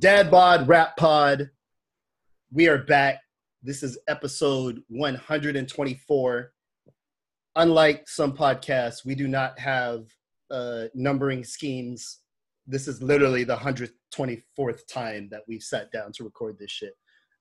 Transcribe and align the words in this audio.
Dad 0.00 0.30
Bod 0.30 0.66
Rap 0.66 0.96
Pod. 0.96 1.50
We 2.50 2.68
are 2.68 2.78
back. 2.78 3.20
This 3.62 3.82
is 3.82 3.98
episode 4.08 4.82
124. 4.88 6.52
Unlike 7.56 8.08
some 8.08 8.34
podcasts, 8.34 9.04
we 9.04 9.14
do 9.14 9.28
not 9.28 9.58
have 9.58 10.06
uh, 10.50 10.84
numbering 10.94 11.44
schemes. 11.44 12.20
This 12.66 12.88
is 12.88 13.02
literally 13.02 13.44
the 13.44 13.58
124th 13.58 14.86
time 14.90 15.28
that 15.32 15.42
we've 15.46 15.62
sat 15.62 15.92
down 15.92 16.12
to 16.12 16.24
record 16.24 16.56
this 16.58 16.70
shit. 16.70 16.94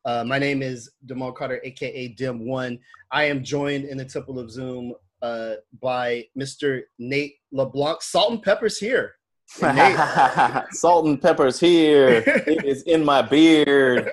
Uh, 0.03 0.25
my 0.25 0.37
name 0.37 0.61
is 0.61 0.91
Demone 1.05 1.37
Carter, 1.37 1.61
aka 1.63 2.09
Dem 2.09 2.45
One. 2.45 2.77
I 3.09 3.23
am 3.23 3.41
joined 3.41 3.85
in 3.85 3.97
the 3.97 4.03
Temple 4.03 4.37
of 4.37 4.51
Zoom 4.51 4.93
uh, 5.21 5.53
by 5.81 6.25
Mr. 6.37 6.81
Nate 6.97 7.35
LeBlanc. 7.53 8.01
Salt 8.01 8.33
and 8.33 8.43
Pepper's 8.43 8.79
here. 8.79 9.13
Hey, 9.57 9.73
Nate. 9.73 10.63
Salt 10.71 11.05
and 11.05 11.21
pepper's 11.21 11.59
here. 11.59 12.23
it 12.25 12.63
is 12.65 12.83
in 12.83 13.03
my 13.03 13.21
beard. 13.21 14.11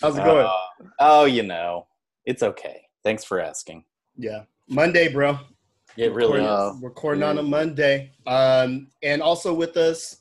How's 0.00 0.16
it 0.16 0.24
going? 0.24 0.46
Uh, 0.46 0.84
oh, 1.00 1.24
you 1.24 1.42
know, 1.42 1.86
it's 2.24 2.42
okay. 2.42 2.82
Thanks 3.04 3.24
for 3.24 3.40
asking. 3.40 3.84
yeah, 4.16 4.42
Monday, 4.68 5.12
bro. 5.12 5.38
It 5.96 6.12
really 6.12 6.40
Recording- 6.40 6.76
is. 6.76 6.82
recording 6.82 7.22
on 7.22 7.38
a 7.38 7.42
Monday. 7.42 8.12
Um, 8.26 8.88
and 9.02 9.22
also 9.22 9.54
with 9.54 9.76
us 9.76 10.16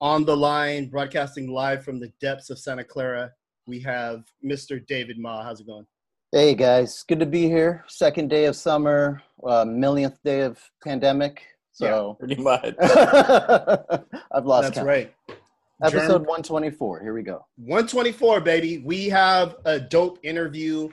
on 0.00 0.24
the 0.24 0.36
line, 0.36 0.88
broadcasting 0.88 1.48
live 1.48 1.84
from 1.84 2.00
the 2.00 2.12
depths 2.20 2.50
of 2.50 2.58
Santa 2.58 2.82
Clara, 2.82 3.30
we 3.68 3.78
have 3.80 4.24
Mr. 4.44 4.84
David 4.86 5.18
Ma. 5.18 5.44
How's 5.44 5.60
it 5.60 5.66
going? 5.66 5.86
Hey 6.32 6.54
guys, 6.54 7.04
good 7.06 7.20
to 7.20 7.26
be 7.26 7.42
here. 7.42 7.84
Second 7.88 8.30
day 8.30 8.46
of 8.46 8.56
summer, 8.56 9.22
uh, 9.46 9.64
millionth 9.66 10.20
day 10.24 10.40
of 10.40 10.58
pandemic. 10.82 11.42
So 11.72 12.14
Pretty 12.18 12.36
much. 12.36 12.74
I've 12.80 14.44
lost 14.46 14.64
That's 14.68 14.74
count. 14.76 14.86
right. 14.86 15.14
Episode 15.82 16.06
Germ- 16.08 16.26
124. 16.26 17.00
Here 17.00 17.14
we 17.14 17.22
go. 17.22 17.44
124, 17.56 18.40
baby. 18.40 18.78
We 18.78 19.08
have 19.08 19.56
a 19.64 19.80
dope 19.80 20.18
interview 20.22 20.88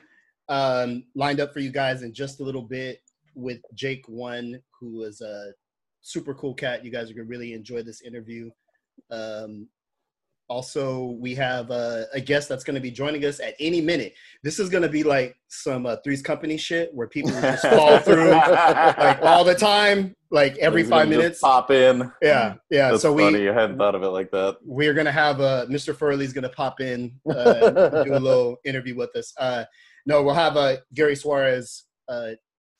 um, 0.48 1.04
lined 1.16 1.40
up 1.40 1.54
for 1.54 1.60
you 1.60 1.70
guys 1.72 2.02
in 2.02 2.14
just 2.14 2.40
a 2.40 2.44
little 2.44 2.64
bit 2.64 3.02
with 3.36 3.60
Jake 3.76 4.04
One, 4.08 4.60
who 4.80 5.04
is 5.04 5.22
a 5.22 5.52
super 6.02 6.34
cool 6.34 6.54
cat. 6.56 6.84
You 6.84 6.92
guys 6.92 7.12
are 7.12 7.14
gonna 7.14 7.26
really 7.28 7.54
enjoy 7.54 7.84
this 7.84 8.02
interview. 8.02 8.50
Um, 9.12 9.68
also, 10.49 11.15
we 11.20 11.36
have 11.36 11.70
uh, 11.70 12.05
a 12.11 12.20
guest 12.20 12.49
that's 12.49 12.64
gonna 12.64 12.80
be 12.80 12.89
joining 12.89 13.23
us 13.23 13.39
at 13.39 13.54
any 13.60 13.82
minute. 13.82 14.15
This 14.43 14.60
is 14.60 14.67
gonna 14.67 14.89
be 14.89 15.04
like 15.04 15.37
some 15.48 15.86
uh, 15.86 15.98
Three's 16.04 16.23
Company 16.23 16.58
shit 16.58 16.89
where 16.93 17.08
people 17.08 17.30
just 17.30 17.65
fall 17.67 17.99
through 17.99 18.32
like 18.32 19.21
all 19.21 19.43
the 19.43 19.54
time, 19.54 20.15
like 20.32 20.58
every 20.58 20.83
five 20.83 21.08
minutes. 21.08 21.39
Pop 21.39 21.70
in. 21.70 22.11
Yeah, 22.21 22.55
yeah. 22.71 22.89
That's 22.89 23.04
so 23.04 23.14
we 23.14 23.23
funny. 23.23 23.48
I 23.48 23.54
hadn't 23.54 23.77
thought 23.77 23.93
of 23.93 24.02
it 24.02 24.08
like 24.08 24.32
that. 24.32 24.58
we're 24.65 24.95
gonna 24.95 25.11
have 25.11 25.39
uh, 25.39 25.67
Mr. 25.67 25.95
Furley's 25.95 26.33
gonna 26.33 26.49
pop 26.49 26.82
in, 26.82 27.14
uh, 27.30 28.04
do 28.04 28.15
a 28.15 28.20
little 28.20 28.58
interview 28.65 28.95
with 28.95 29.15
us. 29.15 29.32
Uh, 29.38 29.65
no, 30.08 30.23
we'll 30.23 30.33
have 30.33 30.58
uh, 30.58 30.77
Gary 30.95 31.15
Suarez, 31.15 31.83
uh, 32.08 32.32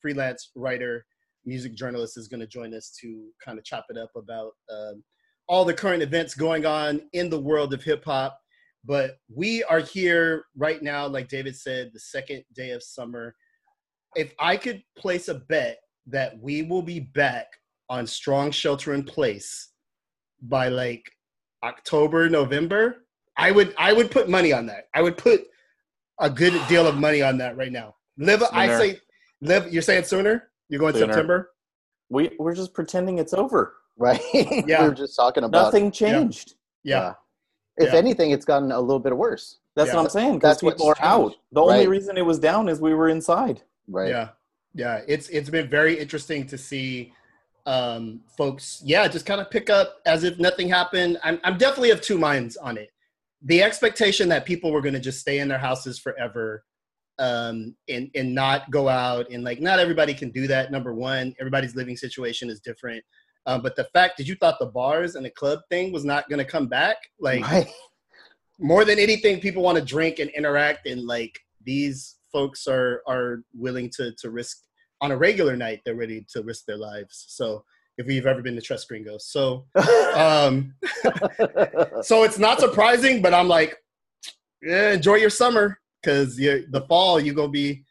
freelance 0.02 0.50
writer, 0.56 1.06
music 1.46 1.76
journalist, 1.76 2.18
is 2.18 2.28
gonna 2.28 2.48
join 2.48 2.74
us 2.74 2.98
to 3.02 3.28
kind 3.46 3.60
of 3.60 3.64
chop 3.64 3.86
it 3.90 3.98
up 3.98 4.10
about 4.16 4.54
um, 4.72 5.04
all 5.50 5.66
the 5.66 5.74
current 5.74 6.04
events 6.04 6.36
going 6.36 6.66
on 6.66 7.02
in 7.12 7.30
the 7.30 7.40
world 7.40 7.74
of 7.74 7.84
hip 7.84 8.06
hop. 8.06 8.40
But 8.86 9.18
we 9.34 9.64
are 9.66 9.80
here 9.80 10.46
right 10.56 10.82
now, 10.82 11.08
like 11.08 11.28
David 11.28 11.56
said, 11.58 11.90
the 11.92 12.00
second 12.00 12.46
day 12.54 12.70
of 12.72 12.82
summer. 12.82 13.36
If 14.16 14.34
I 14.40 14.56
could 14.56 14.82
place 14.98 15.28
a 15.28 15.36
bet 15.36 15.80
that 16.08 16.40
we 16.40 16.62
will 16.62 16.82
be 16.82 17.00
back 17.00 17.48
on 17.90 18.08
Strong 18.08 18.52
Shelter 18.52 18.94
in 18.94 19.04
Place 19.04 19.70
by 20.42 20.70
like 20.70 21.04
October, 21.64 22.30
November, 22.30 23.06
I 23.36 23.52
would 23.52 23.74
I 23.78 23.92
would 23.92 24.12
put 24.12 24.30
money 24.30 24.54
on 24.54 24.66
that. 24.68 24.86
I 24.94 25.02
would 25.02 25.18
put 25.18 25.46
a 26.20 26.30
good 26.30 26.54
deal 26.68 26.88
of 26.88 26.98
money 26.98 27.22
on 27.22 27.38
that 27.40 27.58
right 27.58 27.72
now. 27.72 27.96
Live, 28.18 28.44
I 28.52 28.68
say, 28.68 29.00
live. 29.42 29.72
You're 29.74 29.82
saying 29.82 30.04
sooner? 30.04 30.50
You're 30.70 30.80
going 30.80 30.94
Sooner. 30.94 31.08
September? 31.08 31.52
We 32.10 32.32
we're 32.40 32.56
just 32.56 32.74
pretending 32.74 33.18
it's 33.18 33.34
over. 33.34 33.76
Right? 34.00 34.22
Yeah. 34.34 34.82
we 34.84 34.90
were 34.90 34.96
just 34.96 35.16
talking 35.16 35.44
about 35.44 35.66
Nothing 35.66 35.92
changed. 35.92 36.56
Yeah, 36.84 37.14
If 37.78 37.92
Yeah. 37.94 38.00
anything, 38.00 38.32
it's 38.32 38.46
gotten 38.46 38.72
a 38.72 38.80
little 38.80 39.00
bit 39.00 39.16
worse. 39.16 39.60
That's 39.76 39.90
Yeah. 39.90 39.96
what 39.98 40.04
I'm 40.04 40.10
saying. 40.10 40.34
Because 40.36 40.50
That's 40.56 40.64
what's 40.64 40.76
people 40.78 40.90
are 40.90 40.96
out. 41.02 41.22
changed. 41.32 41.38
The 41.52 41.62
only 41.62 41.88
reason 41.88 42.18
it 42.18 42.26
was 42.26 42.40
down 42.40 42.70
is 42.70 42.80
we 42.82 42.94
were 42.94 43.10
inside. 43.10 43.62
Right. 43.88 44.10
yeah, 44.10 44.30
yeah. 44.74 45.02
It's 45.08 45.30
it's 45.30 45.50
been 45.50 45.70
very 45.70 46.00
interesting 46.00 46.46
to 46.48 46.58
see 46.58 47.14
um, 47.66 48.22
folks. 48.38 48.82
Yeah, 48.86 49.08
just 49.08 49.26
kind 49.26 49.42
of 49.42 49.52
pick 49.52 49.70
up 49.70 50.00
as 50.06 50.24
if 50.24 50.40
nothing 50.40 50.70
happened. 50.70 51.20
I'm 51.24 51.40
I'm 51.44 51.58
definitely 51.58 51.92
of 51.92 52.02
two 52.02 52.18
minds 52.18 52.56
on 52.58 52.78
it. 52.78 52.90
The 53.44 53.62
expectation 53.64 54.30
that 54.30 54.46
people 54.46 54.72
were 54.72 54.82
going 54.82 54.94
to 54.96 55.00
just 55.00 55.20
stay 55.20 55.40
in 55.40 55.48
their 55.48 55.58
houses 55.60 56.00
forever 56.00 56.64
um, 57.20 57.76
and 57.88 58.10
and 58.16 58.34
not 58.34 58.70
go 58.72 58.88
out 58.90 59.30
and 59.30 59.44
like 59.44 59.60
not 59.62 59.80
everybody 59.80 60.14
can 60.14 60.30
do 60.32 60.48
that. 60.48 60.72
Number 60.72 60.94
one, 60.94 61.34
everybody's 61.40 61.76
living 61.76 61.98
situation 61.98 62.50
is 62.50 62.60
different. 62.60 63.04
Um, 63.50 63.64
but 63.64 63.76
the 63.76 63.86
fact 63.86 64.18
that 64.18 64.28
you 64.28 64.36
thought 64.36 64.60
the 64.60 64.68
bars 64.68 65.16
and 65.16 65.26
the 65.26 65.32
club 65.32 65.62
thing 65.72 65.92
was 65.92 66.06
not 66.06 66.30
going 66.30 66.38
to 66.38 66.46
come 66.46 66.68
back, 66.68 66.98
like 67.20 67.42
Right. 67.42 67.68
more 68.60 68.86
than 68.86 69.00
anything, 69.00 69.40
people 69.40 69.64
want 69.64 69.80
to 69.80 69.84
drink 69.84 70.20
and 70.20 70.30
interact, 70.32 70.86
and 70.86 71.02
like 71.08 71.40
these 71.64 72.18
folks 72.32 72.68
are 72.68 73.02
are 73.08 73.42
willing 73.56 73.90
to 73.98 74.14
to 74.20 74.30
risk 74.30 74.60
on 75.02 75.12
a 75.12 75.18
regular 75.18 75.56
night. 75.56 75.82
They're 75.84 75.96
ready 75.96 76.24
to 76.34 76.44
risk 76.44 76.66
their 76.66 76.78
lives. 76.78 77.26
So 77.30 77.66
if 77.98 78.06
we've 78.06 78.28
ever 78.28 78.44
been 78.44 78.54
to 78.56 78.62
Tres 78.62 78.86
Gringos, 78.86 79.26
so 79.26 79.66
um, 80.14 80.76
so 82.04 82.22
it's 82.24 82.38
not 82.38 82.60
surprising, 82.60 83.20
but 83.20 83.34
I'm 83.34 83.48
like, 83.48 83.78
yeah, 84.62 84.92
enjoy 84.92 85.16
your 85.16 85.32
summer 85.32 85.80
because 86.04 86.36
the 86.36 86.86
fall 86.88 87.20
you 87.20 87.34
gonna 87.34 87.50
be 87.50 87.84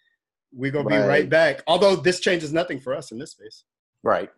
we're 0.53 0.71
gonna 0.71 0.89
be 0.89 0.95
right 0.99 1.09
Right. 1.09 1.29
back. 1.29 1.63
Although 1.67 1.97
this 1.97 2.21
changes 2.21 2.53
nothing 2.53 2.79
for 2.79 2.95
us 2.95 3.11
in 3.11 3.19
this 3.19 3.33
space. 3.33 3.65
Right. 4.05 4.31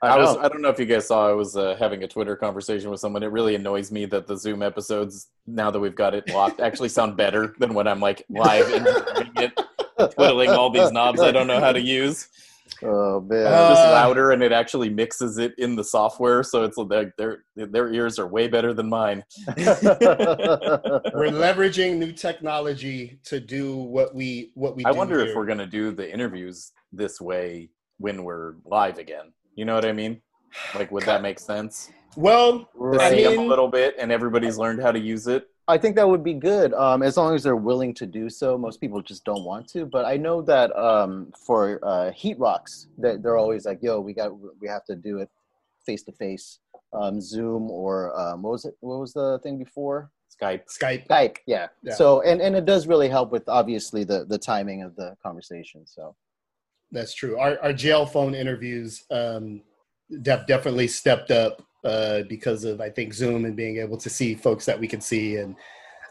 I 0.00 0.08
I, 0.08 0.16
was 0.18 0.36
I 0.36 0.48
don't 0.48 0.62
know 0.62 0.68
if 0.68 0.78
you 0.78 0.86
guys 0.86 1.08
saw. 1.08 1.28
I 1.28 1.32
was 1.32 1.56
uh, 1.56 1.76
having 1.78 2.04
a 2.04 2.08
Twitter 2.08 2.36
conversation 2.36 2.90
with 2.90 3.00
someone. 3.00 3.22
It 3.22 3.32
really 3.32 3.54
annoys 3.56 3.90
me 3.90 4.06
that 4.06 4.26
the 4.26 4.36
Zoom 4.36 4.62
episodes, 4.62 5.28
now 5.46 5.70
that 5.70 5.80
we've 5.80 5.96
got 5.96 6.14
it 6.14 6.28
locked, 6.30 6.60
actually 6.60 6.88
sound 6.88 7.16
better 7.16 7.54
than 7.58 7.74
when 7.74 7.88
I'm 7.88 8.00
like 8.00 8.24
live 8.28 8.72
and 8.72 8.86
it, 9.38 9.58
twiddling 10.14 10.50
all 10.50 10.70
these 10.70 10.92
knobs 10.92 11.20
I 11.20 11.32
don't 11.32 11.48
know 11.48 11.58
how 11.58 11.72
to 11.72 11.80
use. 11.80 12.28
oh 12.82 13.20
man. 13.22 13.46
Uh, 13.46 13.70
Just 13.70 13.82
louder, 13.88 14.30
and 14.30 14.42
it 14.42 14.52
actually 14.52 14.88
mixes 14.88 15.38
it 15.38 15.54
in 15.58 15.74
the 15.74 15.82
software, 15.82 16.44
so 16.44 16.62
it's 16.62 16.76
like 16.76 17.10
their 17.16 17.44
their 17.56 17.92
ears 17.92 18.20
are 18.20 18.26
way 18.28 18.46
better 18.46 18.72
than 18.72 18.88
mine. 18.88 19.24
We're 19.56 21.32
leveraging 21.32 21.96
new 21.96 22.12
technology 22.12 23.18
to 23.24 23.40
do 23.40 23.76
what 23.76 24.14
we 24.14 24.52
what 24.54 24.76
we. 24.76 24.84
I 24.84 24.92
do 24.92 24.98
wonder 24.98 25.18
if 25.18 25.34
we're 25.34 25.46
gonna 25.46 25.66
do 25.66 25.90
the 25.90 26.08
interviews 26.08 26.70
this 26.92 27.20
way 27.20 27.70
when 27.96 28.22
we're 28.22 28.54
live 28.64 28.98
again. 28.98 29.32
You 29.58 29.64
know 29.64 29.74
what 29.74 29.84
I 29.84 29.92
mean? 29.92 30.22
Like, 30.76 30.92
would 30.92 31.02
that 31.02 31.20
make 31.20 31.40
sense? 31.40 31.90
Well, 32.16 32.68
To 32.80 33.00
I 33.00 33.10
see 33.10 33.24
'em 33.24 33.32
mean- 33.32 33.46
a 33.46 33.48
little 33.48 33.66
bit, 33.66 33.96
and 33.98 34.12
everybody's 34.12 34.56
learned 34.56 34.80
how 34.80 34.92
to 34.92 35.00
use 35.00 35.26
it. 35.26 35.48
I 35.66 35.76
think 35.76 35.96
that 35.96 36.08
would 36.08 36.22
be 36.22 36.32
good, 36.34 36.72
um, 36.74 37.02
as 37.02 37.16
long 37.16 37.34
as 37.34 37.42
they're 37.42 37.56
willing 37.56 37.92
to 37.94 38.06
do 38.06 38.30
so. 38.30 38.56
Most 38.56 38.80
people 38.80 39.02
just 39.02 39.24
don't 39.24 39.42
want 39.44 39.66
to, 39.70 39.84
but 39.84 40.04
I 40.06 40.16
know 40.16 40.40
that 40.42 40.74
um, 40.78 41.32
for 41.44 41.80
uh, 41.82 42.12
Heat 42.12 42.38
Rocks, 42.38 42.86
that 42.98 43.20
they're 43.24 43.36
always 43.36 43.66
like, 43.66 43.82
"Yo, 43.82 43.98
we 44.00 44.12
got, 44.14 44.30
we 44.60 44.68
have 44.68 44.84
to 44.84 44.94
do 44.94 45.18
it 45.18 45.28
face 45.84 46.04
to 46.04 46.12
face, 46.12 46.60
Zoom 47.20 47.68
or 47.68 48.16
um, 48.18 48.42
what 48.42 48.52
was 48.52 48.64
it? 48.64 48.76
What 48.78 49.00
was 49.00 49.12
the 49.12 49.40
thing 49.42 49.58
before? 49.58 50.12
Skype. 50.40 50.62
Skype. 50.68 51.08
Skype." 51.08 51.36
Yeah. 51.48 51.66
Yeah. 51.82 51.94
So, 51.94 52.22
and 52.22 52.40
and 52.40 52.54
it 52.54 52.64
does 52.64 52.86
really 52.86 53.08
help 53.08 53.32
with 53.32 53.48
obviously 53.48 54.04
the 54.04 54.24
the 54.24 54.38
timing 54.38 54.82
of 54.84 54.94
the 54.94 55.16
conversation. 55.20 55.84
So, 55.84 56.14
That's 56.90 57.14
true. 57.14 57.38
Our 57.38 57.58
our 57.62 57.72
jail 57.72 58.06
phone 58.06 58.34
interviews 58.34 59.04
um, 59.10 59.62
def- 60.22 60.46
definitely 60.46 60.88
stepped 60.88 61.30
up 61.30 61.62
uh, 61.84 62.22
because 62.28 62.64
of 62.64 62.80
I 62.80 62.90
think 62.90 63.12
Zoom 63.14 63.44
and 63.44 63.54
being 63.56 63.78
able 63.78 63.96
to 63.98 64.08
see 64.10 64.34
folks 64.34 64.64
that 64.66 64.78
we 64.78 64.88
can 64.88 65.00
see 65.00 65.36
and 65.36 65.54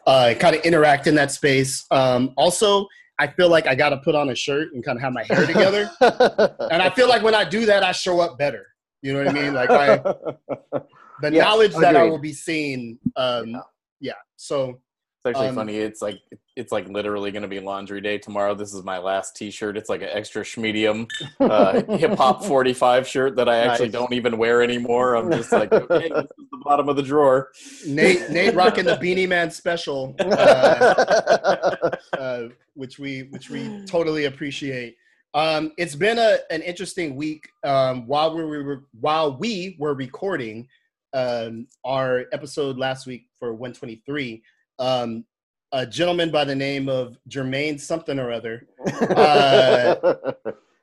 uh, 0.06 0.34
kind 0.40 0.56
of 0.56 0.62
interact 0.62 1.08
in 1.08 1.16
that 1.16 1.32
space. 1.32 1.86
Um, 1.92 2.34
also, 2.38 2.88
I 3.20 3.28
feel 3.28 3.50
like 3.50 3.68
I 3.68 3.76
got 3.76 3.90
to 3.90 3.98
put 3.98 4.16
on 4.16 4.30
a 4.30 4.36
shirt 4.36 4.74
and 4.74 4.84
kind 4.86 4.98
of 4.98 5.02
have 5.02 5.14
my 5.14 5.24
hair 5.24 5.46
together, 5.46 5.90
and 6.02 6.82
I 6.82 6.90
feel 6.92 7.10
like 7.10 7.24
when 7.24 7.36
I 7.36 7.44
do 7.44 7.66
that, 7.66 7.84
I 7.84 7.92
show 7.92 8.20
up 8.20 8.38
better. 8.38 8.66
You 9.02 9.14
know 9.14 9.20
what 9.20 9.30
I 9.30 9.34
mean? 9.34 9.54
Like 9.54 9.70
I, 9.72 9.98
the 11.22 11.32
Yes, 11.32 11.44
knowledge 11.44 11.74
that 11.76 11.96
I 11.96 12.04
will 12.04 12.20
be 12.20 12.34
seen. 12.34 13.00
Um, 13.16 13.50
Yeah. 13.50 13.62
yeah. 14.00 14.14
So 14.36 14.80
actually 15.28 15.50
Um, 15.50 15.56
funny. 15.56 15.78
It's 15.78 16.02
like 16.02 16.20
it's 16.56 16.72
like 16.72 16.88
literally 16.90 17.30
going 17.32 17.44
to 17.44 17.48
be 17.48 17.60
laundry 17.60 18.02
day 18.02 18.18
tomorrow. 18.18 18.56
This 18.56 18.74
is 18.74 18.84
my 18.84 18.98
last 18.98 19.36
T-shirt. 19.36 19.78
It's 19.78 19.90
like 19.90 20.02
an 20.02 20.10
extra 20.12 20.44
schmedium 20.44 21.08
uh, 21.40 21.84
hip 21.98 22.18
hop 22.18 22.44
forty 22.44 22.74
five 22.74 23.08
shirt 23.08 23.36
that 23.36 23.48
I 23.48 23.58
actually 23.60 23.88
Nice. 23.90 23.94
don't 23.94 24.14
even 24.14 24.38
wear 24.40 24.64
anymore. 24.64 25.14
I'm 25.16 25.32
just 25.32 25.52
like, 25.52 25.72
okay, 25.72 26.10
this 26.10 26.24
is 26.24 26.48
the 26.52 26.62
bottom 26.64 26.90
of 26.90 26.96
the 26.96 27.04
drawer. 27.04 27.52
Nate 27.86 28.30
Nate 28.32 28.56
rocking 28.56 28.86
the 28.86 28.96
Beanie 28.98 29.28
Man 29.28 29.52
special. 29.52 30.16
Uh, 30.20 31.92
uh, 32.18 32.44
which 32.76 33.00
we 33.00 33.24
which 33.32 33.50
we 33.50 33.84
totally 33.86 34.26
appreciate. 34.26 34.96
Um, 35.34 35.74
it's 35.78 35.96
been 35.96 36.18
a, 36.18 36.38
an 36.50 36.62
interesting 36.62 37.16
week. 37.16 37.50
Um, 37.64 38.08
while 38.08 38.36
we 38.36 38.44
were 38.44 38.86
while 39.00 39.38
we 39.38 39.76
were 39.80 39.94
recording, 39.94 40.68
um, 41.14 41.68
our 41.86 42.26
episode 42.32 42.78
last 42.78 43.06
week 43.06 43.28
for 43.40 43.54
123, 43.54 44.42
um, 44.80 45.26
a 45.72 45.86
gentleman 45.86 46.32
by 46.32 46.46
the 46.46 46.56
name 46.56 46.88
of 46.90 47.18
Jermaine 47.30 47.80
something 47.80 48.20
or 48.20 48.32
other 48.32 48.68
uh, 49.10 50.14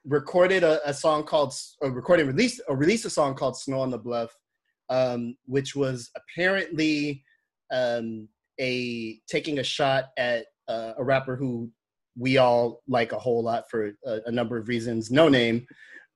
recorded 0.04 0.62
a, 0.62 0.86
a 0.88 0.92
song 0.92 1.24
called 1.24 1.54
or 1.80 1.90
recorded 1.90 2.26
released 2.26 2.60
or 2.68 2.76
released 2.76 3.04
a 3.06 3.10
song 3.10 3.34
called 3.34 3.56
Snow 3.56 3.80
on 3.80 3.90
tha 3.90 3.98
Bluff, 3.98 4.36
um, 4.90 5.36
which 5.46 5.74
was 5.74 6.10
apparently 6.16 7.24
um, 7.72 8.28
a 8.60 9.18
taking 9.26 9.58
a 9.58 9.64
shot 9.64 10.06
at 10.18 10.46
uh, 10.68 10.92
a 10.98 11.04
rapper 11.04 11.36
who 11.36 11.70
we 12.16 12.36
all 12.38 12.82
like 12.86 13.12
a 13.12 13.18
whole 13.18 13.42
lot 13.42 13.64
for 13.70 13.92
a, 14.06 14.20
a 14.26 14.30
number 14.30 14.56
of 14.56 14.68
reasons. 14.68 15.08
Noname, 15.10 15.66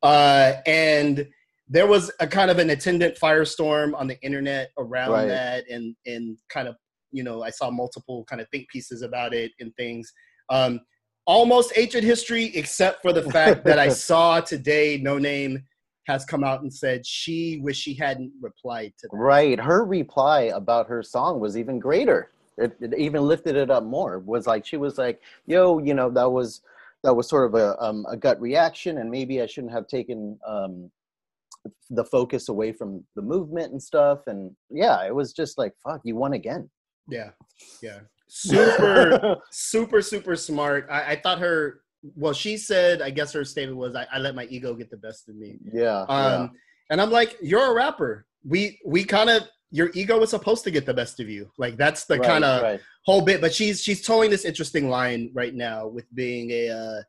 uh, 0.02 0.54
and 0.66 1.26
there 1.68 1.86
was 1.86 2.10
a 2.20 2.26
kind 2.26 2.50
of 2.50 2.58
an 2.58 2.70
attendant 2.70 3.16
firestorm 3.18 3.94
on 3.94 4.06
the 4.06 4.20
internet 4.22 4.70
around 4.78 5.12
Right. 5.12 5.28
that, 5.28 5.64
and 5.70 5.96
and 6.06 6.36
kind 6.50 6.68
of 6.68 6.76
you 7.12 7.22
know 7.22 7.42
I 7.42 7.50
saw 7.50 7.70
multiple 7.70 8.24
kind 8.28 8.40
of 8.40 8.48
think 8.50 8.68
pieces 8.68 9.02
about 9.02 9.34
it 9.34 9.52
and 9.60 9.74
things. 9.76 10.12
Um, 10.50 10.80
almost 11.26 11.72
ancient 11.76 12.04
history, 12.04 12.50
except 12.56 13.02
for 13.02 13.12
the 13.12 13.30
fact 13.30 13.64
that 13.64 13.78
I 13.78 13.88
saw 14.08 14.40
today, 14.40 14.98
Noname 14.98 15.62
has 16.08 16.24
come 16.24 16.42
out 16.42 16.62
and 16.62 16.72
said 16.72 17.06
she 17.06 17.58
wish 17.62 17.76
she 17.76 17.94
hadn't 17.94 18.32
replied 18.40 18.94
to 18.98 19.08
that. 19.08 19.16
Right. 19.16 19.60
Her 19.60 19.84
reply 19.84 20.44
about 20.54 20.88
her 20.88 21.02
song 21.02 21.38
was 21.38 21.56
even 21.56 21.78
greater. 21.78 22.30
It, 22.56 22.74
it 22.80 22.94
even 22.98 23.22
lifted 23.22 23.54
it 23.56 23.70
up 23.70 23.84
more. 23.84 24.18
Was 24.18 24.46
like 24.46 24.66
she 24.66 24.78
was 24.78 24.98
like, 24.98 25.20
"Yo, 25.46 25.78
you 25.78 25.94
know, 25.94 26.10
that 26.10 26.28
was 26.28 26.62
that 27.04 27.14
was 27.14 27.28
sort 27.28 27.46
of 27.46 27.54
a 27.54 27.80
um, 27.80 28.04
a 28.08 28.16
gut 28.16 28.40
reaction, 28.40 28.98
and 28.98 29.10
maybe 29.10 29.40
I 29.40 29.46
shouldn't 29.46 29.72
have 29.72 29.86
taken 29.86 30.38
um, 30.44 30.90
the 31.90 32.04
focus 32.04 32.48
away 32.48 32.72
from 32.72 33.04
the 33.14 33.22
movement 33.22 33.70
and 33.70 33.80
stuff." 33.80 34.26
And 34.26 34.56
yeah, 34.70 35.06
it 35.06 35.14
was 35.14 35.32
just 35.32 35.56
like, 35.56 35.72
"Fuck, 35.86 36.00
you 36.02 36.16
won 36.16 36.32
again." 36.32 36.68
Yeah, 37.08 37.30
yeah, 37.82 38.00
super, 38.28 39.38
super, 39.50 40.02
super 40.02 40.36
smart. 40.36 40.86
I, 40.90 41.12
I 41.12 41.16
thought 41.16 41.38
her. 41.38 41.80
Well, 42.14 42.32
she 42.32 42.56
said, 42.56 43.02
I 43.02 43.10
guess 43.10 43.32
her 43.32 43.44
statement 43.44 43.78
was, 43.78 43.96
I, 43.96 44.06
"I 44.12 44.18
let 44.18 44.34
my 44.34 44.44
ego 44.44 44.74
get 44.74 44.90
the 44.90 44.96
best 44.96 45.28
of 45.28 45.36
me." 45.36 45.58
yeah. 45.72 46.02
Um, 46.08 46.52
and 46.90 47.00
I'm 47.00 47.10
like, 47.10 47.36
you're 47.42 47.70
a 47.70 47.74
rapper. 47.74 48.26
We 48.44 48.78
we 48.84 49.04
kind 49.04 49.28
of 49.30 49.42
your 49.70 49.90
ego 49.94 50.20
is 50.22 50.30
supposed 50.30 50.64
to 50.64 50.70
get 50.70 50.86
the 50.86 50.94
best 50.94 51.20
of 51.20 51.28
you. 51.28 51.50
Like 51.58 51.76
that's 51.76 52.04
the 52.06 52.16
yeah. 52.16 52.26
kind 52.26 52.44
of 52.44 52.62
right. 52.62 52.80
whole 53.04 53.22
bit. 53.22 53.40
But 53.40 53.52
she's 53.54 53.82
she's 53.82 54.02
towing 54.02 54.30
this 54.30 54.44
interesting 54.44 54.88
line 54.88 55.30
right 55.34 55.54
now 55.54 55.86
with 55.86 56.06
being 56.14 56.50
a 56.50 56.70
uh, 56.70 57.02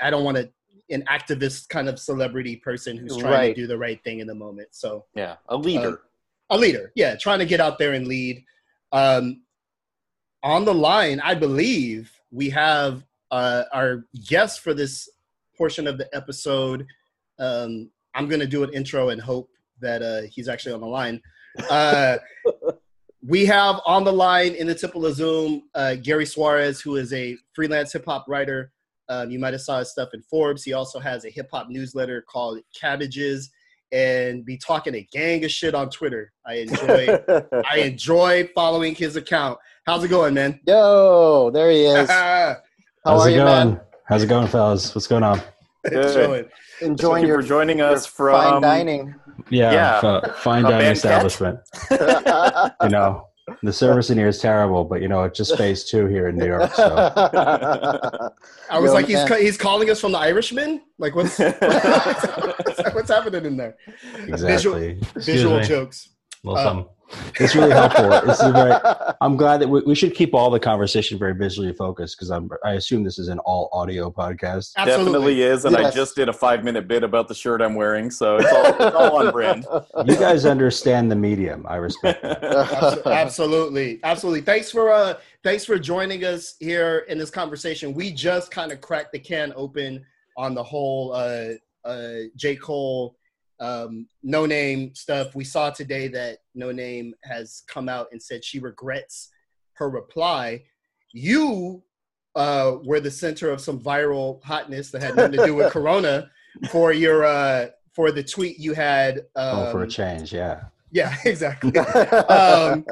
I 0.00 0.10
don't 0.10 0.24
want 0.24 0.36
to 0.38 0.50
an 0.90 1.04
activist 1.08 1.68
kind 1.68 1.88
of 1.88 1.98
celebrity 1.98 2.56
person 2.56 2.96
who's 2.96 3.16
trying 3.16 3.32
Right. 3.32 3.54
to 3.54 3.60
do 3.62 3.66
the 3.66 3.78
right 3.78 4.02
thing 4.04 4.18
in 4.20 4.26
the 4.26 4.34
moment. 4.34 4.68
So 4.72 5.06
Yeah, 5.14 5.36
a 5.48 5.56
leader. 5.56 6.02
a 6.50 6.58
leader, 6.58 6.92
yeah, 6.94 7.16
trying 7.16 7.38
to 7.38 7.46
get 7.46 7.60
out 7.60 7.78
there 7.78 7.92
and 7.92 8.06
lead. 8.06 8.44
Um, 8.92 9.42
on 10.42 10.64
the 10.64 10.74
line, 10.74 11.20
I 11.20 11.34
believe 11.34 12.12
we 12.30 12.50
have 12.50 13.04
uh, 13.30 13.64
our 13.72 14.04
guest 14.26 14.60
for 14.60 14.74
this 14.74 15.08
portion 15.56 15.86
of 15.86 15.98
the 15.98 16.08
episode. 16.14 16.86
Um, 17.38 17.90
I'm 18.14 18.28
going 18.28 18.40
to 18.40 18.46
do 18.46 18.62
an 18.62 18.72
intro 18.74 19.08
and 19.08 19.20
hope 19.20 19.48
that 19.80 20.02
uh, 20.02 20.22
he's 20.22 20.48
actually 20.48 20.74
on 20.74 20.80
the 20.80 20.86
line. 20.86 21.20
Uh, 21.70 22.18
we 23.26 23.46
have 23.46 23.80
on 23.86 24.04
the 24.04 24.12
line 24.12 24.54
in 24.54 24.66
the 24.66 24.74
tip 24.74 24.94
of 24.94 25.02
the 25.02 25.12
Zoom 25.12 25.62
uh, 25.74 25.94
Gary 25.94 26.26
Suarez, 26.26 26.80
who 26.80 26.96
is 26.96 27.12
a 27.12 27.36
freelance 27.54 27.92
hip 27.92 28.04
hop 28.04 28.26
writer. 28.28 28.72
Um, 29.08 29.30
you 29.30 29.38
might 29.38 29.52
have 29.52 29.62
saw 29.62 29.78
his 29.78 29.90
stuff 29.90 30.10
in 30.14 30.22
Forbes. 30.22 30.64
He 30.64 30.72
also 30.72 30.98
has 30.98 31.24
a 31.24 31.30
hip 31.30 31.48
hop 31.50 31.68
newsletter 31.68 32.22
called 32.22 32.60
Cabbages, 32.74 33.50
and 33.92 34.44
be 34.44 34.56
talking 34.56 34.94
a 34.94 35.06
gang 35.12 35.44
of 35.44 35.50
shit 35.50 35.74
on 35.74 35.90
Twitter. 35.90 36.32
I 36.46 36.54
enjoy. 36.66 37.18
I 37.70 37.76
enjoy 37.78 38.48
following 38.54 38.94
his 38.94 39.16
account. 39.16 39.58
How's 39.86 40.02
it 40.04 40.08
going, 40.08 40.34
man? 40.34 40.60
Yo, 40.66 41.50
there 41.52 41.70
he 41.70 41.84
is. 41.84 42.08
How 42.10 42.56
How's 43.04 43.26
are 43.26 43.28
it 43.28 43.32
you, 43.32 43.38
going? 43.38 43.68
man? 43.70 43.80
How's 44.06 44.22
it 44.22 44.28
going, 44.28 44.46
fellas? 44.48 44.94
What's 44.94 45.06
going 45.06 45.22
on? 45.24 45.40
Good. 45.90 46.48
Enjoying 46.80 47.14
Thank 47.14 47.22
you 47.22 47.28
your 47.28 47.42
for 47.42 47.48
joining 47.48 47.78
your 47.78 47.88
us 47.90 48.06
fine 48.06 48.62
dining. 48.62 49.14
Yeah, 49.50 49.72
Yeah. 50.02 50.20
f- 50.24 50.36
fine 50.36 50.64
A 50.64 50.70
dining 50.70 50.86
establishment. 50.92 51.58
You 51.90 52.88
know, 52.88 53.26
the 53.62 53.72
service 53.72 54.10
in 54.10 54.18
here 54.18 54.28
is 54.28 54.38
terrible, 54.38 54.84
but 54.84 55.02
you 55.02 55.08
know, 55.08 55.24
it's 55.24 55.36
just 55.36 55.56
phase 55.56 55.84
two 55.84 56.06
here 56.06 56.28
in 56.28 56.36
New 56.36 56.46
York. 56.46 56.72
So 56.74 56.94
I 58.70 58.78
was 58.78 58.88
Yo, 58.90 58.94
like, 58.94 59.06
he's 59.06 59.24
ca- 59.24 59.36
he's 59.38 59.56
calling 59.56 59.90
us 59.90 60.00
from 60.00 60.12
the 60.12 60.18
Irishman. 60.18 60.80
Like, 60.98 61.14
what's 61.14 61.38
what's 62.94 63.10
happening 63.10 63.44
in 63.44 63.56
there? 63.56 63.76
exactly. 64.26 64.90
Excuse 65.00 65.24
Visual 65.26 65.60
jokes. 65.62 66.10
A 66.44 66.48
little 66.48 66.58
Uh, 66.60 66.64
something. 66.64 66.88
It's 67.40 67.54
really 67.54 67.72
helpful. 67.72 68.12
It's 68.12 68.42
a 68.42 68.52
very, 68.52 69.14
I'm 69.20 69.36
glad 69.36 69.60
that 69.60 69.68
we, 69.68 69.80
we 69.82 69.94
should 69.94 70.14
keep 70.14 70.34
all 70.34 70.50
the 70.50 70.60
conversation 70.60 71.18
very 71.18 71.34
visually 71.34 71.72
focused 71.72 72.16
because 72.16 72.30
I'm 72.30 72.50
I 72.64 72.72
assume 72.72 73.04
this 73.04 73.18
is 73.18 73.28
an 73.28 73.38
all 73.40 73.68
audio 73.72 74.10
podcast. 74.10 74.72
Absolutely. 74.76 74.84
Definitely 74.86 75.42
is, 75.42 75.64
and 75.64 75.76
I 75.76 75.90
just 75.90 76.14
did 76.14 76.28
a 76.28 76.32
five 76.32 76.64
minute 76.64 76.88
bit 76.88 77.02
about 77.02 77.28
the 77.28 77.34
shirt 77.34 77.62
I'm 77.62 77.74
wearing, 77.74 78.10
so 78.10 78.36
it's 78.36 78.52
all, 78.52 78.86
it's 78.86 78.96
all 78.96 79.26
on 79.26 79.32
brand. 79.32 79.66
You 80.04 80.16
guys 80.16 80.44
understand 80.44 81.10
the 81.10 81.16
medium. 81.16 81.64
I 81.68 81.76
respect 81.76 82.22
that. 82.22 83.02
Absolutely 83.06 84.00
absolutely 84.02 84.40
thanks 84.40 84.70
for 84.70 84.90
uh 84.90 85.14
thanks 85.42 85.64
for 85.64 85.78
joining 85.78 86.24
us 86.24 86.54
here 86.60 87.04
in 87.08 87.18
this 87.18 87.30
conversation 87.30 87.92
we 87.94 88.12
just 88.12 88.50
kind 88.50 88.72
of 88.72 88.80
cracked 88.80 89.12
the 89.12 89.18
can 89.18 89.52
open 89.56 90.04
on 90.36 90.54
the 90.54 90.62
whole 90.62 91.12
uh 91.12 91.50
uh 91.84 92.20
j 92.36 92.56
cole 92.56 93.16
um 93.62 94.06
noname 94.26 94.94
stuff 94.96 95.34
we 95.34 95.44
saw 95.44 95.70
today 95.70 96.08
that 96.08 96.38
noname 96.56 97.12
has 97.22 97.62
come 97.68 97.88
out 97.88 98.08
and 98.10 98.20
said 98.20 98.44
she 98.44 98.58
regrets 98.58 99.30
her 99.74 99.88
reply 99.88 100.62
you 101.12 101.82
uh 102.34 102.76
were 102.84 103.00
the 103.00 103.10
center 103.10 103.50
of 103.50 103.60
some 103.60 103.78
viral 103.78 104.42
hotness 104.42 104.90
that 104.90 105.02
had 105.02 105.16
nothing 105.16 105.38
to 105.38 105.46
do 105.46 105.54
with 105.54 105.72
corona 105.76 106.28
for 106.70 106.92
your 106.92 107.24
uh 107.24 107.66
for 107.92 108.10
the 108.10 108.22
tweet 108.22 108.58
you 108.58 108.74
had 108.74 109.18
um, 109.36 109.58
oh, 109.58 109.72
for 109.72 109.82
a 109.82 109.88
change, 109.88 110.32
yeah. 110.32 110.64
yeah 110.90 111.14
exactly 111.24 111.72
Um, 112.28 112.84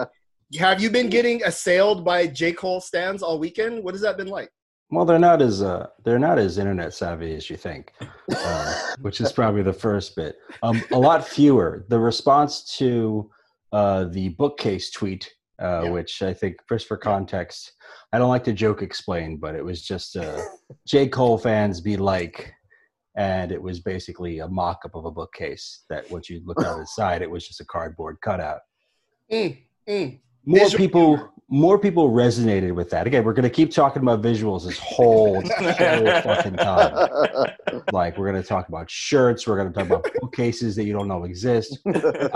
have 0.59 0.81
you 0.81 0.91
been 0.91 1.09
getting 1.09 1.43
assailed 1.45 2.05
by 2.05 2.27
J. 2.27 2.53
Cole 2.53 2.81
stands 2.81 3.23
all 3.23 3.39
weekend? 3.39 3.85
What 3.85 3.95
has 3.95 4.01
that 4.03 4.17
been 4.17 4.27
like? 4.27 4.51
Well, 4.91 5.05
they're 5.05 5.19
not 5.19 5.41
as 5.41 5.63
uh, 5.63 5.87
they're 6.05 6.19
not 6.19 6.39
as 6.39 6.59
internet 6.59 6.93
savvy 6.95 7.35
as 7.35 7.49
you 7.49 7.57
think, 7.57 7.93
uh, 8.35 8.81
which 9.01 9.21
is 9.21 9.33
probably 9.33 9.63
the 9.63 9.73
first 9.73 10.17
bit. 10.17 10.37
Um, 10.63 10.83
a 10.93 10.99
lot 10.99 11.27
fewer. 11.27 11.85
The 11.89 11.99
response 11.99 12.77
to 12.79 13.31
uh, 13.73 14.05
the 14.05 14.31
bookcase 14.31 14.91
tweet, 14.91 15.33
uh, 15.63 15.83
Yeah. 15.85 15.91
which 15.91 16.23
I 16.23 16.35
think, 16.35 16.57
just 16.69 16.89
for 16.89 16.97
context, 16.97 17.73
I 18.13 18.19
don't 18.19 18.31
like 18.31 18.45
to 18.45 18.53
joke 18.53 18.83
explain, 18.83 19.37
but 19.37 19.55
it 19.55 19.65
was 19.65 19.83
just 19.83 20.17
uh, 20.17 20.41
J. 20.89 21.07
Cole 21.09 21.39
fans 21.39 21.81
be 21.81 21.97
like, 21.97 22.53
and 23.17 23.53
it 23.53 23.63
was 23.63 23.79
basically 23.81 24.41
a 24.41 24.49
mock-up 24.49 24.97
of 24.97 25.05
a 25.05 25.11
bookcase. 25.13 25.85
That 25.89 26.11
once 26.11 26.29
you 26.29 26.43
look 26.45 26.63
out 26.65 26.79
inside, 26.81 27.23
it 27.23 27.31
was 27.31 27.47
just 27.47 27.61
a 27.61 27.65
cardboard 27.67 28.19
cutout 28.23 28.61
Mm, 29.31 29.57
mm. 29.89 30.19
More 30.51 30.65
Visual 30.67 30.79
people 30.85 31.09
humor. 31.17 31.31
more 31.53 31.79
people 31.79 32.11
resonated 32.11 32.73
with 32.75 32.89
that 32.91 33.07
again 33.09 33.23
we're 33.25 33.33
going 33.39 33.51
to 33.53 33.57
keep 33.61 33.71
talking 33.73 34.03
about 34.03 34.19
visuals 34.23 34.65
this 34.67 34.79
whole, 34.79 35.35
whole 35.59 36.21
fucking 36.29 36.57
time 36.57 36.93
like 37.93 38.17
we're 38.17 38.31
going 38.31 38.41
to 38.41 38.49
talk 38.49 38.69
about 38.69 38.87
shirts 38.91 39.47
we're 39.47 39.57
going 39.61 39.71
to 39.73 39.75
talk 39.79 39.87
about 39.87 40.07
bookcases 40.21 40.77
that 40.77 40.85
you 40.85 40.93
don't 40.93 41.09
know 41.09 41.25
exist 41.25 41.79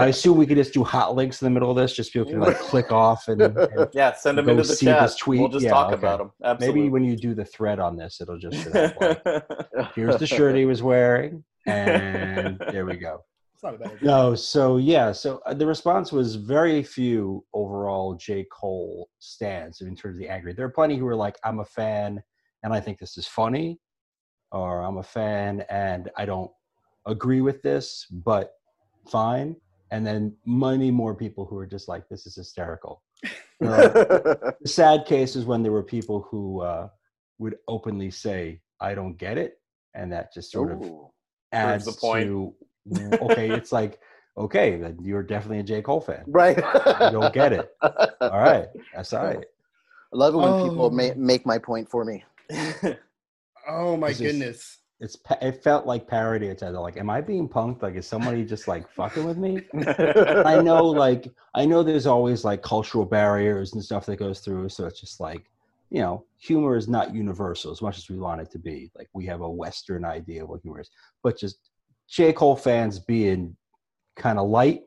i 0.05 0.07
assume 0.15 0.37
we 0.37 0.47
could 0.47 0.57
just 0.57 0.73
do 0.75 0.83
hot 0.85 1.15
links 1.15 1.41
in 1.43 1.47
the 1.47 1.51
middle 1.51 1.71
of 1.71 1.77
this 1.77 1.93
just 1.95 2.13
people 2.13 2.29
can 2.31 2.41
like 2.41 2.59
click 2.59 2.91
off 2.93 3.29
and, 3.29 3.41
and 3.43 3.89
Yeah, 3.93 4.13
send 4.15 4.39
them 4.39 4.47
Go 4.47 4.53
into 4.53 4.65
the 4.65 4.75
see 4.75 4.87
chat. 4.87 5.01
this 5.03 5.17
tweet. 5.17 5.41
We'll 5.41 5.49
just 5.49 5.65
Yeah, 5.65 5.71
talk 5.71 5.87
okay. 5.93 5.95
about 5.97 6.19
them. 6.19 6.31
Absolutely. 6.45 6.81
maybe 6.83 6.91
when 6.91 7.05
you 7.05 7.17
do 7.17 7.35
the 7.35 7.45
thread 7.45 7.79
on 7.79 7.97
this 7.97 8.21
it'll 8.21 8.39
just 8.39 8.59
show 8.65 8.71
up 8.73 9.01
like, 9.01 9.95
here's 9.95 10.17
the 10.19 10.27
shirt 10.27 10.57
he 10.57 10.67
was 10.67 10.83
wearing 10.83 11.45
and 11.67 12.59
there 12.71 12.85
we 12.87 12.97
go 12.97 13.15
It's 13.17 13.34
not 13.65 13.75
a 13.75 13.79
bad 13.79 13.93
idea. 13.93 14.07
No, 14.07 14.35
so 14.35 14.77
yeah, 14.77 15.11
so 15.11 15.41
uh, 15.47 15.55
the 15.55 15.67
response 15.67 16.13
was 16.13 16.37
very 16.37 16.83
few 16.83 17.45
overall 17.53 18.15
J. 18.15 18.47
Cole 18.53 19.09
stands 19.19 19.81
in 19.81 19.97
terms 19.97 20.17
of 20.17 20.21
the 20.21 20.29
angry. 20.29 20.53
There 20.53 20.67
are 20.67 20.71
plenty 20.71 20.97
who 20.97 21.07
are 21.07 21.17
like, 21.17 21.37
I'm 21.43 21.61
a 21.61 21.65
fan 21.65 22.23
and 22.63 22.73
I 22.73 22.81
think 22.81 22.99
this 22.99 23.19
is 23.19 23.27
funny, 23.27 23.81
or 24.53 24.83
I'm 24.83 24.99
a 24.99 25.03
fan 25.03 25.65
and 25.69 26.11
I 26.17 26.25
don't 26.25 26.51
agree 27.07 27.41
with 27.41 27.63
this, 27.63 28.07
but 28.11 28.53
fine. 29.09 29.57
And 29.91 30.07
then 30.07 30.35
many 30.47 30.91
more 30.91 31.15
people 31.15 31.45
who 31.45 31.59
are 31.59 31.67
just 31.67 31.89
like, 31.89 32.09
this 32.09 32.27
is 32.27 32.37
hysterical. 32.37 33.03
The 33.61 34.55
sad 34.67 35.07
case 35.07 35.37
is 35.37 35.45
when 35.45 35.63
there 35.63 35.73
were 35.73 35.83
people 35.83 36.27
who 36.31 36.61
uh, 36.61 36.89
would 37.39 37.57
openly 37.69 38.11
say, 38.11 38.61
I 38.81 38.95
don't 38.95 39.17
get 39.17 39.39
it. 39.39 39.55
And 39.95 40.13
that 40.13 40.35
just 40.35 40.51
sort 40.51 40.73
of 40.73 40.83
adds 41.53 41.85
the 41.85 41.93
point. 41.93 42.27
to 42.27 42.55
okay 43.23 43.51
it's 43.51 43.73
like 43.73 44.01
okay 44.37 44.77
then 44.77 44.99
you're 45.03 45.23
definitely 45.23 45.61
a 45.61 45.63
j 45.63 45.81
cole 45.81 46.01
fan 46.01 46.23
Right. 46.27 46.57
you 46.57 47.11
don't 47.11 47.33
get 47.33 47.53
it 47.53 47.71
all 48.21 48.41
right 48.41 48.67
that's 48.95 49.13
all 49.13 49.25
right 49.25 49.45
I 50.13 50.17
love 50.17 50.35
it 50.35 50.37
when 50.39 50.49
Oh. 50.49 50.69
people 50.69 50.87
um, 50.87 50.97
ma- 50.97 51.15
make 51.17 51.45
my 51.45 51.59
point 51.59 51.89
for 51.91 52.05
me. 52.05 52.23
Oh 53.69 53.97
my 53.97 54.09
This 54.09 54.21
is- 54.21 54.33
goodness. 54.33 54.79
it's 55.01 55.17
it 55.41 55.63
felt 55.63 55.87
like 55.87 56.07
parody. 56.07 56.47
It's 56.49 56.63
either 56.63 56.79
like, 56.79 56.97
am 56.97 57.11
I 57.11 57.21
being 57.21 57.49
punked? 57.49 57.83
Like, 57.83 57.95
is 57.97 58.07
somebody 58.07 58.45
just 58.45 58.69
like 58.69 58.89
fucking 58.91 59.25
with 59.25 59.39
me? 59.39 59.63
I 60.47 60.61
know, 60.63 60.85
like, 60.87 61.33
I 61.55 61.65
know 61.67 61.83
there's 61.83 62.07
always 62.07 62.45
like 62.45 62.63
cultural 62.63 63.05
barriers 63.05 63.73
and 63.73 63.83
stuff 63.83 64.07
that 64.07 64.17
goes 64.17 64.41
through. 64.41 64.69
So 64.69 64.87
it's 64.87 65.01
just 65.01 65.19
like, 65.19 65.51
you 65.91 66.01
know, 66.01 66.25
humor 66.39 66.77
is 66.77 66.89
not 66.89 67.15
universal 67.15 67.73
as 67.73 67.83
much 67.83 67.99
as 67.99 68.09
we 68.09 68.19
want 68.19 68.41
it 68.41 68.51
to 68.53 68.59
be. 68.59 68.91
Like, 68.95 69.09
we 69.15 69.27
have 69.27 69.41
a 69.41 69.51
Western 69.51 70.05
idea 70.05 70.43
of 70.45 70.49
what 70.51 70.61
humor 70.63 70.81
is, 70.81 70.91
but 71.23 71.37
just 71.39 71.59
J. 72.09 72.33
Cole 72.33 72.57
fans 72.57 72.99
being 72.99 73.57
kind 74.17 74.39
of 74.39 74.49
light, 74.49 74.83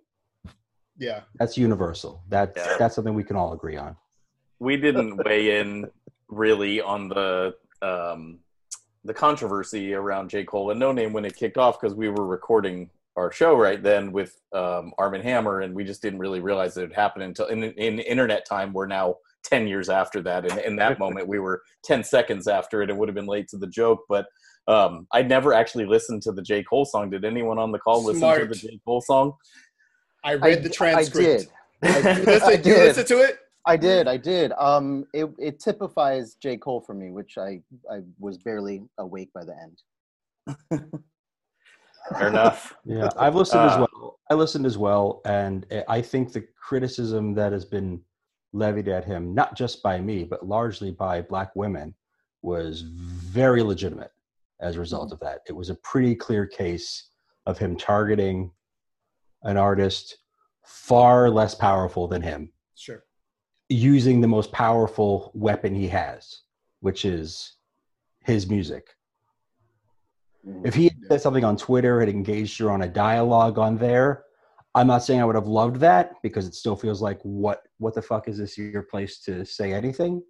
Yeah. 0.97 1.21
that's 1.35 1.57
universal. 1.57 2.23
That's 2.29 2.57
Yeah. 2.57 2.75
that's 2.77 2.95
something 2.95 3.13
we 3.13 3.23
can 3.23 3.35
all 3.35 3.53
agree 3.53 3.77
on. 3.77 3.95
we 4.59 4.75
didn't 4.75 5.17
weigh 5.23 5.59
in 5.59 5.85
really 6.29 6.81
on 6.81 7.09
the 7.09 7.55
um, 7.83 8.39
the 9.03 9.13
controversy 9.13 9.93
around 9.93 10.29
J. 10.29 10.43
Cole 10.43 10.71
and 10.71 10.81
Noname 10.81 11.11
when 11.13 11.25
it 11.25 11.35
kicked 11.35 11.57
off 11.59 11.79
because 11.79 11.95
we 11.95 12.09
were 12.09 12.25
recording 12.25 12.89
our 13.15 13.31
show 13.31 13.55
right 13.55 13.81
then 13.83 14.11
with 14.11 14.41
um, 14.53 14.93
Arm 14.97 15.13
& 15.13 15.21
Hammer, 15.21 15.61
and 15.61 15.75
we 15.75 15.83
just 15.83 16.01
didn't 16.01 16.19
really 16.19 16.39
realize 16.39 16.75
it 16.75 16.81
had 16.81 16.93
happened 16.93 17.23
until 17.23 17.45
in, 17.47 17.63
in 17.63 17.99
internet 17.99 18.45
time. 18.47 18.73
We're 18.73 18.87
now 18.87 19.17
ten 19.43 19.67
years 19.67 19.89
after 19.89 20.21
that, 20.23 20.49
and 20.49 20.59
in 20.61 20.75
that 20.77 20.97
moment, 21.03 21.27
we 21.27 21.37
were 21.39 21.61
ten 21.83 22.03
seconds 22.03 22.47
after 22.47 22.81
it. 22.81 22.89
It 22.89 22.97
would 22.97 23.07
have 23.09 23.15
been 23.15 23.27
late 23.27 23.47
to 23.49 23.57
the 23.57 23.67
joke, 23.67 24.05
but. 24.09 24.25
Um, 24.67 25.07
I 25.13 25.21
never 25.21 25.53
actually 25.53 25.85
listened 25.85 26.21
to 26.23 26.31
the 26.31 26.41
J. 26.41 26.63
Cole 26.63 26.85
song. 26.85 27.09
Did 27.09 27.23
anyone 27.23 27.57
on 27.57 27.71
the 27.71 27.79
call 27.79 28.03
listen 28.03 28.19
Smart. 28.19 28.41
to 28.41 28.47
the 28.47 28.55
J. 28.55 28.79
Cole 28.83 29.01
song? 29.01 29.33
I 30.23 30.33
read 30.33 30.63
the 30.63 30.69
transcript. 30.69 31.47
I 31.83 32.01
did. 32.01 32.17
You 32.17 32.23
listen, 32.25 32.49
I 32.49 32.69
you 32.69 32.75
listen 32.75 33.05
to 33.05 33.17
it? 33.19 33.39
I 33.65 33.77
did. 33.77 34.07
I 34.07 34.17
did. 34.17 34.51
Um, 34.57 35.05
it 35.13 35.29
it 35.37 35.59
typifies 35.59 36.35
J 36.35 36.57
Cole 36.57 36.81
for 36.81 36.93
me, 36.93 37.11
which 37.11 37.37
I 37.37 37.61
I 37.91 37.99
was 38.19 38.37
barely 38.37 38.83
awake 38.97 39.29
by 39.33 39.43
the 39.45 39.55
end. 39.61 40.61
Fair 42.17 42.27
enough. 42.29 42.75
Yeah, 42.85 43.09
I've 43.17 43.35
listened 43.35 43.61
as 43.69 43.73
Uh, 43.73 43.85
well. 43.93 44.19
I 44.29 44.33
listened 44.33 44.65
as 44.65 44.77
well, 44.77 45.21
and 45.25 45.65
I 45.87 46.01
think 46.01 46.33
the 46.33 46.45
criticism 46.61 47.33
that 47.35 47.51
has 47.53 47.63
been 47.65 48.01
levied 48.53 48.87
at 48.87 49.05
him, 49.05 49.33
not 49.35 49.55
just 49.55 49.83
by 49.83 49.99
me, 49.99 50.23
but 50.23 50.45
largely 50.45 50.91
by 50.91 51.21
black 51.21 51.55
women, 51.55 51.93
was 52.41 52.81
very 52.81 53.61
legitimate 53.61 54.11
as 54.61 54.75
a 54.75 54.79
result 54.79 55.07
mm-hmm. 55.07 55.13
of 55.13 55.19
that. 55.21 55.41
It 55.47 55.53
was 55.53 55.69
a 55.69 55.75
pretty 55.75 56.15
clear 56.15 56.45
case 56.45 57.09
of 57.45 57.57
him 57.57 57.75
targeting 57.77 58.51
an 59.43 59.57
artist 59.57 60.17
far 60.65 61.29
less 61.29 61.55
powerful 61.55 62.07
than 62.07 62.21
him, 62.21 62.51
Sure. 62.75 63.03
using 63.69 64.19
the 64.19 64.27
most 64.27 64.51
powerful 64.51 65.31
weapon 65.33 65.73
he 65.73 65.87
has, 65.87 66.41
which 66.81 67.05
is 67.05 67.53
his 68.25 68.49
music. 68.49 68.89
Mm-hmm. 70.45 70.65
If 70.65 70.75
he 70.75 70.85
had 70.85 70.97
said 71.07 71.21
something 71.21 71.45
on 71.45 71.55
Twitter, 71.55 71.99
had 71.99 72.09
engaged 72.09 72.59
her 72.59 72.69
on 72.69 72.81
a 72.81 72.87
dialogue 72.87 73.57
on 73.57 73.77
there, 73.77 74.25
I'm 74.75 74.87
not 74.87 75.03
saying 75.03 75.21
I 75.21 75.25
would 75.25 75.35
have 75.35 75.47
loved 75.47 75.77
that 75.77 76.13
because 76.21 76.45
it 76.45 76.53
still 76.53 76.75
feels 76.75 77.01
like 77.01 77.19
what 77.23 77.63
what 77.79 77.95
the 77.95 78.01
fuck 78.01 78.27
is 78.27 78.37
this 78.37 78.57
your 78.57 78.83
place 78.83 79.19
to 79.21 79.43
say 79.43 79.73
anything 79.73 80.21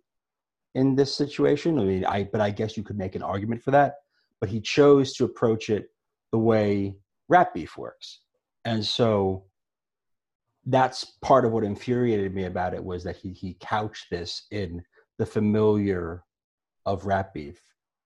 in 0.75 0.95
this 0.95 1.13
situation? 1.13 1.77
I 1.79 1.83
mean, 1.83 2.05
I 2.05 2.23
but 2.23 2.39
I 2.39 2.51
guess 2.51 2.77
you 2.77 2.83
could 2.83 2.97
make 2.97 3.15
an 3.15 3.23
argument 3.23 3.63
for 3.63 3.71
that. 3.71 3.95
But 4.39 4.49
he 4.49 4.61
chose 4.61 5.13
to 5.13 5.25
approach 5.25 5.69
it 5.69 5.89
the 6.31 6.37
way 6.37 6.95
rap 7.29 7.53
beef 7.53 7.77
works, 7.77 8.21
and 8.65 8.85
so 8.85 9.45
that's 10.65 11.05
part 11.21 11.45
of 11.45 11.51
what 11.51 11.63
infuriated 11.63 12.35
me 12.35 12.43
about 12.43 12.73
it 12.73 12.83
was 12.83 13.03
that 13.03 13.15
he 13.15 13.31
he 13.31 13.57
couched 13.59 14.07
this 14.11 14.45
in 14.51 14.83
the 15.17 15.25
familiar 15.25 16.23
of 16.85 17.05
rap 17.05 17.33
beef. 17.33 17.61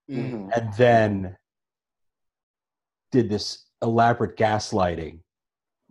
Mm. 0.09 0.31
Mhm. 0.31 0.57
and 0.57 0.73
then 0.73 1.37
did 3.11 3.29
this 3.29 3.65
elaborate 3.81 4.35
gaslighting 4.37 5.19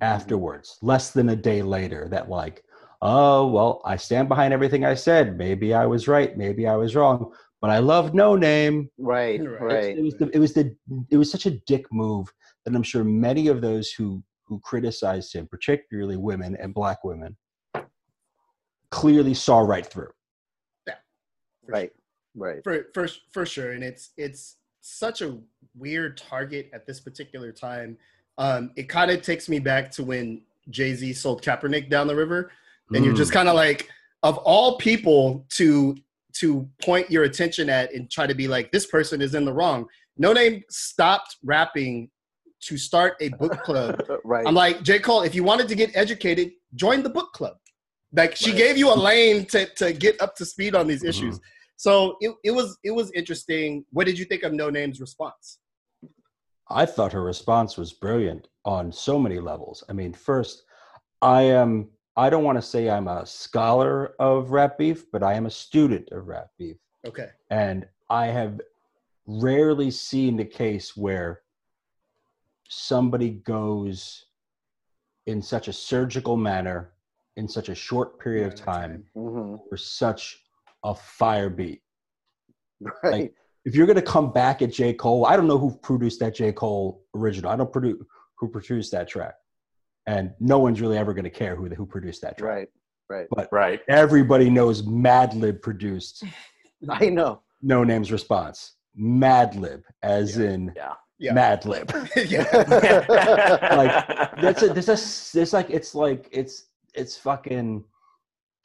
afterwards 0.00 0.78
less 0.82 1.11
than 1.12 1.28
a 1.30 1.37
day 1.37 1.62
later 1.62 2.09
that 2.11 2.28
like 2.28 2.64
oh 3.02 3.47
well 3.47 3.80
i 3.85 3.97
stand 3.97 4.28
behind 4.28 4.52
everything 4.52 4.85
i 4.85 4.94
said. 4.94 5.37
Maybe 5.38 5.73
i 5.75 5.87
was 5.87 6.09
right. 6.09 6.37
Maybe 6.37 6.66
i 6.66 6.76
was 6.76 6.94
wrong 6.97 7.32
but 7.61 7.71
i 7.71 7.79
love 7.79 8.12
noname. 8.12 8.88
Right, 8.99 9.40
Right. 9.40 9.61
right. 9.61 9.99
it 9.99 10.02
was 10.02 10.14
the, 10.17 10.29
it 10.35 10.38
was 10.38 10.52
the 10.55 10.76
it 11.11 11.17
was 11.17 11.31
such 11.31 11.47
a 11.47 11.52
dick 11.67 11.85
move 11.93 12.33
that 12.64 12.75
i'm 12.75 12.83
sure 12.83 13.05
many 13.05 13.49
of 13.49 13.61
those 13.61 13.90
who 13.90 14.23
who 14.47 14.59
criticized 14.61 15.33
him 15.35 15.47
particularly 15.47 16.17
women 16.17 16.57
and 16.61 16.75
black 16.75 17.05
women 17.05 17.37
clearly 18.90 19.35
saw 19.35 19.61
right 19.61 19.87
through. 19.87 20.11
For 20.87 21.73
Right, 21.73 21.93
right. 22.35 22.64
for 22.64 22.87
for 22.93 23.09
for 23.33 23.47
sure. 23.47 23.73
And 23.73 23.85
it's 23.85 24.11
it's 24.17 24.57
such 24.81 25.23
a 25.23 25.38
weird 25.76 26.17
target 26.17 26.69
at 26.73 26.87
this 26.87 26.99
particular 27.00 27.52
time. 27.52 27.97
Um 28.38 28.73
it 28.76 28.88
kind 28.88 29.11
of 29.11 29.23
takes 29.23 29.49
me 29.49 29.59
back 29.61 29.90
to 29.93 30.02
when 30.02 30.43
jay-z 30.71 31.12
sold 31.12 31.43
kaepernick 31.43 31.88
down 31.88 32.07
the 32.09 32.17
river. 32.17 32.50
And 32.93 33.05
you're 33.05 33.14
just 33.14 33.33
kind 33.33 33.49
of 33.49 33.55
like 33.55 33.88
of 34.25 34.38
all 34.38 34.79
people 34.79 35.47
to 35.50 35.97
to 36.34 36.68
point 36.82 37.10
your 37.10 37.25
attention 37.25 37.68
at 37.68 37.92
and 37.92 38.10
try 38.10 38.26
to 38.26 38.34
be 38.34 38.49
like 38.49 38.70
this 38.72 38.87
person 38.87 39.20
is 39.20 39.34
in 39.34 39.44
the 39.44 39.52
wrong 39.52 39.87
noname 40.20 40.62
stopped 40.70 41.37
rapping 41.44 42.10
to 42.60 42.76
start 42.76 43.16
a 43.20 43.28
book 43.30 43.62
club 43.62 44.02
right. 44.25 44.46
I'm 44.46 44.54
like, 44.54 44.82
J. 44.82 44.99
Cole, 44.99 45.22
if 45.22 45.34
you 45.34 45.42
wanted 45.42 45.68
to 45.68 45.75
get 45.75 45.96
educated, 45.96 46.52
join 46.75 47.02
the 47.02 47.08
book 47.08 47.32
club. 47.32 47.56
Like 48.12 48.37
she 48.37 48.50
Right. 48.50 48.58
gave 48.58 48.76
you 48.76 48.92
a 48.92 48.94
lane 48.94 49.46
to, 49.46 49.66
to 49.76 49.92
get 49.92 50.20
up 50.20 50.34
to 50.37 50.44
speed 50.44 50.75
on 50.75 50.87
these 50.87 51.00
mm-hmm. 51.00 51.08
issues. 51.08 51.40
So 51.76 52.16
it, 52.20 52.34
it 52.44 52.50
was 52.50 52.76
it 52.84 52.90
was 52.90 53.10
interesting. 53.12 53.84
What 53.90 54.06
did 54.06 54.18
you 54.18 54.25
think 54.26 54.42
of 54.42 54.52
Noname's 54.52 55.00
response? 55.00 55.58
I 56.68 56.87
thought 56.87 57.12
her 57.12 57.22
response 57.22 57.76
was 57.76 57.92
brilliant 57.92 58.49
on 58.64 58.92
so 58.92 59.18
many 59.18 59.40
levels. 59.40 59.82
I 59.88 59.92
mean, 59.92 60.12
first, 60.12 60.64
I 61.22 61.42
am 61.42 61.88
I 62.17 62.29
don't 62.29 62.45
want 62.45 62.59
to 62.59 62.62
say 62.62 62.90
I'm 62.90 63.09
a 63.09 63.25
scholar 63.25 64.14
of 64.19 64.50
rap 64.50 64.79
beef, 64.79 65.11
but 65.12 65.23
I 65.23 65.35
am 65.35 65.47
a 65.47 65.50
student 65.50 66.09
of 66.11 66.26
rap 66.26 66.49
beef. 66.59 66.76
Okay. 67.07 67.29
And 67.50 67.87
I 68.09 68.26
have 68.26 68.61
rarely 69.26 69.90
seen 69.90 70.37
the 70.37 70.45
case 70.45 70.97
where 70.97 71.43
somebody 72.69 73.31
goes 73.31 74.26
in 75.26 75.40
such 75.40 75.69
a 75.69 75.73
surgical 75.73 76.37
manner 76.37 76.93
in 77.37 77.49
such 77.49 77.69
a 77.69 77.75
short 77.75 78.19
period 78.19 78.47
of 78.47 78.55
time 78.55 79.05
hmm 79.14 79.57
for 79.69 79.76
such 79.76 80.43
a 80.85 80.95
fire 80.95 81.50
beat. 81.50 81.83
Right. 82.81 83.12
Like, 83.12 83.35
if 83.64 83.75
you're 83.75 83.87
gonna 83.87 84.02
come 84.02 84.33
back 84.33 84.62
at 84.62 84.73
J. 84.73 84.95
Cole, 84.95 85.26
I 85.26 85.37
don't 85.37 85.47
know 85.47 85.59
who 85.59 85.76
produced 85.79 86.19
that 86.21 86.35
J. 86.35 86.52
Cole 86.52 87.05
original. 87.14 87.50
I 87.50 87.57
don't 87.57 87.73
produce 87.73 87.99
who 88.37 88.49
produced 88.49 88.90
that 88.93 89.07
track, 89.07 89.35
and 90.07 90.33
no 90.40 90.59
one's 90.59 90.80
really 90.80 90.97
ever 90.99 91.12
gonna 91.14 91.30
care 91.30 91.54
who 91.57 91.66
who 91.69 91.87
produced 91.87 92.23
that 92.23 92.38
track. 92.38 92.57
right. 92.57 92.69
Right. 93.09 93.26
But 93.30 93.49
Right. 93.50 93.80
everybody 93.88 94.49
knows 94.50 94.83
Madlib 94.83 95.62
produced 95.62 96.23
I 96.88 97.09
know. 97.11 97.42
Noname's 97.64 98.11
response. 98.12 98.76
Madlib, 98.99 99.83
as 100.02 100.38
in 100.38 100.73
Yeah. 100.76 100.95
Yeah. 101.19 101.33
Madlib. 101.35 101.90
yeah. 102.30 103.76
like 103.76 104.40
That's 104.40 104.62
a, 104.62 104.69
there's 104.73 104.88
a 104.88 105.37
there's 105.37 105.52
like 105.52 105.71
it's 105.71 105.95
like 105.95 106.28
it's 106.33 106.69
it's 106.95 107.16
fucking 107.16 107.85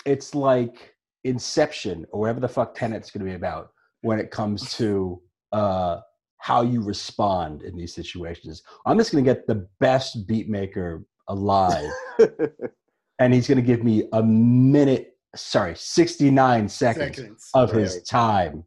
it's 0.05 0.33
like 0.35 0.93
Inception 1.23 2.05
or 2.11 2.19
whatever 2.21 2.39
the 2.39 2.47
fuck 2.47 2.75
Tenet's 2.75 3.09
gonna 3.11 3.25
be 3.25 3.33
about 3.33 3.71
when 4.01 4.19
it 4.19 4.29
comes 4.31 4.71
to 4.75 5.21
uh 5.51 5.97
how 6.37 6.61
you 6.61 6.81
respond 6.83 7.63
in 7.63 7.75
these 7.75 7.93
situations. 7.95 8.61
I'm 8.85 8.97
just 8.99 9.11
gonna 9.11 9.23
get 9.23 9.47
the 9.47 9.67
best 9.79 10.27
beat 10.27 10.47
maker 10.49 11.03
alive, 11.27 11.89
and 13.19 13.33
he's 13.33 13.47
gonna 13.47 13.61
give 13.61 13.83
me 13.83 14.07
a 14.13 14.21
minute, 14.23 15.17
sorry, 15.35 15.75
69 15.75 16.69
seconds, 16.69 17.15
Seconds. 17.17 17.49
of 17.53 17.71
his 17.71 18.01
time 18.03 18.63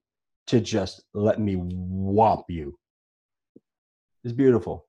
to 0.46 0.60
just 0.60 1.04
let 1.14 1.40
me 1.40 1.56
whomp 1.56 2.44
you. 2.48 2.78
It's 4.24 4.32
beautiful. 4.32 4.86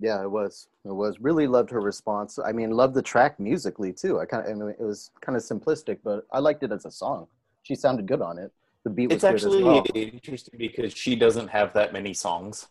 Yeah, 0.00 0.22
it 0.22 0.30
was. 0.30 0.68
It 0.84 0.92
was. 0.92 1.18
Really 1.20 1.46
loved 1.46 1.70
her 1.70 1.80
response. 1.80 2.38
I 2.44 2.52
mean, 2.52 2.70
loved 2.72 2.94
the 2.94 3.02
track 3.02 3.38
musically 3.40 3.92
too. 3.92 4.20
I 4.20 4.26
kind 4.26 4.44
of. 4.46 4.50
I 4.50 4.54
mean, 4.54 4.74
it 4.78 4.82
was 4.84 5.10
kind 5.20 5.36
of 5.36 5.42
simplistic, 5.42 5.98
but 6.04 6.26
I 6.32 6.40
liked 6.40 6.62
it 6.62 6.72
as 6.72 6.84
a 6.84 6.90
song. 6.90 7.26
She 7.62 7.74
sounded 7.74 8.06
good 8.06 8.20
on 8.20 8.38
it. 8.38 8.52
The 8.84 8.90
beat 8.90 9.06
was 9.08 9.14
It's 9.16 9.22
good 9.24 9.34
actually 9.34 9.58
as 9.58 9.64
well. 9.64 9.84
interesting 9.94 10.58
because 10.58 10.92
she 10.92 11.16
doesn't 11.16 11.48
have 11.48 11.72
that 11.74 11.92
many 11.92 12.12
songs. 12.12 12.66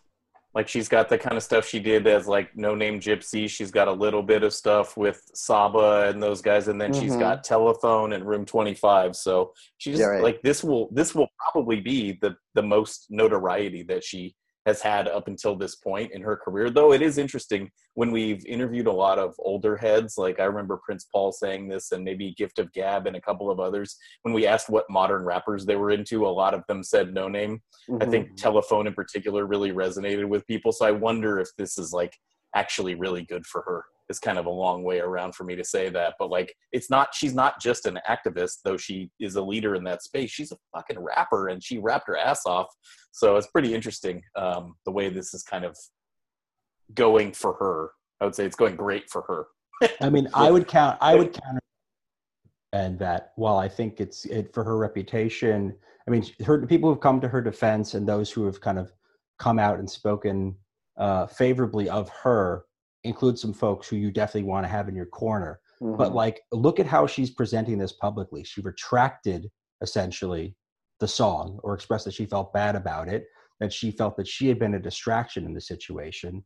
Like 0.55 0.67
she's 0.67 0.87
got 0.87 1.09
the 1.09 1.17
kind 1.17 1.35
of 1.35 1.41
stuff 1.43 1.67
she 1.67 1.79
did 1.79 2.05
as 2.05 2.27
like 2.27 2.53
Noname 2.55 2.99
Gypsy. 3.01 3.49
She's 3.49 3.71
got 3.71 3.87
a 3.87 3.91
little 3.91 4.21
bit 4.21 4.43
of 4.43 4.53
stuff 4.53 4.95
with 4.95 5.21
Saba 5.33 6.09
and 6.09 6.21
those 6.21 6.41
guys, 6.41 6.67
and 6.67 6.79
then 6.79 6.93
she's 6.93 7.15
Mhm. 7.15 7.19
got 7.19 7.45
Telefone 7.45 8.13
and 8.13 8.25
Room 8.27 8.45
Twenty 8.45 8.75
Five. 8.75 9.15
So 9.15 9.53
she's 9.77 9.99
Yeah, 9.99 10.05
right. 10.07 10.21
like 10.23 10.41
this 10.43 10.63
will 10.63 10.89
this 10.91 11.15
will 11.15 11.27
probably 11.39 11.79
be 11.81 12.19
the 12.21 12.35
the 12.53 12.61
most 12.61 13.07
notoriety 13.09 13.81
that 13.83 14.03
she 14.03 14.35
has 14.65 14.81
had 14.81 15.07
up 15.07 15.27
until 15.27 15.55
this 15.55 15.75
point 15.75 16.11
in 16.11 16.21
her 16.21 16.37
career. 16.37 16.69
Though 16.69 16.93
it 16.93 17.01
is 17.01 17.17
interesting 17.17 17.69
when 17.95 18.11
we've 18.11 18.45
interviewed 18.45 18.87
a 18.87 18.91
lot 18.91 19.19
of 19.19 19.35
older 19.39 19.75
heads, 19.75 20.17
like 20.17 20.39
I 20.39 20.45
remember 20.45 20.79
Prince 20.83 21.07
Paul 21.11 21.31
saying 21.31 21.67
this, 21.67 21.91
and 21.91 22.03
maybe 22.03 22.33
Gift 22.37 22.59
of 22.59 22.71
Gab 22.73 23.07
and 23.07 23.15
a 23.15 23.21
couple 23.21 23.51
of 23.51 23.59
others. 23.59 23.97
When 24.21 24.33
we 24.33 24.47
asked 24.47 24.69
what 24.69 24.89
modern 24.89 25.23
rappers 25.23 25.65
they 25.65 25.75
were 25.75 25.91
into, 25.91 26.25
a 26.25 26.29
lot 26.29 26.53
of 26.53 26.63
them 26.67 26.83
said 26.83 27.13
Noname. 27.13 27.59
Mm-hmm. 27.89 28.01
I 28.01 28.05
think 28.05 28.35
Telefone 28.39 28.87
in 28.87 28.93
particular 28.93 29.45
really 29.45 29.71
resonated 29.71 30.27
with 30.27 30.47
people. 30.47 30.71
So 30.71 30.85
I 30.85 30.91
wonder 30.91 31.39
if 31.39 31.49
this 31.57 31.77
is 31.77 31.91
like 31.91 32.17
actually 32.55 32.95
really 32.95 33.23
good 33.23 33.45
for 33.45 33.61
her. 33.63 33.83
It's 34.09 34.19
kind 34.19 34.37
of 34.37 34.45
a 34.45 34.49
long 34.49 34.83
way 34.83 34.99
around 34.99 35.33
for 35.35 35.43
me 35.43 35.55
to 35.55 35.63
say 35.63 35.89
that, 35.89 36.15
but 36.19 36.29
like 36.29 36.53
it's 36.71 36.89
not. 36.89 37.13
She's 37.13 37.33
not 37.33 37.61
just 37.61 37.85
an 37.85 37.99
activist, 38.09 38.57
though 38.63 38.77
she 38.77 39.09
is 39.19 39.35
a 39.35 39.41
leader 39.41 39.75
in 39.75 39.83
that 39.85 40.03
space. 40.03 40.29
She's 40.29 40.51
a 40.51 40.57
fucking 40.75 40.99
rapper, 40.99 41.47
and 41.47 41.63
she 41.63 41.77
rapped 41.77 42.07
her 42.07 42.17
ass 42.17 42.45
off. 42.45 42.67
So 43.11 43.37
it's 43.37 43.47
pretty 43.47 43.73
interesting 43.73 44.21
um, 44.35 44.75
the 44.85 44.91
way 44.91 45.09
this 45.09 45.33
is 45.33 45.43
kind 45.43 45.63
of 45.63 45.77
going 46.93 47.31
for 47.31 47.53
her. 47.53 47.91
I 48.19 48.25
would 48.25 48.35
say 48.35 48.45
it's 48.45 48.55
going 48.55 48.75
great 48.75 49.09
for 49.09 49.23
her. 49.23 49.89
I 50.01 50.09
mean, 50.09 50.27
I 50.33 50.51
would 50.51 50.67
count. 50.67 50.97
I 51.01 51.15
would 51.15 51.33
counter, 51.33 51.61
and 52.73 52.99
that 52.99 53.31
while 53.35 53.57
I 53.57 53.69
think 53.69 54.01
it's 54.01 54.25
it 54.25 54.53
for 54.53 54.63
her 54.63 54.77
reputation. 54.77 55.75
I 56.05 56.11
mean, 56.11 56.25
her 56.45 56.65
people 56.67 56.89
who've 56.89 56.99
come 56.99 57.21
to 57.21 57.29
her 57.29 57.41
defense 57.41 57.93
and 57.93 58.05
those 58.05 58.29
who 58.29 58.45
have 58.45 58.59
kind 58.59 58.77
of 58.77 58.91
come 59.39 59.57
out 59.57 59.79
and 59.79 59.89
spoken 59.89 60.55
uh, 60.97 61.27
favorably 61.27 61.89
of 61.89 62.09
her 62.09 62.65
include 63.03 63.37
some 63.37 63.53
folks 63.53 63.87
who 63.87 63.95
you 63.95 64.11
definitely 64.11 64.49
want 64.49 64.65
to 64.65 64.69
have 64.69 64.87
in 64.87 64.95
your 64.95 65.05
corner. 65.05 65.59
Mm-hmm. 65.81 65.97
But 65.97 66.13
like, 66.13 66.41
look 66.51 66.79
at 66.79 66.85
how 66.85 67.07
she's 67.07 67.31
presenting 67.31 67.77
this 67.77 67.93
publicly. 67.93 68.43
She 68.43 68.61
retracted 68.61 69.49
essentially 69.81 70.55
the 70.99 71.07
song 71.07 71.59
or 71.63 71.73
expressed 71.73 72.05
that 72.05 72.13
she 72.13 72.25
felt 72.25 72.53
bad 72.53 72.75
about 72.75 73.09
it, 73.09 73.25
that 73.59 73.73
she 73.73 73.91
felt 73.91 74.15
that 74.17 74.27
she 74.27 74.47
had 74.47 74.59
been 74.59 74.75
a 74.75 74.79
distraction 74.79 75.45
in 75.45 75.53
the 75.53 75.61
situation. 75.61 76.43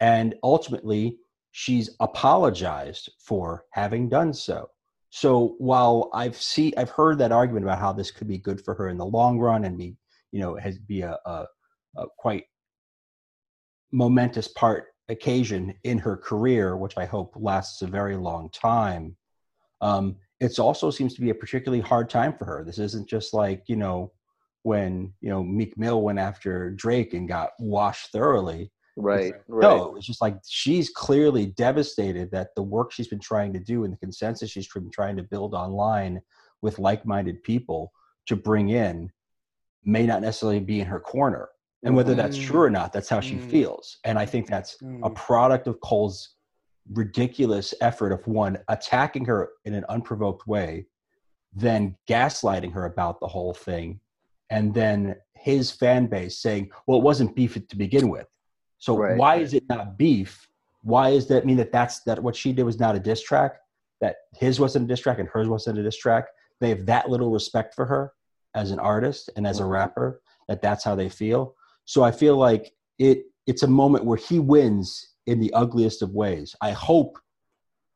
And 0.00 0.34
ultimately, 0.42 1.18
she's 1.52 1.90
apologized 2.00 3.10
for 3.18 3.64
having 3.72 4.08
done 4.08 4.32
so. 4.32 4.68
So 5.10 5.56
while 5.58 6.08
I've 6.14 6.36
see 6.36 6.72
I've 6.76 6.90
heard 6.90 7.18
that 7.18 7.32
argument 7.32 7.64
about 7.64 7.80
how 7.80 7.92
this 7.92 8.10
could 8.10 8.28
be 8.28 8.38
good 8.38 8.64
for 8.64 8.74
her 8.74 8.88
in 8.88 8.96
the 8.96 9.04
long 9.04 9.38
run 9.38 9.64
and 9.64 9.76
be, 9.76 9.96
you 10.30 10.40
know, 10.40 10.54
has 10.56 10.78
be 10.78 11.02
a, 11.02 11.18
a, 11.26 11.46
a 11.96 12.06
quite 12.16 12.44
momentous 13.92 14.48
part 14.48 14.84
occasion 15.10 15.74
in 15.84 15.98
her 15.98 16.16
career, 16.16 16.76
which 16.76 16.96
I 16.96 17.04
hope 17.04 17.34
lasts 17.36 17.82
a 17.82 17.86
very 17.86 18.16
long 18.16 18.50
time. 18.50 19.16
Um, 19.80 20.16
it 20.40 20.58
also 20.58 20.90
seems 20.90 21.14
to 21.14 21.20
be 21.20 21.30
a 21.30 21.34
particularly 21.34 21.82
hard 21.82 22.08
time 22.08 22.34
for 22.38 22.44
her. 22.46 22.64
This 22.64 22.78
isn't 22.78 23.08
just 23.08 23.34
like 23.34 23.64
you 23.66 23.76
know 23.76 24.12
when 24.62 25.12
you 25.20 25.28
know 25.28 25.42
Meek 25.42 25.76
Mill 25.76 26.02
went 26.02 26.18
after 26.18 26.70
Drake 26.70 27.14
and 27.14 27.28
got 27.28 27.50
washed 27.58 28.12
thoroughly. 28.12 28.70
right, 28.96 29.34
right. 29.48 29.62
No, 29.62 29.96
it's 29.96 30.06
just 30.06 30.22
like 30.22 30.38
she's 30.46 30.90
clearly 30.90 31.46
devastated 31.46 32.30
that 32.32 32.54
the 32.56 32.62
work 32.62 32.92
she's 32.92 33.08
been 33.08 33.20
trying 33.20 33.52
to 33.52 33.60
do 33.60 33.84
and 33.84 33.92
the 33.92 33.98
consensus 33.98 34.50
she's 34.50 34.68
been 34.68 34.90
trying 34.90 35.16
to 35.16 35.22
build 35.22 35.54
online 35.54 36.20
with 36.62 36.78
like-minded 36.78 37.42
people 37.42 37.92
to 38.26 38.36
bring 38.36 38.68
in 38.70 39.10
may 39.84 40.06
not 40.06 40.20
necessarily 40.20 40.60
be 40.60 40.80
in 40.80 40.86
her 40.86 41.00
corner. 41.00 41.48
And 41.82 41.96
whether 41.96 42.14
that's 42.14 42.36
Mm. 42.36 42.42
true 42.42 42.60
or 42.62 42.70
not, 42.70 42.92
that's 42.92 43.08
how 43.08 43.20
she 43.20 43.36
Mm. 43.36 43.42
feels. 43.42 43.98
And 44.04 44.18
I 44.18 44.26
think 44.26 44.46
that's 44.46 44.76
a 45.02 45.10
Mm. 45.10 45.14
product 45.14 45.66
of 45.66 45.80
Cole's 45.80 46.36
ridiculous 46.92 47.72
effort 47.80 48.12
of 48.12 48.26
one 48.26 48.58
attacking 48.68 49.24
her 49.26 49.50
in 49.64 49.74
an 49.74 49.84
unprovoked 49.88 50.46
way, 50.46 50.86
then 51.52 51.96
gaslighting 52.06 52.72
her 52.72 52.84
about 52.84 53.20
the 53.20 53.26
whole 53.28 53.54
thing, 53.54 54.00
and 54.50 54.74
then 54.74 55.16
his 55.34 55.70
fan 55.70 56.06
base 56.06 56.38
saying, 56.38 56.70
"Well, 56.86 56.98
it 56.98 57.04
wasn't 57.04 57.34
beef 57.36 57.54
to 57.66 57.76
begin 57.76 58.08
with." 58.08 58.28
So 58.78 58.94
Right. 58.94 59.16
why 59.16 59.36
is 59.36 59.54
it 59.54 59.64
not 59.68 59.96
beef? 59.96 60.48
Why 60.82 61.12
does 61.12 61.28
that 61.28 61.46
mean 61.46 61.56
that 61.58 61.72
that's 61.72 62.00
that 62.04 62.22
what 62.22 62.36
she 62.36 62.52
did 62.52 62.64
was 62.64 62.78
not 62.80 62.96
a 62.96 63.00
diss 63.00 63.22
track? 63.22 63.60
That 64.00 64.16
his 64.34 64.58
wasn't 64.58 64.86
a 64.86 64.88
diss 64.88 65.00
track 65.00 65.18
and 65.18 65.28
hers 65.28 65.48
wasn't 65.48 65.78
a 65.78 65.82
diss 65.82 65.96
track. 65.96 66.26
They 66.60 66.70
have 66.70 66.86
that 66.86 67.08
little 67.08 67.30
respect 67.30 67.74
for 67.74 67.86
her 67.86 68.12
as 68.54 68.70
an 68.70 68.78
artist 68.78 69.30
and 69.36 69.46
as 69.46 69.60
a 69.60 69.64
rapper 69.64 70.22
that 70.48 70.60
that's 70.62 70.82
how 70.84 70.94
they 70.94 71.08
feel. 71.08 71.54
So 71.90 72.04
I 72.04 72.12
feel 72.12 72.36
like 72.36 72.72
it 73.00 73.24
it's 73.48 73.64
a 73.64 73.66
moment 73.66 74.04
where 74.04 74.16
he 74.16 74.38
wins 74.38 75.14
in 75.26 75.40
the 75.40 75.52
ugliest 75.54 76.02
of 76.02 76.10
ways. 76.10 76.54
I 76.60 76.70
hope 76.70 77.18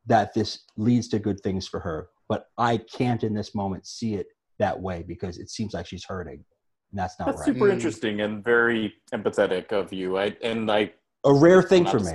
that 0.06 0.34
this 0.34 0.64
leads 0.76 1.06
to 1.10 1.20
good 1.20 1.38
things 1.38 1.68
for 1.68 1.78
her, 1.78 2.08
but 2.28 2.48
I 2.58 2.78
can't 2.78 3.22
in 3.22 3.34
this 3.34 3.54
moment 3.54 3.86
see 3.86 4.14
it 4.14 4.26
that 4.58 4.80
way 4.80 5.04
because 5.06 5.38
it 5.38 5.48
seems 5.48 5.74
like 5.74 5.86
she's 5.86 6.04
hurting. 6.04 6.44
And 6.90 6.98
that's 6.98 7.20
not 7.20 7.26
That's 7.26 7.38
right. 7.42 7.46
super 7.46 7.70
interesting 7.70 8.22
and 8.22 8.42
very 8.42 8.94
empathetic 9.12 9.70
of 9.70 9.92
you. 9.92 10.18
I 10.18 10.36
and 10.42 10.68
I. 10.72 10.92
A 11.24 11.32
rare 11.32 11.62
thing 11.62 11.86
for 11.86 12.00
me. 12.00 12.14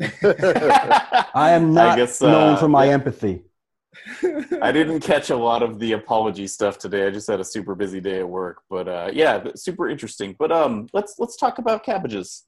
I 1.32 1.52
am 1.52 1.72
not 1.80 1.96
guess, 1.96 2.20
known 2.20 2.54
uh, 2.54 2.56
for 2.56 2.66
my 2.66 2.86
yeah. 2.86 2.94
empathy. 2.94 3.44
I 4.62 4.72
didn't 4.72 5.00
catch 5.12 5.30
a 5.30 5.36
lot 5.36 5.62
of 5.62 5.78
the 5.78 5.92
apology 5.92 6.46
stuff 6.46 6.78
today. 6.78 7.06
I 7.06 7.10
just 7.10 7.28
had 7.28 7.40
a 7.40 7.44
super 7.44 7.74
busy 7.74 8.00
day 8.00 8.20
at 8.20 8.28
work, 8.28 8.62
but 8.68 8.88
uh, 8.88 9.10
yeah, 9.12 9.42
super 9.56 9.88
interesting. 9.88 10.36
But 10.38 10.52
um, 10.52 10.88
let's 10.92 11.16
let's 11.18 11.36
talk 11.36 11.58
about 11.58 11.84
cabbages. 11.84 12.44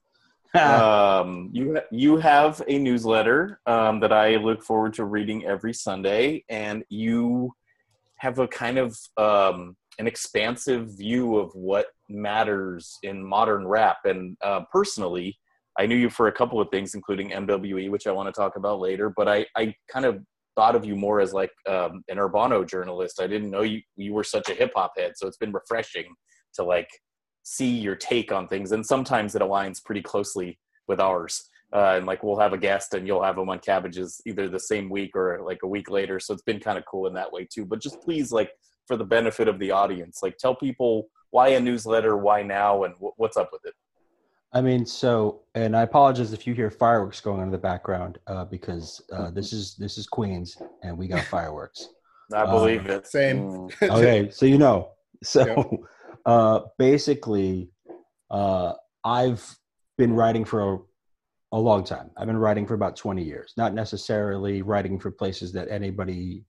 um, 0.59 1.49
you 1.51 1.75
ha- 1.75 1.87
you 1.91 2.17
have 2.17 2.61
a 2.67 2.77
newsletter 2.77 3.59
um, 3.65 3.99
that 4.01 4.13
I 4.13 4.35
look 4.35 4.63
forward 4.63 4.93
to 4.95 5.05
reading 5.05 5.45
every 5.45 5.73
Sunday, 5.73 6.43
and 6.49 6.83
you 6.89 7.53
have 8.17 8.39
a 8.39 8.47
kind 8.47 8.77
of 8.77 8.97
um, 9.17 9.75
an 9.99 10.07
expansive 10.07 10.97
view 10.97 11.37
of 11.37 11.53
what 11.55 11.87
matters 12.07 12.97
in 13.03 13.23
modern 13.23 13.67
rap. 13.67 13.97
And 14.05 14.37
uh, 14.41 14.61
personally, 14.71 15.37
I 15.77 15.87
knew 15.87 15.95
you 15.95 16.09
for 16.09 16.27
a 16.27 16.31
couple 16.31 16.61
of 16.61 16.69
things, 16.69 16.93
including 16.93 17.31
MWE, 17.31 17.89
which 17.89 18.05
I 18.05 18.11
want 18.11 18.33
to 18.33 18.39
talk 18.39 18.55
about 18.55 18.79
later. 18.79 19.09
But 19.09 19.27
I 19.27 19.45
I 19.57 19.75
kind 19.91 20.05
of 20.05 20.23
thought 20.55 20.75
of 20.75 20.85
you 20.85 20.95
more 20.95 21.19
as 21.19 21.33
like 21.33 21.51
um, 21.67 22.03
an 22.07 22.17
urbano 22.17 22.67
journalist. 22.67 23.21
I 23.21 23.27
didn't 23.27 23.51
know 23.51 23.61
you 23.61 23.81
you 23.95 24.13
were 24.13 24.23
such 24.23 24.49
a 24.49 24.53
hip 24.53 24.71
hop 24.75 24.93
head, 24.97 25.13
so 25.15 25.27
it's 25.27 25.37
been 25.37 25.51
refreshing 25.51 26.13
to 26.55 26.63
like 26.63 26.89
see 27.43 27.69
your 27.69 27.95
take 27.95 28.31
on 28.31 28.47
things, 28.47 28.71
and 28.71 28.85
sometimes 28.85 29.35
it 29.35 29.41
aligns 29.41 29.83
pretty 29.83 30.01
closely 30.01 30.59
with 30.87 30.99
ours. 30.99 31.49
Uh, 31.75 31.95
and 31.97 32.05
like 32.05 32.21
we'll 32.21 32.39
have 32.39 32.53
a 32.53 32.57
guest, 32.57 32.93
and 32.93 33.07
you'll 33.07 33.23
have 33.23 33.35
them 33.35 33.49
on 33.49 33.59
cabbages 33.59 34.21
either 34.27 34.47
the 34.47 34.59
same 34.59 34.89
week 34.89 35.15
or 35.15 35.41
like 35.43 35.59
a 35.63 35.67
week 35.67 35.89
later. 35.89 36.19
So 36.19 36.33
it's 36.33 36.43
been 36.43 36.59
kind 36.59 36.77
of 36.77 36.85
cool 36.85 37.07
in 37.07 37.13
that 37.15 37.31
way 37.31 37.47
too. 37.51 37.65
But 37.65 37.81
just 37.81 37.99
please, 38.01 38.31
like 38.31 38.51
for 38.87 38.95
the 38.95 39.05
benefit 39.05 39.47
of 39.47 39.57
the 39.59 39.71
audience, 39.71 40.19
like 40.21 40.37
tell 40.37 40.55
people 40.55 41.07
why 41.31 41.49
a 41.49 41.59
newsletter, 41.59 42.15
why 42.15 42.43
now, 42.43 42.83
and 42.83 42.93
wh- 42.95 43.17
what's 43.17 43.37
up 43.37 43.49
with 43.51 43.65
it. 43.65 43.73
I 44.53 44.61
mean, 44.61 44.85
so, 44.85 45.41
and 45.55 45.75
I 45.75 45.81
apologize 45.81 46.31
if 46.31 46.45
you 46.45 46.53
hear 46.53 46.69
fireworks 46.69 47.19
going 47.19 47.39
on 47.39 47.47
in 47.47 47.51
the 47.51 47.57
background 47.57 48.19
uh, 48.27 48.45
because 48.45 49.01
uh, 49.11 49.31
this 49.31 49.51
is 49.51 49.75
this 49.75 49.97
is 49.97 50.05
Queens 50.05 50.57
and 50.83 50.97
we 50.97 51.07
got 51.07 51.23
fireworks. 51.37 51.89
I 52.33 52.45
believe 52.45 52.85
it. 52.85 53.07
Same. 53.07 53.69
Mm. 53.69 53.89
okay, 53.89 54.29
so 54.29 54.45
you 54.45 54.57
know, 54.57 54.91
so 55.23 55.85
uh, 56.25 56.61
basically, 56.77 57.69
uh, 58.29 58.73
I've 59.03 59.43
been 59.97 60.13
writing 60.13 60.45
for 60.45 60.73
a, 60.73 60.77
a 61.53 61.59
long 61.59 61.83
time. 61.83 62.11
I've 62.17 62.27
been 62.27 62.37
writing 62.37 62.67
for 62.67 62.75
about 62.75 62.95
twenty 62.95 63.23
years. 63.23 63.53
Not 63.57 63.73
necessarily 63.73 64.61
writing 64.61 64.99
for 64.99 65.09
places 65.11 65.51
that 65.53 65.67
anybody 65.69 66.45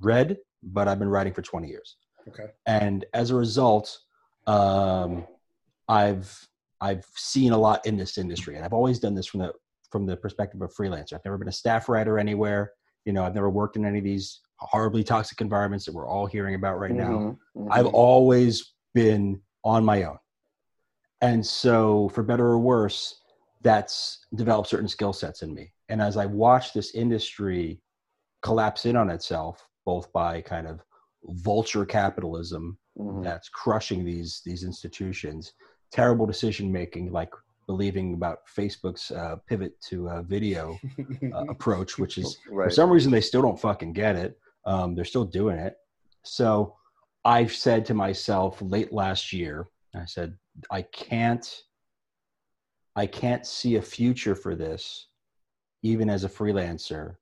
read, 0.00 0.36
but 0.62 0.86
I've 0.86 0.98
been 0.98 1.08
writing 1.08 1.32
for 1.32 1.42
twenty 1.42 1.68
years. 1.68 1.96
Okay. 2.28 2.50
and 2.66 3.06
as 3.14 3.30
a 3.30 3.34
result 3.34 4.00
um, 4.46 5.26
i've 5.88 6.47
i've 6.80 7.04
seen 7.16 7.52
a 7.52 7.58
lot 7.58 7.84
in 7.86 7.96
this 7.96 8.18
industry 8.18 8.56
and 8.56 8.64
i've 8.64 8.72
always 8.72 8.98
done 8.98 9.14
this 9.14 9.26
from 9.26 9.40
the 9.40 9.52
from 9.90 10.06
the 10.06 10.16
perspective 10.16 10.60
of 10.60 10.70
a 10.70 10.82
freelancer 10.82 11.14
i've 11.14 11.24
never 11.24 11.38
been 11.38 11.48
a 11.48 11.52
staff 11.52 11.88
writer 11.88 12.18
anywhere 12.18 12.72
you 13.04 13.12
know 13.12 13.24
i've 13.24 13.34
never 13.34 13.50
worked 13.50 13.76
in 13.76 13.84
any 13.84 13.98
of 13.98 14.04
these 14.04 14.40
horribly 14.58 15.04
toxic 15.04 15.40
environments 15.40 15.84
that 15.84 15.94
we're 15.94 16.08
all 16.08 16.26
hearing 16.26 16.54
about 16.54 16.78
right 16.78 16.94
now 16.94 17.18
Mhm, 17.18 17.36
mhm. 17.56 17.68
I've 17.70 17.86
always 17.86 18.74
been 18.94 19.40
on 19.64 19.84
my 19.84 20.02
own. 20.04 20.18
And 21.20 21.44
so, 21.44 22.08
for 22.10 22.22
better 22.22 22.46
or 22.46 22.58
worse, 22.58 23.22
that's 23.62 24.24
developed 24.34 24.68
certain 24.68 24.88
skill 24.88 25.12
sets 25.12 25.42
in 25.42 25.52
me. 25.52 25.72
And 25.88 26.00
as 26.00 26.16
I 26.16 26.26
watch 26.26 26.72
this 26.72 26.94
industry 26.94 27.80
collapse 28.42 28.86
in 28.86 28.96
on 28.96 29.10
itself, 29.10 29.68
both 29.84 30.12
by 30.12 30.40
kind 30.40 30.66
of 30.66 30.80
vulture 31.24 31.84
capitalism 31.84 32.78
Mhm. 32.98 33.22
that's 33.24 33.48
crushing 33.48 34.04
these 34.04 34.42
these 34.44 34.62
institutions, 34.64 35.52
terrible 35.92 36.26
decision 36.26 36.70
making, 36.70 37.12
like 37.12 37.30
believing 37.66 38.14
about 38.14 38.38
Facebook's 38.46 39.10
uh, 39.10 39.36
pivot 39.46 39.78
to 39.82 40.08
a 40.08 40.22
video 40.22 40.78
uh, 41.34 41.44
approach, 41.48 41.98
which 41.98 42.18
is 42.18 42.38
for 42.46 42.70
some 42.70 42.90
reason 42.90 43.12
they 43.12 43.20
still 43.20 43.42
don't 43.42 43.60
fucking 43.60 43.92
get 43.92 44.16
it. 44.16 44.38
Um, 44.64 44.94
they're 44.94 45.04
still 45.04 45.24
doing 45.24 45.58
it. 45.58 45.76
So 46.24 46.76
I've 47.24 47.52
said 47.52 47.84
to 47.86 47.94
myself 47.94 48.60
late 48.62 48.92
last 48.92 49.32
year, 49.32 49.68
I 49.94 50.04
said, 50.06 50.34
I 50.70 50.82
can't, 50.82 51.62
I 52.96 53.06
can't 53.06 53.46
see 53.46 53.76
a 53.76 53.82
future 53.82 54.34
for 54.34 54.54
this, 54.54 55.08
even 55.82 56.10
as 56.10 56.24
a 56.24 56.28
freelancer, 56.28 57.16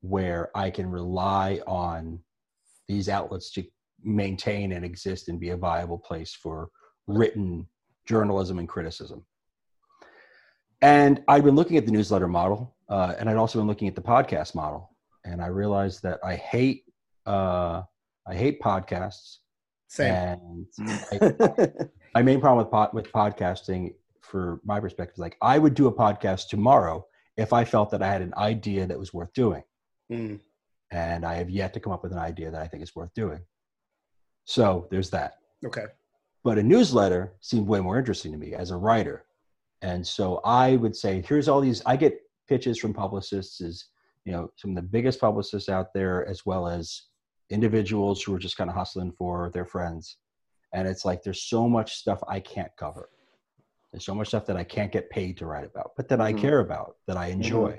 where 0.00 0.50
I 0.54 0.70
can 0.70 0.90
rely 0.90 1.60
on 1.66 2.20
these 2.88 3.08
outlets 3.08 3.50
to 3.52 3.64
maintain 4.02 4.72
and 4.72 4.84
exist 4.84 5.28
and 5.28 5.40
be 5.40 5.50
a 5.50 5.56
viable 5.56 5.98
place 5.98 6.34
for 6.34 6.68
written 7.06 7.66
journalism 8.06 8.58
and 8.58 8.68
criticism. 8.68 9.24
And 10.82 11.22
I've 11.28 11.44
been 11.44 11.54
looking 11.54 11.76
at 11.76 11.86
the 11.86 11.92
newsletter 11.92 12.28
model, 12.28 12.74
uh, 12.88 13.14
and 13.18 13.28
I'd 13.30 13.36
also 13.36 13.58
been 13.58 13.66
looking 13.68 13.88
at 13.88 13.94
the 13.94 14.02
podcast 14.02 14.54
model, 14.54 14.90
and 15.24 15.40
I 15.40 15.46
realized 15.46 16.02
that 16.02 16.20
I 16.24 16.34
hate 16.36 16.84
uh, 17.26 17.82
I 18.26 18.34
hate 18.34 18.60
podcasts. 18.60 19.38
Same. 19.88 20.66
And 20.78 20.98
I, 21.22 21.70
my 22.14 22.22
main 22.22 22.40
problem 22.40 22.58
with 22.64 22.70
pod, 22.70 22.92
with 22.92 23.10
podcasting, 23.12 23.94
for 24.20 24.60
my 24.64 24.78
perspective, 24.80 25.14
is 25.14 25.18
like 25.20 25.36
I 25.40 25.58
would 25.58 25.74
do 25.74 25.86
a 25.86 25.92
podcast 25.92 26.48
tomorrow 26.48 27.06
if 27.36 27.52
I 27.52 27.64
felt 27.64 27.90
that 27.90 28.02
I 28.02 28.08
had 28.12 28.20
an 28.22 28.34
idea 28.36 28.86
that 28.86 28.98
was 28.98 29.12
worth 29.14 29.32
doing, 29.32 29.62
Mm. 30.12 30.38
and 30.90 31.24
I 31.24 31.34
have 31.36 31.48
yet 31.48 31.72
to 31.74 31.80
come 31.80 31.92
up 31.92 32.02
with 32.02 32.12
an 32.12 32.18
idea 32.18 32.50
that 32.50 32.60
I 32.60 32.66
think 32.68 32.82
is 32.82 32.94
worth 32.94 33.12
doing. 33.14 33.40
So 34.44 34.86
there's 34.90 35.08
that. 35.10 35.38
Okay. 35.64 35.86
But 36.44 36.58
a 36.58 36.62
newsletter 36.62 37.34
seemed 37.40 37.66
way 37.66 37.80
more 37.80 37.98
interesting 37.98 38.30
to 38.32 38.38
me 38.38 38.52
as 38.52 38.70
a 38.70 38.76
writer. 38.76 39.24
And 39.80 40.06
so 40.06 40.40
I 40.44 40.76
would 40.76 40.94
say, 40.94 41.22
here's 41.26 41.48
all 41.48 41.60
these, 41.60 41.82
I 41.86 41.96
get 41.96 42.20
pitches 42.48 42.78
from 42.78 42.92
publicists, 42.92 43.60
is, 43.60 43.86
you 44.24 44.32
know, 44.32 44.50
some 44.56 44.70
of 44.70 44.76
the 44.76 44.82
biggest 44.82 45.20
publicists 45.20 45.68
out 45.68 45.92
there, 45.94 46.26
as 46.26 46.44
well 46.46 46.68
as 46.68 47.02
individuals 47.50 48.22
who 48.22 48.34
are 48.34 48.38
just 48.38 48.56
kind 48.56 48.70
of 48.70 48.76
hustling 48.76 49.12
for 49.12 49.50
their 49.50 49.64
friends. 49.64 50.18
And 50.72 50.86
it's 50.86 51.04
like, 51.04 51.22
there's 51.22 51.42
so 51.42 51.68
much 51.68 51.94
stuff 51.94 52.22
I 52.28 52.40
can't 52.40 52.72
cover. 52.78 53.08
There's 53.92 54.04
so 54.04 54.14
much 54.14 54.28
stuff 54.28 54.46
that 54.46 54.56
I 54.56 54.64
can't 54.64 54.92
get 54.92 55.10
paid 55.10 55.38
to 55.38 55.46
write 55.46 55.64
about, 55.64 55.92
but 55.96 56.08
that 56.08 56.20
I 56.20 56.32
Mhm. 56.32 56.38
care 56.38 56.60
about, 56.60 56.96
that 57.06 57.16
I 57.16 57.28
enjoy. 57.28 57.78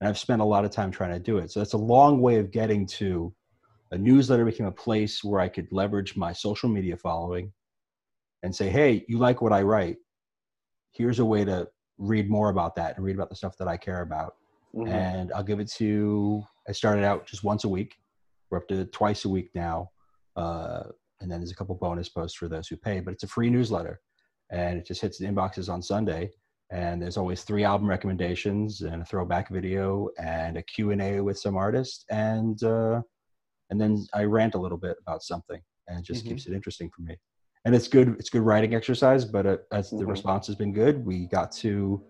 And 0.00 0.08
I've 0.08 0.18
spent 0.18 0.42
a 0.42 0.44
lot 0.44 0.64
of 0.64 0.70
time 0.70 0.90
trying 0.90 1.12
to 1.12 1.18
do 1.18 1.38
it. 1.38 1.50
So 1.50 1.60
that's 1.60 1.72
a 1.72 1.78
long 1.78 2.20
way 2.20 2.38
of 2.38 2.50
getting 2.50 2.86
to 2.86 3.34
a 3.90 3.98
newsletter 3.98 4.44
became 4.44 4.66
a 4.66 4.72
place 4.72 5.24
where 5.24 5.40
I 5.40 5.48
could 5.48 5.70
leverage 5.72 6.16
my 6.16 6.32
social 6.32 6.68
media 6.68 6.96
following 6.96 7.52
and 8.46 8.54
say, 8.54 8.70
hey, 8.70 9.04
you 9.08 9.18
like 9.18 9.42
what 9.42 9.52
I 9.52 9.62
write. 9.62 9.96
Here's 10.92 11.18
a 11.18 11.24
way 11.24 11.44
to 11.44 11.68
read 11.98 12.30
more 12.30 12.48
about 12.48 12.76
that 12.76 12.96
and 12.96 13.04
read 13.04 13.16
about 13.16 13.28
the 13.28 13.34
stuff 13.34 13.58
that 13.58 13.66
I 13.66 13.76
care 13.76 14.02
about. 14.02 14.36
Mhm. 14.74 14.88
And 14.88 15.32
I'll 15.32 15.42
give 15.42 15.58
it 15.58 15.68
to. 15.72 16.44
I 16.68 16.72
started 16.72 17.04
out 17.04 17.26
just 17.26 17.42
once 17.42 17.64
a 17.64 17.68
week. 17.68 17.96
We're 18.50 18.58
up 18.58 18.68
to 18.68 18.84
twice 18.86 19.24
a 19.24 19.28
week 19.28 19.50
now. 19.54 19.90
Uh, 20.36 20.84
and 21.20 21.30
then 21.30 21.40
there's 21.40 21.50
a 21.50 21.56
couple 21.56 21.74
bonus 21.74 22.08
posts 22.08 22.36
for 22.36 22.48
those 22.48 22.68
who 22.68 22.76
pay, 22.76 23.00
but 23.00 23.12
it's 23.14 23.24
a 23.24 23.28
free 23.28 23.50
newsletter. 23.50 24.00
And 24.50 24.78
it 24.78 24.86
just 24.86 25.00
hits 25.00 25.18
the 25.18 25.26
inboxes 25.26 25.68
on 25.68 25.82
Sunday. 25.82 26.30
And 26.70 27.02
there's 27.02 27.16
always 27.16 27.42
three 27.42 27.64
album 27.64 27.88
recommendations 27.88 28.82
and 28.82 29.02
a 29.02 29.04
throwback 29.04 29.48
video 29.50 30.08
and 30.18 30.56
a 30.56 30.62
Q&A 30.62 31.20
with 31.20 31.36
some 31.38 31.56
artist. 31.56 32.04
And, 32.10 32.62
uh, 32.62 33.02
and 33.70 33.80
then 33.80 34.06
I 34.14 34.22
rant 34.24 34.54
a 34.54 34.58
little 34.60 34.78
bit 34.78 34.96
about 35.00 35.22
something 35.22 35.60
and 35.88 35.98
it 35.98 36.04
just 36.04 36.24
Mhm. 36.24 36.28
keeps 36.28 36.46
it 36.46 36.52
interesting 36.52 36.90
for 36.94 37.02
me. 37.02 37.16
And 37.66 37.74
it's 37.74 37.88
good. 37.88 38.14
It's 38.20 38.30
good 38.30 38.42
writing 38.42 38.76
exercise, 38.76 39.24
but 39.24 39.44
uh, 39.44 39.56
as 39.72 39.90
the 39.90 40.04
Mhm. 40.04 40.10
response 40.10 40.46
has 40.46 40.54
been 40.54 40.72
good, 40.72 41.04
we 41.04 41.26
got 41.26 41.50
to 41.66 42.00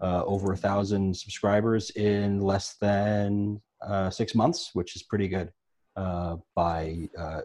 uh, 0.00 0.24
over 0.24 0.52
a 0.52 0.56
thousand 0.56 1.14
subscribers 1.14 1.90
in 1.90 2.40
less 2.40 2.76
than 2.80 3.60
uh, 3.82 4.08
six 4.08 4.34
months, 4.34 4.70
which 4.72 4.96
is 4.96 5.02
pretty 5.02 5.28
good 5.28 5.52
uh, 5.96 6.36
by 6.54 7.10
uh, 7.16 7.42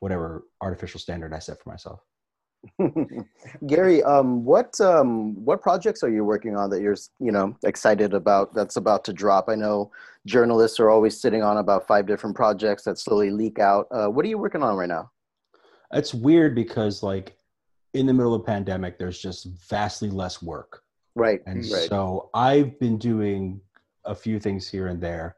whatever 0.00 0.46
artificial 0.62 0.98
standard 0.98 1.34
I 1.34 1.38
set 1.38 1.62
for 1.62 1.68
myself. 1.68 2.00
Gary, 3.66 4.02
um, 4.02 4.42
what 4.42 4.80
um, 4.80 5.34
what 5.44 5.60
projects 5.60 6.02
are 6.02 6.08
you 6.08 6.24
working 6.24 6.56
on 6.56 6.70
that 6.70 6.80
you're 6.80 6.96
you 7.20 7.30
know 7.30 7.54
excited 7.62 8.14
about? 8.14 8.54
That's 8.54 8.76
about 8.76 9.04
to 9.04 9.12
drop. 9.12 9.50
I 9.50 9.54
know 9.54 9.92
journalists 10.24 10.80
are 10.80 10.88
always 10.88 11.20
sitting 11.20 11.42
on 11.42 11.58
about 11.58 11.86
five 11.86 12.06
different 12.06 12.34
projects 12.34 12.84
that 12.84 12.98
slowly 12.98 13.30
leak 13.30 13.58
out. 13.58 13.86
Uh, 13.90 14.06
what 14.06 14.24
are 14.24 14.28
you 14.28 14.38
working 14.38 14.62
on 14.62 14.76
right 14.76 14.88
now? 14.88 15.10
It's 15.94 16.12
weird 16.12 16.54
because 16.54 17.02
like 17.02 17.36
in 17.94 18.06
the 18.06 18.12
middle 18.12 18.34
of 18.34 18.44
pandemic, 18.44 18.98
there's 18.98 19.18
just 19.18 19.46
vastly 19.68 20.10
less 20.10 20.42
work. 20.42 20.82
Right, 21.14 21.40
And 21.46 21.58
right. 21.58 21.88
so 21.88 22.30
I've 22.34 22.78
been 22.80 22.98
doing 22.98 23.60
a 24.04 24.14
few 24.14 24.40
things 24.40 24.68
here 24.68 24.88
and 24.88 25.00
there. 25.00 25.36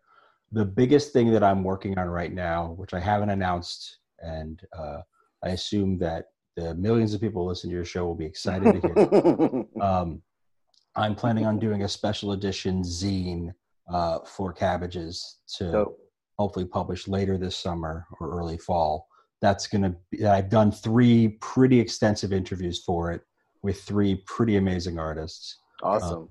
The 0.53 0.65
biggest 0.65 1.13
thing 1.13 1.31
that 1.33 1.43
I'm 1.43 1.63
working 1.63 1.99
on 1.99 2.09
right 2.09 2.33
now, 2.33 2.73
which 2.79 2.95
I 2.95 3.01
haven't 3.01 3.31
announced, 3.31 3.99
and 4.21 4.61
uh, 4.77 5.03
I 5.45 5.51
assume 5.51 5.99
that 5.99 6.31
the 6.57 6.75
millions 6.75 7.13
of 7.13 7.21
people 7.21 7.43
who 7.43 7.49
listen 7.49 7.69
to 7.69 7.77
your 7.77 7.85
show 7.85 8.07
will 8.07 8.15
be 8.15 8.25
excited 8.25 8.81
to 8.81 8.81
hear. 8.81 9.65
um, 9.83 10.23
I'm 10.95 11.15
planning 11.15 11.45
on 11.45 11.59
doing 11.59 11.83
a 11.83 11.89
special 11.89 12.33
edition 12.33 12.83
zine 12.83 13.53
uh, 13.93 14.21
for 14.21 14.55
Cabbages 14.55 15.41
to 15.59 15.71
so, 15.71 15.97
hopefully 16.39 16.65
publish 16.65 17.07
later 17.07 17.37
this 17.37 17.57
summer 17.57 18.07
or 18.19 18.31
early 18.39 18.57
fall. 18.57 19.09
That's 19.43 19.67
going 19.67 19.83
to 19.83 19.95
be, 20.11 20.25
I've 20.25 20.49
done 20.49 20.73
three 20.73 21.37
pretty 21.41 21.79
extensive 21.79 22.33
interviews 22.33 22.83
for 22.83 23.13
it 23.13 23.23
with 23.63 23.83
three 23.83 24.23
pretty 24.27 24.57
amazing 24.57 24.99
artists. 24.99 25.59
Awesome. 25.83 26.19
um, 26.19 26.29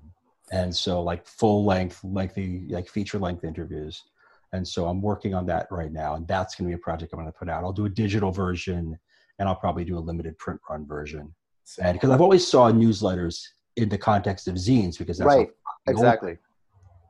and 0.52 0.74
so 0.74 1.02
like 1.02 1.26
full 1.26 1.64
length 1.64 2.02
lengthy 2.04 2.66
like 2.68 2.88
feature 2.88 3.18
length 3.18 3.44
interviews. 3.44 4.02
And 4.52 4.66
so 4.66 4.86
i'm 4.86 5.02
working 5.02 5.34
on 5.34 5.46
that 5.46 5.66
right 5.70 5.92
now 5.92 6.14
and 6.14 6.26
that's 6.26 6.54
going 6.54 6.70
to 6.70 6.76
be 6.76 6.80
a 6.80 6.82
project 6.82 7.12
i'm 7.12 7.18
going 7.20 7.30
to 7.30 7.38
put 7.38 7.48
out. 7.48 7.64
I'll 7.64 7.72
do 7.72 7.86
a 7.86 7.90
digital 7.90 8.30
version 8.30 8.98
and 9.38 9.48
i'll 9.48 9.56
probably 9.56 9.84
do 9.84 9.98
a 9.98 10.00
limited 10.00 10.38
print 10.38 10.60
run 10.70 10.86
version. 10.86 11.34
And 11.80 11.94
because 11.94 12.10
i've 12.10 12.20
always 12.20 12.46
saw 12.46 12.70
newsletters 12.70 13.42
in 13.76 13.88
the 13.88 13.98
context 13.98 14.48
of 14.48 14.54
zines 14.54 14.98
because 14.98 15.18
that's 15.18 15.26
right, 15.26 15.48
exactly. 15.88 16.38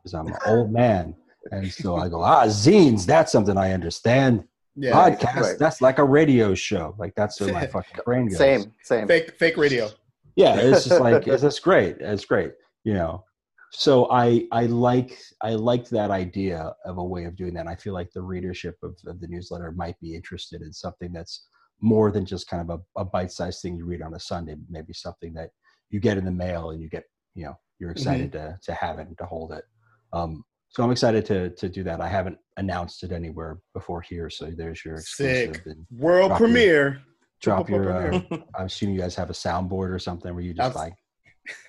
because 0.03 0.15
i'm 0.15 0.27
an 0.27 0.37
old 0.47 0.73
man. 0.73 1.15
And 1.53 1.71
so 1.71 1.97
i 1.97 2.09
go 2.09 2.23
ah 2.23 2.47
zines 2.47 3.07
that's 3.07 3.31
something 3.31 3.57
i 3.57 3.73
understand 3.73 4.45
Yeah. 4.77 4.93
podcast 4.93 5.41
right. 5.41 5.59
that's 5.59 5.81
like 5.81 5.99
a 5.99 6.05
radio 6.05 6.55
show 6.55 6.95
like 6.99 7.15
that's 7.17 7.41
where 7.41 7.53
my 7.53 7.67
fucking 7.67 8.01
brain 8.05 8.29
goes 8.29 8.39
Same, 8.39 8.73
same. 8.83 9.09
Fake 9.09 9.35
fake 9.39 9.57
radio. 9.57 9.89
yeah 10.37 10.57
it's 10.57 10.85
just 10.85 11.01
like 11.01 11.27
it's 11.27 11.43
that's 11.43 11.59
great 11.59 11.97
it's 12.01 12.25
great 12.27 12.53
you 12.85 12.93
know 12.93 13.25
so 13.73 14.11
i 14.11 14.47
i 14.53 14.67
like 14.67 15.19
i 15.43 15.55
liked 15.55 15.91
that 15.91 16.11
idea 16.11 16.75
of 16.85 16.99
a 16.99 17.05
way 17.05 17.25
of 17.25 17.37
doing 17.37 17.55
that 17.55 17.61
and 17.61 17.69
i 17.69 17.75
feel 17.75 17.95
like 17.95 18.13
the 18.13 18.21
readership 18.21 18.77
of, 18.83 18.97
of 19.07 19.21
the 19.21 19.27
newsletter 19.29 19.73
might 19.73 19.99
be 20.01 20.15
interested 20.15 20.61
in 20.63 20.73
something 20.73 21.13
that's 21.13 21.47
more 21.81 22.11
than 22.11 22.25
just 22.25 22.49
kind 22.49 22.69
of 22.69 22.79
a, 22.79 23.01
a 23.01 23.05
bite-sized 23.05 23.61
thing 23.63 23.77
you 23.77 23.85
read 23.85 24.03
on 24.03 24.15
a 24.15 24.21
sunday 24.21 24.57
maybe 24.69 24.93
something 24.93 25.33
that 25.33 25.51
you 25.91 26.01
get 26.01 26.19
in 26.19 26.25
the 26.25 26.31
mail 26.31 26.71
and 26.71 26.81
you 26.83 26.89
get 26.89 27.05
you 27.35 27.45
know 27.45 27.55
you're 27.79 27.91
excited 27.91 28.33
to 28.33 28.59
to 28.63 28.75
have 28.75 28.99
it 28.99 29.09
and 29.09 29.19
to 29.19 29.25
hold 29.25 29.53
it 29.53 29.65
um 30.13 30.45
so 30.77 30.83
i'm 30.85 30.91
excited 30.91 31.25
to 31.25 31.51
to 31.51 31.69
do 31.69 31.83
that 31.83 32.01
i 32.03 32.09
haven't 32.09 32.37
announced 32.59 33.03
it 33.03 33.11
anywhere 33.13 33.59
before 33.75 34.03
here 34.03 34.29
so 34.29 34.51
there's 34.55 34.85
your 34.85 34.97
exclusive 34.97 35.57
Sick. 35.57 35.77
World 35.91 36.29
Drop 36.29 36.41
your- 36.41 36.49
premiere. 36.49 37.03
drop 37.41 37.71
your 37.71 37.91
uh, 37.93 38.21
i'm 38.59 38.67
assuming 38.67 38.95
you 38.95 39.01
guys 39.01 39.15
have 39.15 39.31
a 39.31 39.35
soundboard 39.35 39.91
or 39.91 39.99
something 39.99 40.33
where 40.35 40.43
you 40.45 40.53
just 40.55 40.67
Abs- 40.67 40.77
like 40.77 40.95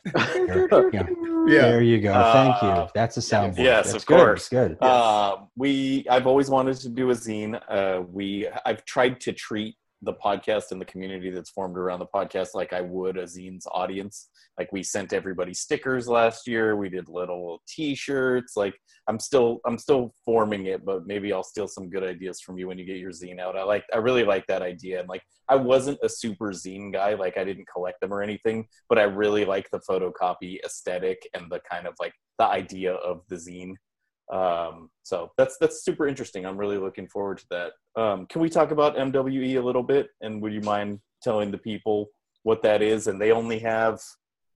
you 0.06 0.68
know, 0.72 1.46
Yeah. 1.48 1.62
there 1.62 1.84
you 1.84 2.02
go. 2.02 2.12
Thank 2.34 2.64
Uh, 2.64 2.84
you. 2.86 2.90
That's 2.96 3.16
a 3.18 3.20
soundboard. 3.20 3.60
yes, 3.60 3.92
That's 3.92 4.04
of 4.04 4.06
good. 4.08 4.18
course. 4.18 4.50
That's 4.50 4.70
good. 4.70 4.78
Uh, 4.82 5.36
we 5.56 6.04
I've 6.10 6.26
always 6.26 6.50
wanted 6.50 6.78
to 6.78 6.90
do 6.90 7.12
a 7.12 7.14
zine. 7.14 7.62
Uh, 7.70 8.02
we 8.12 8.48
I've 8.66 8.84
tried 8.86 9.20
to 9.22 9.34
treat 9.34 9.76
the 10.04 10.14
podcast 10.14 10.72
and 10.72 10.80
the 10.80 10.86
community 10.86 11.32
that's 11.32 11.50
formed 11.50 11.78
around 11.78 12.00
the 12.00 12.06
podcast 12.06 12.50
like 12.54 12.72
I 12.72 12.82
would 12.82 13.18
a 13.18 13.24
zine's 13.24 13.68
audience. 13.72 14.30
Like 14.58 14.72
we 14.72 14.84
sent 14.84 15.14
everybody 15.14 15.54
stickers 15.54 16.08
last 16.08 16.48
year. 16.48 16.76
We 16.76 16.90
did 16.90 17.10
little 17.10 17.62
T-shirts. 17.68 18.56
Like 18.56 18.76
I'm 19.08 19.20
still 19.20 19.60
I'm 19.66 19.78
still 19.78 20.14
forming 20.24 20.68
it, 20.68 20.86
but 20.86 21.08
maybe 21.08 21.34
I'll 21.34 21.44
steal 21.44 21.68
some 21.68 21.90
good 21.90 22.04
ideas 22.04 22.42
from 22.42 22.58
you 22.58 22.68
when 22.68 22.78
you 22.78 22.86
get 22.86 22.98
your 22.98 23.12
zine 23.12 23.40
out. 23.40 23.58
I 23.58 23.64
like 23.64 23.86
I 23.94 23.98
really 23.98 24.24
like 24.24 24.46
that 24.48 24.62
idea. 24.62 25.00
And 25.00 25.10
like 25.10 25.24
I 25.50 25.56
wasn't 25.56 26.00
a 26.04 26.10
super 26.10 26.52
zine 26.52 26.94
guy. 26.94 27.16
Like 27.16 27.38
I 27.38 27.44
didn't 27.44 27.68
collect 27.72 28.00
them 28.02 28.14
or 28.14 28.22
anything, 28.22 28.68
but 28.90 29.00
I 29.00 29.04
really 29.04 29.46
like 29.46 29.70
the 29.72 29.80
photocopy 29.90 30.60
aesthetic 30.64 31.28
and 31.34 31.52
the 31.52 31.62
kind 31.70 31.88
of 31.88 31.94
like 32.00 32.14
the 32.38 32.46
idea 32.46 32.94
of 32.94 33.22
the 33.30 33.36
zine 33.36 33.74
um 34.34 34.90
so 35.04 35.32
that's 35.38 35.58
that's 35.60 35.84
super 35.84 36.06
interesting 36.06 36.46
i'm 36.46 36.58
really 36.58 36.78
looking 36.78 37.08
forward 37.08 37.38
to 37.38 37.46
that 37.50 37.72
um 37.96 38.26
can 38.28 38.42
we 38.42 38.50
talk 38.50 38.72
about 38.72 38.96
mwe 38.98 39.56
a 39.56 39.62
little 39.62 39.84
bit 39.84 40.10
and 40.22 40.42
would 40.42 40.52
you 40.54 40.62
mind 40.62 41.00
telling 41.22 41.50
the 41.50 41.58
people 41.58 42.08
what 42.44 42.62
that 42.62 42.82
is 42.82 43.08
and 43.08 43.20
they 43.22 43.32
only 43.32 43.58
have 43.58 44.02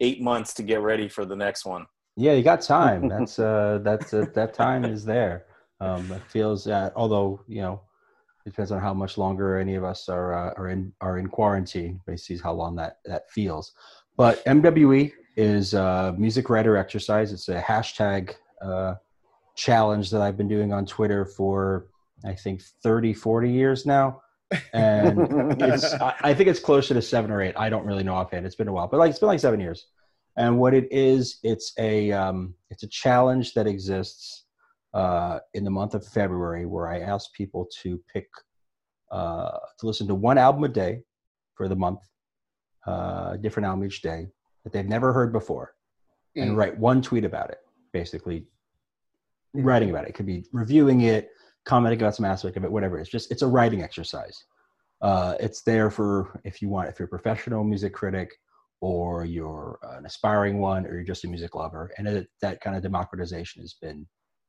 eight 0.01 0.21
months 0.21 0.55
to 0.55 0.63
get 0.63 0.81
ready 0.81 1.09
for 1.09 1.25
the 1.25 1.37
next 1.37 1.65
one 1.65 1.87
Yeah, 2.17 2.33
you 2.33 2.43
got 2.43 2.61
time. 2.61 3.09
That's 3.15 3.39
uh, 3.39 3.79
that's 3.83 4.13
uh, 4.13 4.27
that 4.35 4.53
time 4.55 4.85
is 4.85 5.05
there. 5.05 5.47
Um, 5.81 6.11
it 6.13 6.23
feels 6.29 6.67
uh, 6.67 6.91
although 6.95 7.41
you 7.49 7.63
know, 7.63 7.81
it 8.45 8.51
depends 8.51 8.73
on 8.73 8.81
how 8.81 8.93
much 8.95 9.17
longer 9.17 9.59
any 9.59 9.75
of 9.77 9.85
us 9.85 10.09
are 10.09 10.35
uh, 10.35 10.53
are 10.57 10.69
in 10.69 10.93
are 11.01 11.19
in 11.19 11.29
quarantine. 11.29 12.01
Basically, 12.07 12.39
how 12.43 12.53
long 12.53 12.77
that 12.77 12.99
that 13.05 13.31
feels. 13.31 13.73
But 14.17 14.45
MWE 14.45 15.13
is 15.37 15.73
uh, 15.75 16.13
music 16.19 16.51
writer 16.51 16.77
exercise. 16.77 17.33
It's 17.33 17.49
a 17.49 17.61
hashtag 17.61 18.35
uh, 18.61 18.95
challenge 19.57 20.11
that 20.11 20.21
I've 20.21 20.37
been 20.37 20.49
doing 20.49 20.73
on 20.73 20.87
Twitter 20.87 21.25
for 21.25 21.87
I 22.25 22.35
think 22.35 22.63
30, 22.83 23.15
40 23.15 23.51
years 23.51 23.87
now. 23.87 24.21
And 24.73 25.19
it's 25.61 25.95
I, 25.95 26.15
I 26.23 26.35
think 26.35 26.49
it's 26.49 26.61
closer 26.61 26.95
to 26.95 27.03
seven 27.03 27.31
or 27.31 27.41
eight. 27.43 27.55
I 27.57 27.71
don't 27.71 27.87
really 27.87 28.03
know 28.03 28.15
offhand. 28.15 28.47
It's 28.47 28.57
been 28.57 28.69
a 28.69 28.73
while, 28.73 28.89
but 28.89 28.99
like 28.99 29.11
it's 29.11 29.19
been 29.19 29.29
like 29.29 29.41
seven 29.41 29.61
years. 29.61 29.87
And 30.37 30.59
what 30.59 30.75
it 30.75 30.89
is, 30.91 31.39
it's 31.43 31.73
a 31.79 32.13
um, 32.13 32.55
it's 32.71 32.83
a 32.83 32.89
challenge 32.89 33.53
that 33.55 33.67
exists 33.67 34.45
uh, 34.95 35.41
in 35.55 35.65
the 35.65 35.71
month 35.71 35.95
of 35.95 36.07
February, 36.07 36.67
where 36.67 36.89
I 36.89 37.01
ask 37.01 37.33
people 37.33 37.69
to 37.83 38.01
pick 38.13 38.27
uh, 39.11 39.59
to 39.79 39.87
listen 39.87 40.07
to 40.09 40.15
one 40.15 40.39
album 40.39 40.65
a 40.65 40.69
day 40.69 41.03
for 41.55 41.69
the 41.69 41.77
month, 41.77 42.01
uh, 42.87 43.37
different 43.37 43.67
album 43.67 43.85
each 43.85 44.03
day 44.03 44.27
that 44.65 44.73
they've 44.73 44.89
never 44.89 45.13
heard 45.13 45.33
before 45.33 45.75
and 46.37 46.53
Mm. 46.53 46.57
write 46.57 46.79
one 46.79 47.03
tweet 47.03 47.25
about 47.25 47.51
it, 47.51 47.59
basically. 47.93 48.47
Writing 49.55 49.91
about 49.91 50.05
it. 50.05 50.11
It 50.11 50.15
could 50.15 50.27
be 50.27 50.45
reviewing 50.53 51.03
it, 51.03 51.31
commenting 51.65 52.01
about 52.01 52.15
some 52.17 52.25
aspect 52.25 52.57
of 52.57 52.65
it, 52.65 52.73
whatever. 52.73 52.99
It's 52.99 53.11
just 53.11 53.31
it's 53.31 53.43
a 53.43 53.47
writing 53.47 53.83
exercise. 53.83 54.45
Uh, 55.03 55.35
it's 55.41 55.63
there 55.63 55.91
for 55.91 56.41
if 56.45 56.61
you 56.61 56.69
want, 56.69 56.89
if 56.89 56.99
you're 56.99 57.07
a 57.07 57.09
professional 57.09 57.65
music 57.65 57.95
critic 57.95 58.31
or 58.81 59.25
you're 59.25 59.79
an 59.83 60.07
aspiring 60.07 60.59
one 60.59 60.87
or 60.87 60.95
you're 60.95 61.05
just 61.05 61.25
a 61.25 61.29
music 61.29 61.55
lover, 61.55 61.91
and 61.99 62.07
it, 62.07 62.29
that 62.41 62.61
kind 62.61 62.77
of 62.77 62.83
democratization 62.83 63.63
has 63.63 63.75
been 63.75 64.07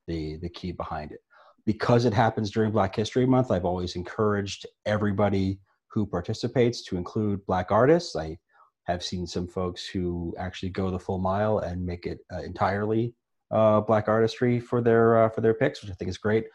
the 0.08 0.38
the 0.38 0.50
key 0.50 0.72
behind 0.72 1.12
it. 1.12 1.20
Because 1.66 2.06
it 2.06 2.14
happens 2.14 2.50
during 2.50 2.72
Black 2.72 2.96
History 2.96 3.26
Month, 3.26 3.52
I've 3.52 3.66
always 3.66 3.96
encouraged 3.96 4.66
everybody 4.86 5.60
who 5.92 6.06
participates 6.06 6.82
to 6.84 6.98
include 6.98 7.46
Black 7.46 7.72
artists. 7.72 8.16
I 8.16 8.38
have 8.86 9.04
seen 9.04 9.28
some 9.28 9.48
folks 9.48 9.86
who 9.86 10.34
actually 10.40 10.70
go 10.70 10.90
the 10.90 10.98
full 10.98 11.20
mile 11.20 11.60
and 11.60 11.86
make 11.86 12.08
it 12.08 12.20
uh, 12.34 12.42
entirely 12.42 13.14
uh, 13.52 13.82
black 13.82 14.08
artistry 14.08 14.60
for 14.60 14.82
their 14.82 15.26
uh, 15.26 15.30
for 15.30 15.42
their 15.42 15.54
picks, 15.54 15.82
which 15.82 15.92
I 15.92 15.96
think 15.96 16.10
is 16.10 16.18
great. 16.18 16.46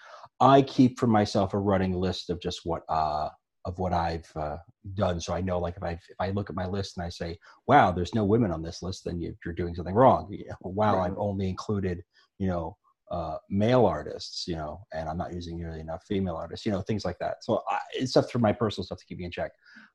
I 0.40 0.62
keep 0.62 0.98
for 0.98 1.06
myself 1.06 1.54
a 1.54 1.59
running 1.59 1.94
list 1.94 2.30
of 2.30 2.40
just 2.40 2.61
what 2.64 2.82
uh, 2.88 3.28
of 3.64 3.78
what 3.78 3.92
I've 3.92 4.30
uh, 4.37 4.59
done, 4.94 5.20
so 5.20 5.35
I 5.35 5.40
know 5.40 5.59
like 5.59 5.76
if 5.76 5.82
I 5.82 5.90
if 5.92 6.16
I 6.20 6.30
look 6.30 6.50
at 6.50 6.56
my 6.56 6.66
list 6.66 6.96
and 6.96 7.06
I 7.06 7.09
say, 7.09 7.38
"Wow, 7.66 7.92
there's 7.92 8.14
no 8.14 8.24
women 8.24 8.50
on 8.50 8.62
this 8.62 8.82
list," 8.82 9.04
then 9.04 9.20
you, 9.20 9.35
you're 9.44 9.54
doing 9.54 9.74
something 9.74 9.94
wrong. 9.94 10.28
You 10.30 10.46
know, 10.48 10.56
wow, 10.62 10.96
Right. 10.96 11.11
I've 11.11 11.18
only 11.18 11.48
included 11.48 12.02
you 12.38 12.48
know 12.48 12.76
uh, 13.11 13.37
male 13.48 13.87
artists, 13.87 14.46
you 14.48 14.56
know, 14.56 14.80
and 14.92 15.09
I'm 15.09 15.16
not 15.18 15.32
using 15.32 15.56
nearly 15.56 15.80
enough 15.80 16.04
female 16.06 16.37
artists, 16.37 16.66
you 16.66 16.72
know, 16.72 16.80
things 16.80 17.04
like 17.04 17.18
that. 17.20 17.37
So 17.42 17.62
I, 17.68 17.78
it's 17.94 18.11
stuff 18.11 18.30
for 18.30 18.38
my 18.38 18.52
personal 18.52 18.85
stuff 18.85 18.98
to 18.98 19.06
keep 19.06 19.18
me 19.18 19.24
in 19.24 19.30
check. 19.30 19.52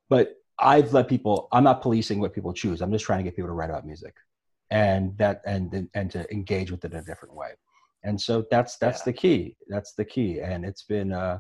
But 0.10 0.36
I've 0.60 0.94
let 0.94 1.08
people. 1.08 1.48
I'm 1.52 1.64
not 1.64 1.82
policing 1.82 2.20
what 2.20 2.34
people 2.34 2.54
choose. 2.54 2.82
I'm 2.82 2.92
just 2.92 3.06
trying 3.06 3.20
to 3.20 3.24
get 3.24 3.36
people 3.36 3.50
to 3.50 3.54
write 3.54 3.70
about 3.70 3.86
music, 3.86 4.14
and 4.72 5.16
that 5.18 5.42
and 5.46 5.90
and 5.94 6.10
to 6.12 6.32
engage 6.32 6.72
with 6.72 6.84
it 6.86 6.94
in 6.94 7.00
a 7.00 7.04
different 7.04 7.36
way. 7.36 7.52
And 8.04 8.20
so 8.20 8.46
that's 8.50 8.78
that's 8.78 9.02
Yeah. 9.02 9.06
the 9.06 9.14
key. 9.14 9.58
That's 9.68 9.94
the 9.94 10.06
key. 10.06 10.40
And 10.42 10.66
it's 10.66 10.84
been 10.84 11.12
uh, 11.12 11.38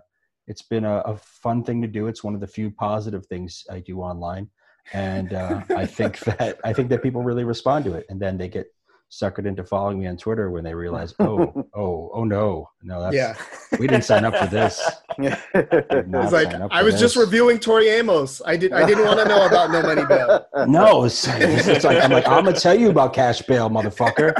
it's 0.47 0.61
been 0.61 0.85
a, 0.85 0.97
a 0.99 1.17
fun 1.17 1.63
thing 1.63 1.81
to 1.81 1.87
do. 1.87 2.07
It's 2.07 2.23
one 2.23 2.35
of 2.35 2.41
the 2.41 2.47
few 2.47 2.69
positive 2.69 3.25
things 3.25 3.63
I 3.69 3.79
do 3.79 4.01
online, 4.01 4.49
and 4.93 5.33
uh, 5.33 5.61
I 5.75 5.85
think 5.85 6.19
that 6.29 6.59
I 6.63 6.73
think 6.73 6.89
that 6.89 7.01
people 7.01 7.23
really 7.23 7.45
respond 7.45 7.85
to 7.85 7.93
it, 7.93 8.05
and 8.09 8.19
then 8.19 8.37
they 8.37 8.47
get 8.47 8.67
suckered 9.11 9.45
into 9.45 9.63
following 9.63 9.99
me 9.99 10.07
on 10.07 10.15
Twitter 10.17 10.49
when 10.49 10.63
they 10.63 10.73
realize, 10.73 11.13
oh, 11.19 11.51
oh, 11.75 12.09
oh 12.13 12.23
no, 12.23 12.69
no, 12.81 13.01
that's 13.01 13.15
yeah. 13.15 13.35
we 13.77 13.87
didn't 13.87 14.05
sign 14.05 14.25
up 14.25 14.35
for 14.35 14.47
this. 14.47 14.81
It's 15.53 16.07
not 16.07 16.31
like 16.31 16.53
I 16.71 16.81
was 16.81 16.99
just 16.99 17.15
reviewing 17.15 17.59
Tori 17.59 17.89
Amos. 17.89 18.41
I 18.45 18.55
did. 18.55 18.71
I 18.71 18.85
didn't 18.85 19.05
want 19.05 19.19
to 19.19 19.25
know 19.25 19.45
about 19.45 19.71
No 19.71 19.81
Money 19.81 20.05
Bail. 20.05 20.45
No, 20.67 21.03
it's, 21.03 21.27
it's 21.27 21.83
like 21.83 22.01
I'm 22.01 22.11
like 22.11 22.27
I'm 22.27 22.45
gonna 22.45 22.57
tell 22.57 22.73
you 22.73 22.89
about 22.89 23.13
cash 23.13 23.41
bail, 23.41 23.69
motherfucker. 23.69 24.33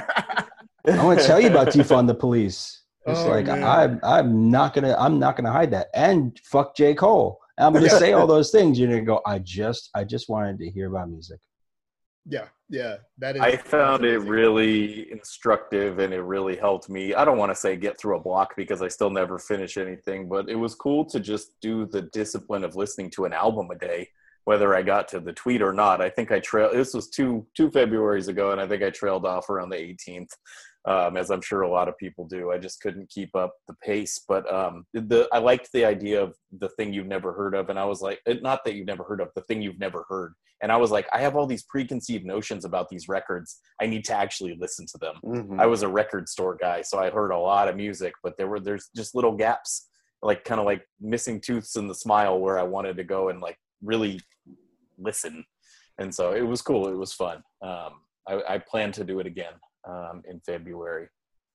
I'm 0.87 0.95
gonna 0.95 1.21
tell 1.21 1.39
you 1.39 1.49
about 1.49 1.67
defund 1.67 2.07
the 2.07 2.15
police. 2.15 2.83
It's 3.05 3.19
Oh, 3.19 3.29
like 3.29 3.47
man. 3.47 3.63
I'm 3.63 3.99
I'm 4.03 4.49
not 4.49 4.73
gonna 4.73 4.95
I'm 4.97 5.19
not 5.19 5.35
gonna 5.35 5.51
hide 5.51 5.71
that. 5.71 5.87
And 5.93 6.39
fuck 6.43 6.75
J 6.75 6.95
Cole. 6.95 7.39
I'm 7.57 7.73
gonna 7.73 7.89
say 7.89 8.13
all 8.13 8.27
those 8.27 8.49
things. 8.51 8.79
You're 8.79 8.89
gonna 8.89 9.01
go. 9.03 9.21
I 9.25 9.39
just 9.39 9.89
I 9.93 10.03
just 10.03 10.29
wanted 10.29 10.57
to 10.59 10.69
hear 10.69 10.87
about 10.87 11.09
music. 11.09 11.39
Yeah, 12.25 12.47
yeah. 12.69 12.97
That 13.17 13.35
is. 13.35 13.41
I 13.41 13.57
found 13.57 14.05
it 14.05 14.19
really 14.19 15.11
instructive 15.11 15.99
and 15.99 16.13
it 16.13 16.21
really 16.21 16.55
helped 16.55 16.89
me. 16.89 17.13
I 17.13 17.25
don't 17.25 17.37
want 17.37 17.51
to 17.51 17.55
say 17.55 17.75
get 17.75 17.99
through 17.99 18.17
a 18.17 18.21
block 18.21 18.55
because 18.55 18.81
I 18.81 18.87
still 18.87 19.09
never 19.09 19.39
finish 19.39 19.77
anything, 19.77 20.29
but 20.29 20.49
it 20.49 20.55
was 20.55 20.75
cool 20.75 21.05
to 21.05 21.19
just 21.19 21.59
do 21.61 21.85
the 21.87 22.03
discipline 22.13 22.63
of 22.63 22.75
listening 22.75 23.09
to 23.11 23.25
an 23.25 23.33
album 23.33 23.69
a 23.71 23.75
day, 23.75 24.07
whether 24.45 24.75
I 24.75 24.83
got 24.83 25.07
to 25.09 25.19
the 25.19 25.33
tweet 25.33 25.61
or 25.61 25.73
not. 25.73 26.01
I 26.01 26.09
think 26.09 26.31
I 26.31 26.39
trailed, 26.39 26.73
this 26.75 26.93
was 26.93 27.09
two, 27.09 27.47
two 27.57 27.71
Februarys 27.71 28.27
ago, 28.27 28.51
and 28.51 28.61
I 28.61 28.67
think 28.67 28.83
I 28.83 28.91
trailed 28.91 29.25
off 29.25 29.49
around 29.49 29.69
the 29.69 29.77
18th. 29.77 30.29
Um, 30.85 31.15
as 31.15 31.29
I'm 31.29 31.41
sure 31.41 31.61
a 31.61 31.69
lot 31.69 31.87
of 31.87 31.97
people 31.97 32.25
do, 32.25 32.51
I 32.51 32.57
just 32.57 32.81
couldn't 32.81 33.09
keep 33.09 33.35
up 33.35 33.53
the 33.67 33.75
pace. 33.83 34.23
But 34.27 34.51
um, 34.51 34.85
the 34.93 35.27
I 35.31 35.37
liked 35.37 35.69
the 35.73 35.85
idea 35.85 36.21
of 36.21 36.35
the 36.57 36.69
thing 36.69 36.91
you've 36.91 37.07
never 37.07 37.33
heard 37.33 37.53
of, 37.53 37.69
and 37.69 37.77
I 37.77 37.85
was 37.85 38.01
like, 38.01 38.19
eh, 38.25 38.35
not 38.41 38.65
that 38.65 38.73
you've 38.73 38.87
never 38.87 39.03
heard 39.03 39.21
of, 39.21 39.29
the 39.35 39.43
thing 39.43 39.61
you've 39.61 39.79
never 39.79 40.05
heard. 40.09 40.33
And 40.63 40.71
I 40.71 40.77
was 40.77 40.91
like, 40.91 41.07
I 41.13 41.19
have 41.19 41.35
all 41.35 41.47
these 41.47 41.63
preconceived 41.63 42.25
notions 42.25 42.65
about 42.65 42.89
these 42.89 43.07
records. 43.07 43.59
I 43.81 43.87
need 43.87 44.05
to 44.05 44.13
actually 44.15 44.55
listen 44.59 44.85
to 44.87 44.97
them. 44.99 45.15
Mhm. 45.23 45.59
I 45.59 45.65
was 45.65 45.81
a 45.81 45.87
record 45.87 46.29
store 46.29 46.55
guy, 46.59 46.81
so 46.81 46.99
I 46.99 47.09
heard 47.09 47.31
a 47.31 47.37
lot 47.37 47.67
of 47.67 47.75
music, 47.75 48.13
but 48.23 48.37
there 48.37 48.47
were 48.47 48.59
there's 48.59 48.89
just 48.95 49.13
little 49.15 49.35
gaps, 49.35 49.87
like 50.23 50.43
kind 50.43 50.59
of 50.59 50.65
like 50.65 50.83
missing 50.99 51.41
tooths 51.41 51.75
in 51.75 51.87
the 51.87 51.95
smile 51.95 52.39
where 52.39 52.59
I 52.59 52.63
wanted 52.63 52.97
to 52.97 53.03
go 53.03 53.29
and 53.29 53.39
like 53.39 53.57
really 53.83 54.19
listen. 54.97 55.45
And 55.99 56.13
so 56.13 56.31
it 56.33 56.41
was 56.41 56.63
cool. 56.63 56.87
It 56.87 56.97
was 56.97 57.13
fun. 57.13 57.43
Um, 57.61 58.01
I, 58.27 58.41
I 58.49 58.57
plan 58.57 58.91
to 58.93 59.03
do 59.03 59.19
it 59.19 59.27
again 59.27 59.53
um, 59.85 60.21
in 60.29 60.39
February. 60.41 61.07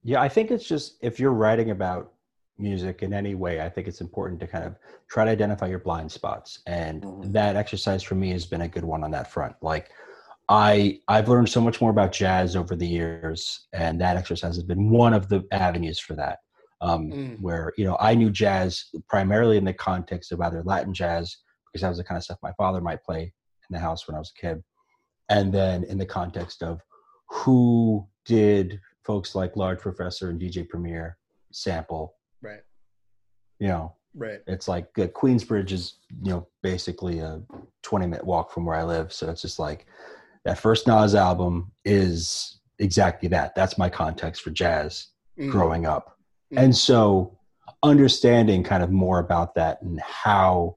Yeah, 0.03 0.21
I 0.21 0.29
think 0.29 0.51
it's 0.51 0.67
just 0.67 0.99
if 1.03 1.19
you're 1.19 1.33
writing 1.33 1.71
about 1.71 2.13
music 2.59 3.03
in 3.03 3.13
any 3.13 3.35
way, 3.35 3.61
I 3.61 3.69
think 3.69 3.87
it's 3.87 4.01
important 4.01 4.41
to 4.41 4.47
kind 4.47 4.65
of 4.65 4.77
try 5.11 5.25
to 5.25 5.31
identify 5.31 5.67
your 5.67 5.79
blind 5.81 6.11
spots. 6.11 6.61
And 6.67 7.03
Mhm. 7.03 7.33
that 7.33 7.57
exercise 7.57 8.03
for 8.03 8.15
me 8.15 8.31
has 8.31 8.47
been 8.47 8.63
a 8.63 8.69
good 8.69 8.85
one 8.85 9.05
on 9.05 9.11
that 9.11 9.31
front. 9.31 9.57
Like 9.63 9.91
I 10.49 11.01
I've 11.09 11.29
learned 11.29 11.49
so 11.49 11.61
much 11.61 11.81
more 11.81 11.91
about 11.91 12.13
jazz 12.13 12.55
over 12.57 12.77
the 12.77 12.87
years, 12.87 13.67
and 13.73 14.01
that 14.01 14.17
exercise 14.17 14.55
has 14.55 14.65
been 14.65 14.91
one 14.91 15.13
of 15.13 15.29
the 15.29 15.45
avenues 15.51 15.99
for 15.99 16.15
that. 16.15 16.39
Um, 16.81 17.11
Mm. 17.11 17.41
Where 17.41 17.73
you 17.77 17.85
know 17.85 17.97
I 18.01 18.15
knew 18.15 18.31
jazz 18.31 18.85
primarily 19.09 19.57
in 19.57 19.65
the 19.65 19.73
context 19.75 20.31
of 20.33 20.41
either 20.41 20.63
Latin 20.63 20.95
jazz 20.95 21.39
because 21.67 21.83
that 21.83 21.89
was 21.89 21.99
the 21.99 22.05
kind 22.05 22.17
of 22.17 22.23
stuff 22.25 22.39
my 22.43 22.53
father 22.53 22.81
might 22.81 23.03
play 23.03 23.23
in 23.25 23.71
the 23.75 23.79
house 23.79 24.07
when 24.07 24.15
I 24.15 24.19
was 24.21 24.33
a 24.37 24.41
kid, 24.41 24.63
and 25.29 25.53
then 25.53 25.85
in 25.85 25.99
the 25.99 26.07
context 26.07 26.63
of 26.63 26.81
who 27.29 28.07
did 28.27 28.81
folks 29.05 29.35
like 29.35 29.57
Large 29.57 29.79
Professor 29.81 30.31
and 30.31 30.41
DJ 30.41 30.69
Premier 30.69 31.17
sample. 31.53 32.15
Right. 32.43 32.61
You 33.59 33.69
know, 33.69 33.95
Right. 34.15 34.41
it's 34.47 34.67
like 34.69 34.93
the 34.95 35.09
Queensbridge 35.09 35.73
is 35.73 35.99
you 36.23 36.31
know 36.33 36.49
basically 36.63 37.19
a 37.21 37.43
20 37.83 38.07
minute 38.07 38.25
walk 38.27 38.51
from 38.51 38.65
where 38.65 38.77
I 38.77 38.83
live, 38.83 39.13
so 39.13 39.31
it's 39.31 39.43
just 39.43 39.59
like 39.59 39.87
that 40.45 40.59
first 40.59 40.87
Nas 40.87 41.15
album 41.15 41.73
is 41.85 42.61
exactly 42.79 43.29
that. 43.31 43.55
That's 43.55 43.79
my 43.79 43.89
context 43.89 44.43
for 44.43 44.51
jazz 44.51 45.09
Mm. 45.39 45.51
growing 45.51 45.85
up, 45.87 46.19
Mm. 46.53 46.63
and 46.65 46.77
so 46.77 47.39
understanding 47.83 48.63
kind 48.65 48.83
of 48.83 48.91
more 48.91 49.19
about 49.19 49.55
that 49.55 49.83
and 49.83 50.01
how 50.01 50.77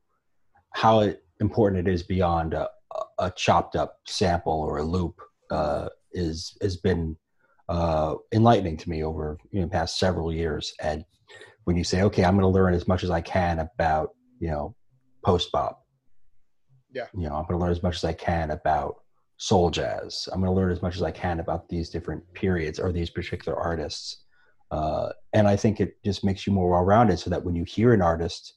how 0.71 0.99
it, 0.99 1.23
important 1.39 1.87
it 1.87 1.91
is 1.91 2.03
beyond 2.03 2.53
a, 2.53 2.69
a- 2.93 3.25
a 3.25 3.31
chopped 3.31 3.75
up 3.75 3.99
sample 4.05 4.53
or 4.61 4.77
a 4.77 4.83
loop 4.83 5.19
uh, 5.49 5.87
is 6.11 6.57
has 6.61 6.75
been 6.77 7.17
uh, 7.69 8.15
enlightening 8.33 8.75
to 8.77 8.89
me 8.89 9.03
over 9.03 9.37
you 9.51 9.59
know, 9.59 9.67
the 9.67 9.71
past 9.71 9.97
several 9.97 10.33
years. 10.33 10.73
And 10.81 11.05
when 11.65 11.77
you 11.77 11.83
say, 11.83 12.01
okay, 12.01 12.25
I'm 12.25 12.33
going 12.33 12.41
to 12.51 12.59
learn 12.59 12.73
as 12.73 12.87
much 12.87 13.03
as 13.03 13.11
I 13.11 13.21
can 13.21 13.59
about 13.59 14.09
you 14.39 14.49
know 14.49 14.75
post 15.23 15.51
bop, 15.51 15.85
Yeah. 16.93 17.07
you 17.13 17.27
know, 17.27 17.35
I'm 17.35 17.45
going 17.45 17.59
to 17.59 17.63
learn 17.63 17.71
as 17.71 17.83
much 17.83 17.95
as 17.95 18.03
I 18.03 18.13
can 18.13 18.51
about 18.51 18.95
soul 19.37 19.69
jazz. 19.69 20.27
I'm 20.31 20.41
going 20.41 20.51
to 20.51 20.59
learn 20.59 20.71
as 20.71 20.81
much 20.81 20.95
as 20.95 21.03
I 21.03 21.11
can 21.11 21.39
about 21.39 21.69
these 21.69 21.89
different 21.89 22.23
periods 22.33 22.79
or 22.79 22.91
these 22.91 23.09
particular 23.09 23.57
artists. 23.57 24.25
Uh, 24.71 25.09
and 25.33 25.47
I 25.47 25.55
think 25.55 25.79
it 25.79 25.93
just 26.03 26.23
makes 26.23 26.45
you 26.45 26.53
more 26.53 26.69
well-rounded, 26.69 27.19
so 27.19 27.29
that 27.29 27.43
when 27.43 27.55
you 27.55 27.63
hear 27.63 27.93
an 27.93 28.01
artist 28.01 28.55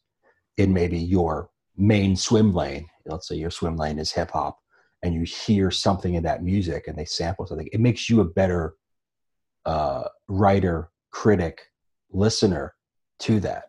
in 0.56 0.72
maybe 0.72 0.98
your 0.98 1.50
main 1.76 2.16
swim 2.16 2.52
lane, 2.52 2.86
let's 3.06 3.28
say 3.28 3.36
your 3.36 3.50
swim 3.50 3.76
lane 3.76 3.98
is 3.98 4.12
hip 4.12 4.30
hop, 4.30 4.58
and 5.02 5.14
you 5.14 5.22
hear 5.22 5.70
something 5.70 6.14
in 6.14 6.22
that 6.24 6.42
music 6.42 6.86
and 6.86 6.96
they 6.96 7.04
sample 7.04 7.46
something, 7.46 7.68
it 7.72 7.80
makes 7.80 8.08
you 8.10 8.20
a 8.20 8.24
better 8.24 8.74
uh, 9.64 10.04
writer, 10.28 10.90
critic, 11.10 11.62
listener 12.10 12.74
to 13.20 13.40
that. 13.40 13.64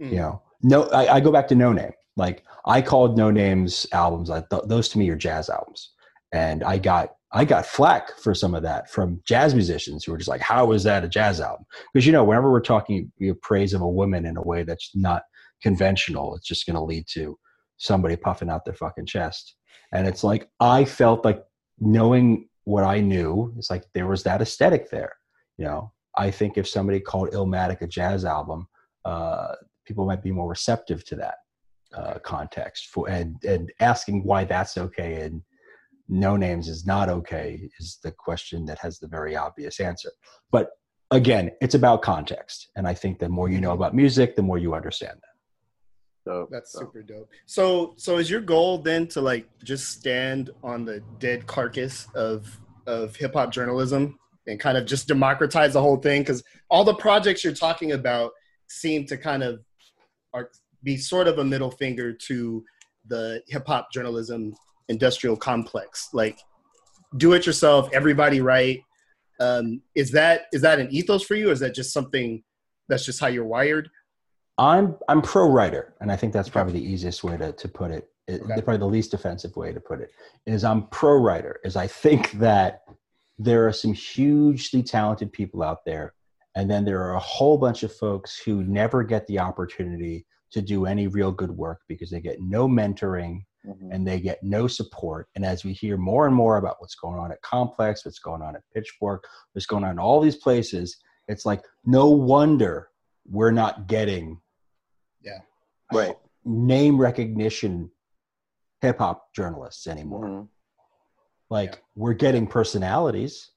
Mm. 0.00 0.10
You 0.10 0.16
know, 0.16 0.42
no, 0.62 0.82
I, 0.84 1.16
I 1.16 1.20
go 1.20 1.32
back 1.32 1.48
to 1.48 1.54
Noname. 1.54 1.92
Like 2.16 2.44
I 2.66 2.82
called 2.82 3.16
Noname's 3.16 3.86
albums, 3.92 4.28
like 4.28 4.48
th- 4.50 4.62
those 4.66 4.88
to 4.90 4.98
me 4.98 5.08
are 5.10 5.16
jazz 5.16 5.48
albums, 5.48 5.92
and 6.32 6.64
I 6.64 6.78
got 6.78 7.14
I 7.30 7.44
got 7.44 7.66
flack 7.66 8.18
for 8.18 8.34
some 8.34 8.54
of 8.54 8.62
that 8.62 8.90
from 8.90 9.20
jazz 9.24 9.54
musicians 9.54 10.04
who 10.04 10.12
were 10.12 10.18
just 10.18 10.28
like, 10.28 10.40
"How 10.40 10.72
is 10.72 10.82
that 10.84 11.04
a 11.04 11.08
jazz 11.08 11.40
album?" 11.40 11.66
Because 11.92 12.06
you 12.06 12.12
know, 12.12 12.24
whenever 12.24 12.50
we're 12.50 12.60
talking 12.60 13.12
praise 13.42 13.74
of 13.74 13.82
a 13.82 13.88
woman 13.88 14.26
in 14.26 14.36
a 14.36 14.42
way 14.42 14.64
that's 14.64 14.90
not 14.94 15.22
conventional, 15.62 16.34
it's 16.34 16.46
just 16.46 16.66
going 16.66 16.76
to 16.76 16.82
lead 16.82 17.06
to 17.12 17.38
somebody 17.76 18.16
puffing 18.16 18.50
out 18.50 18.64
their 18.64 18.74
fucking 18.74 19.06
chest. 19.06 19.54
And 19.92 20.06
it's 20.06 20.24
like 20.24 20.48
I 20.58 20.84
felt 20.84 21.24
like 21.24 21.44
knowing 21.78 22.48
what 22.64 22.84
I 22.84 23.00
knew, 23.00 23.54
it's 23.56 23.70
like 23.70 23.84
there 23.94 24.06
was 24.06 24.22
that 24.24 24.42
aesthetic 24.42 24.90
there. 24.90 25.12
You 25.58 25.66
know, 25.66 25.92
I 26.16 26.30
think 26.30 26.56
if 26.56 26.68
somebody 26.68 27.00
called 27.00 27.30
Illmatic 27.30 27.82
a 27.82 27.86
jazz 27.86 28.24
album, 28.24 28.66
uh, 29.04 29.54
people 29.84 30.06
might 30.06 30.22
be 30.22 30.32
more 30.32 30.48
receptive 30.48 31.04
to 31.06 31.16
that 31.16 31.34
uh, 31.94 32.18
context 32.20 32.86
for 32.88 33.08
and 33.08 33.42
and 33.44 33.72
asking 33.80 34.22
why 34.24 34.44
that's 34.44 34.76
okay 34.76 35.22
and 35.22 35.42
Noname's 36.10 36.68
is 36.68 36.86
not 36.86 37.08
okay 37.08 37.68
is 37.78 37.98
the 38.02 38.12
question 38.12 38.64
that 38.66 38.78
has 38.78 38.98
the 38.98 39.08
very 39.08 39.36
obvious 39.36 39.78
answer. 39.78 40.10
But 40.50 40.70
again, 41.10 41.50
it's 41.60 41.74
about 41.74 42.02
context, 42.02 42.70
and 42.76 42.88
I 42.88 42.94
think 42.94 43.18
the 43.18 43.28
more 43.28 43.48
you 43.48 43.60
know 43.60 43.72
about 43.72 43.94
music, 43.94 44.34
the 44.34 44.42
more 44.42 44.58
you 44.58 44.74
understand 44.74 45.16
that. 45.16 46.30
Dope. 46.30 46.48
That's 46.50 46.72
dope. 46.72 46.84
super 46.84 47.02
dope. 47.02 47.28
So, 47.46 47.94
so 47.96 48.18
is 48.18 48.30
your 48.30 48.40
goal 48.40 48.78
then 48.78 49.06
to 49.08 49.20
like 49.20 49.46
just 49.64 49.90
stand 49.90 50.50
on 50.62 50.84
the 50.84 51.02
dead 51.18 51.46
carcass 51.46 52.06
of 52.14 52.58
of 52.86 53.14
hip 53.16 53.34
hop 53.34 53.52
journalism 53.52 54.18
and 54.48 54.58
kind 54.58 54.76
of 54.76 54.86
just 54.86 55.06
democratize 55.06 55.74
the 55.74 55.82
whole 55.82 55.98
thing? 55.98 56.22
Because 56.22 56.42
all 56.68 56.84
the 56.84 56.94
projects 56.94 57.44
you're 57.44 57.52
talking 57.52 57.92
about 57.92 58.32
seem 58.68 59.06
to 59.06 59.16
kind 59.16 59.42
of 59.42 59.60
are 60.34 60.50
be 60.82 60.96
sort 60.96 61.28
of 61.28 61.38
a 61.38 61.44
middle 61.44 61.70
finger 61.70 62.12
to 62.12 62.64
the 63.06 63.42
hip 63.48 63.66
hop 63.66 63.92
journalism 63.92 64.54
industrial 64.88 65.36
complex. 65.36 66.08
Like, 66.12 66.38
do 67.16 67.32
it 67.32 67.46
yourself, 67.46 67.88
everybody 67.92 68.40
write. 68.40 68.82
Um, 69.40 69.82
is 69.94 70.10
that 70.12 70.46
is 70.52 70.62
that 70.62 70.78
an 70.78 70.88
ethos 70.90 71.22
for 71.22 71.34
you? 71.34 71.50
Or 71.50 71.52
is 71.52 71.60
that 71.60 71.74
just 71.74 71.92
something 71.92 72.42
that's 72.88 73.04
just 73.04 73.20
how 73.20 73.28
you're 73.28 73.44
wired? 73.44 73.88
I'm 74.58 74.96
I'm 75.08 75.22
pro 75.22 75.48
writer, 75.48 75.94
and 76.00 76.10
I 76.10 76.16
think 76.16 76.32
that's 76.32 76.48
probably 76.48 76.72
the 76.72 76.84
easiest 76.84 77.22
way 77.22 77.36
to, 77.36 77.52
to 77.52 77.68
put 77.68 77.92
it. 77.92 78.08
it 78.26 78.42
Okay. 78.42 78.54
Probably 78.54 78.78
the 78.78 78.86
least 78.86 79.14
offensive 79.14 79.56
way 79.56 79.72
to 79.72 79.80
put 79.80 80.00
it 80.00 80.10
is 80.46 80.64
I'm 80.64 80.88
pro 80.88 81.16
writer. 81.18 81.60
Is 81.64 81.76
I 81.76 81.86
think 81.86 82.32
that 82.32 82.82
there 83.38 83.66
are 83.66 83.72
some 83.72 83.92
hugely 83.92 84.82
talented 84.82 85.32
people 85.32 85.62
out 85.62 85.84
there, 85.84 86.14
and 86.56 86.70
then 86.70 86.84
there 86.84 87.02
are 87.02 87.14
a 87.14 87.20
whole 87.20 87.56
bunch 87.58 87.82
of 87.82 87.94
folks 87.94 88.38
who 88.38 88.64
never 88.64 89.02
get 89.04 89.26
the 89.26 89.38
opportunity 89.38 90.26
to 90.50 90.62
do 90.62 90.86
any 90.86 91.06
real 91.06 91.30
good 91.30 91.50
work 91.50 91.80
because 91.88 92.10
they 92.10 92.20
get 92.20 92.40
no 92.40 92.66
mentoring 92.66 93.40
Mhm. 93.66 93.92
and 93.92 94.06
they 94.08 94.18
get 94.18 94.42
no 94.42 94.66
support. 94.66 95.28
And 95.34 95.44
as 95.44 95.62
we 95.64 95.72
hear 95.72 95.96
more 95.98 96.26
and 96.26 96.34
more 96.34 96.56
about 96.56 96.76
what's 96.80 96.94
going 96.94 97.18
on 97.18 97.30
at 97.32 97.42
Complex, 97.42 98.04
what's 98.04 98.18
going 98.18 98.40
on 98.40 98.56
at 98.56 98.62
Pitchfork, 98.74 99.24
what's 99.52 99.66
going 99.66 99.84
on 99.84 99.90
in 99.90 99.98
all 99.98 100.20
these 100.20 100.36
places, 100.36 100.96
it's 101.26 101.44
like 101.44 101.62
no 101.84 102.08
wonder 102.08 102.88
we're 103.30 103.50
not 103.50 103.86
getting 103.88 104.40
yeah. 105.20 105.40
Right. 105.92 106.16
name 106.44 106.98
recognition 106.98 107.90
hip 108.80 108.98
hop 108.98 109.34
journalists 109.34 109.86
anymore. 109.86 110.24
Mhm. 110.24 110.48
Like 111.50 111.72
Yeah. 111.72 111.78
we're 111.96 112.14
getting 112.14 112.46
personalities, 112.46 113.50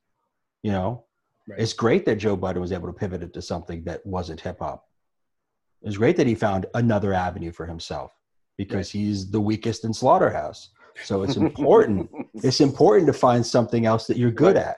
you 0.63 0.71
know. 0.71 1.03
Right. 1.47 1.59
It's 1.59 1.73
great 1.73 2.05
that 2.05 2.17
Joe 2.17 2.35
Budden 2.35 2.61
was 2.61 2.71
able 2.71 2.87
to 2.87 2.93
pivot 2.93 3.23
it 3.23 3.33
to 3.33 3.41
something 3.41 3.83
that 3.85 4.05
wasn't 4.05 4.39
hip 4.39 4.59
hop. 4.59 4.87
It's 5.81 5.97
great 5.97 6.15
that 6.17 6.27
he 6.27 6.35
found 6.35 6.67
another 6.75 7.13
avenue 7.13 7.51
for 7.51 7.65
himself 7.65 8.11
because 8.57 8.91
he's 8.91 9.31
the 9.31 9.41
weakest 9.41 9.83
in 9.83 9.93
Slaughterhouse. 9.93 10.69
So 11.03 11.23
it's 11.23 11.35
important. 11.47 12.09
it's 12.35 12.61
important 12.61 13.07
to 13.07 13.13
find 13.13 13.45
something 13.45 13.85
else 13.85 14.05
that 14.07 14.17
you're 14.17 14.31
good 14.31 14.55
at. 14.57 14.77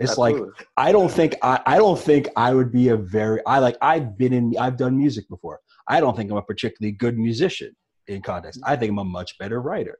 It's 0.00 0.16
like 0.16 0.34
I 0.78 0.92
don't 0.92 1.10
think 1.10 1.34
I, 1.42 1.60
I 1.66 1.76
don't 1.76 1.98
think 1.98 2.26
I 2.34 2.54
would 2.54 2.72
be 2.72 2.88
a 2.88 2.96
very 2.96 3.40
I 3.46 3.58
like 3.58 3.76
I've 3.82 4.16
been 4.16 4.32
in 4.32 4.54
I've 4.58 4.78
done 4.78 4.96
music 4.96 5.28
before. 5.28 5.60
I 5.88 6.00
don't 6.00 6.16
think 6.16 6.30
I'm 6.30 6.38
a 6.38 6.42
particularly 6.42 6.92
good 6.92 7.18
musician 7.18 7.76
in 8.06 8.22
context. 8.22 8.60
Mm-hmm. 8.60 8.72
I 8.72 8.76
think 8.76 8.90
I'm 8.92 8.98
a 8.98 9.04
much 9.04 9.36
better 9.38 9.60
writer. 9.60 9.98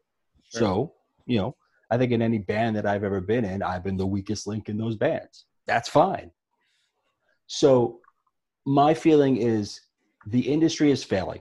Sure. 0.50 0.60
So, 0.60 0.92
you 1.26 1.38
know, 1.38 1.54
I 1.90 1.98
think 1.98 2.12
in 2.12 2.22
any 2.22 2.38
band 2.38 2.76
that 2.76 2.86
I've 2.86 3.04
ever 3.04 3.20
been 3.20 3.44
in, 3.44 3.62
I've 3.62 3.82
been 3.82 3.96
the 3.96 4.06
weakest 4.06 4.46
link 4.46 4.68
in 4.68 4.78
those 4.78 4.96
bands. 4.96 5.46
That's 5.66 5.88
fine. 5.88 6.30
So 7.46 8.00
my 8.64 8.94
feeling 8.94 9.38
is 9.38 9.80
the 10.26 10.40
industry 10.40 10.90
is 10.90 11.02
failing. 11.02 11.40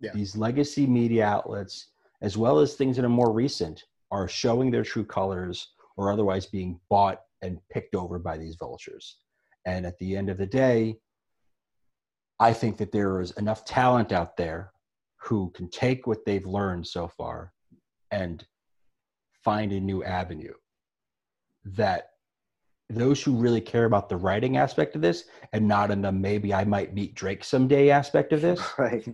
Yeah. 0.00 0.10
These 0.14 0.36
legacy 0.36 0.86
media 0.86 1.26
outlets, 1.26 1.88
as 2.22 2.36
well 2.36 2.58
as 2.58 2.74
things 2.74 2.96
that 2.96 3.04
are 3.04 3.10
more 3.10 3.32
recent, 3.32 3.84
are 4.10 4.28
showing 4.28 4.70
their 4.70 4.82
true 4.82 5.04
colors 5.04 5.72
or 5.96 6.10
otherwise 6.10 6.46
being 6.46 6.80
bought 6.88 7.20
and 7.42 7.60
picked 7.70 7.94
over 7.94 8.18
by 8.18 8.36
these 8.36 8.56
vultures. 8.56 9.18
And 9.64 9.86
at 9.86 9.98
the 9.98 10.16
end 10.16 10.30
of 10.30 10.38
the 10.38 10.46
day, 10.46 10.96
I 12.40 12.52
think 12.52 12.76
that 12.78 12.92
there 12.92 13.20
is 13.20 13.32
enough 13.32 13.64
talent 13.64 14.12
out 14.12 14.36
there 14.36 14.72
who 15.16 15.50
can 15.50 15.68
take 15.68 16.06
what 16.06 16.24
they've 16.24 16.46
learned 16.46 16.86
so 16.86 17.08
far 17.08 17.52
and 18.10 18.46
find 19.48 19.72
a 19.72 19.80
new 19.80 20.04
avenue 20.04 20.52
that 21.64 22.10
those 22.90 23.22
who 23.22 23.34
really 23.34 23.62
care 23.62 23.86
about 23.86 24.10
the 24.10 24.16
writing 24.16 24.58
aspect 24.58 24.94
of 24.94 25.00
this 25.00 25.24
and 25.54 25.66
not 25.66 25.90
in 25.90 26.02
the 26.02 26.12
maybe 26.12 26.52
I 26.52 26.64
might 26.64 26.92
meet 26.92 27.14
Drake 27.14 27.42
someday 27.42 27.88
aspect 27.88 28.34
of 28.34 28.42
this 28.42 28.60
Right. 28.78 29.08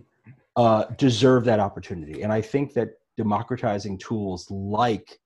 uh, 0.57 0.83
deserve 0.97 1.45
that 1.45 1.61
opportunity. 1.61 2.21
And 2.21 2.33
I 2.33 2.41
think 2.41 2.73
that 2.73 2.89
democratizing 3.15 3.97
tools 3.97 4.51
like 4.51 5.19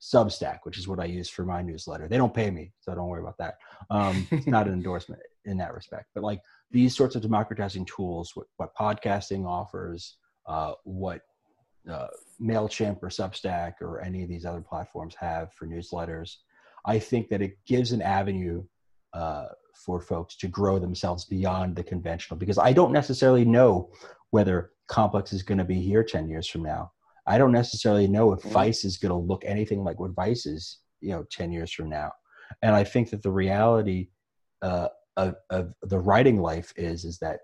Substack, 0.00 0.60
which 0.64 0.78
is 0.78 0.88
what 0.88 0.98
I 0.98 1.04
use 1.04 1.28
for 1.28 1.44
my 1.44 1.62
newsletter, 1.62 2.08
they 2.08 2.16
don't 2.16 2.34
pay 2.34 2.50
me, 2.50 2.72
so 2.80 2.92
don't 2.92 3.06
worry 3.06 3.22
about 3.22 3.38
that. 3.38 3.54
Um, 3.90 4.26
it's 4.32 4.48
not 4.48 4.66
an 4.66 4.72
endorsement 4.72 5.22
in 5.44 5.56
that 5.58 5.74
respect. 5.74 6.06
But 6.12 6.24
like 6.24 6.40
these 6.72 6.96
sorts 6.96 7.14
of 7.14 7.22
democratizing 7.22 7.84
tools, 7.84 8.32
what, 8.34 8.48
what 8.56 8.74
podcasting 8.74 9.46
offers, 9.46 10.16
uh, 10.46 10.72
what 10.82 11.20
uh, 11.90 12.08
MailChimp 12.40 13.02
or 13.02 13.08
Substack 13.08 13.74
or 13.80 14.00
any 14.00 14.22
of 14.22 14.28
these 14.28 14.44
other 14.44 14.60
platforms 14.60 15.14
have 15.18 15.52
for 15.54 15.66
newsletters, 15.66 16.36
I 16.84 16.98
think 16.98 17.28
that 17.28 17.42
it 17.42 17.58
gives 17.66 17.92
an 17.92 18.02
avenue 18.02 18.64
uh, 19.12 19.46
for 19.74 20.00
folks 20.00 20.36
to 20.36 20.48
grow 20.48 20.78
themselves 20.78 21.24
beyond 21.24 21.76
the 21.76 21.82
conventional 21.82 22.38
because 22.38 22.58
I 22.58 22.72
don't 22.72 22.92
necessarily 22.92 23.44
know 23.44 23.90
whether 24.30 24.72
Complex 24.88 25.32
is 25.32 25.42
going 25.42 25.58
to 25.58 25.64
be 25.64 25.80
here 25.80 26.04
10 26.04 26.28
years 26.28 26.48
from 26.48 26.62
now. 26.62 26.92
I 27.26 27.38
don't 27.38 27.52
necessarily 27.52 28.06
know 28.06 28.32
if 28.32 28.40
Mhm. 28.42 28.50
Vice 28.50 28.84
is 28.84 28.98
going 28.98 29.10
to 29.10 29.16
look 29.16 29.44
anything 29.44 29.82
like 29.82 29.98
what 29.98 30.12
Vice 30.12 30.46
is, 30.46 30.78
you 31.00 31.10
know, 31.10 31.24
10 31.30 31.50
years 31.50 31.72
from 31.72 31.88
now. 31.88 32.12
And 32.62 32.74
I 32.74 32.84
think 32.84 33.10
that 33.10 33.22
the 33.22 33.32
reality 33.32 34.10
uh, 34.62 34.88
of, 35.16 35.34
of 35.50 35.72
the 35.82 35.98
writing 35.98 36.40
life 36.40 36.72
is, 36.76 37.04
is 37.04 37.18
that 37.18 37.40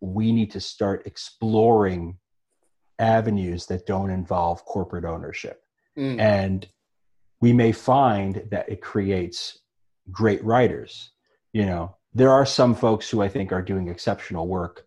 we 0.00 0.32
need 0.32 0.50
to 0.52 0.60
start 0.60 1.06
exploring 1.06 2.18
avenues 2.98 3.66
that 3.66 3.86
don't 3.86 4.10
involve 4.10 4.64
corporate 4.64 5.04
ownership 5.04 5.62
Mm. 5.98 6.20
and 6.20 6.68
we 7.40 7.52
may 7.54 7.72
find 7.72 8.42
that 8.50 8.68
it 8.68 8.82
creates 8.82 9.58
great 10.10 10.42
writers 10.44 11.12
you 11.54 11.64
know 11.64 11.96
there 12.14 12.30
are 12.30 12.44
some 12.46 12.74
folks 12.74 13.08
who 13.08 13.22
i 13.22 13.28
think 13.28 13.50
are 13.52 13.62
doing 13.62 13.88
exceptional 13.88 14.46
work 14.46 14.86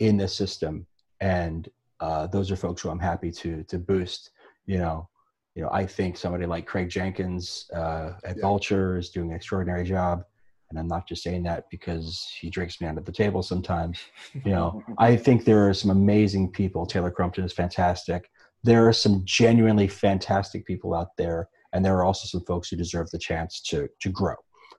in 0.00 0.16
the 0.18 0.28
system 0.28 0.86
and 1.20 1.68
uh, 2.00 2.26
those 2.26 2.50
are 2.50 2.56
folks 2.56 2.82
who 2.82 2.90
i'm 2.90 2.98
happy 2.98 3.30
to 3.30 3.62
to 3.64 3.78
boost 3.78 4.30
you 4.66 4.78
know 4.78 5.08
you 5.54 5.62
know 5.62 5.70
i 5.72 5.84
think 5.86 6.16
somebody 6.16 6.46
like 6.46 6.66
craig 6.66 6.88
jenkins 6.90 7.66
uh, 7.74 8.12
at 8.24 8.36
Yeah. 8.36 8.42
vulture 8.42 8.96
is 8.98 9.10
doing 9.10 9.30
an 9.30 9.36
extraordinary 9.36 9.84
job 9.84 10.24
and 10.70 10.78
i'm 10.78 10.88
not 10.88 11.06
just 11.06 11.22
saying 11.22 11.42
that 11.42 11.64
because 11.70 12.32
he 12.40 12.48
drinks 12.48 12.80
me 12.80 12.86
under 12.86 13.00
the 13.02 13.12
table 13.12 13.42
sometimes 13.42 13.98
you 14.44 14.52
know. 14.52 14.82
I 14.98 15.16
think 15.16 15.44
there 15.44 15.68
are 15.68 15.74
some 15.74 15.90
amazing 15.90 16.52
people. 16.52 16.86
Taylor 16.86 17.10
crumpton 17.10 17.44
is 17.44 17.52
fantastic. 17.52 18.30
There 18.62 18.86
are 18.86 18.92
some 18.92 19.22
genuinely 19.24 19.88
fantastic 19.88 20.66
people 20.66 20.94
out 20.94 21.16
there 21.16 21.48
and 21.72 21.84
there 21.84 21.96
are 21.96 22.04
also 22.04 22.26
some 22.26 22.44
folks 22.46 22.68
who 22.68 22.76
deserve 22.76 23.10
the 23.10 23.18
chance 23.18 23.60
to 23.62 23.88
to 24.00 24.08
grow. 24.10 24.34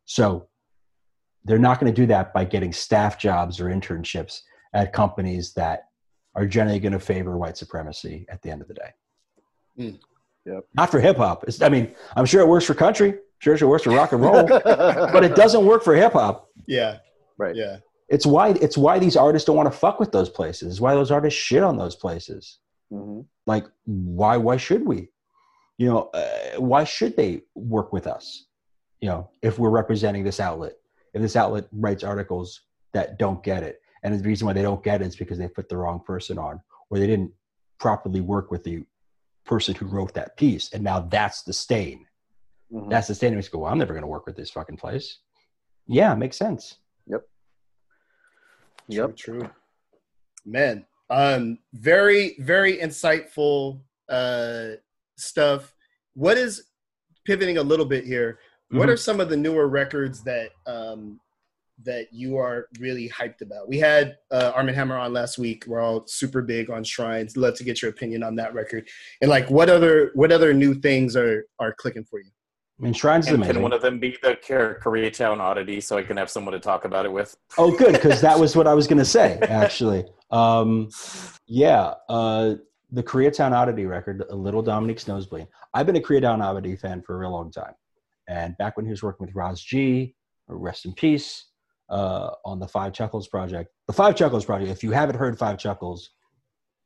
So 0.05 0.47
they're 1.45 1.57
not 1.59 1.79
going 1.79 1.93
to 1.93 2.01
do 2.01 2.05
that 2.07 2.33
by 2.33 2.45
getting 2.45 2.71
staff 2.71 3.17
jobs 3.17 3.59
or 3.59 3.65
internships 3.65 4.41
at 4.73 4.93
companies 4.93 5.53
that 5.53 5.83
are 6.35 6.45
generally 6.45 6.79
going 6.79 6.93
to 6.93 6.99
favor 6.99 7.37
white 7.37 7.57
supremacy 7.57 8.25
at 8.29 8.41
the 8.41 8.51
end 8.51 8.61
of 8.61 8.67
the 8.67 8.73
day. 8.75 8.91
Mm. 9.79 9.99
Yep. 10.45 10.63
not 10.73 10.89
for 10.89 10.99
hip-hop. 10.99 11.45
I 11.61 11.69
mean 11.69 11.93
i'm 12.15 12.25
sure 12.25 12.41
it 12.41 12.47
works 12.47 12.65
for 12.65 12.73
country 12.73 13.19
sure 13.41 13.55
it 13.55 13.61
works 13.63 13.83
for 13.83 13.91
rock 13.91 14.11
and 14.13 14.21
roll 14.21 14.45
but 14.47 15.23
it 15.23 15.35
doesn't 15.35 15.65
work 15.65 15.83
for 15.83 15.95
hip-hop 15.95 16.47
Yeah. 16.67 16.97
Right. 17.37 17.55
Yeah. 17.55 17.77
it's 18.09 18.25
why 18.25 18.49
it's 18.65 18.77
why 18.77 18.99
these 18.99 19.15
artists 19.17 19.45
don't 19.47 19.55
want 19.57 19.71
to 19.71 19.77
fuck 19.77 19.99
with 19.99 20.11
those 20.11 20.29
places 20.29 20.71
it's 20.73 20.81
why 20.81 20.93
those 20.93 21.11
artists 21.11 21.39
shit 21.39 21.63
on 21.63 21.77
those 21.77 21.95
places 21.95 22.59
Mhm. 22.93 23.25
like 23.47 23.65
why 23.85 24.35
why 24.37 24.57
should 24.57 24.85
we 24.85 25.09
you 25.77 25.87
know 25.89 26.09
uh, 26.13 26.59
why 26.59 26.83
should 26.83 27.15
they 27.15 27.41
work 27.55 27.91
with 27.93 28.05
us 28.05 28.45
you 28.99 29.07
know 29.09 29.29
if 29.41 29.57
we're 29.59 29.69
representing 29.81 30.23
this 30.25 30.39
outlet 30.39 30.73
if 31.13 31.21
this 31.21 31.35
outlet 31.37 31.65
writes 31.71 32.03
articles 32.03 32.61
that 32.93 33.17
don't 33.17 33.41
get 33.43 33.63
it 33.63 33.79
and 34.03 34.13
the 34.19 34.27
reason 34.27 34.45
why 34.45 34.53
they 34.53 34.61
don't 34.61 34.83
get 34.83 35.01
it 35.01 35.07
is 35.07 35.15
because 35.15 35.37
they 35.37 35.47
put 35.47 35.69
the 35.69 35.77
wrong 35.77 35.99
person 36.05 36.37
on 36.37 36.59
or 36.89 36.99
they 36.99 37.07
didn't 37.07 37.31
properly 37.79 38.19
work 38.21 38.51
with 38.51 38.63
the 38.65 38.83
person 39.45 39.73
who 39.73 39.85
wrote 39.87 40.13
that 40.13 40.35
piece 40.37 40.71
and 40.73 40.83
now 40.83 40.99
that's 40.99 41.43
the 41.43 41.53
stain 41.53 42.05
Mhm. 42.71 42.89
that's 42.89 43.07
the 43.07 43.15
stain 43.15 43.33
and 43.33 43.41
we 43.43 43.47
go 43.49 43.59
well 43.59 43.71
i'm 43.71 43.77
never 43.77 43.93
going 43.93 44.01
to 44.03 44.07
work 44.07 44.25
with 44.25 44.35
this 44.35 44.49
fucking 44.51 44.77
place 44.77 45.19
yeah 45.87 46.13
makes 46.15 46.37
sense 46.37 46.77
Yep. 48.87 49.15
True, 49.17 49.39
true. 49.39 49.49
Man, 50.45 50.85
um, 51.09 51.59
very, 51.73 52.35
very 52.39 52.77
insightful 52.77 53.81
uh, 54.09 54.71
stuff. 55.15 55.73
What 56.13 56.37
is 56.37 56.63
pivoting 57.25 57.57
a 57.57 57.63
little 57.63 57.85
bit 57.85 58.03
here? 58.05 58.39
What 58.71 58.89
Mhm. 58.89 58.93
are 58.93 58.97
some 58.97 59.19
of 59.21 59.29
the 59.29 59.37
newer 59.37 59.67
records 59.67 60.23
that 60.23 60.49
um, 60.65 61.21
that 61.83 62.11
you 62.11 62.35
are 62.37 62.67
really 62.79 63.07
hyped 63.09 63.41
about? 63.41 63.69
We 63.69 63.77
had 63.79 64.17
uh, 64.31 64.51
Armand 64.55 64.75
Hammer 64.75 64.97
on 64.97 65.13
last 65.13 65.37
week. 65.37 65.65
We're 65.67 65.79
all 65.79 66.05
super 66.07 66.41
big 66.41 66.69
on 66.69 66.83
Shrines. 66.83 67.37
Love 67.37 67.55
to 67.57 67.63
get 67.63 67.81
your 67.81 67.91
opinion 67.91 68.23
on 68.23 68.35
that 68.35 68.53
record. 68.53 68.89
And 69.21 69.29
like, 69.29 69.49
what 69.49 69.69
other 69.69 70.11
what 70.15 70.31
other 70.33 70.53
new 70.53 70.73
things 70.73 71.15
are 71.15 71.45
are 71.59 71.73
clicking 71.73 72.03
for 72.03 72.19
you? 72.19 72.31
I 72.81 72.83
mean 72.83 72.93
shrines 72.93 73.27
is 73.27 73.33
amazing 73.33 73.53
can 73.53 73.61
one 73.61 73.73
of 73.73 73.81
them 73.81 73.99
be 73.99 74.17
the 74.23 74.35
Koreatown 74.35 75.39
oddity 75.39 75.79
so 75.81 75.97
I 75.97 76.03
can 76.03 76.17
have 76.17 76.31
someone 76.31 76.53
to 76.53 76.59
talk 76.59 76.85
about 76.85 77.05
it 77.05 77.11
with? 77.11 77.37
Oh, 77.57 77.75
good, 77.77 77.93
because 77.93 78.21
that 78.21 78.39
was 78.39 78.55
what 78.55 78.65
I 78.65 78.73
was 78.73 78.87
going 78.87 78.97
to 78.97 79.05
say, 79.05 79.37
actually. 79.43 80.05
Um, 80.31 80.89
yeah, 81.45 81.93
uh, 82.09 82.55
the 82.91 83.03
Koreatown 83.03 83.51
Oddity 83.51 83.85
record, 83.85 84.23
a 84.29 84.35
little 84.35 84.63
Dominique's 84.63 85.07
Nosebleed. 85.07 85.47
I've 85.73 85.85
been 85.85 85.95
a 85.95 86.01
Koreatown 86.01 86.41
Oddity 86.41 86.75
fan 86.75 87.03
for 87.03 87.15
a 87.15 87.19
real 87.19 87.31
long 87.31 87.51
time, 87.51 87.73
and 88.27 88.57
back 88.57 88.77
when 88.77 88.85
he 88.85 88.89
was 88.89 89.03
working 89.03 89.27
with 89.27 89.35
Ras 89.35 89.61
G, 89.61 90.15
rest 90.47 90.85
in 90.85 90.93
peace, 90.93 91.45
uh, 91.89 92.31
on 92.45 92.59
the 92.59 92.67
Five 92.67 92.93
Chuckles 92.93 93.27
project. 93.27 93.69
The 93.87 93.93
Five 93.93 94.15
Chuckles 94.15 94.45
project. 94.45 94.71
If 94.71 94.83
you 94.83 94.91
haven't 94.91 95.17
heard 95.17 95.37
Five 95.37 95.59
Chuckles, 95.59 96.09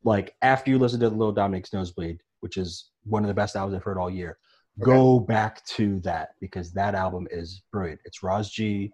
like 0.03 0.35
after 0.41 0.71
you 0.71 0.77
listen 0.77 0.99
to 0.99 1.09
the 1.09 1.15
Little 1.15 1.33
Dominique's 1.33 1.71
Nosebleed, 1.71 2.19
which 2.41 2.57
is 2.57 2.89
one 3.05 3.23
of 3.23 3.27
the 3.27 3.33
best 3.33 3.55
albums 3.55 3.75
I've 3.75 3.83
heard 3.83 3.97
all 3.97 4.09
year, 4.09 4.37
Go 4.81 5.19
back 5.19 5.63
to 5.65 5.99
that 6.01 6.31
because 6.41 6.73
that 6.73 6.95
album 6.95 7.27
is 7.31 7.63
brilliant. 7.71 8.01
It's 8.03 8.23
Ras 8.23 8.49
G 8.49 8.91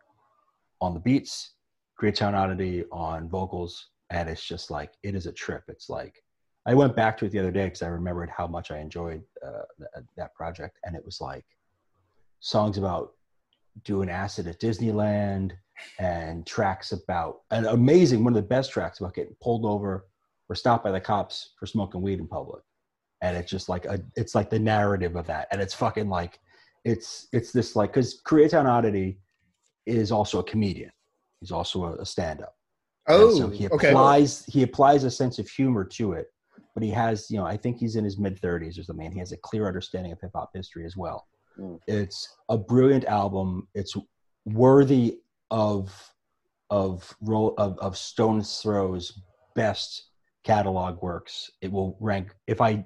on 0.80 0.94
the 0.94 1.00
beats, 1.00 1.54
Koreatown 2.00 2.36
Oddity 2.36 2.86
on 2.92 3.28
vocals, 3.28 3.90
and 4.12 4.30
it's 4.30 4.46
just 4.46 4.70
like 4.70 4.92
it 5.02 5.16
is 5.16 5.26
a 5.26 5.32
trip. 5.32 5.64
It's 5.68 5.90
like 5.90 6.24
I 6.68 6.76
went 6.76 6.96
back 6.96 7.18
to 7.18 7.26
it 7.26 7.32
the 7.32 7.40
other 7.40 7.52
day 7.52 7.66
because 7.66 7.82
I 7.82 7.88
remembered 7.88 8.30
how 8.30 8.46
much 8.46 8.70
I 8.70 8.78
enjoyed 8.78 9.24
uh, 9.44 9.64
that, 9.80 10.04
that 10.18 10.36
project, 10.36 10.78
and 10.84 10.96
it 10.96 11.04
was 11.04 11.20
like 11.20 11.46
songs 12.42 12.78
about 12.78 13.14
doing 13.84 14.10
acid 14.10 14.48
at 14.48 14.60
Disneyland 14.60 15.54
and 15.98 16.46
tracks 16.46 16.92
about 16.92 17.42
an 17.50 17.66
amazing 17.66 18.24
one 18.24 18.34
of 18.34 18.36
the 18.36 18.48
best 18.48 18.72
tracks 18.72 19.00
about 19.00 19.16
getting 19.16 19.36
pulled 19.42 19.66
over 19.66 20.06
or 20.48 20.56
stopped 20.56 20.84
by 20.84 20.92
the 20.92 21.02
cops 21.02 21.54
for 21.58 21.66
smoking 21.66 22.04
weed 22.04 22.20
in 22.20 22.28
public 22.28 22.62
and 23.22 23.38
it's 23.38 23.50
just 23.50 23.70
like 23.70 23.86
a 23.86 24.00
it's 24.16 24.36
like 24.36 24.50
the 24.50 24.60
narrative 24.60 25.16
of 25.16 25.28
that. 25.28 25.48
And 25.52 25.62
it's 25.62 25.74
fucking 25.74 26.10
like 26.10 26.40
it's 26.86 27.28
it's 27.32 27.52
this 27.52 27.76
like 27.76 27.92
because 27.92 28.22
koreatown 28.28 28.66
oddity 28.66 29.20
is 29.86 30.12
also 30.12 30.40
a 30.40 30.44
comedian. 30.44 30.92
He's 31.40 31.52
also 31.52 31.86
a, 31.86 31.94
a 31.98 32.06
stand-up. 32.06 32.56
And 33.08 33.18
Oh, 33.22 33.38
so 33.38 33.50
he 33.50 33.68
okay. 33.70 33.90
applies 33.90 34.46
he 34.46 34.64
applies 34.64 35.04
a 35.04 35.12
sense 35.12 35.40
of 35.40 35.50
humor 35.50 35.84
to 35.86 36.14
it 36.14 36.28
but 36.74 36.84
he 36.84 36.90
has 36.90 37.30
you 37.30 37.38
know 37.38 37.46
i 37.46 37.58
think 37.58 37.78
he's 37.78 37.96
in 37.96 38.04
his 38.04 38.18
mid 38.18 38.40
30s 38.40 38.80
or 38.80 38.84
something 38.84 39.06
and 39.06 39.14
he 39.14 39.20
has 39.20 39.32
a 39.32 39.38
clear 39.38 39.68
understanding 39.68 40.12
of 40.12 40.20
hip-hop 40.22 40.52
history 40.54 40.86
as 40.86 40.96
well. 40.96 41.28
Mm. 41.60 41.80
it's 41.88 42.38
a 42.50 42.58
brilliant 42.58 43.04
album. 43.06 43.68
It's 43.76 43.96
worthy 44.46 45.20
of 45.50 45.92
of 46.70 47.14
roll 47.22 47.54
of, 47.58 47.78
of 47.80 47.98
stone's 47.98 48.60
throw's 48.60 49.20
best 49.56 50.12
catalog 50.46 51.02
works. 51.04 51.52
It 51.62 51.72
will 51.72 51.98
rank 52.00 52.34
if 52.48 52.62
i 52.62 52.86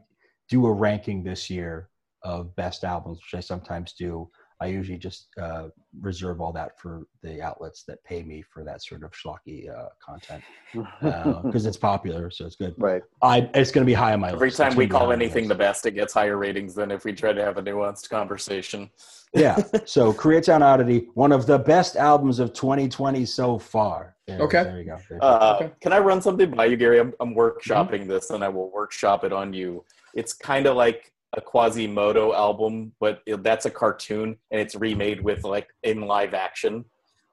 do 0.50 0.66
a 0.66 0.72
ranking 0.72 1.24
this 1.24 1.50
year 1.50 1.90
of 2.24 2.56
best 2.56 2.84
albums 2.84 3.20
which 3.20 3.38
i 3.38 3.40
sometimes 3.40 3.94
do 3.94 4.30
i 4.62 4.68
usually 4.68 4.98
just 4.98 5.28
uh, 5.42 5.68
reserve 6.02 6.40
all 6.42 6.52
that 6.54 6.80
for 6.80 7.04
the 7.22 7.42
outlets 7.42 7.84
that 7.84 8.04
pay 8.04 8.24
me 8.24 8.42
for 8.42 8.64
that 8.64 8.82
sort 8.82 9.04
of 9.04 9.12
schlocky 9.12 9.70
uh, 9.70 9.90
content 10.04 10.44
because 11.44 11.66
it's 11.66 11.78
popular 11.78 12.30
so 12.32 12.46
it's 12.46 12.56
good 12.56 12.74
right. 12.78 13.02
I, 13.22 13.50
it's 13.54 13.72
going 13.72 13.84
to 13.84 13.86
be 13.86 13.94
high 13.94 14.14
on 14.14 14.20
my 14.22 14.32
Every 14.32 14.48
list. 14.48 14.58
time 14.58 14.76
we 14.76 14.86
gonna 14.86 14.88
be 14.88 14.94
high 14.94 15.00
call 15.00 15.12
anything 15.12 15.48
the 15.48 15.56
best, 15.56 15.86
it 15.86 15.92
gets 15.92 16.14
higher 16.14 16.38
ratings 16.38 16.74
than 16.76 16.92
if 16.92 17.06
we 17.06 17.14
try 17.14 17.34
to 17.34 17.44
have 17.44 17.58
a 17.58 17.62
nuanced 17.62 18.10
conversation. 18.10 18.90
yeah. 19.34 19.56
So 19.86 20.14
Koreatown 20.14 20.62
Oddity, 20.62 21.08
one 21.14 21.32
of 21.32 21.46
the 21.46 21.58
best 21.58 21.96
albums 21.96 22.40
of 22.40 22.54
2020 22.54 23.26
so 23.26 23.58
far. 23.58 24.16
There, 24.28 24.40
Okay. 24.42 24.64
There 24.64 24.80
you 24.80 24.86
go. 24.86 24.98
There 25.10 25.18
you 25.18 25.20
go. 25.22 25.28
Uh, 25.28 25.58
Okay. 25.62 25.72
Can 25.82 25.94
I 25.94 26.00
run 26.00 26.22
something 26.22 26.52
by 26.52 26.66
you, 26.66 26.78
Gary? 26.78 27.00
I'm, 27.00 27.14
I'm 27.20 27.34
workshopping 27.36 28.08
this, 28.08 28.30
and 28.32 28.44
I 28.44 28.50
will 28.50 28.70
workshop 28.72 29.24
it 29.24 29.32
on 29.34 29.54
you. 29.54 29.84
It's 30.16 30.34
kind 30.34 30.66
of 30.66 30.76
like 30.76 31.12
a 31.36 31.42
Quasimoto 31.42 32.34
album, 32.34 32.94
but 33.00 33.22
it, 33.26 33.44
that's 33.44 33.66
a 33.66 33.72
cartoon, 33.72 34.38
and 34.52 34.62
it's 34.62 34.76
remade 34.76 35.22
with 35.22 35.44
like 35.44 35.68
in 35.84 36.02
live 36.02 36.34
action. 36.34 36.86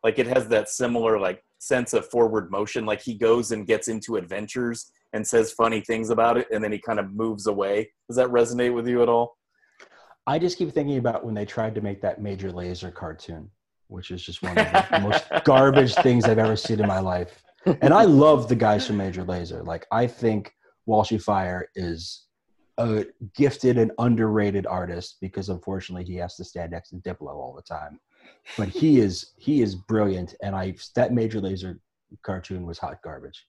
Like 0.02 0.18
it 0.18 0.26
has 0.26 0.48
that 0.48 0.68
similar 0.68 1.18
like 1.18 1.42
sense 1.58 1.92
of 1.94 2.08
forward 2.08 2.50
motion. 2.50 2.84
Like 2.84 3.00
he 3.00 3.14
goes 3.14 3.52
and 3.52 3.66
gets 3.66 3.88
into 3.88 4.16
adventures 4.16 4.90
and 5.12 5.26
says 5.26 5.52
funny 5.52 5.80
things 5.80 6.10
about 6.10 6.36
it, 6.36 6.48
and 6.52 6.62
then 6.62 6.72
he 6.72 6.78
kind 6.78 6.98
of 6.98 7.12
moves 7.12 7.46
away. 7.46 7.90
Does 8.08 8.16
that 8.16 8.28
resonate 8.28 8.74
with 8.74 8.88
you 8.88 9.02
at 9.02 9.08
all? 9.08 9.36
I 10.26 10.38
just 10.38 10.58
keep 10.58 10.72
thinking 10.72 10.98
about 10.98 11.24
when 11.24 11.34
they 11.34 11.44
tried 11.44 11.74
to 11.74 11.80
make 11.80 12.00
that 12.02 12.20
Major 12.20 12.50
Lazer 12.50 12.92
cartoon, 12.92 13.50
which 13.88 14.10
is 14.10 14.22
just 14.22 14.42
one 14.42 14.56
of 14.56 14.66
the 14.66 15.00
most 15.02 15.44
garbage 15.44 15.94
things 15.96 16.24
I've 16.24 16.38
ever 16.38 16.56
seen 16.56 16.80
in 16.80 16.86
my 16.86 17.00
life. 17.00 17.42
And 17.80 17.92
I 17.94 18.04
love 18.04 18.48
the 18.48 18.56
guys 18.56 18.86
from 18.86 18.96
Major 18.96 19.24
Lazer. 19.24 19.64
Like 19.64 19.86
I 19.92 20.06
think 20.06 20.52
Walshy 20.88 21.20
Fire 21.20 21.68
is 21.74 22.26
a 22.78 23.04
gifted 23.36 23.78
and 23.78 23.92
underrated 23.98 24.66
artist 24.66 25.18
because 25.20 25.48
unfortunately 25.48 26.04
he 26.04 26.16
has 26.16 26.36
to 26.36 26.44
stand 26.44 26.72
next 26.72 26.90
to 26.90 26.96
Diplo 26.96 27.28
all 27.28 27.54
the 27.54 27.62
time. 27.62 28.00
But 28.56 28.68
he 28.68 28.98
is 29.06 29.32
he 29.36 29.62
is 29.62 29.74
brilliant, 29.74 30.34
and 30.42 30.54
I 30.54 30.74
that 30.96 31.12
Major 31.12 31.40
Lazer 31.40 31.78
cartoon 32.22 32.66
was 32.66 32.78
hot 32.78 32.98
garbage. 33.02 33.46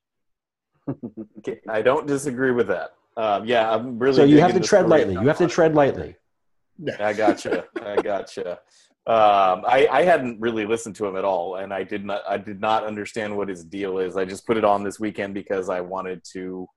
Okay, 1.39 1.59
I 1.69 1.81
don't 1.81 2.05
disagree 2.05 2.51
with 2.51 2.67
that. 2.67 2.91
Um, 3.15 3.45
yeah, 3.45 3.71
I'm 3.71 3.97
really. 3.99 4.15
So 4.15 4.23
you 4.23 4.39
have 4.41 4.53
to 4.53 4.59
tread 4.59 4.89
lightly. 4.89 5.13
You 5.13 5.27
have 5.27 5.37
to 5.37 5.47
tread 5.47 5.75
lightly. 5.75 6.15
I 6.99 7.13
gotcha. 7.13 7.65
I 7.81 8.01
gotcha. 8.01 8.59
Um, 9.05 9.65
I, 9.67 9.87
I 9.91 10.03
hadn't 10.03 10.39
really 10.39 10.65
listened 10.65 10.95
to 10.95 11.05
him 11.05 11.17
at 11.17 11.25
all, 11.25 11.55
and 11.55 11.73
I 11.73 11.83
did 11.83 12.05
not. 12.05 12.21
I 12.27 12.37
did 12.37 12.59
not 12.59 12.85
understand 12.85 13.35
what 13.35 13.49
his 13.49 13.63
deal 13.63 13.99
is. 13.99 14.17
I 14.17 14.25
just 14.25 14.47
put 14.47 14.57
it 14.57 14.63
on 14.63 14.83
this 14.83 14.99
weekend 14.99 15.33
because 15.33 15.69
I 15.69 15.81
wanted 15.81 16.21
to 16.33 16.67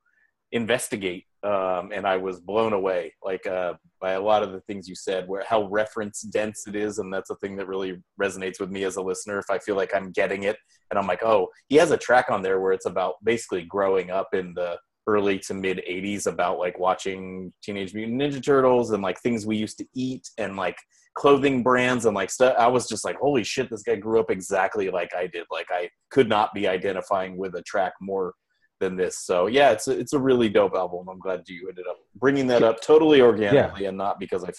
investigate, 0.53 1.25
um, 1.43 1.91
and 1.93 2.07
I 2.07 2.17
was 2.17 2.41
blown 2.41 2.73
away, 2.73 3.15
like 3.23 3.47
uh, 3.47 3.75
by 4.01 4.13
a 4.13 4.21
lot 4.21 4.43
of 4.43 4.53
the 4.53 4.61
things 4.63 4.89
you 4.89 4.95
said, 4.95 5.29
where 5.29 5.45
how 5.49 5.69
reference 5.69 6.23
dense 6.23 6.67
it 6.67 6.77
is, 6.77 6.99
and 6.99 7.13
that's 7.13 7.31
a 7.31 7.37
thing 7.37 7.57
that 7.57 7.69
really 7.69 8.03
resonates 8.21 8.61
with 8.61 8.71
me 8.71 8.85
as 8.85 8.97
a 8.97 9.03
listener. 9.03 9.39
If 9.39 9.51
I 9.51 9.59
feel 9.59 9.77
like 9.77 9.95
I'm 9.95 10.13
getting 10.13 10.45
it, 10.45 10.57
and 10.91 10.99
I'm 10.99 11.07
like, 11.07 11.23
oh, 11.23 11.49
he 11.69 11.77
has 11.77 11.91
a 11.91 11.97
track 11.97 12.27
on 12.31 12.43
there 12.43 12.61
where 12.61 12.73
it's 12.73 12.87
about 12.87 13.15
basically 13.25 13.63
growing 13.63 14.11
up 14.11 14.29
in 14.33 14.55
the 14.55 14.79
early 15.07 15.39
to 15.39 15.55
mid 15.55 15.81
80s 15.89 16.27
about 16.27 16.59
like 16.59 16.79
watching 16.79 17.53
teenage 17.63 17.95
mutant 17.95 18.21
ninja 18.21 18.45
turtles 18.45 18.91
and 18.91 19.03
like 19.03 19.21
things 19.21 19.47
we 19.47 19.57
used 19.57 19.79
to 19.79 19.87
eat 19.95 20.29
and 20.39 20.57
like 20.57 20.77
clothing 21.15 21.63
brands 21.63 22.07
and 22.07 22.15
like 22.15 22.31
stuff. 22.31 22.55
I 22.59 22.67
was 22.67 22.89
just 22.89 23.05
like 23.05 23.17
holy 23.17 23.45
shit 23.45 23.71
this 23.71 23.83
guy 23.83 23.97
grew 23.97 24.21
up 24.21 24.31
exactly 24.31 24.91
like 24.91 25.15
i 25.17 25.27
did. 25.27 25.47
Like 25.51 25.69
i 25.71 25.89
could 26.11 26.29
not 26.29 26.53
be 26.55 26.67
identifying 26.67 27.37
with 27.37 27.55
a 27.55 27.63
track 27.63 27.93
more 28.01 28.35
than 28.81 28.97
this. 28.97 29.19
So 29.19 29.47
yeah 29.47 29.71
it's 29.71 29.89
a, 29.89 29.99
it's 29.99 30.13
a 30.13 30.19
really 30.19 30.49
dope 30.49 30.75
album. 30.75 31.09
I'm 31.09 31.19
glad 31.19 31.49
you 31.49 31.69
ended 31.69 31.87
up 31.89 31.99
bringing 32.17 32.47
that 32.49 32.63
up 32.63 32.81
totally 32.81 33.21
organically 33.21 33.87
and 33.87 33.97
not 33.97 34.19
because 34.19 34.45
i 34.45 34.51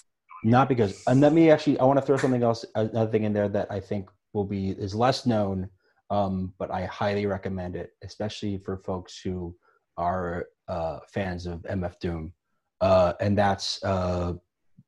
Not 0.44 0.70
because, 0.70 1.04
and 1.08 1.22
let 1.22 1.34
me 1.34 1.50
actually, 1.50 1.80
I 1.80 1.84
want 1.86 2.00
to 2.00 2.06
throw 2.06 2.18
something 2.18 2.44
else, 2.44 2.64
another 2.76 3.12
thing 3.12 3.24
in 3.24 3.34
there 3.34 3.50
that 3.50 3.72
I 3.72 3.80
think 3.80 4.10
will 4.34 4.46
be 4.46 4.70
is 4.70 4.94
less 4.94 5.26
known, 5.26 5.70
um, 6.10 6.54
but 6.60 6.72
I 6.72 6.86
highly 6.86 7.26
recommend 7.26 7.76
it, 7.76 7.92
especially 8.04 8.58
for 8.58 8.78
folks 8.78 9.20
who 9.20 9.56
are 9.98 10.46
uh, 10.68 11.00
fans 11.12 11.46
of 11.46 11.62
MF 11.64 12.00
Doom, 12.00 12.34
uh, 12.82 13.14
and 13.20 13.38
that's 13.38 13.84
uh, 13.84 14.34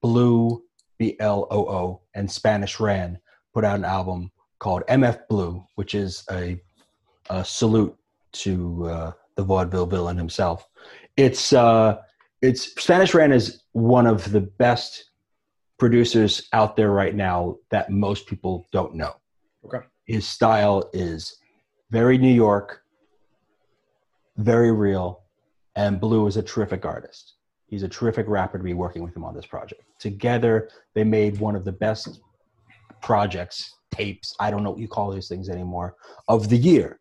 Blue 0.01 0.63
B 0.97 1.15
L 1.19 1.47
O 1.49 1.67
O 1.67 2.01
and 2.13 2.29
Spanish 2.29 2.79
Ran 2.79 3.17
put 3.53 3.65
out 3.65 3.79
an 3.79 3.85
album 3.85 4.31
called 4.59 4.83
MF 4.87 5.27
Blue, 5.29 5.63
which 5.75 5.95
is 5.95 6.23
a, 6.31 6.59
a 7.29 7.43
salute 7.43 7.95
to 8.33 8.87
uh, 8.87 9.11
the 9.39 9.45
vaudeville 9.45 9.85
villain 9.85 10.17
himself. 10.17 10.67
It's 11.15 11.53
uh, 11.53 12.01
it's 12.41 12.73
Spanish 12.81 13.13
Ran 13.13 13.31
is 13.31 13.63
one 13.71 14.05
of 14.05 14.29
the 14.33 14.41
best 14.41 15.11
producers 15.77 16.49
out 16.51 16.75
there 16.75 16.91
right 16.91 17.15
now 17.15 17.55
that 17.71 17.89
most 17.89 18.27
people 18.27 18.67
don't 18.73 18.95
know. 18.95 19.13
Okay. 19.63 19.79
His 20.03 20.27
style 20.27 20.89
is 20.91 21.37
very 21.89 22.17
New 22.17 22.33
York, 22.33 22.81
very 24.35 24.73
real, 24.73 25.21
and 25.77 26.01
Blue 26.01 26.27
is 26.27 26.35
a 26.35 26.43
terrific 26.43 26.83
artist. 26.85 27.35
He's 27.67 27.83
a 27.83 27.87
terrific 27.87 28.27
rapper 28.27 28.57
to 28.57 28.63
be 28.63 28.73
working 28.73 29.03
with 29.03 29.15
him 29.15 29.23
on 29.23 29.33
this 29.33 29.45
project. 29.45 29.83
Together, 29.99 30.69
they 30.95 31.05
made 31.05 31.39
one 31.39 31.55
of 31.55 31.63
the 31.63 31.71
best 31.71 32.19
projects, 33.01 33.73
tapes, 33.91 34.35
I 34.37 34.51
don't 34.51 34.63
know 34.63 34.71
what 34.71 34.79
you 34.79 34.89
call 34.89 35.11
these 35.11 35.29
things 35.29 35.47
anymore, 35.47 35.95
of 36.27 36.49
the 36.49 36.57
year. 36.57 36.99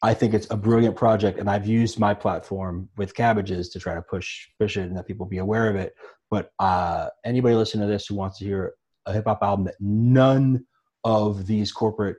I 0.00 0.14
think 0.14 0.32
it's 0.32 0.46
a 0.50 0.56
brilliant 0.56 0.94
project, 0.94 1.40
and 1.40 1.50
I've 1.50 1.66
used 1.66 1.98
my 1.98 2.14
platform 2.14 2.88
with 2.96 3.14
Cabbages 3.14 3.68
to 3.70 3.80
try 3.80 3.94
to 3.94 4.02
push 4.02 4.46
push 4.58 4.76
it 4.76 4.82
and 4.82 4.96
that 4.96 5.06
people 5.06 5.26
be 5.26 5.38
aware 5.38 5.68
of 5.68 5.76
it. 5.76 5.94
But 6.30 6.50
uh, 6.60 7.08
anybody 7.24 7.54
listening 7.56 7.86
to 7.86 7.92
this 7.92 8.06
who 8.06 8.14
wants 8.14 8.38
to 8.38 8.44
hear 8.44 8.74
a 9.06 9.12
hip 9.12 9.24
hop 9.24 9.42
album 9.42 9.64
that 9.64 9.74
none 9.80 10.64
of 11.02 11.46
these 11.46 11.72
corporate 11.72 12.18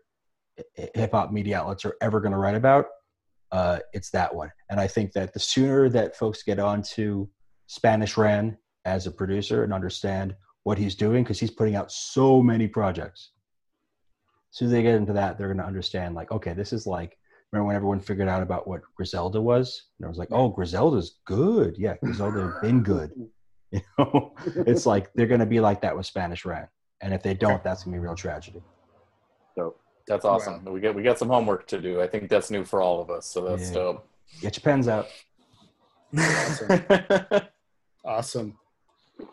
hip 0.75 1.11
hop 1.11 1.31
media 1.31 1.59
outlets 1.59 1.85
are 1.85 1.95
ever 2.01 2.19
going 2.19 2.31
to 2.31 2.37
write 2.37 2.55
about, 2.55 2.87
uh, 3.51 3.79
it's 3.93 4.09
that 4.09 4.33
one. 4.33 4.51
And 4.69 4.79
I 4.79 4.87
think 4.87 5.13
that 5.13 5.33
the 5.33 5.39
sooner 5.39 5.87
that 5.89 6.17
folks 6.17 6.43
get 6.43 6.59
onto 6.59 7.27
Spanish 7.67 8.17
Ran 8.17 8.57
as 8.83 9.07
a 9.07 9.11
producer 9.11 9.63
and 9.63 9.73
understand 9.73 10.35
what 10.63 10.77
he's 10.77 10.95
doing, 10.95 11.23
because 11.23 11.39
he's 11.39 11.51
putting 11.51 11.75
out 11.75 11.91
so 11.91 12.41
many 12.41 12.67
projects. 12.67 13.31
As 14.51 14.57
soon 14.57 14.65
as 14.65 14.71
they 14.71 14.81
get 14.81 14.95
into 14.95 15.13
that, 15.13 15.37
they're 15.37 15.47
going 15.47 15.59
to 15.59 15.65
understand, 15.65 16.15
like, 16.15 16.31
okay, 16.31 16.53
this 16.53 16.73
is 16.73 16.87
like, 16.87 17.17
remember 17.51 17.67
when 17.67 17.75
everyone 17.75 17.99
figured 17.99 18.27
out 18.27 18.41
about 18.41 18.67
what 18.67 18.81
Griselda 18.95 19.41
was? 19.41 19.83
And 19.99 20.05
I 20.05 20.09
was 20.09 20.17
like, 20.17 20.29
oh, 20.31 20.49
Griselda's 20.49 21.19
good. 21.25 21.75
Yeah, 21.77 21.95
Griselda 22.03 22.41
have 22.43 22.61
been 22.61 22.83
good. 22.83 23.11
You 23.71 23.81
know, 23.99 24.33
it's 24.65 24.87
like 24.87 25.13
they're 25.13 25.27
going 25.27 25.41
to 25.41 25.45
be 25.45 25.59
like 25.59 25.79
that 25.81 25.95
with 25.95 26.07
Spanish 26.07 26.43
Ran. 26.43 26.67
And 27.01 27.13
if 27.13 27.21
they 27.21 27.35
don't, 27.35 27.63
that's 27.63 27.83
going 27.83 27.93
to 27.93 27.99
be 27.99 27.99
a 27.99 28.01
real 28.01 28.15
tragedy. 28.15 28.63
So 29.53 29.75
that's 30.07 30.25
awesome 30.25 30.65
we 30.65 30.79
got 30.79 30.95
we 30.95 31.03
got 31.03 31.19
some 31.19 31.27
homework 31.29 31.67
to 31.67 31.79
do 31.79 32.01
i 32.01 32.07
think 32.07 32.29
that's 32.29 32.49
new 32.49 32.65
for 32.65 32.81
all 32.81 32.99
of 32.99 33.11
us 33.11 33.27
so 33.27 33.47
that's 33.47 33.67
Yeah. 33.67 33.75
dope 33.75 34.09
Get 34.41 34.57
your 34.57 34.63
pens 34.63 34.87
out. 34.87 35.07
Awesome. 38.05 38.57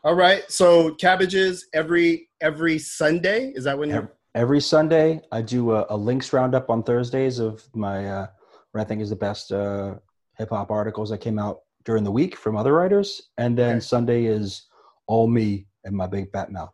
All 0.03 0.15
right. 0.15 0.51
So 0.51 0.95
cabbages 0.95 1.67
every 1.73 2.29
every 2.41 2.79
Sunday. 2.79 3.53
Is 3.55 3.65
that 3.65 3.79
when? 3.79 3.93
Every, 3.93 4.09
every 4.37 4.61
Sunday, 4.61 5.21
I 5.33 5.41
do 5.41 5.73
a, 5.73 5.87
a, 5.89 5.97
links 5.97 6.33
roundup 6.33 6.69
on 6.69 6.83
Thursdays 6.83 7.39
of 7.39 7.67
my 7.75 8.07
uh, 8.09 8.27
what 8.71 8.83
I 8.83 8.85
think 8.85 9.01
is 9.01 9.11
the 9.11 9.17
best 9.17 9.51
uh, 9.51 9.95
hip 10.37 10.51
hop 10.51 10.71
articles 10.71 11.11
that 11.11 11.19
came 11.19 11.39
out 11.39 11.61
during 11.85 12.05
the 12.05 12.13
week 12.13 12.37
from 12.37 12.57
other 12.57 12.75
writers, 12.75 13.31
and 13.39 13.59
then 13.59 13.77
okay. 13.77 13.81
Sunday 13.81 14.27
is 14.27 14.67
all 15.09 15.27
me 15.27 15.67
and 15.85 15.97
my 15.97 16.07
big 16.07 16.31
fat 16.31 16.53
mouth. 16.53 16.73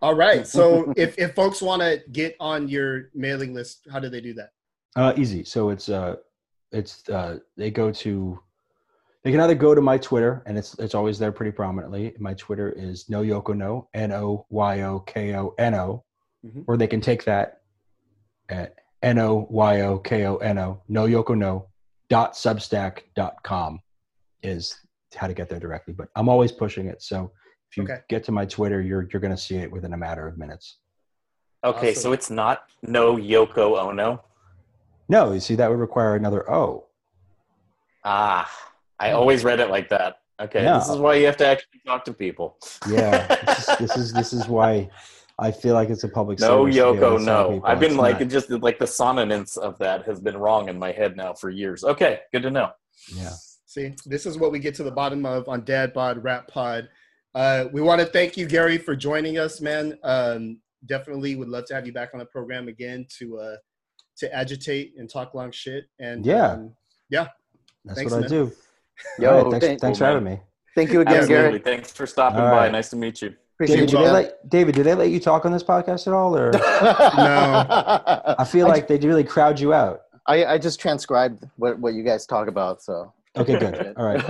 All 0.00 0.14
right. 0.14 0.46
So 0.46 0.92
if 0.96 1.16
if 1.18 1.34
folks 1.34 1.60
want 1.60 1.82
to 1.82 2.02
get 2.10 2.34
on 2.40 2.68
your 2.68 3.10
mailing 3.14 3.52
list, 3.52 3.86
how 3.92 4.00
do 4.00 4.08
they 4.08 4.22
do 4.22 4.32
that? 4.34 4.50
Uh, 4.96 5.12
easy. 5.16 5.44
So 5.44 5.68
it's 5.68 5.88
uh, 5.90 6.16
it's 6.72 7.06
uh, 7.10 7.38
they 7.56 7.70
go 7.70 7.92
to 7.92 8.40
they 9.24 9.30
can 9.30 9.40
either 9.40 9.54
go 9.54 9.74
to 9.74 9.82
my 9.82 9.98
Twitter, 9.98 10.42
and 10.46 10.56
it's 10.56 10.78
it's 10.78 10.94
always 10.94 11.18
there 11.18 11.32
pretty 11.32 11.52
prominently. 11.52 12.14
My 12.18 12.32
Twitter 12.34 12.70
is 12.70 13.10
no 13.10 13.22
yoko 13.22 13.54
no 13.54 13.88
n 13.92 14.12
o 14.12 14.46
y 14.48 14.80
o 14.82 15.00
k 15.00 15.34
o 15.34 15.54
n 15.58 15.74
o, 15.74 16.04
mm-hmm. 16.44 16.62
or 16.66 16.76
they 16.76 16.86
can 16.86 17.00
take 17.00 17.24
that 17.24 17.60
at 18.48 18.74
n 19.02 19.18
o 19.18 19.46
y 19.50 19.82
o 19.82 19.98
k 19.98 20.26
o 20.26 20.36
n 20.36 20.58
o 20.58 20.82
no 20.88 21.06
yoko 21.06 21.36
no 21.36 21.66
dot 22.08 22.34
substack 22.34 23.02
dot 23.14 23.42
com 23.42 23.80
is 24.42 24.76
how 25.14 25.26
to 25.26 25.34
get 25.34 25.48
there 25.48 25.60
directly. 25.60 25.94
But 25.94 26.08
I'm 26.16 26.28
always 26.28 26.52
pushing 26.52 26.86
it, 26.86 27.02
so 27.02 27.30
if 27.70 27.76
you 27.76 27.84
okay. 27.84 28.00
get 28.08 28.24
to 28.24 28.32
my 28.32 28.44
Twitter, 28.44 28.80
you're 28.80 29.08
you're 29.12 29.20
going 29.20 29.34
to 29.34 29.42
see 29.42 29.56
it 29.56 29.70
within 29.70 29.92
a 29.92 29.96
matter 29.96 30.26
of 30.26 30.38
minutes. 30.38 30.78
Okay, 31.64 31.90
awesome. 31.90 32.02
so 32.02 32.12
it's 32.12 32.30
not 32.30 32.64
no 32.82 33.16
Yoko 33.16 33.78
Ono. 33.78 34.22
No, 35.08 35.32
you 35.32 35.40
see 35.40 35.54
that 35.56 35.68
would 35.68 35.78
require 35.78 36.14
another 36.14 36.50
O. 36.50 36.86
Ah, 38.04 38.50
I 38.98 39.12
always 39.12 39.44
read 39.44 39.60
it 39.60 39.70
like 39.70 39.88
that. 39.88 40.20
Okay, 40.40 40.62
yeah. 40.62 40.78
this 40.78 40.88
is 40.88 40.98
why 40.98 41.14
you 41.14 41.26
have 41.26 41.36
to 41.38 41.46
actually 41.46 41.80
talk 41.84 42.04
to 42.04 42.12
people. 42.12 42.56
Yeah, 42.88 43.26
this 43.46 43.68
is, 43.68 43.78
this 43.78 43.96
is 43.96 44.12
this 44.12 44.32
is 44.32 44.46
why 44.46 44.88
I 45.38 45.52
feel 45.52 45.74
like 45.74 45.88
it's 45.88 46.04
a 46.04 46.08
public. 46.08 46.40
Service. 46.40 46.74
No, 46.74 46.92
Yoko, 46.94 47.24
no. 47.24 47.60
I've 47.64 47.78
been 47.78 47.90
it's 47.90 47.98
like 47.98 48.20
not. 48.20 48.28
just 48.28 48.50
like 48.50 48.78
the 48.78 48.86
sonance 48.86 49.56
of 49.56 49.78
that 49.78 50.04
has 50.04 50.20
been 50.20 50.36
wrong 50.36 50.68
in 50.68 50.78
my 50.78 50.90
head 50.90 51.16
now 51.16 51.32
for 51.32 51.48
years. 51.48 51.84
Okay, 51.84 52.20
good 52.32 52.42
to 52.42 52.50
know. 52.50 52.70
Yeah. 53.14 53.32
See, 53.66 53.94
this 54.06 54.26
is 54.26 54.36
what 54.36 54.50
we 54.50 54.58
get 54.58 54.74
to 54.76 54.82
the 54.82 54.90
bottom 54.90 55.24
of 55.24 55.48
on 55.48 55.64
Dad 55.64 55.92
Bod 55.92 56.24
Rap 56.24 56.48
Pod. 56.48 56.88
Uh, 57.34 57.66
we 57.72 57.80
want 57.80 58.00
to 58.00 58.06
thank 58.06 58.36
you, 58.36 58.46
Gary, 58.46 58.78
for 58.78 58.96
joining 58.96 59.38
us, 59.38 59.60
man. 59.60 59.96
Um, 60.02 60.58
definitely 60.86 61.36
would 61.36 61.48
love 61.48 61.66
to 61.66 61.74
have 61.74 61.86
you 61.86 61.92
back 61.92 62.10
on 62.14 62.18
the 62.18 62.26
program 62.26 62.66
again 62.66 63.06
to 63.18 63.38
uh, 63.38 63.56
to 64.18 64.34
agitate 64.34 64.94
and 64.96 65.08
talk 65.08 65.34
long 65.34 65.52
shit. 65.52 65.84
And 66.00 66.26
yeah, 66.26 66.52
um, 66.52 66.74
yeah, 67.10 67.28
that's 67.84 67.98
thanks, 67.98 68.12
what 68.12 68.22
man. 68.22 68.26
I 68.26 68.28
do. 68.28 68.52
Yo, 69.20 69.42
right, 69.42 69.50
thanks, 69.52 69.66
thank, 69.66 69.80
thanks 69.80 69.98
for 69.98 70.06
having 70.06 70.24
me. 70.24 70.40
Thank 70.74 70.92
you 70.92 71.00
again, 71.02 71.18
Absolutely. 71.18 71.58
Gary. 71.60 71.76
Thanks 71.76 71.92
for 71.92 72.06
stopping 72.06 72.40
right. 72.40 72.66
by. 72.66 72.70
Nice 72.70 72.90
to 72.90 72.96
meet 72.96 73.22
you. 73.22 73.34
David, 73.66 73.88
did 73.88 73.98
they 73.98 74.10
let, 74.10 74.48
David, 74.48 74.74
did 74.76 74.84
they 74.84 74.94
let 74.94 75.10
you 75.10 75.18
talk 75.18 75.44
on 75.44 75.52
this 75.52 75.64
podcast 75.64 76.06
at 76.06 76.12
all, 76.12 76.36
or 76.36 76.52
no? 76.52 76.60
I 78.38 78.46
feel 78.48 78.66
I 78.66 78.70
like 78.70 78.88
just, 78.88 79.00
they 79.00 79.08
really 79.08 79.24
crowd 79.24 79.58
you 79.58 79.74
out. 79.74 80.02
I, 80.26 80.44
I 80.44 80.58
just 80.58 80.78
transcribed 80.78 81.44
what, 81.56 81.78
what 81.78 81.94
you 81.94 82.04
guys 82.04 82.24
talk 82.26 82.48
about, 82.48 82.82
so 82.82 83.12
okay, 83.36 83.58
good. 83.58 83.94
All 83.96 84.04
right. 84.04 84.22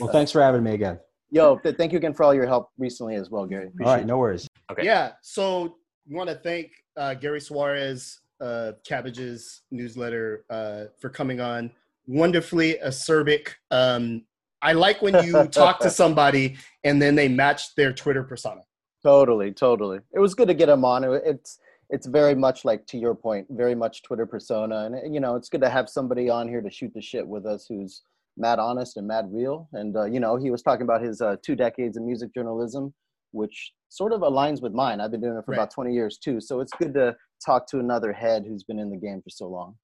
Well, 0.00 0.10
thanks 0.10 0.32
for 0.32 0.42
having 0.42 0.62
me 0.64 0.74
again. 0.74 0.98
Yo, 1.30 1.58
thank 1.58 1.92
you 1.92 1.98
again 1.98 2.14
for 2.14 2.24
all 2.24 2.34
your 2.34 2.46
help 2.46 2.70
recently 2.78 3.14
as 3.14 3.28
well, 3.28 3.44
Gary. 3.44 3.66
Appreciate 3.66 3.86
all 3.86 3.96
right, 3.96 4.06
no 4.06 4.16
worries. 4.16 4.48
Okay. 4.72 4.84
Yeah. 4.84 5.12
So 5.20 5.76
we 6.08 6.16
want 6.16 6.30
to 6.30 6.36
thank 6.36 6.72
uh, 6.96 7.12
Gary 7.14 7.40
Suarez, 7.40 8.20
uh, 8.40 8.72
Cabbage's 8.82 9.62
newsletter, 9.70 10.46
uh, 10.48 10.84
for 10.98 11.10
coming 11.10 11.38
on. 11.40 11.70
Wonderfully 12.06 12.78
acerbic. 12.82 13.50
Um, 13.70 14.24
I 14.62 14.72
like 14.72 15.02
when 15.02 15.24
you 15.24 15.46
talk 15.46 15.80
to 15.80 15.90
somebody 16.02 16.56
and 16.84 17.00
then 17.00 17.14
they 17.14 17.28
match 17.28 17.74
their 17.74 17.92
Twitter 17.92 18.22
persona. 18.22 18.62
Totally, 19.02 19.52
totally. 19.52 20.00
It 20.12 20.18
was 20.18 20.34
good 20.34 20.48
to 20.48 20.54
get 20.54 20.68
him 20.68 20.84
on. 20.84 21.04
It's 21.04 21.58
it's 21.90 22.06
very 22.06 22.34
much 22.34 22.64
like 22.64 22.86
to 22.86 22.98
your 22.98 23.14
point, 23.14 23.46
very 23.50 23.74
much 23.74 24.02
Twitter 24.02 24.26
persona, 24.26 24.90
and 24.92 25.14
you 25.14 25.20
know, 25.20 25.36
it's 25.36 25.48
good 25.48 25.62
to 25.62 25.70
have 25.70 25.88
somebody 25.88 26.28
on 26.28 26.48
here 26.48 26.60
to 26.60 26.70
shoot 26.70 26.92
the 26.94 27.00
shit 27.00 27.26
with 27.26 27.46
us 27.46 27.66
who's 27.68 28.02
mad 28.36 28.58
honest 28.58 28.96
and 28.96 29.06
mad 29.06 29.26
real. 29.30 29.68
And 29.72 29.96
uh, 29.96 30.04
you 30.04 30.20
know, 30.20 30.36
he 30.36 30.50
was 30.50 30.62
talking 30.62 30.82
about 30.82 31.02
his 31.02 31.20
uh, 31.20 31.36
two 31.42 31.56
decades 31.56 31.96
of 31.96 32.02
music 32.02 32.34
journalism, 32.34 32.92
which 33.32 33.72
sort 33.88 34.12
of 34.12 34.20
aligns 34.20 34.60
with 34.60 34.72
mine. 34.72 35.00
I've 35.00 35.10
been 35.10 35.20
doing 35.20 35.36
it 35.36 35.44
for 35.44 35.52
right. 35.52 35.58
about 35.58 35.72
20 35.72 35.94
years 35.94 36.18
too, 36.18 36.40
so 36.40 36.60
it's 36.60 36.72
good 36.78 36.92
to 36.94 37.16
talk 37.44 37.66
to 37.68 37.78
another 37.78 38.12
head 38.12 38.44
who's 38.46 38.64
been 38.64 38.78
in 38.78 38.90
the 38.90 38.96
game 38.96 39.22
for 39.22 39.30
so 39.30 39.48
long. 39.48 39.76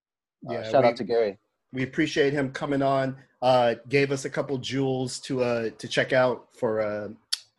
Uh, 0.48 0.54
yeah, 0.54 0.70
shout 0.70 0.82
we, 0.82 0.88
out 0.88 0.96
to 0.96 1.04
Gary. 1.04 1.38
We 1.74 1.82
appreciate 1.82 2.32
him 2.32 2.52
coming 2.52 2.82
on. 2.82 3.16
Uh, 3.42 3.74
gave 3.88 4.12
us 4.12 4.24
a 4.24 4.30
couple 4.30 4.56
jewels 4.58 5.18
to 5.20 5.42
uh, 5.42 5.70
to 5.76 5.88
check 5.88 6.12
out 6.12 6.46
for 6.56 6.80
uh, 6.80 7.08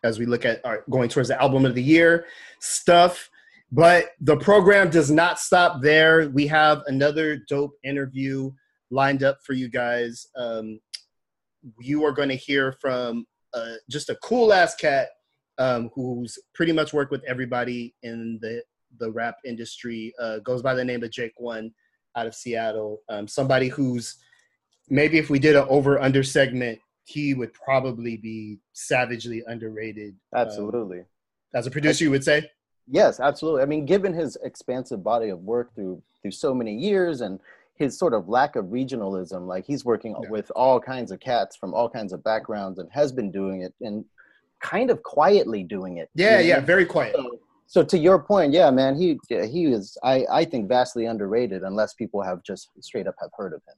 as 0.03 0.18
we 0.18 0.26
look 0.26 0.45
at 0.45 0.66
our, 0.66 0.84
going 0.89 1.09
towards 1.09 1.28
the 1.30 1.39
album 1.39 1.66
of 1.66 1.76
the 1.76 1.84
year 1.84 2.26
stuff. 2.59 3.30
But 3.72 4.11
the 4.22 4.38
program 4.38 4.89
does 4.89 5.11
not 5.11 5.38
stop 5.38 5.82
there. 5.82 6.30
We 6.30 6.47
have 6.47 6.82
another 6.88 7.43
dope 7.49 7.74
interview 7.84 8.51
lined 8.89 9.22
up 9.22 9.39
for 9.43 9.51
you 9.51 9.68
guys. 9.68 10.28
Um, 10.38 10.80
you 11.80 12.05
are 12.05 12.13
going 12.13 12.30
to 12.30 12.36
hear 12.36 12.78
from 12.80 13.26
uh, 13.53 13.74
just 13.89 14.09
a 14.09 14.16
cool 14.24 14.53
ass 14.53 14.76
cat 14.76 15.09
um, 15.57 15.89
who's 15.93 16.39
pretty 16.53 16.72
much 16.72 16.93
worked 16.93 17.11
with 17.11 17.24
everybody 17.26 17.93
in 18.01 18.39
the 18.41 18.63
the 18.97 19.11
rap 19.11 19.36
industry. 19.43 20.13
Uh, 20.22 20.39
goes 20.39 20.61
by 20.61 20.74
the 20.74 20.86
name 20.86 21.03
of 21.03 21.11
Jake 21.11 21.34
One 21.38 21.74
out 22.16 22.28
of 22.28 22.36
Seattle. 22.36 23.01
Um, 23.09 23.28
somebody 23.28 23.68
who's 23.68 24.16
maybe 24.89 25.18
if 25.18 25.30
we 25.30 25.39
did 25.39 25.55
an 25.55 25.66
over 25.70 25.99
under 25.99 26.24
segment, 26.24 26.80
he 27.05 27.34
would 27.34 27.53
probably 27.53 28.18
be 28.18 28.59
savagely 28.74 29.43
underrated. 29.47 30.16
Um, 30.34 30.47
absolutely. 30.47 30.99
Um, 30.99 31.05
as 31.53 31.68
a 31.68 31.72
producer, 31.72 32.03
you 32.03 32.11
would 32.11 32.24
say. 32.24 32.49
Yes, 32.88 33.20
absolutely. 33.20 33.63
I 33.63 33.66
mean, 33.66 33.86
given 33.86 34.13
his 34.13 34.38
expansive 34.43 35.03
body 35.03 35.30
of 35.30 35.39
work 35.39 35.74
through 35.74 36.01
through 36.22 36.32
so 36.32 36.53
many 36.53 36.76
years 36.76 37.22
and 37.22 37.39
his 37.76 37.97
sort 37.97 38.13
of 38.13 38.28
lack 38.28 38.55
of 38.55 38.66
regionalism. 38.66 39.47
Like 39.47 39.66
he's 39.66 39.86
working 39.86 40.16
yeah. 40.22 40.30
with 40.30 40.51
all 40.55 40.80
kinds 40.80 41.11
of 41.11 41.20
cats 41.20 41.55
from 41.55 41.74
all 41.74 41.89
kinds 41.89 42.13
of 42.13 42.24
backgrounds 42.24 42.80
and 42.80 42.89
has 42.91 43.11
been 43.11 43.32
doing 43.32 43.61
it 43.61 43.74
and 43.82 44.05
kind 44.61 44.89
of 44.89 45.03
quietly 45.03 45.63
doing 45.63 45.97
it. 45.97 46.09
Yeah, 46.16 46.39
yeah, 46.39 46.61
very 46.61 46.86
quiet. 46.86 47.16
So, 47.16 47.39
so, 47.68 47.84
to 47.84 47.97
your 47.97 48.20
point, 48.20 48.53
yeah, 48.53 48.70
man, 48.70 48.95
he 48.95 49.20
he 49.28 49.66
is 49.66 49.97
I 50.03 50.26
I 50.32 50.45
think 50.45 50.70
vastly 50.70 51.05
underrated 51.05 51.63
unless 51.63 51.93
people 51.93 52.22
have 52.22 52.43
just 52.43 52.70
straight 52.82 53.07
up 53.07 53.16
have 53.20 53.32
heard 53.36 53.53
of 53.53 53.61
him. 53.68 53.76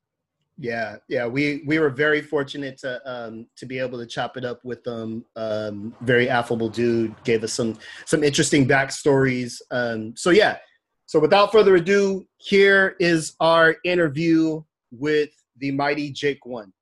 Yeah, 0.60 0.98
yeah, 1.08 1.28
we 1.28 1.64
we 1.66 1.80
were 1.80 1.90
very 1.90 2.22
fortunate 2.22 2.78
to 2.80 3.00
um 3.10 3.48
to 3.56 3.66
be 3.66 3.80
able 3.80 3.98
to 4.00 4.06
chop 4.06 4.38
it 4.38 4.44
up 4.44 4.64
with 4.66 4.84
them. 4.84 5.24
Um, 5.36 5.96
very 6.02 6.30
affable 6.30 6.70
dude, 6.70 7.16
gave 7.24 7.44
us 7.44 7.54
some 7.54 7.78
some 8.06 8.24
interesting 8.24 8.68
backstories. 8.68 9.62
Um, 9.72 10.16
so 10.18 10.32
yeah, 10.32 10.58
so 11.06 11.20
without 11.20 11.52
further 11.52 11.76
ado, 11.76 12.28
here 12.38 12.96
is 13.00 13.36
our 13.40 13.78
interview 13.86 14.62
with 14.92 15.30
the 15.58 15.72
mighty 15.72 16.12
Jake 16.12 16.46
One. 16.46 16.74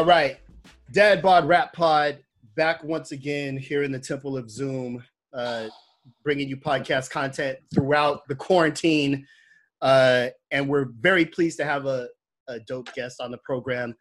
All 0.00 0.06
right. 0.06 0.38
Dad 0.92 1.20
Bod 1.20 1.46
Rap 1.46 1.74
Pod 1.74 2.20
back 2.56 2.82
once 2.82 3.12
again 3.12 3.58
here 3.58 3.82
in 3.82 3.92
the 3.92 3.98
Temple 3.98 4.34
of 4.34 4.50
Zoom, 4.50 5.04
uh, 5.34 5.66
bringing 6.24 6.48
you 6.48 6.56
podcast 6.56 7.10
content 7.10 7.58
throughout 7.74 8.26
the 8.26 8.34
quarantine. 8.34 9.26
Uh, 9.82 10.28
and 10.52 10.66
we're 10.66 10.86
very 11.00 11.26
pleased 11.26 11.58
to 11.58 11.66
have 11.66 11.84
a, 11.84 12.08
a 12.48 12.60
dope 12.60 12.90
guest 12.94 13.20
on 13.20 13.30
the 13.30 13.36
program. 13.44 13.94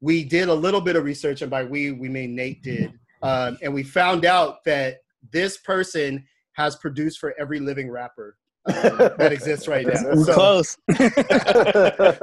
We 0.00 0.24
did 0.24 0.48
a 0.48 0.54
little 0.54 0.80
bit 0.80 0.96
of 0.96 1.04
research, 1.04 1.42
and 1.42 1.50
by 1.50 1.64
we, 1.64 1.90
we 1.90 2.08
mean 2.08 2.34
Nate 2.34 2.62
did. 2.62 2.98
Um, 3.20 3.58
and 3.60 3.74
we 3.74 3.82
found 3.82 4.24
out 4.24 4.64
that 4.64 5.00
this 5.34 5.58
person 5.58 6.24
has 6.54 6.76
produced 6.76 7.18
for 7.18 7.34
every 7.38 7.60
living 7.60 7.90
rapper 7.90 8.38
um, 8.66 8.74
that 9.18 9.32
exists 9.32 9.66
right 9.66 9.86
now. 9.86 10.00
We're 10.04 10.24
so, 10.24 10.34
close. 10.34 10.76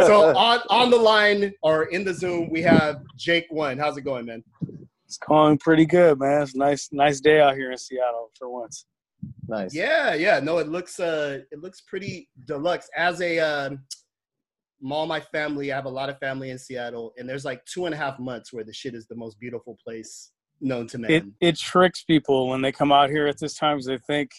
so 0.08 0.36
on 0.38 0.60
on 0.70 0.90
the 0.90 0.98
line 0.98 1.54
or 1.62 1.86
in 1.86 2.04
the 2.04 2.14
Zoom, 2.14 2.50
we 2.50 2.62
have 2.62 3.02
Jake 3.18 3.46
One. 3.50 3.78
How's 3.78 3.98
it 3.98 4.02
going, 4.02 4.26
man? 4.26 4.44
It's 5.06 5.18
going 5.18 5.58
pretty 5.58 5.86
good, 5.86 6.20
man. 6.20 6.44
It's 6.44 6.56
nice, 6.56 6.90
nice 6.92 7.20
day 7.20 7.42
out 7.42 7.56
here 7.56 7.72
in 7.72 7.78
Seattle 7.78 8.30
for 8.38 8.50
once. 8.50 8.86
Nice. 9.48 9.74
Yeah, 9.74 10.14
yeah. 10.14 10.40
No, 10.40 10.60
it 10.60 10.68
looks 10.68 11.00
uh, 11.00 11.40
it 11.52 11.60
looks 11.60 11.82
pretty 11.82 12.30
deluxe. 12.46 12.88
As 12.96 13.20
a 13.22 13.40
uh, 13.40 13.70
all 14.90 15.08
my 15.08 15.20
family, 15.20 15.72
I 15.72 15.76
have 15.76 15.86
a 15.86 15.90
lot 15.90 16.10
of 16.10 16.20
family 16.20 16.52
in 16.52 16.60
Seattle, 16.60 17.14
and 17.18 17.28
there's 17.28 17.44
like 17.44 17.66
two 17.66 17.86
and 17.86 17.94
a 17.94 17.98
half 17.98 18.20
months 18.20 18.54
where 18.54 18.64
the 18.64 18.74
shit 18.74 18.94
is 18.96 19.08
the 19.08 19.16
most 19.16 19.40
beautiful 19.40 19.78
place 19.84 20.32
known 20.62 20.88
to 20.88 20.98
man. 21.00 21.12
It 21.12 21.24
it 21.42 21.58
tricks 21.58 22.04
people 22.04 22.48
when 22.48 22.62
they 22.62 22.72
come 22.72 22.92
out 22.92 23.10
here 23.10 23.28
at 23.28 23.40
this 23.40 23.56
time. 23.56 23.78
'cause 23.78 23.86
They 23.86 23.98
think 23.98 24.32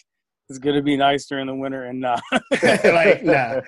it's 0.51 0.59
gonna 0.59 0.81
be 0.81 0.97
nice 0.97 1.27
during 1.27 1.47
the 1.47 1.55
winter, 1.55 1.85
and 1.85 2.01
nah. 2.01 2.19
like, 2.61 3.23
nah. 3.23 3.61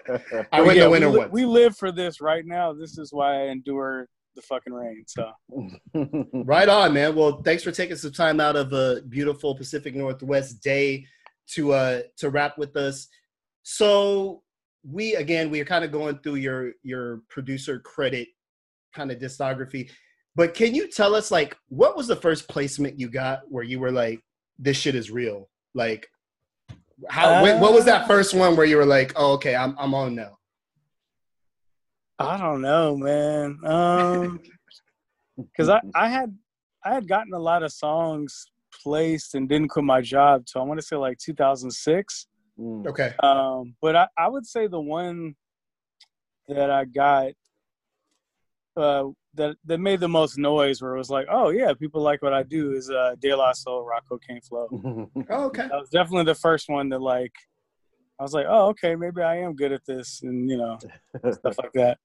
I 0.51 0.61
went 0.61 0.77
yeah, 0.77 0.84
to 0.84 0.89
winter 0.89 1.09
we, 1.09 1.17
once. 1.17 1.31
we 1.31 1.45
live 1.45 1.77
for 1.77 1.93
this 1.93 2.19
right 2.19 2.45
now. 2.45 2.73
This 2.73 2.97
is 2.97 3.13
why 3.13 3.43
I 3.43 3.47
endure 3.47 4.09
the 4.36 4.41
fucking 4.41 4.73
rain. 4.73 5.05
So 5.07 5.31
Right 6.34 6.67
on, 6.67 6.93
man. 6.93 7.15
Well, 7.15 7.41
thanks 7.41 7.63
for 7.63 7.71
taking 7.71 7.95
some 7.95 8.11
time 8.11 8.41
out 8.41 8.57
of 8.57 8.73
a 8.73 9.01
beautiful 9.07 9.55
Pacific 9.55 9.95
Northwest 9.95 10.61
day 10.61 11.05
to 11.51 11.71
uh 11.71 12.01
to 12.17 12.29
rap 12.29 12.57
with 12.57 12.75
us. 12.75 13.07
So 13.63 14.43
we 14.84 15.15
again 15.15 15.49
we 15.49 15.61
are 15.61 15.65
kind 15.65 15.86
of 15.86 15.91
going 15.93 16.19
through 16.19 16.36
your 16.36 16.73
your 16.84 17.21
producer 17.29 17.79
credit 17.79 18.27
kind 18.93 19.09
of 19.09 19.19
discography. 19.19 19.89
But 20.36 20.53
can 20.53 20.75
you 20.75 20.89
tell 20.89 21.15
us 21.15 21.31
like 21.31 21.55
what 21.69 21.95
was 21.95 22.07
the 22.07 22.15
first 22.17 22.49
placement 22.49 22.99
you 22.99 23.07
got 23.07 23.43
where 23.49 23.63
you 23.63 23.79
were 23.79 23.91
like, 23.91 24.19
this 24.59 24.75
shit 24.75 24.95
is 24.95 25.11
real? 25.11 25.49
Like 25.73 26.07
how 27.09 27.41
when, 27.43 27.59
what 27.59 27.73
was 27.73 27.85
that 27.85 28.03
Uh, 28.03 28.07
first 28.07 28.33
one 28.33 28.55
where 28.55 28.65
you 28.65 28.77
were 28.77 28.85
like, 28.85 29.13
oh 29.15 29.33
okay, 29.33 29.55
I'm 29.55 29.75
I'm 29.77 29.93
on 29.93 30.15
now. 30.15 30.37
I 32.19 32.37
don't 32.37 32.61
know, 32.61 32.95
man. 32.95 33.59
Um, 33.65 34.39
because 35.37 35.69
I 35.69 35.81
I 35.95 36.09
had 36.09 36.37
I 36.83 36.93
had 36.93 37.07
gotten 37.07 37.33
a 37.33 37.39
lot 37.39 37.63
of 37.63 37.71
songs 37.71 38.45
placed 38.81 39.35
and 39.35 39.47
didn't 39.47 39.69
quit 39.69 39.85
my 39.85 40.01
job 40.01 40.45
till 40.45 40.61
I 40.61 40.65
want 40.65 40.79
to 40.79 40.85
say 40.85 40.95
like 40.95 41.17
2006. 41.17 42.27
Mm. 42.59 42.87
Okay. 42.87 43.13
Um, 43.21 43.75
but 43.81 43.95
I, 43.95 44.07
I 44.17 44.27
would 44.27 44.45
say 44.45 44.67
the 44.67 44.79
one 44.79 45.35
that 46.47 46.69
I 46.69 46.85
got 46.85 47.31
uh, 48.75 49.05
that 49.36 49.55
that 49.65 49.79
made 49.79 49.99
the 49.99 50.07
most 50.07 50.38
noise, 50.38 50.81
where 50.81 50.93
it 50.95 50.97
was 50.97 51.09
like, 51.09 51.27
oh 51.29 51.49
yeah, 51.49 51.73
people 51.73 52.01
like 52.01 52.21
what 52.21 52.34
I 52.34 52.43
do, 52.43 52.73
is 52.73 52.89
uh, 52.89 53.15
De 53.19 53.34
La 53.36 53.51
Soul, 53.53 53.84
Rock 53.86 54.03
Co.Kane 54.07 54.41
Flow. 54.41 54.67
Oh, 55.29 55.45
okay. 55.45 55.63
That 55.67 55.79
was 55.79 55.89
definitely 55.89 56.25
the 56.25 56.36
first 56.36 56.69
one 56.69 56.89
that 56.89 57.01
like 57.01 57.34
I 58.19 58.23
was 58.23 58.34
like, 58.34 58.45
oh 58.47 58.67
okay, 58.69 58.95
maybe 58.95 59.21
I 59.21 59.38
am 59.38 59.55
good 59.55 59.71
at 59.71 59.86
this, 59.86 60.21
and 60.23 60.49
you 60.49 60.57
know 60.57 60.77
stuff 61.31 61.55
like 61.57 61.73
that. 61.73 61.97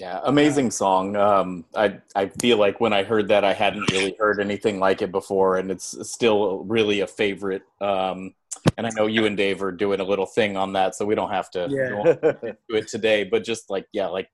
Yeah, 0.00 0.20
amazing 0.24 0.70
song. 0.70 1.16
Um, 1.16 1.64
I 1.74 1.98
I 2.14 2.28
feel 2.40 2.58
like 2.58 2.80
when 2.80 2.92
I 2.92 3.02
heard 3.02 3.28
that, 3.28 3.44
I 3.44 3.52
hadn't 3.52 3.90
really 3.90 4.14
heard 4.18 4.40
anything 4.40 4.78
like 4.78 5.02
it 5.02 5.10
before, 5.10 5.56
and 5.56 5.70
it's 5.70 5.96
still 6.08 6.64
really 6.64 7.00
a 7.00 7.06
favorite. 7.06 7.62
Um, 7.80 8.34
and 8.76 8.86
I 8.86 8.90
know 8.90 9.06
you 9.06 9.26
and 9.26 9.36
Dave 9.36 9.62
are 9.62 9.72
doing 9.72 10.00
a 10.00 10.04
little 10.04 10.26
thing 10.26 10.56
on 10.56 10.72
that, 10.74 10.94
so 10.94 11.04
we 11.04 11.14
don't 11.14 11.30
have 11.30 11.50
to 11.52 11.68
Yeah. 11.70 11.88
go 11.90 12.02
into 12.42 12.58
it 12.70 12.88
today. 12.88 13.24
But 13.24 13.44
just 13.44 13.70
like 13.70 13.86
yeah, 13.92 14.06
like 14.06 14.28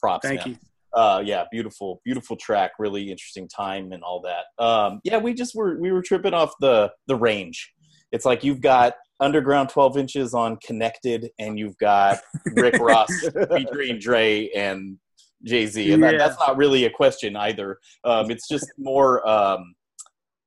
props. 0.00 0.26
Thank 0.28 0.40
man. 0.46 0.50
you. 0.50 0.56
Uh 0.94 1.22
yeah 1.24 1.44
beautiful 1.50 2.00
beautiful 2.04 2.36
track 2.36 2.72
really 2.78 3.10
interesting 3.10 3.48
time 3.48 3.92
and 3.92 4.02
all 4.02 4.22
that. 4.22 4.62
Um 4.62 5.00
yeah 5.04 5.18
we 5.18 5.34
just 5.34 5.54
were 5.54 5.78
we 5.80 5.92
were 5.92 6.02
tripping 6.02 6.34
off 6.34 6.52
the 6.60 6.90
the 7.06 7.16
range. 7.16 7.72
It's 8.12 8.24
like 8.24 8.44
you've 8.44 8.60
got 8.60 8.94
underground 9.20 9.68
12 9.68 9.98
inches 9.98 10.34
on 10.34 10.56
connected 10.64 11.30
and 11.38 11.58
you've 11.58 11.76
got 11.78 12.20
rick 12.54 12.76
ross 12.80 13.10
featuring 13.52 13.98
dre 13.98 14.48
and 14.54 14.96
jay-z 15.44 15.92
and 15.92 16.02
that, 16.02 16.16
that's 16.18 16.38
not 16.38 16.56
really 16.56 16.84
a 16.84 16.90
question 16.90 17.36
either. 17.36 17.78
Um 18.04 18.30
it's 18.30 18.48
just 18.48 18.66
more 18.78 19.28
um 19.28 19.74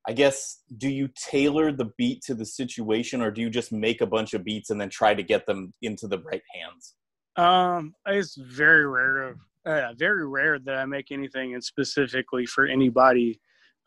I 0.08 0.14
guess 0.14 0.62
do 0.78 0.90
you 0.90 1.10
tailor 1.16 1.72
the 1.72 1.92
beat 1.98 2.24
to 2.24 2.34
the 2.34 2.46
situation 2.46 3.22
or 3.22 3.30
do 3.30 3.42
you 3.42 3.50
just 3.50 3.72
make 3.72 4.02
a 4.02 4.08
bunch 4.08 4.34
of 4.34 4.44
beats 4.44 4.70
and 4.70 4.82
then 4.82 4.90
try 4.90 5.14
to 5.14 5.22
get 5.22 5.46
them 5.46 5.74
into 5.82 6.08
the 6.08 6.20
right 6.20 6.42
hands? 6.54 6.96
Um, 7.36 7.94
it's 8.08 8.36
very 8.36 8.88
rare, 8.88 9.36
uh, 9.66 9.94
very 9.98 10.28
rare 10.28 10.60
that 10.60 10.76
I 10.76 10.86
make 10.86 11.12
anything 11.12 11.54
and 11.54 11.64
specifically 11.64 12.46
for 12.46 12.66
anybody. 12.66 13.40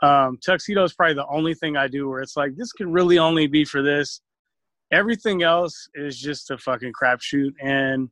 Um, 0.03 0.39
tuxedo 0.45 0.85
is 0.85 0.95
probably 0.95 1.15
the 1.15 1.27
only 1.27 1.55
thing 1.55 1.77
I 1.77 1.89
do 1.89 2.09
where 2.09 2.21
it's 2.21 2.37
like 2.37 2.57
this 2.57 2.73
could 2.73 2.89
really 2.89 3.19
only 3.19 3.47
be 3.47 3.65
for 3.65 3.83
this. 3.83 4.21
Everything 4.93 5.43
else 5.43 5.89
is 5.95 6.19
just 6.19 6.51
a 6.51 6.59
fucking 6.59 6.93
crapshoot, 6.93 7.53
and 7.63 8.09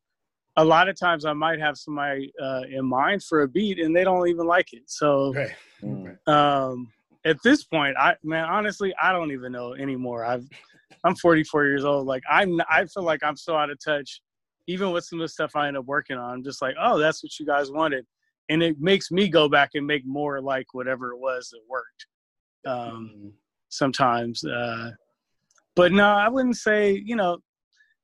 a 0.57 0.65
lot 0.65 0.89
of 0.89 0.99
times 0.99 1.25
I 1.25 1.33
might 1.33 1.61
have 1.61 1.77
somebody 1.77 2.33
uh, 2.43 2.63
in 2.71 2.85
mind 2.85 3.23
for 3.25 3.43
a 3.43 3.49
beat 3.49 3.79
and 3.79 3.95
they 3.97 4.05
don't 4.05 4.29
even 4.29 4.47
like 4.47 4.73
it. 4.73 4.83
So 4.87 5.33
Right. 5.35 5.55
Mm. 5.83 6.29
um, 6.29 6.93
at 7.25 7.37
this 7.43 7.65
point, 7.65 7.97
I 7.99 8.15
man, 8.23 8.45
honestly, 8.45 8.95
I 9.01 9.13
don't 9.13 9.33
even 9.33 9.53
know 9.53 9.75
anymore. 9.75 10.25
I've 10.25 10.47
I'm 11.05 11.17
44 11.17 11.65
years 11.67 11.85
old. 11.85 12.07
Like 12.07 12.23
I'm, 12.31 12.61
I 12.71 12.85
feel 12.87 13.03
like 13.03 13.23
I'm 13.23 13.37
so 13.37 13.57
out 13.57 13.71
of 13.71 13.79
touch, 13.85 14.21
even 14.67 14.91
with 14.91 15.05
some 15.05 15.21
of 15.21 15.25
the 15.25 15.29
stuff 15.29 15.57
I 15.57 15.69
end 15.69 15.77
up 15.77 15.85
working 15.87 16.17
on. 16.17 16.35
I'm 16.35 16.45
just 16.45 16.63
like, 16.63 16.75
oh, 16.81 16.99
that's 16.99 17.23
what 17.23 17.39
you 17.39 17.47
guys 17.47 17.71
wanted, 17.71 18.07
and 18.49 18.63
it 18.63 18.77
makes 18.81 19.11
me 19.11 19.29
go 19.29 19.49
back 19.49 19.71
and 19.75 19.87
make 19.87 20.07
more 20.07 20.41
like 20.41 20.67
whatever 20.73 21.13
it 21.13 21.19
was 21.19 21.49
that 21.51 21.61
worked. 21.69 22.07
Um, 22.65 23.33
sometimes, 23.69 24.45
uh, 24.45 24.91
but 25.75 25.93
no, 25.93 26.05
I 26.05 26.29
wouldn't 26.29 26.57
say. 26.57 27.03
You 27.05 27.17
know, 27.17 27.39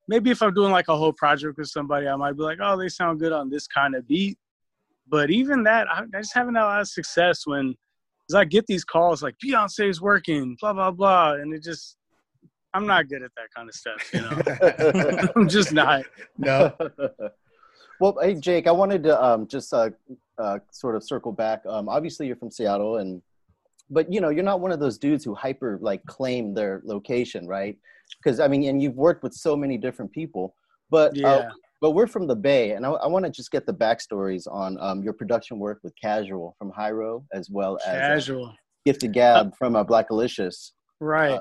maybe 0.07 0.31
if 0.31 0.41
I'm 0.41 0.53
doing 0.53 0.71
like 0.71 0.87
a 0.89 0.97
whole 0.97 1.13
project 1.13 1.57
with 1.57 1.67
somebody, 1.67 2.07
I 2.07 2.15
might 2.15 2.35
be 2.35 2.43
like, 2.43 2.59
oh, 2.61 2.77
they 2.77 2.89
sound 2.89 3.19
good 3.19 3.31
on 3.31 3.49
this 3.49 3.67
kind 3.67 3.95
of 3.95 4.07
beat. 4.07 4.37
But 5.07 5.29
even 5.31 5.63
that, 5.63 5.87
I, 5.89 6.01
I 6.01 6.21
just 6.21 6.33
haven't 6.33 6.55
had 6.55 6.63
a 6.63 6.65
lot 6.65 6.81
of 6.81 6.87
success 6.87 7.43
when 7.45 7.75
because 8.27 8.41
I 8.41 8.45
get 8.45 8.67
these 8.67 8.83
calls 8.83 9.23
like 9.23 9.35
Beyonce's 9.43 10.01
working, 10.01 10.57
blah 10.59 10.73
blah 10.73 10.91
blah, 10.91 11.33
and 11.33 11.53
it 11.53 11.63
just 11.63 11.97
I'm 12.73 12.85
not 12.85 13.07
good 13.09 13.23
at 13.23 13.31
that 13.35 13.47
kind 13.55 13.69
of 13.69 13.75
stuff. 13.75 14.13
You 14.13 14.21
know, 14.21 15.29
I'm 15.35 15.47
just 15.47 15.73
not. 15.73 16.03
no. 16.37 16.73
well, 17.99 18.17
hey 18.21 18.35
Jake, 18.35 18.67
I 18.67 18.71
wanted 18.71 19.03
to 19.03 19.23
um, 19.23 19.47
just 19.47 19.73
uh, 19.73 19.89
uh, 20.37 20.59
sort 20.71 20.95
of 20.95 21.03
circle 21.03 21.31
back. 21.31 21.61
Um, 21.67 21.89
obviously, 21.89 22.27
you're 22.27 22.35
from 22.35 22.51
Seattle, 22.51 22.97
and 22.97 23.21
but 23.89 24.11
you 24.11 24.21
know, 24.21 24.29
you're 24.29 24.43
not 24.43 24.59
one 24.59 24.71
of 24.71 24.79
those 24.79 24.97
dudes 24.97 25.23
who 25.23 25.33
hyper 25.33 25.79
like 25.81 26.05
claim 26.05 26.53
their 26.53 26.81
location, 26.83 27.47
right? 27.47 27.77
Because 28.21 28.39
I 28.39 28.47
mean, 28.47 28.63
and 28.65 28.81
you've 28.81 28.95
worked 28.95 29.23
with 29.23 29.33
so 29.33 29.55
many 29.55 29.77
different 29.77 30.11
people, 30.11 30.55
but 30.89 31.15
Yeah, 31.15 31.27
uh, 31.27 31.49
but 31.81 31.91
we're 31.91 32.07
from 32.07 32.27
the 32.27 32.35
Bay, 32.35 32.71
and 32.71 32.85
I, 32.85 32.91
I 32.91 33.07
want 33.07 33.25
to 33.25 33.31
just 33.31 33.51
get 33.51 33.65
the 33.65 33.73
backstories 33.73 34.51
on 34.51 34.77
um, 34.79 35.01
your 35.01 35.13
production 35.13 35.59
work 35.59 35.79
with 35.83 35.93
Casual 36.01 36.55
from 36.57 36.71
Hiero, 36.71 37.25
as 37.33 37.49
well 37.49 37.79
as 37.87 37.95
uh, 37.95 37.99
casual. 37.99 38.53
Gift 38.85 39.03
of 39.03 39.11
Gab 39.11 39.55
from 39.57 39.75
uh, 39.75 39.83
Blackalicious. 39.83 40.71
Right. 40.99 41.39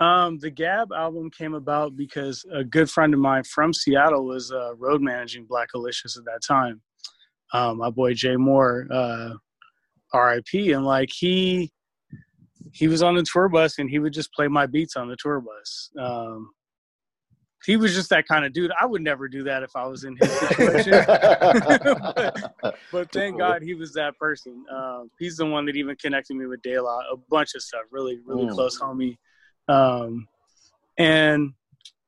Um, 0.00 0.38
the 0.38 0.50
Gab 0.50 0.92
album 0.92 1.30
came 1.30 1.54
about 1.54 1.96
because 1.96 2.44
a 2.52 2.62
good 2.62 2.88
friend 2.88 3.12
of 3.12 3.20
mine 3.20 3.42
from 3.44 3.72
Seattle 3.72 4.26
was 4.26 4.52
uh, 4.52 4.74
road 4.76 5.02
managing 5.02 5.46
Blackalicious 5.46 6.16
at 6.16 6.24
that 6.24 6.40
time. 6.46 6.80
Um, 7.52 7.78
my 7.78 7.90
boy 7.90 8.14
Jay 8.14 8.36
Moore, 8.36 8.86
uh, 8.90 9.30
R.I.P. 10.12 10.72
And 10.72 10.84
like 10.84 11.10
he 11.12 11.72
he 12.72 12.86
was 12.86 13.02
on 13.02 13.14
the 13.14 13.22
tour 13.22 13.48
bus 13.48 13.78
and 13.78 13.88
he 13.88 13.98
would 13.98 14.12
just 14.12 14.32
play 14.32 14.46
my 14.46 14.66
beats 14.66 14.96
on 14.96 15.08
the 15.08 15.16
tour 15.16 15.40
bus. 15.40 15.90
Um, 15.98 16.50
he 17.64 17.76
was 17.76 17.94
just 17.94 18.10
that 18.10 18.28
kind 18.28 18.44
of 18.44 18.52
dude. 18.52 18.70
I 18.80 18.86
would 18.86 19.02
never 19.02 19.26
do 19.28 19.42
that 19.44 19.62
if 19.62 19.74
I 19.74 19.86
was 19.86 20.04
in 20.04 20.16
his 20.16 20.38
situation. 20.38 20.92
but 22.92 23.10
thank 23.12 23.36
God 23.36 23.62
he 23.62 23.74
was 23.74 23.92
that 23.94 24.16
person. 24.18 24.64
Um, 24.72 25.10
he's 25.18 25.36
the 25.36 25.46
one 25.46 25.66
that 25.66 25.76
even 25.76 25.96
connected 25.96 26.36
me 26.36 26.46
with 26.46 26.62
De 26.62 26.78
La, 26.78 26.98
a 27.12 27.16
bunch 27.28 27.54
of 27.56 27.62
stuff. 27.62 27.80
Really, 27.90 28.20
really 28.24 28.46
Mm. 28.46 28.54
close 28.54 28.78
homie. 28.78 29.16
Um, 29.68 30.26
and 30.96 31.52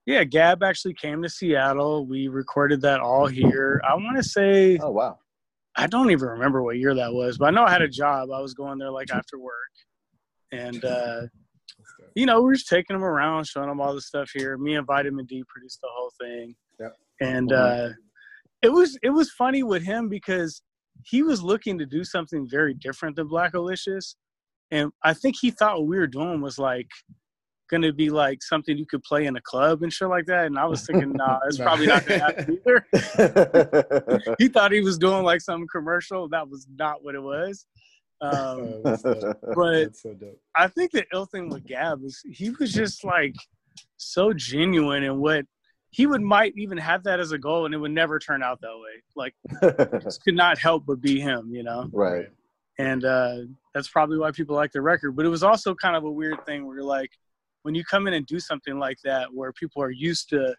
yeah, 0.07 0.25
Gab 0.25 0.63
actually 0.63 0.95
came 0.95 1.23
to 1.23 1.29
Seattle. 1.29 2.07
We 2.07 2.29
recorded 2.29 2.81
that 2.83 3.01
all 3.01 3.27
here. 3.27 3.81
I 3.89 3.95
want 3.95 4.17
to 4.17 4.23
say 4.23 4.79
oh 4.83 4.91
wow! 4.91 5.19
I 5.77 5.87
don't 5.87 6.11
even 6.11 6.29
remember 6.29 6.63
what 6.63 6.79
year 6.79 6.95
that 6.95 7.13
was, 7.13 7.39
but 7.39 7.47
I 7.47 7.51
know 7.51 7.65
I 7.65 7.71
had 7.71 7.83
a 7.83 7.89
job. 7.89 8.31
I 8.31 8.41
was 8.41 8.55
going 8.55 8.79
there 8.79 8.91
like 8.91 9.11
after 9.13 9.39
work, 9.39 9.71
and 10.53 10.85
uh, 10.85 11.23
you 12.15 12.27
know 12.27 12.41
we 12.41 12.47
were 12.47 12.55
just 12.55 12.69
taking 12.69 12.95
them 12.97 13.05
around, 13.05 13.47
showing 13.47 13.69
them 13.69 13.81
all 13.81 13.95
the 13.95 14.01
stuff 14.01 14.31
here. 14.35 14.57
Me 14.57 14.75
and 14.75 14.87
Vitamin 14.87 15.27
D 15.27 15.45
produced 15.49 15.81
the 15.83 15.89
whole 15.93 16.13
thing, 16.21 16.55
Yep. 16.81 16.97
and 17.21 17.53
uh, 17.53 17.89
it 18.63 18.73
was 18.73 18.99
it 19.03 19.11
was 19.11 19.31
funny 19.31 19.63
with 19.63 19.85
him 19.85 20.09
because 20.09 20.63
he 21.05 21.23
was 21.23 21.43
looking 21.43 21.79
to 21.79 21.87
do 21.87 22.05
something 22.05 22.49
very 22.49 22.75
different 22.75 23.17
than 23.17 23.29
Blackalicious, 23.29 24.17
and 24.71 24.91
I 25.05 25.13
think 25.15 25.37
he 25.41 25.51
thought 25.51 25.79
what 25.79 25.89
we 25.89 25.99
were 25.99 26.07
doing 26.07 26.41
was 26.41 26.59
like 26.59 26.89
going 27.71 27.83
to 27.83 27.93
be 27.93 28.11
like 28.11 28.43
something 28.43 28.77
you 28.77 28.85
could 28.85 29.03
play 29.03 29.27
in 29.27 29.37
a 29.37 29.41
club 29.41 29.83
and 29.83 29.93
shit 29.93 30.09
like 30.09 30.27
that. 30.27 30.47
And 30.47 30.59
I 30.59 30.67
was 30.67 30.85
thinking, 30.87 31.13
nah, 31.13 31.39
it's 31.47 31.59
Nah. 31.59 31.65
probably 31.65 31.87
not 31.87 32.05
going 32.05 32.21
to 32.21 32.27
happen 32.27 32.59
either 32.67 34.35
he 34.39 34.49
thought 34.49 34.73
he 34.73 34.81
was 34.83 34.99
doing 34.99 35.25
like 35.25 35.41
some 35.41 35.67
commercial. 35.69 36.29
That 36.29 36.49
was 36.49 36.67
not 36.77 37.03
what 37.03 37.15
it 37.15 37.23
was. 37.23 37.67
Um, 38.21 38.83
Oh, 38.85 39.35
but 39.55 39.97
so. 39.97 40.15
I 40.55 40.67
think 40.69 40.91
the 40.93 41.05
ill 41.15 41.25
thing 41.25 41.49
with 41.49 41.65
Gab 41.67 42.05
is 42.05 42.21
he 42.31 42.51
was 42.51 42.73
just 42.73 43.03
like 43.05 43.35
so 43.97 44.33
genuine 44.35 45.05
in 45.05 45.19
what 45.21 45.47
he 45.93 46.07
would 46.07 46.21
might 46.21 46.53
even 46.57 46.77
have 46.79 47.03
that 47.05 47.19
as 47.19 47.33
a 47.33 47.39
goal, 47.39 47.65
and 47.65 47.75
it 47.75 47.79
would 47.79 47.91
never 47.93 48.19
turn 48.19 48.43
out 48.43 48.61
that 48.61 48.77
way. 48.77 49.03
Like 49.17 49.35
just 50.03 50.23
could 50.23 50.35
not 50.37 50.59
help 50.59 50.85
but 50.87 51.01
be 51.01 51.19
him, 51.19 51.49
you 51.53 51.63
know. 51.63 51.89
right. 51.93 52.29
And 52.79 53.05
uh, 53.05 53.37
that's 53.75 53.89
probably 53.89 54.17
why 54.19 54.31
people 54.31 54.55
like 54.57 54.73
the 54.73 54.81
record. 54.81 55.17
But 55.17 55.27
it 55.27 55.29
was 55.31 55.43
also 55.43 55.75
kind 55.75 55.97
of 55.97 56.05
a 56.05 56.11
weird 56.11 56.47
thing 56.47 56.65
where 56.67 56.77
you're 56.77 56.85
like, 56.85 57.11
when 57.63 57.75
you 57.75 57.85
come 57.85 58.07
in 58.07 58.15
and 58.15 58.27
do 58.27 58.41
something 58.41 58.79
like 58.79 58.99
that, 59.05 59.33
where 59.33 59.53
people 59.53 59.83
are 59.83 59.91
used 59.91 60.29
to 60.31 60.55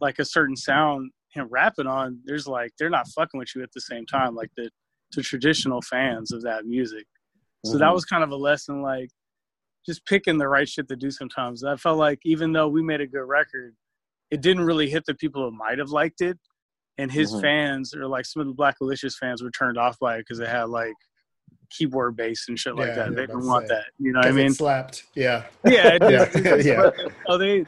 like 0.00 0.18
a 0.18 0.24
certain 0.24 0.56
sound, 0.56 1.10
him 1.30 1.46
rapping 1.50 1.86
on, 1.86 2.20
there's 2.24 2.46
like 2.46 2.72
they're 2.78 2.90
not 2.90 3.08
fucking 3.08 3.38
with 3.38 3.54
you 3.54 3.62
at 3.62 3.72
the 3.72 3.80
same 3.80 4.06
time, 4.06 4.34
like 4.34 4.50
the 4.56 4.70
the 5.12 5.22
traditional 5.22 5.80
fans 5.82 6.32
of 6.32 6.42
that 6.42 6.66
music. 6.66 7.06
So 7.64 7.78
that 7.78 7.88
Mhm. 7.88 7.94
was 7.94 8.04
kind 8.04 8.24
of 8.24 8.30
a 8.30 8.36
lesson, 8.36 8.82
like 8.82 9.10
just 9.86 10.04
picking 10.06 10.38
the 10.38 10.48
right 10.48 10.68
shit 10.68 10.88
to 10.88 10.96
do. 10.96 11.10
Sometimes 11.10 11.62
I 11.62 11.76
felt 11.76 11.98
like 11.98 12.18
even 12.24 12.52
though 12.52 12.68
we 12.68 12.82
made 12.82 13.00
a 13.00 13.06
good 13.06 13.22
record, 13.28 13.76
it 14.30 14.40
didn't 14.40 14.64
really 14.64 14.90
hit 14.90 15.04
the 15.06 15.14
people 15.14 15.42
who 15.48 15.56
might 15.56 15.78
have 15.78 15.90
liked 15.90 16.20
it, 16.20 16.38
and 16.98 17.12
his 17.12 17.30
Mhm. 17.32 17.40
fans 17.40 17.94
or 17.94 18.08
like 18.08 18.26
some 18.26 18.40
of 18.40 18.48
the 18.48 18.54
Blackalicious 18.54 19.14
fans 19.16 19.42
were 19.42 19.50
turned 19.52 19.78
off 19.78 19.98
by 20.00 20.16
it 20.16 20.20
because 20.20 20.40
it 20.40 20.48
had 20.48 20.64
like 20.68 20.94
keyboard 21.70 22.16
bass 22.16 22.46
and 22.48 22.58
shit 22.58 22.76
like 22.76 22.88
Yeah, 22.88 22.94
that. 22.94 23.10
yeah, 23.10 23.14
They 23.16 23.26
didn't 23.26 23.46
want 23.46 23.66
that. 23.68 23.84
You 23.98 24.12
know 24.12 24.20
what 24.20 24.28
I 24.28 24.32
mean? 24.32 24.52
slapped. 24.52 25.04
Yeah. 25.14 25.44
Yeah, 25.64 25.98
Yeah. 26.02 26.08
just- 26.24 26.32
just- 26.44 26.66
Yeah. 26.66 26.90
Oh, 27.28 27.36
they 27.38 27.64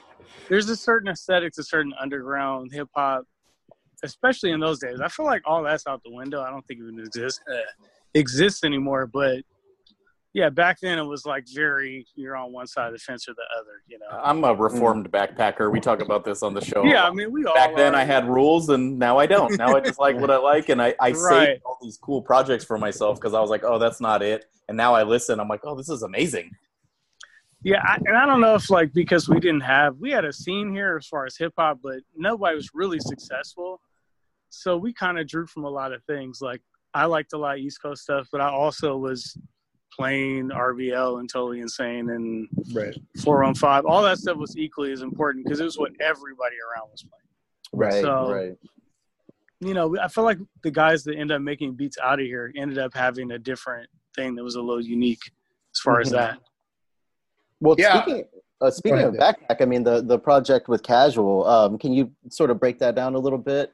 there's 0.48 0.68
a 0.70 0.76
certain 0.76 1.08
aesthetic 1.08 1.52
to 1.54 1.62
certain 1.64 1.92
underground 2.00 2.70
hip 2.72 2.88
hop, 2.94 3.24
especially 4.04 4.52
in 4.52 4.60
those 4.60 4.78
days. 4.78 5.00
I 5.00 5.08
feel 5.08 5.26
like 5.26 5.42
all 5.44 5.62
that's 5.62 5.86
out 5.88 6.02
the 6.04 6.12
window. 6.12 6.40
I 6.42 6.50
don't 6.50 6.64
think 6.68 6.80
it 6.80 6.84
even 6.84 7.00
exists 7.00 7.40
uh, 7.52 7.56
exists 8.14 8.62
anymore. 8.62 9.06
But 9.06 9.40
yeah, 10.36 10.50
back 10.50 10.80
then 10.80 10.98
it 10.98 11.02
was 11.04 11.24
like 11.24 11.46
very 11.48 12.06
you're 12.14 12.36
on 12.36 12.52
one 12.52 12.66
side 12.66 12.88
of 12.88 12.92
the 12.92 12.98
fence 12.98 13.26
or 13.26 13.32
the 13.32 13.46
other. 13.58 13.80
You 13.88 13.98
know? 13.98 14.06
I'm 14.22 14.44
a 14.44 14.54
reformed 14.54 15.10
mm. 15.10 15.10
backpacker. 15.10 15.72
We 15.72 15.80
talk 15.80 16.02
about 16.02 16.26
this 16.26 16.42
on 16.42 16.52
the 16.52 16.60
show. 16.60 16.84
yeah, 16.84 17.04
I 17.04 17.10
mean 17.10 17.32
we 17.32 17.46
all 17.46 17.54
Back 17.54 17.74
then. 17.74 17.94
I 17.94 18.04
had 18.04 18.28
rules, 18.28 18.68
and 18.68 18.98
now 18.98 19.16
I 19.16 19.24
don't. 19.24 19.56
Now 19.56 19.74
I 19.74 19.80
just 19.80 19.98
like 19.98 20.14
what 20.18 20.30
I 20.30 20.36
like, 20.36 20.68
and 20.68 20.82
I, 20.82 20.94
I 21.00 21.12
Right. 21.12 21.46
saved 21.46 21.62
all 21.64 21.78
these 21.80 21.96
cool 21.96 22.20
projects 22.20 22.66
for 22.66 22.76
myself 22.76 23.18
because 23.18 23.32
I 23.32 23.40
was 23.40 23.48
like, 23.48 23.64
oh, 23.64 23.78
that's 23.78 23.98
not 23.98 24.22
it. 24.22 24.44
And 24.68 24.76
now 24.76 24.94
I 24.94 25.04
listen. 25.04 25.40
I'm 25.40 25.48
like, 25.48 25.60
oh, 25.64 25.74
this 25.74 25.88
is 25.88 26.02
amazing. 26.02 26.50
Yeah, 27.62 27.80
I, 27.82 27.96
and 28.04 28.14
I 28.14 28.26
don't 28.26 28.42
know 28.42 28.56
if 28.56 28.68
like 28.68 28.92
because 28.92 29.30
we 29.30 29.40
didn't 29.40 29.62
have 29.62 29.96
we 29.96 30.10
had 30.10 30.26
a 30.26 30.34
scene 30.34 30.70
here 30.70 30.98
as 30.98 31.06
far 31.06 31.24
as 31.24 31.38
hip 31.38 31.54
hop, 31.56 31.78
but 31.82 32.00
nobody 32.14 32.56
was 32.56 32.68
really 32.74 33.00
successful. 33.00 33.80
So 34.50 34.76
we 34.76 34.92
kind 34.92 35.18
of 35.18 35.26
drew 35.26 35.46
from 35.46 35.64
a 35.64 35.70
lot 35.70 35.94
of 35.94 36.04
things. 36.04 36.42
Like 36.42 36.60
I 36.92 37.06
liked 37.06 37.32
a 37.32 37.38
lot 37.38 37.54
of 37.54 37.60
East 37.60 37.80
Coast 37.80 38.02
stuff, 38.02 38.28
but 38.30 38.42
I 38.42 38.50
also 38.50 38.98
was 38.98 39.38
playing 39.96 40.50
RBL, 40.50 41.20
and 41.20 41.28
Totally 41.28 41.60
Insane 41.60 42.10
and 42.10 42.48
Right. 42.74 42.94
415. 43.22 43.90
All 43.90 44.02
that 44.02 44.18
stuff 44.18 44.36
was 44.36 44.56
equally 44.56 44.92
as 44.92 45.02
important 45.02 45.44
because 45.44 45.60
it 45.60 45.64
was 45.64 45.78
what 45.78 45.92
everybody 46.00 46.56
around 46.56 46.90
was 46.90 47.02
playing. 47.02 47.22
Right, 47.92 48.02
So- 48.02 48.32
right. 48.32 48.56
You 49.60 49.72
know, 49.72 49.96
I 49.98 50.08
feel 50.08 50.24
like 50.24 50.38
the 50.62 50.70
guys 50.70 51.02
that 51.04 51.16
end 51.16 51.32
up 51.32 51.40
making 51.40 51.74
beats 51.76 51.96
out 52.02 52.20
of 52.20 52.26
here 52.26 52.52
ended 52.56 52.76
up 52.78 52.92
having 52.94 53.30
a 53.32 53.38
different 53.38 53.88
thing 54.14 54.34
that 54.34 54.44
was 54.44 54.54
a 54.54 54.60
little 54.60 54.84
unique 54.84 55.22
as 55.74 55.80
far 55.80 56.00
as 56.00 56.08
Mhm. 56.08 56.12
that. 56.12 56.38
Well, 57.60 57.76
Yeah. 57.78 58.02
speaking 58.02 58.24
uh, 58.60 58.70
speaking 58.70 59.00
of 59.00 59.12
backpack, 59.14 59.60
I 59.60 59.66
mean 59.66 59.82
the 59.82 60.00
the 60.02 60.18
project 60.18 60.66
with 60.68 60.82
Casual. 60.82 61.46
Um, 61.46 61.76
can 61.78 61.92
you 61.92 62.10
sort 62.30 62.50
of 62.50 62.58
break 62.58 62.78
that 62.78 62.94
down 62.94 63.14
a 63.14 63.18
little 63.18 63.38
bit? 63.38 63.72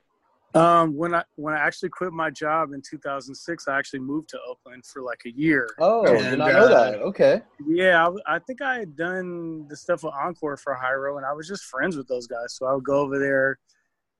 Um, 0.54 0.94
when 0.94 1.14
I 1.14 1.24
when 1.36 1.54
I 1.54 1.58
actually 1.58 1.88
quit 1.88 2.12
my 2.12 2.30
job 2.30 2.72
in 2.72 2.82
2006, 2.82 3.68
I 3.68 3.78
actually 3.78 4.00
moved 4.00 4.28
to 4.30 4.38
Oakland 4.46 4.84
for 4.84 5.02
like 5.02 5.22
a 5.24 5.30
year. 5.30 5.68
Oh, 5.78 6.04
did 6.04 6.20
And, 6.20 6.38
not 6.38 6.52
know 6.52 6.66
uh, 6.66 6.90
that. 6.90 7.00
Okay. 7.00 7.40
Yeah, 7.66 8.06
I, 8.06 8.36
I 8.36 8.38
think 8.38 8.60
I 8.60 8.78
had 8.78 8.94
done 8.94 9.66
the 9.68 9.76
stuff 9.76 10.02
with 10.02 10.12
Encore 10.14 10.56
for 10.58 10.74
Hiero, 10.74 11.16
and 11.16 11.24
I 11.24 11.32
was 11.32 11.48
just 11.48 11.64
friends 11.64 11.96
with 11.96 12.06
those 12.06 12.26
guys. 12.26 12.54
So 12.54 12.66
I 12.66 12.74
would 12.74 12.84
go 12.84 13.00
over 13.00 13.18
there 13.18 13.58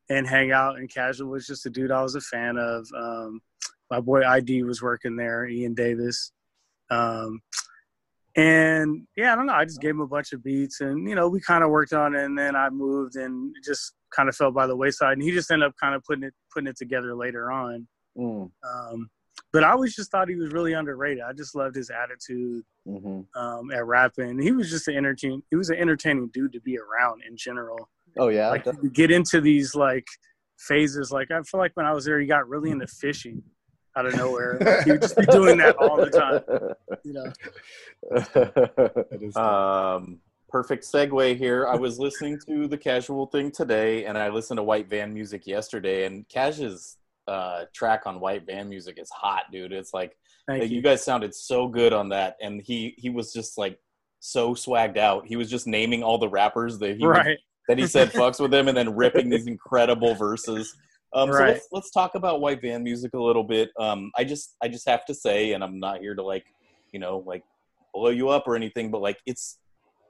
and 0.08 0.26
hang 0.26 0.52
out. 0.52 0.78
And 0.78 0.92
Casual 0.92 1.28
was 1.28 1.46
just 1.46 1.66
a 1.66 1.70
dude 1.70 1.90
I 1.90 2.02
was 2.02 2.14
a 2.14 2.20
fan 2.20 2.56
of. 2.56 2.86
Um, 2.96 3.40
my 3.90 4.00
boy 4.00 4.22
ID 4.26 4.62
was 4.62 4.80
working 4.80 5.16
there, 5.16 5.46
Ian 5.46 5.74
Davis. 5.74 6.32
Um, 6.90 7.42
and 8.34 9.06
yeah, 9.16 9.34
I 9.34 9.36
don't 9.36 9.44
know. 9.44 9.52
I 9.52 9.66
just 9.66 9.82
gave 9.82 9.90
him 9.90 10.00
a 10.00 10.06
bunch 10.06 10.32
of 10.32 10.42
beats, 10.42 10.80
and 10.80 11.06
you 11.06 11.14
know, 11.14 11.28
we 11.28 11.40
kind 11.42 11.62
of 11.62 11.68
worked 11.68 11.92
on 11.92 12.14
it. 12.14 12.24
And 12.24 12.38
then 12.38 12.56
I 12.56 12.70
moved, 12.70 13.16
and 13.16 13.54
just 13.62 13.92
kind 14.14 14.28
of 14.28 14.36
fell 14.36 14.50
by 14.50 14.66
the 14.66 14.76
wayside. 14.76 15.14
And 15.14 15.22
he 15.22 15.30
just 15.30 15.50
ended 15.50 15.68
up 15.68 15.74
kind 15.80 15.94
of 15.94 16.04
putting 16.04 16.24
it 16.24 16.34
putting 16.52 16.68
it 16.68 16.76
together 16.76 17.14
later 17.14 17.50
on. 17.50 17.86
Mm, 18.16 18.50
Um, 18.62 19.10
but 19.52 19.64
I 19.64 19.70
always 19.70 19.94
just 19.94 20.10
thought 20.10 20.28
he 20.28 20.34
was 20.34 20.52
really 20.52 20.72
underrated. 20.72 21.22
I 21.22 21.32
just 21.32 21.54
loved 21.54 21.76
his 21.76 21.90
attitude 21.90 22.64
hmm 22.86 23.20
um, 23.36 23.70
at 23.72 23.86
rapping. 23.86 24.40
He 24.40 24.50
was 24.52 24.70
just 24.70 24.88
an 24.88 24.96
entertaining. 24.96 25.42
He 25.50 25.56
was 25.56 25.70
an 25.70 25.76
entertaining 25.76 26.30
dude 26.32 26.52
to 26.52 26.60
be 26.60 26.78
around 26.78 27.22
in 27.28 27.36
general. 27.36 27.88
Oh 28.18 28.28
yeah. 28.28 28.48
Like 28.50 28.64
to 28.64 28.74
get 28.92 29.10
into 29.10 29.40
these 29.40 29.74
like 29.74 30.06
phases. 30.58 31.10
Like 31.12 31.30
I 31.30 31.40
feel 31.42 31.60
like 31.60 31.72
when 31.74 31.86
I 31.86 31.92
was 31.92 32.04
there, 32.04 32.18
he 32.20 32.26
got 32.26 32.48
really 32.48 32.70
into 32.70 32.86
fishing 32.86 33.42
out 33.96 34.06
of 34.06 34.16
nowhere. 34.16 34.58
Like, 34.60 34.84
he 34.84 34.92
would 34.92 35.02
just 35.02 35.16
be 35.16 35.26
doing 35.26 35.58
that 35.58 35.76
all 35.76 35.96
the 35.96 36.10
time. 36.10 36.42
You 37.04 37.12
know. 37.12 37.32
Um, 39.40 40.20
perfect 40.52 40.84
segue 40.84 41.36
here. 41.36 41.66
I 41.66 41.74
was 41.74 41.98
listening 41.98 42.38
to 42.46 42.68
the 42.68 42.76
casual 42.76 43.26
thing 43.26 43.50
today, 43.50 44.04
and 44.04 44.18
I 44.18 44.28
listened 44.28 44.58
to 44.58 44.62
White 44.62 44.88
Van 44.88 45.12
Music 45.12 45.46
yesterday, 45.46 46.04
and 46.04 46.28
Cash's 46.28 46.98
uh, 47.26 47.64
track 47.72 48.02
on 48.04 48.20
White 48.20 48.44
Van 48.44 48.68
Music 48.68 48.98
is 48.98 49.08
hot, 49.10 49.44
dude. 49.50 49.72
It's 49.72 49.94
like 49.94 50.14
you. 50.48 50.62
you. 50.64 50.82
guys 50.82 51.02
sounded 51.02 51.34
so 51.34 51.66
good 51.66 51.94
on 51.94 52.10
that, 52.10 52.36
and 52.42 52.60
he 52.60 52.94
he 52.98 53.08
was 53.08 53.32
just 53.32 53.56
like 53.56 53.78
so 54.20 54.54
swagged 54.54 54.98
out. 54.98 55.26
He 55.26 55.36
was 55.36 55.48
just 55.50 55.66
naming 55.66 56.02
all 56.02 56.18
the 56.18 56.28
rappers 56.28 56.78
that 56.80 56.98
he 56.98 57.06
Right. 57.06 57.38
that 57.68 57.78
he 57.78 57.86
said 57.86 58.10
fucks 58.12 58.38
with 58.38 58.52
him, 58.52 58.68
and 58.68 58.76
then 58.76 58.94
ripping 58.94 59.30
these 59.30 59.46
incredible 59.46 60.14
verses. 60.14 60.76
Um, 61.14 61.32
So 61.32 61.38
let's 61.38 61.68
let's 61.72 61.90
talk 61.90 62.14
about 62.14 62.42
White 62.42 62.60
Van 62.60 62.82
Music 62.82 63.14
a 63.14 63.18
little 63.18 63.44
bit. 63.44 63.70
Um, 63.80 64.10
I 64.16 64.24
just 64.24 64.54
I 64.62 64.68
just 64.68 64.86
have 64.86 65.06
to 65.06 65.14
say, 65.14 65.52
and 65.54 65.64
I'm 65.64 65.80
not 65.80 66.00
here 66.00 66.14
to 66.14 66.22
like 66.22 66.44
you 66.92 67.00
know 67.00 67.24
like 67.26 67.42
blow 67.94 68.10
you 68.10 68.28
up 68.28 68.46
or 68.46 68.54
anything, 68.54 68.90
but 68.90 69.00
like 69.00 69.18
it's 69.24 69.58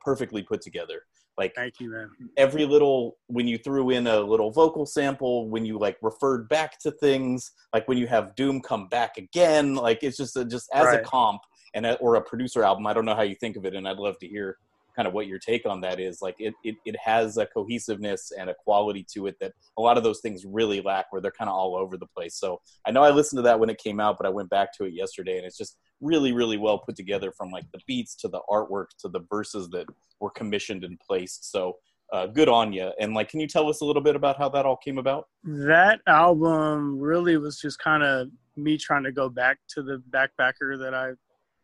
perfectly 0.05 0.42
put 0.42 0.61
together. 0.61 1.03
Like 1.38 1.55
Thank 1.55 1.80
you, 1.80 1.90
man. 1.90 2.11
every 2.36 2.66
little 2.66 3.16
when 3.28 3.48
you 3.48 3.57
threw 3.57 3.90
in 3.90 4.07
a 4.07 4.20
little 4.20 4.50
vocal 4.50 4.84
sample, 4.84 5.48
when 5.48 5.64
you 5.64 5.78
like 5.78 5.96
referred 6.03 6.48
back 6.48 6.78
to 6.80 6.90
things, 6.90 7.53
like 7.72 7.88
when 7.88 7.96
you 7.96 8.07
have 8.07 8.34
Doom 8.34 8.61
come 8.61 8.88
back 8.88 9.16
again, 9.16 9.74
like 9.74 10.03
it's 10.03 10.18
just 10.18 10.36
a, 10.36 10.44
just 10.44 10.68
as 10.74 10.92
a 10.92 11.00
comp 11.00 11.40
and 11.74 11.86
a, 11.86 11.94
or 11.96 12.16
a 12.16 12.22
producer 12.22 12.62
album. 12.62 12.86
I 12.86 12.92
don't 12.92 13.07
know 13.07 13.14
how 13.14 13.22
you 13.22 13.34
think 13.34 13.57
of 13.57 13.64
it, 13.64 13.74
and 13.74 13.88
I'd 13.88 13.96
love 13.96 14.18
to 14.18 14.28
hear 14.28 14.59
kind 14.95 15.09
of 15.09 15.14
what 15.14 15.26
your 15.26 15.38
take 15.38 15.66
on 15.66 15.80
that 15.82 16.01
is. 16.01 16.20
Like 16.22 16.36
it 16.38 16.55
it, 16.64 16.76
it 16.84 16.97
has 17.03 17.36
a 17.36 17.47
cohesiveness 17.47 18.32
and 18.38 18.51
a 18.51 18.55
quality 18.55 19.07
to 19.14 19.26
it 19.26 19.36
that 19.40 19.53
a 19.78 19.82
lot 19.82 19.97
of 19.97 20.05
those 20.05 20.20
things 20.20 20.45
really 20.45 20.80
lack, 20.80 21.07
where 21.11 21.20
they're 21.20 21.30
kind 21.30 21.49
of 21.49 21.57
all 21.57 21.76
over 21.76 21.97
the 21.97 22.07
place. 22.07 22.36
So 22.36 22.61
I 22.86 22.90
know 22.90 23.03
I 23.03 23.11
listened 23.11 23.38
to 23.38 23.43
that 23.43 23.59
when 23.59 23.70
it 23.70 23.78
came 23.78 24.01
out, 24.01 24.16
but 24.18 24.26
I 24.26 24.30
went 24.30 24.51
back 24.51 24.76
to 24.78 24.84
it 24.84 24.95
yesterday, 24.95 25.36
and 25.36 25.47
it's 25.47 25.59
just 25.59 25.76
really 26.01 26.32
really 26.32 26.59
well 26.59 26.78
put 26.78 26.97
together 26.97 27.32
from 27.32 27.51
like 27.51 27.64
the 27.72 27.80
beats 27.86 28.14
to 28.16 28.28
the 28.28 28.40
artwork 28.51 28.86
to 28.99 29.09
the 29.09 29.20
verses 29.30 29.68
that 29.70 29.86
were 30.20 30.30
commissioned 30.30 30.84
and 30.84 30.99
placed. 31.01 31.51
So 31.51 31.76
uh, 32.12 32.26
good 32.26 32.49
on 32.49 32.72
you. 32.72 32.93
And 33.01 33.14
like, 33.14 33.30
can 33.30 33.40
you 33.40 33.49
tell 33.49 33.68
us 33.68 33.80
a 33.80 33.84
little 33.84 34.03
bit 34.03 34.14
about 34.14 34.36
how 34.36 34.49
that 34.51 34.66
all 34.66 34.76
came 34.76 34.99
about? 34.99 35.28
That 35.45 36.01
album 36.07 36.99
really 36.99 37.38
was 37.38 37.59
just 37.59 37.78
kind 37.78 38.03
of 38.03 38.28
me 38.55 38.76
trying 38.76 39.05
to 39.05 39.12
go 39.12 39.30
back 39.30 39.59
to 39.70 39.82
the 39.82 40.03
backpacker 40.11 40.78
that 40.78 40.93
I 40.95 41.12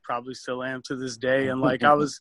probably 0.03 0.35
still 0.35 0.62
am 0.62 0.81
to 0.87 0.97
this 0.97 1.18
day. 1.18 1.49
And 1.49 1.61
like 1.61 1.83
I 1.83 1.93
was 2.03 2.18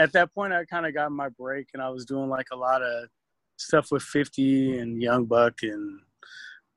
at 0.00 0.12
that 0.12 0.32
point, 0.34 0.52
I 0.52 0.64
kind 0.64 0.86
of 0.86 0.94
got 0.94 1.12
my 1.12 1.28
break, 1.28 1.68
and 1.74 1.82
I 1.82 1.90
was 1.90 2.04
doing 2.04 2.28
like 2.28 2.46
a 2.52 2.56
lot 2.56 2.82
of 2.82 3.04
stuff 3.56 3.88
with 3.92 4.02
50 4.02 4.78
and 4.78 5.00
Young 5.02 5.26
Buck 5.26 5.54
and 5.62 6.00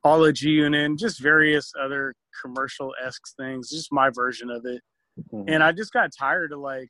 all 0.03 0.25
of 0.25 0.33
G 0.33 0.49
Unit, 0.49 0.85
and 0.85 0.99
just 0.99 1.21
various 1.21 1.71
other 1.81 2.13
commercial 2.41 2.93
esque 3.03 3.23
things. 3.37 3.69
Just 3.69 3.91
my 3.91 4.09
version 4.09 4.49
of 4.49 4.65
it. 4.65 4.81
Mhm. 5.31 5.43
and 5.47 5.63
I 5.63 5.71
just 5.71 5.93
got 5.93 6.09
tired 6.17 6.51
of 6.53 6.59
like, 6.59 6.89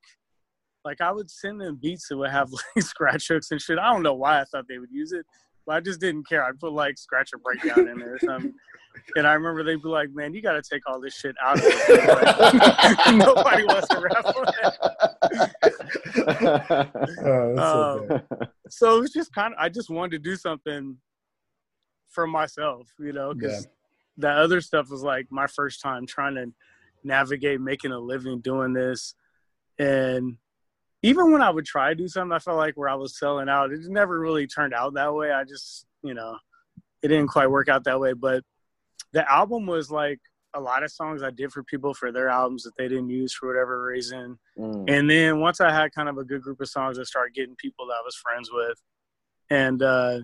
like 0.86 1.02
I 1.02 1.12
would 1.12 1.30
send 1.30 1.60
them 1.60 1.76
beats 1.82 2.08
that 2.08 2.16
would 2.18 2.30
have 2.32 2.50
like 2.76 2.84
scratch 2.86 3.28
hooks 3.28 3.52
and 3.52 3.62
shit. 3.62 3.78
I 3.78 3.92
don't 3.92 4.02
know 4.02 4.14
why 4.14 4.40
I 4.40 4.46
thought 4.46 4.66
they 4.70 4.80
would 4.80 4.92
use 4.92 5.12
it, 5.12 5.26
but 5.68 5.76
I 5.76 5.80
just 5.82 6.00
didn't 6.00 6.28
care. 6.30 6.42
I'd 6.44 6.58
put 6.60 6.72
like 6.72 6.98
scratch 6.98 7.32
or 7.34 7.40
breakdown 7.40 7.88
in 7.90 8.00
there 8.00 8.16
or 8.16 8.20
something. 8.20 8.54
And 9.16 9.26
I 9.26 9.34
remember 9.34 9.64
they'd 9.64 9.82
be 9.82 9.90
like, 9.90 10.10
"Man, 10.14 10.36
you 10.36 10.42
got 10.44 10.54
to 10.54 10.62
take 10.62 10.88
all 10.88 11.02
this 11.02 11.16
shit 11.16 11.36
out 11.44 11.58
of 11.58 11.64
it." 11.68 12.08
Like, 12.08 13.16
nobody 13.16 13.64
wants 13.64 13.88
to 13.88 14.00
rap 14.00 14.24
on 14.24 14.46
that. 14.46 15.13
Oh, 17.26 17.56
so 17.56 18.08
Um. 18.10 18.22
So 18.70 18.98
it 18.98 19.02
was 19.02 19.12
just 19.12 19.34
kind 19.34 19.54
of. 19.54 19.60
I 19.60 19.70
just 19.70 19.90
wanted 19.90 20.12
to 20.12 20.30
do 20.30 20.36
something 20.36 20.98
for 22.10 22.28
myself, 22.28 22.88
you 23.00 23.14
know, 23.14 23.34
because 23.34 23.68
that 24.18 24.38
other 24.38 24.62
stuff 24.62 24.90
was 24.90 25.04
like 25.04 25.28
my 25.32 25.48
first 25.48 25.82
time 25.82 26.06
trying 26.06 26.36
to 26.36 26.52
navigate 27.04 27.60
making 27.60 27.92
a 27.92 28.00
living 28.00 28.40
doing 28.40 28.74
this, 28.74 29.16
and 29.80 30.38
even 31.04 31.32
when 31.32 31.42
I 31.42 31.50
would 31.50 31.66
try 31.66 31.90
to 31.90 31.96
do 31.96 32.08
something, 32.08 32.32
I 32.32 32.40
felt 32.40 32.58
like 32.58 32.76
where 32.76 32.90
I 32.90 32.96
was 32.96 33.20
selling 33.20 33.50
out, 33.50 33.74
it 33.74 33.82
never 33.84 34.18
really 34.18 34.48
turned 34.48 34.74
out 34.74 34.94
that 34.94 35.14
way. 35.14 35.32
I 35.32 35.44
just, 35.44 35.86
you 36.02 36.14
know, 36.14 36.38
it 37.02 37.10
didn't 37.10 37.28
quite 37.28 37.52
work 37.52 37.68
out 37.68 37.84
that 37.84 38.00
way. 38.00 38.14
But 38.14 38.44
the 39.12 39.30
album 39.30 39.66
was 39.66 39.92
like 39.92 40.22
a 40.56 40.60
lot 40.60 40.84
of 40.84 40.92
songs 40.92 41.24
I 41.24 41.32
did 41.32 41.52
for 41.52 41.64
people 41.64 41.94
for 41.94 42.12
their 42.12 42.30
albums 42.30 42.64
that 42.64 42.74
they 42.78 42.88
didn't 42.88 43.10
use 43.10 43.34
for 43.34 43.48
whatever 43.48 43.84
reason. 43.84 44.38
Mm. 44.58 44.90
And 44.90 45.10
then 45.10 45.40
once 45.40 45.60
I 45.62 45.72
had 45.72 45.94
kind 45.94 46.10
of 46.10 46.18
a 46.18 46.24
good 46.24 46.42
group 46.42 46.62
of 46.62 46.70
songs, 46.70 47.00
I 47.00 47.04
started 47.04 47.34
getting 47.34 47.56
people 47.56 47.88
that 47.88 47.94
I 47.94 48.02
was 48.06 48.16
friends 48.16 48.50
with, 48.52 48.78
and 49.50 49.82
uh, 49.82 50.20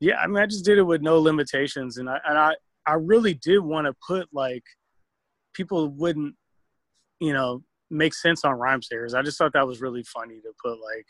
yeah, 0.00 0.18
I 0.18 0.26
mean, 0.26 0.42
I 0.42 0.46
just 0.46 0.64
did 0.64 0.78
it 0.78 0.82
with 0.82 1.02
no 1.02 1.18
limitations, 1.18 1.98
and 1.98 2.08
I 2.08 2.18
and 2.28 2.38
I 2.38 2.54
I 2.86 2.94
really 2.94 3.34
did 3.34 3.60
want 3.60 3.86
to 3.86 3.94
put 4.06 4.28
like 4.32 4.64
people 5.54 5.88
wouldn't, 5.88 6.34
you 7.20 7.32
know, 7.32 7.62
make 7.90 8.14
sense 8.14 8.44
on 8.44 8.54
Rhymesayers. 8.54 9.14
I 9.14 9.22
just 9.22 9.38
thought 9.38 9.52
that 9.54 9.66
was 9.66 9.80
really 9.80 10.04
funny 10.04 10.40
to 10.40 10.52
put 10.62 10.78
like, 10.80 11.06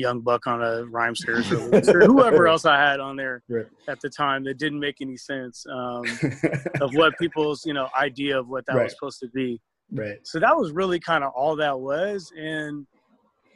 Young 0.00 0.20
Buck 0.20 0.46
on 0.46 0.62
a 0.62 0.84
Rhymesayers 0.86 1.52
or 1.94 2.06
whoever 2.06 2.48
else 2.48 2.64
I 2.64 2.78
had 2.78 2.98
on 3.00 3.16
there 3.16 3.42
Right. 3.48 3.66
at 3.88 4.00
the 4.00 4.08
time 4.10 4.44
that 4.44 4.58
didn't 4.58 4.80
make 4.80 4.96
any 5.00 5.16
sense 5.16 5.64
um, 5.70 6.04
of 6.80 6.94
what 6.94 7.16
people's 7.18 7.64
you 7.64 7.74
know 7.74 7.88
idea 7.98 8.38
of 8.38 8.48
what 8.48 8.66
that 8.66 8.76
Right. 8.76 8.84
was 8.84 8.92
supposed 8.94 9.20
to 9.20 9.28
be. 9.28 9.60
right. 9.92 10.18
So 10.24 10.40
that 10.40 10.56
was 10.56 10.72
really 10.72 10.98
kind 10.98 11.22
of 11.24 11.32
all 11.34 11.54
that 11.56 11.78
was, 11.78 12.32
and 12.36 12.86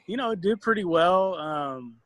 you 0.06 0.16
know 0.16 0.30
it 0.32 0.40
did 0.40 0.60
pretty 0.60 0.84
well. 0.84 1.34
Um, 1.34 1.96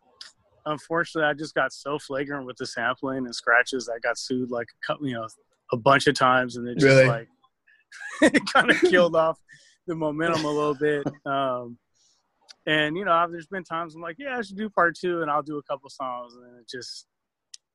unfortunately, 0.67 1.29
I 1.29 1.35
just 1.35 1.55
got 1.55 1.73
so 1.73 1.99
flagrant 1.99 2.47
with 2.47 2.57
the 2.57 2.67
sampling 2.67 3.25
and 3.27 3.35
scratches. 3.35 3.89
I 3.89 3.99
got 4.01 4.19
sued 4.19 4.51
like 4.51 4.69
a 4.71 4.87
couple, 4.87 5.07
you 5.09 5.15
know 5.15 5.27
a 5.73 5.77
bunch 5.77 6.07
of 6.07 6.15
times, 6.15 6.57
and 6.57 6.67
it 6.69 6.79
just 6.79 6.87
Really? 6.97 7.07
like 7.09 7.29
it 8.23 8.43
kind 8.53 8.71
of 8.71 8.81
killed 8.83 9.17
off 9.17 9.39
the 9.87 9.95
momentum 9.95 10.45
a 10.45 10.51
little 10.51 10.75
bit. 10.75 11.07
Um, 11.27 11.79
and 12.69 12.97
you 12.97 13.05
know, 13.05 13.13
I've, 13.13 13.33
there's 13.33 13.47
been 13.47 13.65
times 13.65 13.95
I'm 13.95 14.03
like, 14.03 14.17
yeah, 14.19 14.37
I 14.39 14.43
should 14.43 14.57
do 14.57 14.69
part 14.69 14.95
two, 14.97 15.23
and 15.23 15.31
I'll 15.31 15.43
do 15.43 15.57
a 15.59 15.63
couple 15.63 15.89
songs, 15.89 16.35
and 16.35 16.61
it 16.61 16.69
just, 16.69 17.07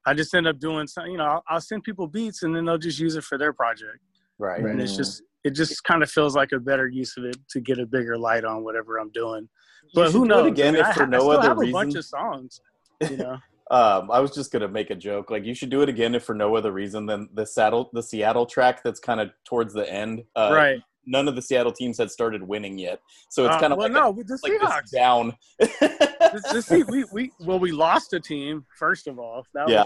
I 0.05 0.13
just 0.13 0.33
end 0.35 0.47
up 0.47 0.59
doing 0.59 0.85
some. 0.87 1.07
You 1.07 1.17
know, 1.17 1.25
I'll, 1.25 1.43
I'll 1.49 1.61
send 1.61 1.83
people 1.83 2.07
beats, 2.07 2.43
and 2.43 2.55
then 2.55 2.65
they'll 2.65 2.77
just 2.77 2.99
use 2.99 3.15
it 3.15 3.23
for 3.23 3.37
their 3.37 3.53
project, 3.53 3.99
Right. 4.37 4.61
Right. 4.63 4.71
and 4.71 4.81
it's 4.81 4.95
just, 4.95 5.23
it 5.43 5.51
just 5.51 5.83
kind 5.83 6.03
of 6.03 6.11
feels 6.11 6.35
like 6.35 6.51
a 6.51 6.59
better 6.59 6.87
use 6.87 7.17
of 7.17 7.25
it 7.25 7.37
to 7.49 7.59
get 7.59 7.79
a 7.79 7.85
bigger 7.85 8.17
light 8.17 8.45
on 8.45 8.63
whatever 8.63 8.97
I'm 8.99 9.11
doing. 9.11 9.49
But 9.95 10.11
who 10.11 10.25
knows? 10.25 10.47
again 10.47 10.75
I, 10.75 10.77
mean, 10.77 10.81
if 10.81 10.87
I, 10.87 10.93
for 10.93 10.99
ha- 10.99 11.05
I 11.05 11.09
no 11.09 11.19
still 11.19 11.31
other 11.31 11.47
have 11.49 11.61
a 11.61 11.71
bunch 11.71 11.95
of 11.95 12.05
songs. 12.05 12.61
You 13.01 13.17
know, 13.17 13.37
Um, 13.71 14.11
I 14.11 14.19
was 14.19 14.35
just 14.35 14.51
gonna 14.51 14.67
make 14.67 14.89
a 14.89 14.95
joke. 14.95 15.31
Like 15.31 15.45
you 15.45 15.55
should 15.55 15.69
do 15.69 15.81
it 15.81 15.89
again 15.89 16.13
if 16.13 16.23
for 16.23 16.35
no 16.35 16.55
other 16.55 16.71
reason 16.71 17.05
than 17.05 17.29
the 17.33 17.45
saddle, 17.45 17.89
the 17.93 18.03
Seattle 18.03 18.45
track 18.45 18.83
that's 18.83 18.99
kind 18.99 19.19
of 19.21 19.31
towards 19.45 19.73
the 19.73 19.91
end. 19.91 20.23
Uh, 20.35 20.51
right? 20.53 20.81
None 21.05 21.27
of 21.27 21.35
the 21.35 21.41
Seattle 21.41 21.71
teams 21.73 21.97
had 21.97 22.09
started 22.11 22.41
winning 22.43 22.77
yet, 22.77 23.01
so 23.29 23.45
it's 23.45 23.55
Uh, 23.55 23.59
kind 23.59 23.73
of 23.73 23.79
well, 23.79 23.89
like, 23.89 24.01
no, 24.01 24.11
with 24.11 24.27
the 24.27 24.39
like 24.43 24.53
Seahawks. 24.53 24.91
down. 24.91 25.35
This- 25.59 26.65
see, 26.65 26.83
we, 26.83 27.03
we 27.11 27.31
well, 27.41 27.59
we 27.59 27.71
lost 27.71 28.13
a 28.13 28.19
team 28.19 28.65
first 28.77 29.07
of 29.07 29.19
all. 29.19 29.45
That 29.53 29.67
Yeah. 29.69 29.83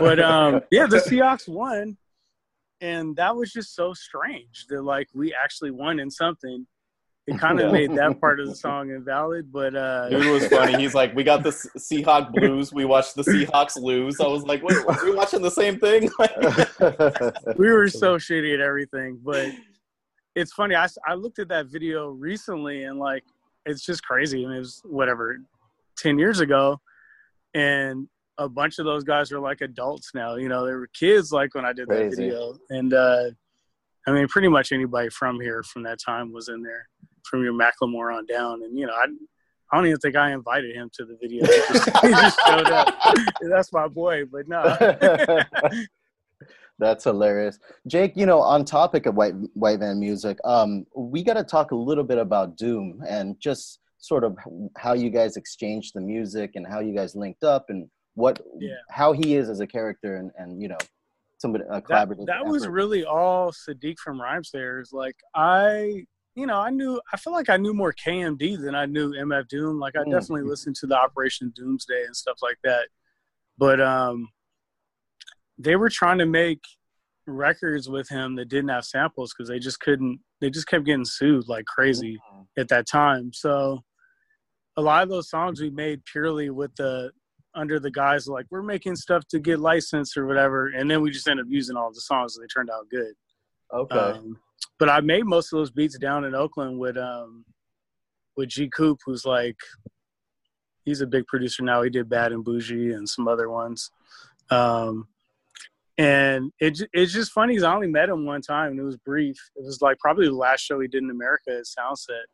but 0.00 0.18
um 0.20 0.60
yeah 0.70 0.86
the 0.86 0.96
seahawks 0.96 1.48
won 1.48 1.96
and 2.80 3.14
that 3.16 3.34
was 3.36 3.52
just 3.52 3.74
so 3.74 3.92
strange 3.94 4.66
that 4.68 4.82
like 4.82 5.08
we 5.14 5.32
actually 5.34 5.70
won 5.70 6.00
in 6.00 6.10
something 6.10 6.66
it 7.26 7.38
kind 7.38 7.60
of 7.60 7.66
Yeah. 7.66 7.72
made 7.72 7.94
that 7.96 8.20
part 8.20 8.40
of 8.40 8.48
the 8.48 8.54
song 8.56 8.90
invalid 8.90 9.52
but 9.52 9.74
uh 9.76 10.08
Dude 10.08 10.26
was 10.32 10.46
funny. 10.48 10.76
He's 10.76 10.94
like, 10.94 11.14
"We 11.14 11.22
got 11.24 11.42
the 11.42 11.52
Se- 11.52 11.68
Seahawk 12.02 12.32
Blues. 12.32 12.72
We 12.72 12.84
watched 12.84 13.14
the 13.14 13.22
Seahawks 13.22 13.80
lose." 13.80 14.20
I 14.20 14.26
was 14.26 14.42
like, 14.44 14.62
"Wait, 14.62 14.76
are 14.86 15.04
we 15.04 15.14
watching 15.14 15.40
the 15.42 15.50
same 15.50 15.78
thing?" 15.78 16.10
we 17.58 17.70
were 17.70 17.88
so 17.88 18.16
shitty 18.16 18.52
at 18.52 18.60
everything 18.60 19.18
but 19.24 19.46
it's 20.34 20.52
funny 20.52 20.74
I, 20.74 20.88
I 21.06 21.14
looked 21.14 21.38
at 21.38 21.48
that 21.48 21.66
video 21.66 22.08
recently 22.08 22.84
and 22.84 22.98
like 22.98 23.24
it's 23.66 23.84
just 23.84 24.04
crazy 24.04 24.44
I 24.44 24.48
mean, 24.48 24.56
it 24.56 24.60
was 24.60 24.82
whatever 24.84 25.38
10 25.98 26.18
years 26.18 26.40
ago 26.40 26.80
and 27.54 28.08
a 28.38 28.48
bunch 28.48 28.78
of 28.78 28.84
those 28.84 29.04
guys 29.04 29.30
are 29.32 29.40
like 29.40 29.60
adults 29.60 30.10
now 30.14 30.36
you 30.36 30.48
know 30.48 30.66
they 30.66 30.72
were 30.72 30.88
kids 30.88 31.32
like 31.32 31.54
when 31.54 31.64
i 31.64 31.72
did 31.72 31.88
that 31.88 32.10
video 32.10 32.54
and 32.70 32.92
uh 32.92 33.30
i 34.06 34.12
mean 34.12 34.26
pretty 34.28 34.48
much 34.48 34.72
anybody 34.72 35.08
from 35.08 35.40
here 35.40 35.62
from 35.62 35.82
that 35.82 35.98
time 36.04 36.32
was 36.32 36.48
in 36.48 36.62
there 36.62 36.88
from 37.22 37.42
your 37.42 37.54
macklemore 37.54 38.14
on 38.14 38.26
down 38.26 38.62
and 38.62 38.78
you 38.78 38.86
know 38.86 38.94
i 38.94 39.06
I 39.72 39.78
don't 39.78 39.86
even 39.86 39.98
think 39.98 40.14
I 40.14 40.32
invited 40.32 40.76
him 40.76 40.88
to 40.92 41.04
the 41.04 41.16
video. 41.20 41.44
He 41.44 41.56
just, 41.72 41.84
he 42.00 42.10
just 42.10 42.38
showed 42.46 42.68
up. 42.68 42.94
That's 43.40 43.72
my 43.72 43.88
boy, 43.88 44.24
but 44.24 44.46
no. 44.46 44.62
That's 46.78 47.04
hilarious, 47.04 47.58
Jake. 47.86 48.12
You 48.16 48.26
know, 48.26 48.40
on 48.40 48.64
topic 48.64 49.06
of 49.06 49.14
white 49.14 49.34
white 49.54 49.78
van 49.78 50.00
music, 50.00 50.38
um, 50.44 50.84
we 50.96 51.22
got 51.22 51.34
to 51.34 51.44
talk 51.44 51.70
a 51.70 51.76
little 51.76 52.04
bit 52.04 52.18
about 52.18 52.56
Doom 52.56 53.00
and 53.08 53.38
just 53.40 53.80
sort 53.98 54.24
of 54.24 54.36
how 54.76 54.92
you 54.92 55.08
guys 55.08 55.36
exchanged 55.36 55.92
the 55.94 56.00
music 56.00 56.52
and 56.56 56.66
how 56.66 56.80
you 56.80 56.94
guys 56.94 57.14
linked 57.14 57.44
up 57.44 57.66
and 57.70 57.88
what 58.14 58.40
Yeah. 58.58 58.74
how 58.90 59.12
he 59.12 59.36
is 59.36 59.48
as 59.48 59.60
a 59.60 59.66
character 59.66 60.16
and 60.16 60.30
and 60.36 60.60
you 60.60 60.68
know 60.68 60.78
somebody 61.38 61.64
a 61.68 61.74
that, 61.74 61.84
collaborative. 61.84 62.26
that 62.26 62.44
was 62.44 62.66
really 62.66 63.04
all 63.04 63.52
Sadiq 63.52 63.98
from 63.98 64.18
Rhymesayers. 64.18 64.92
Like 64.92 65.16
I, 65.34 66.04
you 66.34 66.46
know, 66.46 66.56
I 66.58 66.70
knew. 66.70 67.00
I 67.12 67.16
feel 67.16 67.32
like 67.32 67.48
I 67.48 67.56
knew 67.56 67.72
more 67.72 67.92
KMD 67.92 68.60
than 68.60 68.74
I 68.74 68.86
knew 68.86 69.12
MF 69.12 69.46
Doom. 69.48 69.78
Like 69.78 69.94
I 69.96 70.00
Mm. 70.00 70.10
definitely 70.10 70.42
listened 70.42 70.74
to 70.76 70.86
the 70.88 70.96
Operation 70.98 71.52
Doomsday 71.54 72.04
and 72.04 72.16
stuff 72.16 72.38
like 72.42 72.58
that. 72.64 72.88
But 73.58 73.80
um, 73.80 74.28
they 75.58 75.76
were 75.76 75.88
trying 75.88 76.18
to 76.18 76.26
make 76.26 76.60
records 77.26 77.88
with 77.88 78.08
him 78.08 78.36
that 78.36 78.48
didn't 78.48 78.68
have 78.68 78.84
samples 78.84 79.32
because 79.32 79.48
they 79.48 79.58
just 79.58 79.80
couldn't. 79.80 80.20
They 80.40 80.50
just 80.50 80.66
kept 80.66 80.84
getting 80.84 81.04
sued 81.04 81.48
like 81.48 81.64
crazy 81.64 82.18
at 82.58 82.68
that 82.68 82.86
time. 82.86 83.32
So 83.32 83.82
a 84.76 84.82
lot 84.82 85.02
of 85.02 85.08
those 85.08 85.30
songs 85.30 85.60
we 85.60 85.70
made 85.70 86.04
purely 86.04 86.50
with 86.50 86.74
the 86.76 87.10
under 87.56 87.78
the 87.78 87.90
guise 87.90 88.26
like 88.26 88.46
we're 88.50 88.62
making 88.62 88.96
stuff 88.96 89.22
to 89.28 89.38
get 89.38 89.60
licensed 89.60 90.16
or 90.16 90.26
whatever, 90.26 90.68
and 90.68 90.90
then 90.90 91.00
we 91.00 91.10
just 91.10 91.28
end 91.28 91.40
up 91.40 91.46
using 91.48 91.76
all 91.76 91.92
the 91.92 92.00
songs 92.00 92.36
and 92.36 92.42
they 92.42 92.48
turned 92.48 92.70
out 92.70 92.88
good. 92.90 93.14
okay. 93.72 93.96
Um, 93.96 94.38
but 94.78 94.88
I 94.88 95.00
made 95.00 95.24
most 95.24 95.52
of 95.52 95.58
those 95.58 95.70
beats 95.70 95.96
down 95.98 96.24
in 96.24 96.34
Oakland 96.34 96.78
with 96.78 96.96
um 96.96 97.44
with 98.36 98.48
G 98.48 98.68
Koop, 98.68 98.98
who's 99.06 99.24
like 99.24 99.56
he's 100.84 101.00
a 101.00 101.06
big 101.06 101.26
producer 101.26 101.62
now. 101.62 101.82
He 101.82 101.90
did 101.90 102.08
Bad 102.08 102.32
and 102.32 102.44
Boujee 102.44 102.94
and 102.94 103.08
some 103.08 103.28
other 103.28 103.48
ones. 103.48 103.90
Um, 104.50 105.08
and 105.96 106.52
it 106.58 106.80
it's 106.92 107.12
just 107.12 107.32
funny 107.32 107.52
because 107.52 107.64
I 107.64 107.74
only 107.74 107.86
met 107.86 108.08
him 108.08 108.26
one 108.26 108.42
time 108.42 108.72
and 108.72 108.80
it 108.80 108.84
was 108.84 108.96
brief. 108.96 109.36
It 109.56 109.64
was 109.64 109.80
like 109.80 109.98
probably 109.98 110.26
the 110.26 110.34
last 110.34 110.60
show 110.60 110.80
he 110.80 110.88
did 110.88 111.02
in 111.02 111.10
America 111.10 111.50
at 111.50 111.64
Soundset. 111.64 112.24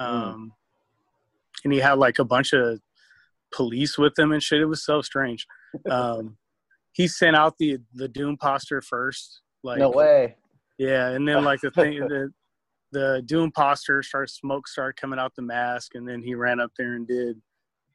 Um, 0.00 0.52
and 1.64 1.72
he 1.72 1.78
had 1.78 1.98
like 1.98 2.18
a 2.18 2.24
bunch 2.24 2.52
of 2.52 2.80
police 3.52 3.98
with 3.98 4.18
him 4.18 4.32
and 4.32 4.42
shit. 4.42 4.60
It 4.60 4.66
was 4.66 4.84
so 4.84 5.02
strange. 5.02 5.46
Um, 5.90 6.38
he 6.92 7.06
sent 7.06 7.36
out 7.36 7.58
the 7.58 7.78
the 7.94 8.08
Doom 8.08 8.38
poster 8.40 8.80
first. 8.80 9.42
Like 9.62 9.78
no 9.78 9.90
way. 9.90 10.36
yeah, 10.78 11.10
and 11.10 11.28
then 11.28 11.44
like 11.44 11.60
the 11.60 11.70
thing, 11.70 12.00
the 12.08 12.32
the 12.90 13.22
Doom 13.26 13.52
poster 13.52 14.02
started 14.02 14.32
smoke 14.32 14.66
started 14.66 14.98
coming 14.98 15.18
out 15.18 15.34
the 15.36 15.42
mask, 15.42 15.94
and 15.94 16.08
then 16.08 16.22
he 16.22 16.34
ran 16.34 16.58
up 16.58 16.72
there 16.78 16.94
and 16.94 17.06
did. 17.06 17.40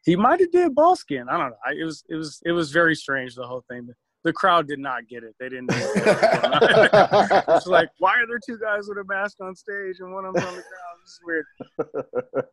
He 0.05 0.15
might 0.15 0.39
have 0.39 0.51
did 0.51 0.75
ball 0.75 0.95
skin. 0.95 1.27
I 1.29 1.37
don't 1.37 1.49
know. 1.49 1.57
I, 1.65 1.71
it 1.71 1.83
was 1.83 2.03
it 2.07 2.15
was 2.15 2.41
it 2.45 2.51
was 2.51 2.71
very 2.71 2.95
strange. 2.95 3.33
The 3.33 3.47
whole 3.47 3.63
thing. 3.67 3.89
The 4.23 4.33
crowd 4.33 4.67
did 4.67 4.79
not 4.79 5.07
get 5.07 5.23
it. 5.23 5.35
They 5.39 5.49
didn't 5.49 5.67
know. 5.69 5.75
What 5.77 7.11
was 7.11 7.29
it's 7.57 7.67
like, 7.67 7.89
why 7.99 8.13
are 8.21 8.27
there 8.27 8.39
two 8.45 8.57
guys 8.57 8.87
with 8.87 8.97
a 8.97 9.03
mask 9.03 9.37
on 9.41 9.53
stage 9.55 9.97
and 9.99 10.13
one 10.13 10.25
of 10.25 10.33
them's 10.33 10.45
on 10.45 10.55
the 10.55 10.63
ground? 10.63 10.99
This 11.03 11.11
is 11.11 11.19
weird. 11.25 11.45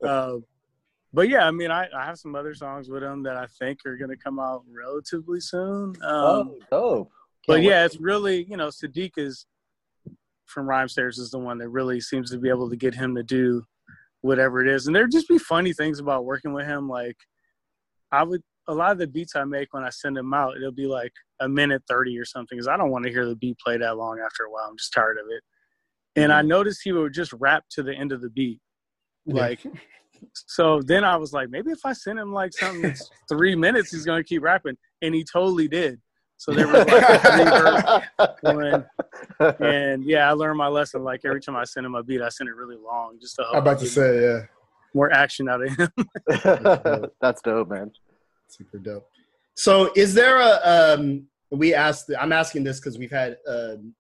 Uh, 0.05 0.39
but 1.13 1.29
yeah, 1.29 1.47
I 1.47 1.51
mean, 1.51 1.71
I, 1.71 1.89
I 1.97 2.05
have 2.05 2.19
some 2.19 2.35
other 2.35 2.55
songs 2.55 2.89
with 2.89 3.03
him 3.03 3.23
that 3.25 3.37
I 3.37 3.47
think 3.59 3.81
are 3.85 3.97
going 3.97 4.11
to 4.11 4.17
come 4.17 4.39
out 4.39 4.63
relatively 4.73 5.41
soon. 5.41 5.95
Um, 6.03 6.03
oh, 6.03 6.59
dope. 6.71 7.11
but 7.47 7.55
Can't 7.55 7.65
yeah, 7.65 7.81
wait. 7.81 7.87
it's 7.87 8.01
really 8.01 8.45
you 8.45 8.57
know 8.57 8.69
Sadiq 8.69 9.13
is 9.17 9.47
from 10.47 10.67
Rhymesayers 10.67 11.19
is 11.19 11.31
the 11.31 11.39
one 11.39 11.59
that 11.59 11.69
really 11.69 12.01
seems 12.01 12.31
to 12.31 12.39
be 12.39 12.49
able 12.49 12.69
to 12.71 12.77
get 12.77 12.95
him 12.95 13.15
to 13.15 13.23
do 13.23 13.65
whatever 14.21 14.61
it 14.61 14.69
is, 14.69 14.87
and 14.87 14.95
there'd 14.95 15.13
just 15.13 15.29
be 15.29 15.39
funny 15.39 15.73
things 15.73 15.99
about 15.99 16.25
working 16.25 16.53
with 16.53 16.67
him. 16.67 16.89
Like 16.89 17.17
I 18.13 18.23
would 18.23 18.43
a 18.71 18.75
lot 18.75 18.93
of 18.93 18.99
the 18.99 19.07
beats 19.07 19.37
I 19.37 19.45
make 19.45 19.73
when 19.73 19.85
I 19.85 19.91
send 19.91 20.17
them 20.17 20.33
out, 20.33 20.57
it'll 20.57 20.73
be 20.73 20.87
like 20.87 21.13
a 21.41 21.49
minute 21.49 21.83
thirty 21.89 22.19
or 22.19 22.25
something, 22.25 22.57
because 22.57 22.69
I 22.69 22.77
don't 22.77 22.91
want 22.91 23.05
to 23.05 23.11
hear 23.11 23.27
the 23.27 23.37
beat 23.37 23.59
play 23.59 23.77
that 23.77 23.97
long 23.97 24.21
after 24.25 24.45
a 24.45 24.51
while. 24.51 24.69
I'm 24.71 24.77
just 24.77 24.93
tired 24.93 25.19
of 25.19 25.27
it. 25.31 25.43
And 26.17 26.33
I 26.33 26.41
mm-hmm. 26.41 26.49
noticed 26.49 26.81
he 26.83 26.93
would 26.93 27.13
just 27.13 27.33
rap 27.35 27.65
to 27.73 27.83
the 27.83 27.95
end 27.95 28.13
of 28.13 28.21
the 28.21 28.31
beat, 28.31 28.61
like. 29.27 29.61
So 30.35 30.83
then 30.83 31.03
I 31.03 31.17
was 31.17 31.33
like, 31.33 31.49
maybe 31.49 31.71
if 31.71 31.81
I 31.83 31.95
send 31.95 32.19
him 32.19 32.31
like 32.31 32.53
something 32.53 32.83
that's 32.83 33.11
three 33.29 33.57
minutes, 33.57 33.91
he's 33.91 34.05
gonna 34.05 34.23
keep 34.23 34.43
rapping, 34.43 34.77
and 35.03 35.15
he 35.15 35.25
totally 35.25 35.67
did. 35.67 35.99
So 36.37 36.53
there 36.53 36.67
was 36.67 36.87
like 36.87 37.03
a 37.03 37.19
three 37.19 37.45
verse 38.25 38.87
one, 39.51 39.57
and 39.61 40.05
yeah, 40.05 40.29
I 40.29 40.33
learned 40.33 40.59
my 40.59 40.69
lesson. 40.69 41.05
Like 41.05 41.23
every 41.25 41.41
time 41.41 41.57
I 41.57 41.65
send 41.65 41.87
him 41.87 41.95
a 41.95 42.03
beat, 42.03 42.23
I 42.23 42.29
send 42.29 42.49
it 42.49 42.55
really 42.55 42.77
long, 42.77 43.19
just 43.21 43.37
to 43.37 43.47
I'm 43.47 43.59
about 43.59 43.79
to 43.81 43.87
say, 43.87 44.23
yeah, 44.23 44.41
more 44.95 45.13
action 45.13 45.49
out 45.49 45.63
of 45.63 45.77
him. 45.77 47.11
That's 47.21 47.43
dope, 47.43 47.69
man. 47.71 47.93
Super 48.51 48.79
dope. 48.79 49.09
So, 49.55 49.93
is 49.97 50.15
there 50.15 50.39
a? 50.39 50.61
Um, 50.65 51.27
we 51.51 51.75
asked. 51.75 52.11
I'm 52.19 52.33
asking 52.33 52.65
this 52.65 52.81
because 52.81 52.99
we've 52.99 53.11
had 53.11 53.37
um, 53.49 53.95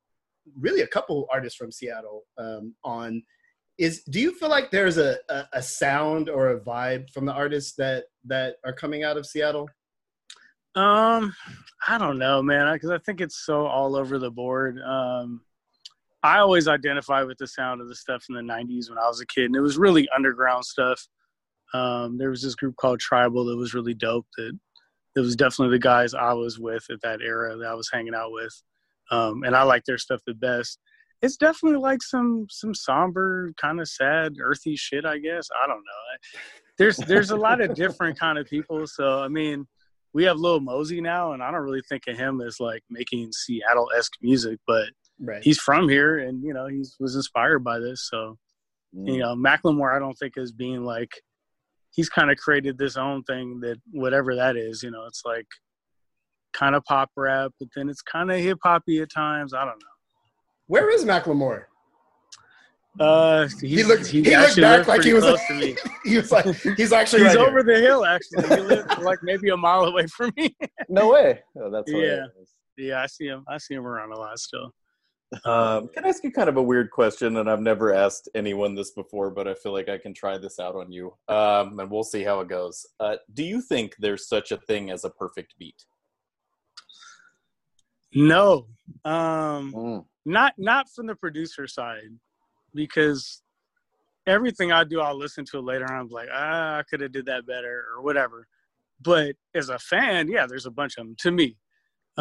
really 0.59 0.83
a 0.83 0.87
couple 0.87 1.27
artists 1.33 1.57
from 1.57 1.73
Seattle 1.73 2.25
um, 2.39 2.75
on. 2.85 3.23
Is 3.79 4.03
do 4.05 4.21
you 4.21 4.35
feel 4.35 4.51
like 4.51 4.71
there's 4.71 4.99
a, 4.99 5.17
a 5.29 5.45
a 5.55 5.63
sound 5.63 6.29
or 6.29 6.51
a 6.51 6.61
vibe 6.61 7.11
from 7.11 7.25
the 7.25 7.33
artists 7.33 7.75
that 7.77 8.05
that 8.25 8.57
are 8.65 8.73
coming 8.73 9.05
out 9.05 9.17
of 9.17 9.27
Seattle? 9.27 9.69
Um, 10.77 11.35
I 11.89 11.99
don't 11.99 12.19
know, 12.19 12.43
man, 12.43 12.73
because 12.73 12.91
I 12.91 12.99
think 12.99 13.21
it's 13.21 13.45
so 13.45 13.67
all 13.67 13.97
over 13.97 14.19
the 14.19 14.31
board. 14.31 14.79
Um, 14.81 15.41
I 16.23 16.39
always 16.39 16.69
identify 16.69 17.23
with 17.23 17.39
the 17.39 17.47
sound 17.47 17.81
of 17.81 17.89
the 17.89 17.95
stuff 17.95 18.25
in 18.29 18.35
the 18.35 18.43
'90s 18.43 18.89
when 18.89 18.99
I 18.99 19.09
was 19.09 19.21
a 19.21 19.27
kid, 19.27 19.47
and 19.47 19.57
it 19.57 19.61
was 19.61 19.79
really 19.79 20.09
underground 20.15 20.65
stuff. 20.65 21.07
Um, 21.73 22.19
there 22.19 22.31
was 22.31 22.43
this 22.43 22.55
group 22.55 22.77
called 22.77 23.01
Tribal 23.01 23.45
that 23.47 23.57
was 23.57 23.75
really 23.75 23.95
dope. 23.95 24.27
That 24.37 24.59
it 25.17 25.21
was 25.21 25.37
definitely 25.37 25.77
the 25.77 25.83
guys 25.83 26.15
I 26.15 26.33
was 26.33 26.59
with 26.59 26.85
at 26.91 27.01
that 27.03 27.21
era 27.21 27.57
that 27.57 27.67
I 27.67 27.75
was 27.75 27.91
hanging 27.93 28.15
out 28.15 28.33
with, 28.33 28.63
um, 29.11 29.43
and 29.45 29.55
I 29.57 29.63
like 29.63 29.85
their 29.85 29.99
stuff 29.99 30.21
the 30.27 30.35
best. 30.35 30.79
It's 31.23 31.37
definitely 31.37 31.79
like 31.79 32.03
some 32.03 32.47
some 32.51 32.75
somber, 32.75 33.53
kind 33.61 33.81
of 33.81 33.89
sad, 33.89 34.37
earthy 34.41 34.77
shit. 34.77 35.05
I 35.05 35.19
guess 35.19 35.49
I 35.63 35.67
don't 35.67 35.77
know. 35.77 36.41
there's 36.79 36.97
there's 36.97 37.31
a 37.31 37.37
lot 37.37 37.61
of 37.61 37.75
different 37.83 38.19
kind 38.19 38.39
of 38.39 38.47
people. 38.47 38.87
So 38.87 39.21
I 39.21 39.29
mean, 39.29 39.67
we 40.13 40.25
have 40.25 40.39
Lil 40.39 40.61
Mosey 40.61 41.01
now, 41.01 41.33
and 41.33 41.43
I 41.43 41.51
don't 41.51 41.61
really 41.63 41.83
think 41.89 42.07
of 42.09 42.17
him 42.17 42.41
as 42.41 42.59
like 42.59 42.83
making 42.89 43.33
Seattle 43.33 43.91
esque 43.97 44.15
music, 44.23 44.59
but 44.67 44.87
Right. 45.23 45.43
he's 45.43 45.59
from 45.59 45.89
here, 45.89 46.19
and 46.19 46.43
you 46.43 46.55
know 46.55 46.67
he 46.67 46.83
was 46.99 47.15
inspired 47.15 47.63
by 47.63 47.79
this. 47.79 48.09
So 48.11 48.39
you 48.93 49.19
know, 49.19 49.35
Macklemore, 49.37 49.95
I 49.95 49.99
don't 49.99 50.15
think 50.15 50.35
is 50.37 50.53
being 50.53 50.83
like 50.85 51.13
he's 51.93 52.09
kind 52.09 52.31
of 52.31 52.37
created 52.39 52.79
this 52.79 52.97
own 52.97 53.23
thing 53.25 53.61
that 53.61 53.77
whatever 53.93 54.35
that 54.37 54.57
is, 54.57 54.83
you 54.83 54.91
know, 54.91 55.05
it's 55.07 55.23
like 55.25 55.47
kind 56.53 56.75
of 56.75 56.85
pop 56.85 57.11
rap, 57.17 57.53
but 57.59 57.69
then 57.75 57.89
it's 57.89 58.03
kind 58.03 58.31
of 58.31 58.39
hip 58.39 58.59
hoppy 58.63 59.01
at 59.01 59.11
times. 59.13 59.55
I 59.55 59.61
don't 59.65 59.79
know. 59.79 59.87
Where 60.67 60.91
is 60.91 61.05
Macklemore? 61.05 61.65
Uh, 62.99 63.49
he's, 63.61 63.87
looked- 63.87 64.07
he, 64.09 64.23
he 64.23 64.37
looked 64.37 64.61
back 64.61 64.87
like 64.89 65.03
he 65.03 65.13
was- 65.15 65.23
close 65.25 65.41
to 65.49 65.55
me. 65.55 65.77
he 66.05 66.17
was 66.17 66.33
like, 66.33 66.45
he's 66.77 66.93
actually 66.93 67.23
He's 67.25 67.37
right 67.37 67.47
over 67.49 67.63
here. 67.65 67.75
the 67.77 67.81
hill. 67.81 68.05
Actually, 68.05 68.49
he 68.49 68.61
lives 68.63 68.99
like 68.99 69.19
maybe 69.23 69.49
a 69.51 69.57
mile 69.57 69.85
away 69.85 70.07
from 70.09 70.33
me. 70.37 70.55
No 70.89 71.11
way. 71.13 71.41
Oh, 71.57 71.71
that's 71.71 71.91
Yeah. 71.91 72.27
yeah, 72.77 73.01
I 73.03 73.07
see 73.07 73.27
him. 73.27 73.45
I 73.49 73.59
see 73.59 73.75
him 73.75 73.87
around 73.87 74.13
a 74.13 74.19
lot 74.19 74.39
still. 74.39 74.73
Um, 75.45 75.89
can 75.89 76.05
I 76.05 76.09
ask 76.09 76.25
you 76.25 76.33
kind 76.33 76.49
of 76.49 76.57
a 76.57 76.63
weird 76.63 76.91
question? 76.91 77.37
And 77.37 77.49
I've 77.49 77.61
never 77.61 77.95
asked 77.95 78.29
anyone 78.35 78.75
this 78.75 78.91
before, 78.91 79.31
but 79.31 79.47
I 79.47 79.55
feel 79.55 79.73
like 79.73 79.89
I 79.89 79.97
can 79.97 80.13
try 80.13 80.39
this 80.39 80.59
out 80.59 80.75
on 80.75 80.91
you. 80.91 81.15
Um, 81.29 81.79
and 81.79 81.91
we'll 81.91 82.03
see 82.03 82.25
how 82.25 82.41
it 82.41 82.49
goes. 82.49 82.85
Uh, 82.99 83.17
do 83.33 83.45
you 83.45 83.61
think 83.61 83.95
there's 83.99 84.27
such 84.29 84.51
a 84.51 84.57
thing 84.57 84.91
as 84.91 85.05
a 85.05 85.11
perfect 85.11 85.55
beat? 85.59 85.85
No, 88.13 88.67
um, 89.05 89.73
Mm. 89.73 90.05
not 90.25 90.55
not 90.59 90.91
from 90.91 91.07
the 91.07 91.15
producer 91.15 91.69
side, 91.69 92.11
because 92.75 93.43
everything 94.27 94.73
I 94.73 94.83
do, 94.83 95.01
I'll 95.01 95.17
listen 95.17 95.45
to 95.47 95.59
it 95.59 95.65
later 95.65 95.85
and 95.85 95.95
I'm 95.95 96.09
like, 96.09 96.29
ah, 96.33 96.79
I 96.79 96.83
could 96.83 97.01
have 97.01 97.13
did 97.13 97.27
that 97.27 97.47
better 97.47 97.87
or 97.95 98.03
whatever. 98.03 98.49
But 99.01 99.37
as 99.55 99.69
a 99.69 99.79
fan, 99.79 100.29
yeah, 100.29 100.47
there's 100.47 100.67
a 100.67 100.71
bunch 100.71 100.99
of 100.99 101.07
them 101.07 101.17
to 101.21 101.31
me. 101.31 101.57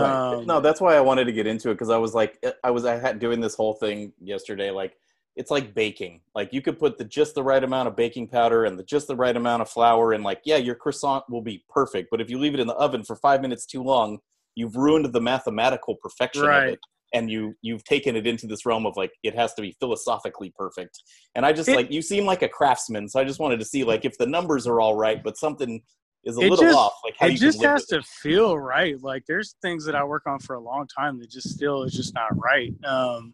Right. 0.01 0.33
Um, 0.39 0.45
no, 0.45 0.59
that's 0.61 0.81
why 0.81 0.95
I 0.95 1.01
wanted 1.01 1.25
to 1.25 1.31
get 1.31 1.47
into 1.47 1.69
it 1.69 1.75
because 1.75 1.89
I 1.89 1.97
was 1.97 2.13
like, 2.13 2.37
eh, 2.43 2.51
I 2.63 2.71
was 2.71 2.85
I 2.85 2.97
had 2.97 3.19
doing 3.19 3.39
this 3.41 3.55
whole 3.55 3.73
thing 3.73 4.13
yesterday. 4.21 4.71
Like, 4.71 4.97
it's 5.35 5.51
like 5.51 5.73
baking. 5.73 6.21
Like, 6.35 6.51
you 6.53 6.61
could 6.61 6.77
put 6.79 6.97
the 6.97 7.05
just 7.05 7.35
the 7.35 7.43
right 7.43 7.63
amount 7.63 7.87
of 7.87 7.95
baking 7.95 8.27
powder 8.27 8.65
and 8.65 8.77
the 8.77 8.83
just 8.83 9.07
the 9.07 9.15
right 9.15 9.35
amount 9.35 9.61
of 9.61 9.69
flour, 9.69 10.13
and 10.13 10.23
like, 10.23 10.41
yeah, 10.43 10.57
your 10.57 10.75
croissant 10.75 11.23
will 11.29 11.41
be 11.41 11.63
perfect. 11.69 12.09
But 12.11 12.21
if 12.21 12.29
you 12.29 12.37
leave 12.39 12.53
it 12.53 12.59
in 12.59 12.67
the 12.67 12.73
oven 12.75 13.03
for 13.03 13.15
five 13.15 13.41
minutes 13.41 13.65
too 13.65 13.81
long, 13.83 14.19
you've 14.55 14.75
ruined 14.75 15.05
the 15.13 15.21
mathematical 15.21 15.95
perfection 15.95 16.43
Right. 16.43 16.67
of 16.67 16.73
it, 16.73 16.79
and 17.13 17.29
you 17.31 17.55
you've 17.61 17.83
taken 17.85 18.15
it 18.15 18.27
into 18.27 18.47
this 18.47 18.65
realm 18.65 18.85
of 18.85 18.97
like 18.97 19.11
it 19.23 19.33
has 19.35 19.53
to 19.53 19.61
be 19.61 19.75
philosophically 19.79 20.51
perfect. 20.57 21.01
And 21.35 21.45
I 21.45 21.53
just 21.53 21.69
It- 21.69 21.75
like 21.75 21.91
you 21.91 22.01
seem 22.01 22.25
like 22.25 22.41
a 22.41 22.49
craftsman, 22.49 23.07
so 23.07 23.19
I 23.19 23.23
just 23.23 23.39
wanted 23.39 23.59
to 23.59 23.65
see 23.65 23.83
like 23.83 24.03
if 24.05 24.17
the 24.17 24.25
numbers 24.27 24.67
are 24.67 24.81
all 24.81 24.95
right, 24.95 25.23
but 25.23 25.37
something 25.37 25.81
is 26.25 26.37
a 26.37 26.41
It 26.41 26.49
little 26.49 26.65
just- 26.65 26.77
off. 26.77 26.93
Like 27.03 27.15
how 27.17 27.27
it 27.27 27.33
you 27.33 27.37
just 27.37 27.61
has 27.63 27.85
with 27.89 28.03
to 28.03 28.07
feel 28.21 28.57
right. 28.57 29.01
Like 29.01 29.23
there's 29.27 29.55
things 29.61 29.85
that 29.85 29.95
I 29.95 30.03
work 30.03 30.23
on 30.27 30.39
for 30.39 30.55
a 30.55 30.59
long 30.59 30.87
time 30.87 31.19
that 31.19 31.29
just 31.29 31.49
still 31.49 31.83
is 31.83 31.93
just 31.93 32.13
not 32.13 32.29
right. 32.37 32.73
Um, 32.85 33.33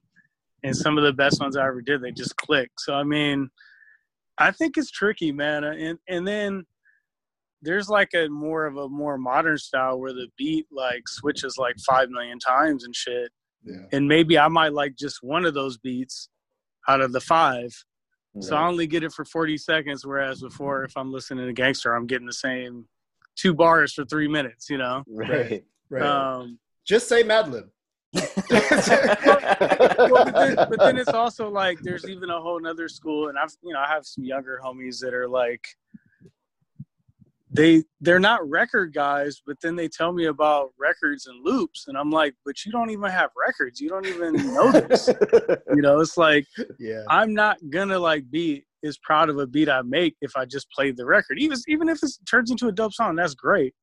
and 0.64 0.76
some 0.76 0.98
of 0.98 1.04
the 1.04 1.14
best 1.14 1.40
ones 1.40 1.56
I 1.58 1.68
ever 1.68 1.82
did, 1.82 2.02
they 2.02 2.12
just 2.12 2.36
click. 2.38 2.72
So 2.80 2.94
I 2.94 3.04
mean, 3.04 3.50
I 4.38 4.52
think 4.52 4.78
it's 4.78 4.92
tricky, 4.92 5.32
man. 5.32 5.64
And 5.64 6.00
and 6.08 6.28
then 6.28 6.66
there's 7.62 7.90
like 7.90 8.10
a 8.14 8.28
more 8.30 8.66
of 8.66 8.78
a 8.78 8.88
more 8.90 9.18
modern 9.18 9.58
style 9.58 10.00
where 10.00 10.14
the 10.14 10.28
beat 10.38 10.68
like 10.72 11.08
switches 11.08 11.58
like 11.58 11.76
five 11.88 12.10
million 12.10 12.38
times 12.40 12.84
and 12.84 12.96
shit. 12.96 13.32
Yeah. 13.64 13.86
And 13.92 14.08
maybe 14.08 14.38
I 14.38 14.48
might 14.48 14.74
like 14.74 14.96
just 14.96 15.20
one 15.24 15.46
of 15.46 15.54
those 15.56 15.78
beats 15.78 16.30
out 16.88 17.02
of 17.02 17.12
the 17.14 17.22
five. 17.22 17.72
So 18.42 18.56
I 18.56 18.68
only 18.68 18.86
get 18.88 19.04
it 19.04 19.14
for 19.14 19.24
40 19.24 19.58
seconds, 19.58 20.06
whereas 20.06 20.42
before, 20.42 20.84
if 20.84 20.96
I'm 20.98 21.12
listening 21.12 21.46
to 21.48 21.54
Gang 21.54 21.74
Starr, 21.74 21.96
I'm 21.96 22.06
getting 22.06 22.28
the 22.28 22.34
same 22.34 22.86
two 23.36 23.54
bars 23.54 23.94
for 23.94 24.06
three 24.06 24.28
minutes, 24.28 24.70
you 24.70 24.78
know? 24.78 25.04
Right. 25.08 25.64
Right. 25.90 26.04
Um, 26.04 26.60
Just 26.86 27.08
say 27.08 27.24
Madlib. 27.24 27.70
well, 28.14 28.24
but, 30.26 30.34
then, 30.34 30.56
but 30.56 30.80
then 30.80 30.98
it's 30.98 31.10
also 31.10 31.50
like 31.50 31.80
there's 31.82 32.08
even 32.08 32.30
a 32.30 32.40
whole 32.40 32.60
nother 32.60 32.88
school, 32.88 33.28
and 33.28 33.38
I've, 33.38 33.52
you 33.62 33.74
know, 33.74 33.80
I 33.80 33.88
have 33.88 34.06
some 34.06 34.24
younger 34.24 34.60
homies 34.64 35.00
that 35.02 35.14
are 35.14 35.28
like, 35.28 35.68
they 37.56 37.84
they're 38.02 38.20
not 38.20 38.48
record 38.48 38.94
guys, 38.94 39.42
but 39.46 39.58
then 39.62 39.76
they 39.76 39.88
tell 39.88 40.12
me 40.12 40.26
about 40.26 40.72
records 40.80 41.28
and 41.28 41.44
loops, 41.44 41.86
and 41.88 41.98
I'm 41.98 42.12
like, 42.12 42.36
but 42.46 42.66
you 42.66 42.72
don't 42.72 42.90
even 42.90 43.10
have 43.10 43.30
records, 43.48 43.80
you 43.80 43.90
don't 43.90 44.06
even 44.06 44.34
know 44.54 44.72
this, 44.72 45.10
you 45.74 45.82
know? 45.82 46.00
It's 46.00 46.18
like 46.18 46.46
Yeah. 46.80 47.04
I'm 47.10 47.34
not 47.34 47.58
gonna 47.70 48.00
like 48.00 48.30
be 48.30 48.66
as 48.84 48.98
proud 49.00 49.30
of 49.30 49.40
a 49.40 49.48
beat 49.48 49.70
I 49.70 49.82
make 49.82 50.16
if 50.22 50.36
I 50.36 50.46
just 50.46 50.70
played 50.72 50.98
the 50.98 51.06
record. 51.06 51.40
Even 51.40 51.58
even 51.68 51.90
if 51.90 52.04
it 52.04 52.12
turns 52.30 52.52
into 52.52 52.68
a 52.68 52.72
dope 52.72 52.94
song, 52.94 53.16
that's 53.16 53.36
great. 53.36 53.74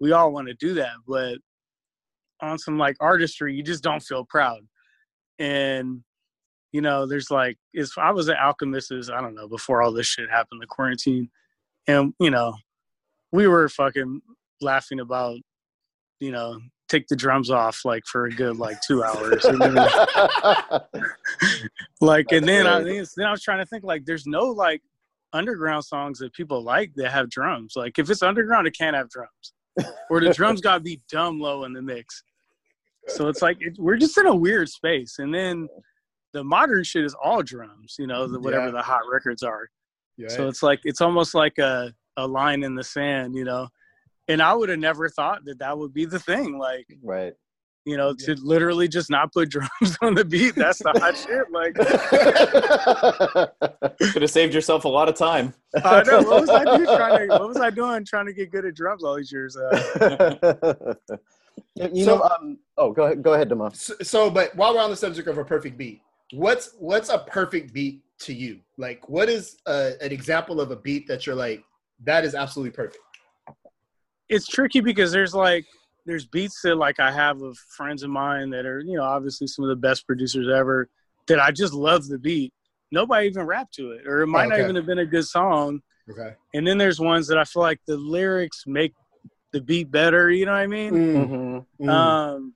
We 0.00 0.12
all 0.12 0.32
want 0.32 0.48
to 0.48 0.54
do 0.54 0.74
that, 0.74 0.94
but 1.06 1.38
on 2.40 2.58
some 2.58 2.78
like 2.78 2.96
artistry, 3.00 3.54
you 3.54 3.62
just 3.62 3.82
don't 3.82 4.02
feel 4.02 4.24
proud. 4.24 4.60
And 5.38 6.02
you 6.72 6.80
know, 6.82 7.06
there's 7.06 7.30
like, 7.30 7.56
if 7.72 7.90
I 7.96 8.10
was 8.10 8.28
at 8.28 8.36
Alchemist's, 8.36 9.10
I 9.10 9.22
don't 9.22 9.34
know, 9.34 9.48
before 9.48 9.82
all 9.82 9.92
this 9.92 10.06
shit 10.06 10.30
happened, 10.30 10.60
the 10.60 10.66
quarantine, 10.66 11.30
and 11.86 12.12
you 12.20 12.30
know, 12.30 12.54
we 13.32 13.46
were 13.48 13.68
fucking 13.68 14.20
laughing 14.60 15.00
about, 15.00 15.38
you 16.20 16.30
know, 16.32 16.58
take 16.88 17.06
the 17.08 17.16
drums 17.16 17.50
off 17.50 17.80
like 17.84 18.02
for 18.06 18.26
a 18.26 18.30
good 18.30 18.56
like 18.58 18.80
two 18.86 19.02
hours. 19.04 19.44
And 19.44 19.60
then- 19.60 19.74
like 22.00 22.26
and 22.32 22.46
then 22.48 22.66
I, 22.66 22.82
then 22.82 23.26
I 23.26 23.30
was 23.30 23.42
trying 23.42 23.58
to 23.58 23.66
think 23.66 23.84
like 23.84 24.04
there's 24.04 24.26
no 24.26 24.44
like 24.44 24.82
underground 25.32 25.84
songs 25.84 26.18
that 26.20 26.32
people 26.32 26.62
like 26.62 26.90
that 26.96 27.10
have 27.12 27.28
drums 27.28 27.74
like 27.76 27.98
if 27.98 28.08
it's 28.08 28.22
underground 28.22 28.66
it 28.66 28.76
can't 28.76 28.96
have 28.96 29.10
drums 29.10 29.52
or 30.10 30.20
the 30.20 30.32
drums 30.32 30.60
gotta 30.62 30.80
be 30.80 31.02
dumb 31.12 31.38
low 31.38 31.64
in 31.64 31.74
the 31.74 31.82
mix 31.82 32.22
so 33.08 33.28
it's 33.28 33.42
like 33.42 33.58
it, 33.60 33.74
we're 33.78 33.96
just 33.98 34.16
in 34.16 34.24
a 34.26 34.34
weird 34.34 34.70
space 34.70 35.16
and 35.18 35.34
then 35.34 35.68
the 36.32 36.42
modern 36.42 36.82
shit 36.82 37.04
is 37.04 37.14
all 37.22 37.42
drums 37.42 37.96
you 37.98 38.06
know 38.06 38.26
the, 38.26 38.40
whatever 38.40 38.66
Yeah. 38.66 38.70
the 38.72 38.82
hot 38.82 39.02
records 39.12 39.42
are 39.42 39.68
Yeah. 40.16 40.28
so 40.28 40.48
it's 40.48 40.62
like 40.62 40.80
it's 40.84 41.02
almost 41.02 41.34
like 41.34 41.58
a, 41.58 41.92
a 42.18 42.26
line 42.26 42.62
in 42.62 42.74
the 42.74 42.84
sand 42.84 43.34
you 43.34 43.44
know 43.44 43.66
and 44.28 44.42
i 44.42 44.52
would 44.52 44.68
have 44.68 44.78
never 44.78 45.08
thought 45.08 45.42
that 45.44 45.58
that 45.58 45.76
would 45.78 45.92
be 45.94 46.04
the 46.04 46.18
thing 46.18 46.58
like 46.58 46.86
right. 47.02 47.32
you 47.86 47.96
know 47.96 48.12
to 48.12 48.34
literally 48.42 48.86
just 48.88 49.08
not 49.10 49.32
put 49.32 49.48
drums 49.54 49.96
on 50.02 50.14
the 50.14 50.24
beat 50.24 50.54
that's 50.54 50.80
the 50.80 50.92
hot 51.00 51.16
shit 51.16 51.50
like 51.50 51.74
Could 54.12 54.22
have 54.22 54.30
saved 54.30 54.54
yourself 54.54 54.84
a 54.84 54.88
lot 54.88 55.08
of 55.08 55.14
time. 55.14 55.52
I 55.84 56.02
know. 56.04 56.22
What 56.22 56.40
was 56.42 56.50
I 56.50 56.64
doing 56.64 56.84
trying 56.86 57.28
to? 57.28 57.34
What 57.38 57.48
was 57.48 57.56
I 57.60 57.70
doing 57.70 58.04
trying 58.04 58.26
to 58.26 58.32
get 58.32 58.50
good 58.50 58.64
at 58.64 58.74
drums 58.74 59.02
all 59.04 59.16
these 59.16 59.30
years? 59.32 59.56
Uh, 59.56 60.94
you 61.74 61.88
you 61.92 62.04
So- 62.04 62.16
know, 62.18 62.22
um, 62.22 62.58
oh, 62.76 62.92
go 62.92 63.04
ahead, 63.04 63.22
go 63.22 63.34
ahead, 63.34 63.48
Demo. 63.48 63.70
so, 63.70 63.94
so, 64.02 64.30
but 64.30 64.54
while 64.56 64.74
we're 64.74 64.80
on 64.80 64.90
the 64.90 64.96
subject 64.96 65.28
of 65.28 65.38
a 65.38 65.44
perfect 65.44 65.76
beat, 65.76 66.00
what's 66.32 66.74
what's 66.78 67.08
a 67.10 67.18
perfect 67.18 67.72
beat 67.72 68.02
to 68.20 68.32
you? 68.32 68.60
Like, 68.76 69.08
what 69.08 69.28
is 69.28 69.56
uh, 69.66 69.90
an 70.00 70.12
example 70.12 70.60
of 70.60 70.70
a 70.70 70.76
beat 70.76 71.06
that 71.08 71.26
you're 71.26 71.36
like, 71.36 71.62
that 72.04 72.24
is 72.24 72.34
absolutely 72.34 72.70
perfect? 72.72 72.98
it's 74.28 74.46
tricky 74.46 74.80
because 74.80 75.12
there's 75.12 75.34
like 75.34 75.66
there's 76.06 76.26
beats 76.26 76.60
that 76.62 76.76
like 76.76 77.00
I 77.00 77.10
have 77.10 77.42
of 77.42 77.56
friends 77.76 78.02
of 78.02 78.10
mine 78.10 78.50
that 78.50 78.66
are 78.66 78.80
you 78.80 78.96
know 78.96 79.04
obviously 79.04 79.46
some 79.46 79.64
of 79.64 79.68
the 79.68 79.76
best 79.76 80.06
producers 80.06 80.48
ever 80.48 80.88
that 81.26 81.40
I 81.40 81.50
just 81.50 81.74
love 81.74 82.06
the 82.06 82.18
beat. 82.18 82.52
Nobody 82.90 83.26
even 83.26 83.44
rapped 83.44 83.74
to 83.74 83.92
it, 83.92 84.06
or 84.06 84.22
it 84.22 84.28
might 84.28 84.48
not 84.48 84.54
okay. 84.54 84.64
even 84.64 84.76
have 84.76 84.86
been 84.86 84.98
a 84.98 85.06
good 85.06 85.26
song. 85.26 85.80
Okay. 86.10 86.34
And 86.54 86.66
then 86.66 86.78
there's 86.78 86.98
ones 86.98 87.26
that 87.28 87.36
I 87.36 87.44
feel 87.44 87.62
like 87.62 87.80
the 87.86 87.98
lyrics 87.98 88.64
make 88.66 88.94
the 89.52 89.60
beat 89.60 89.90
better. 89.90 90.30
You 90.30 90.46
know 90.46 90.52
what 90.52 90.58
I 90.58 90.66
mean? 90.66 90.92
Mm-hmm. 90.94 91.84
Mm. 91.86 91.90
Um, 91.90 92.54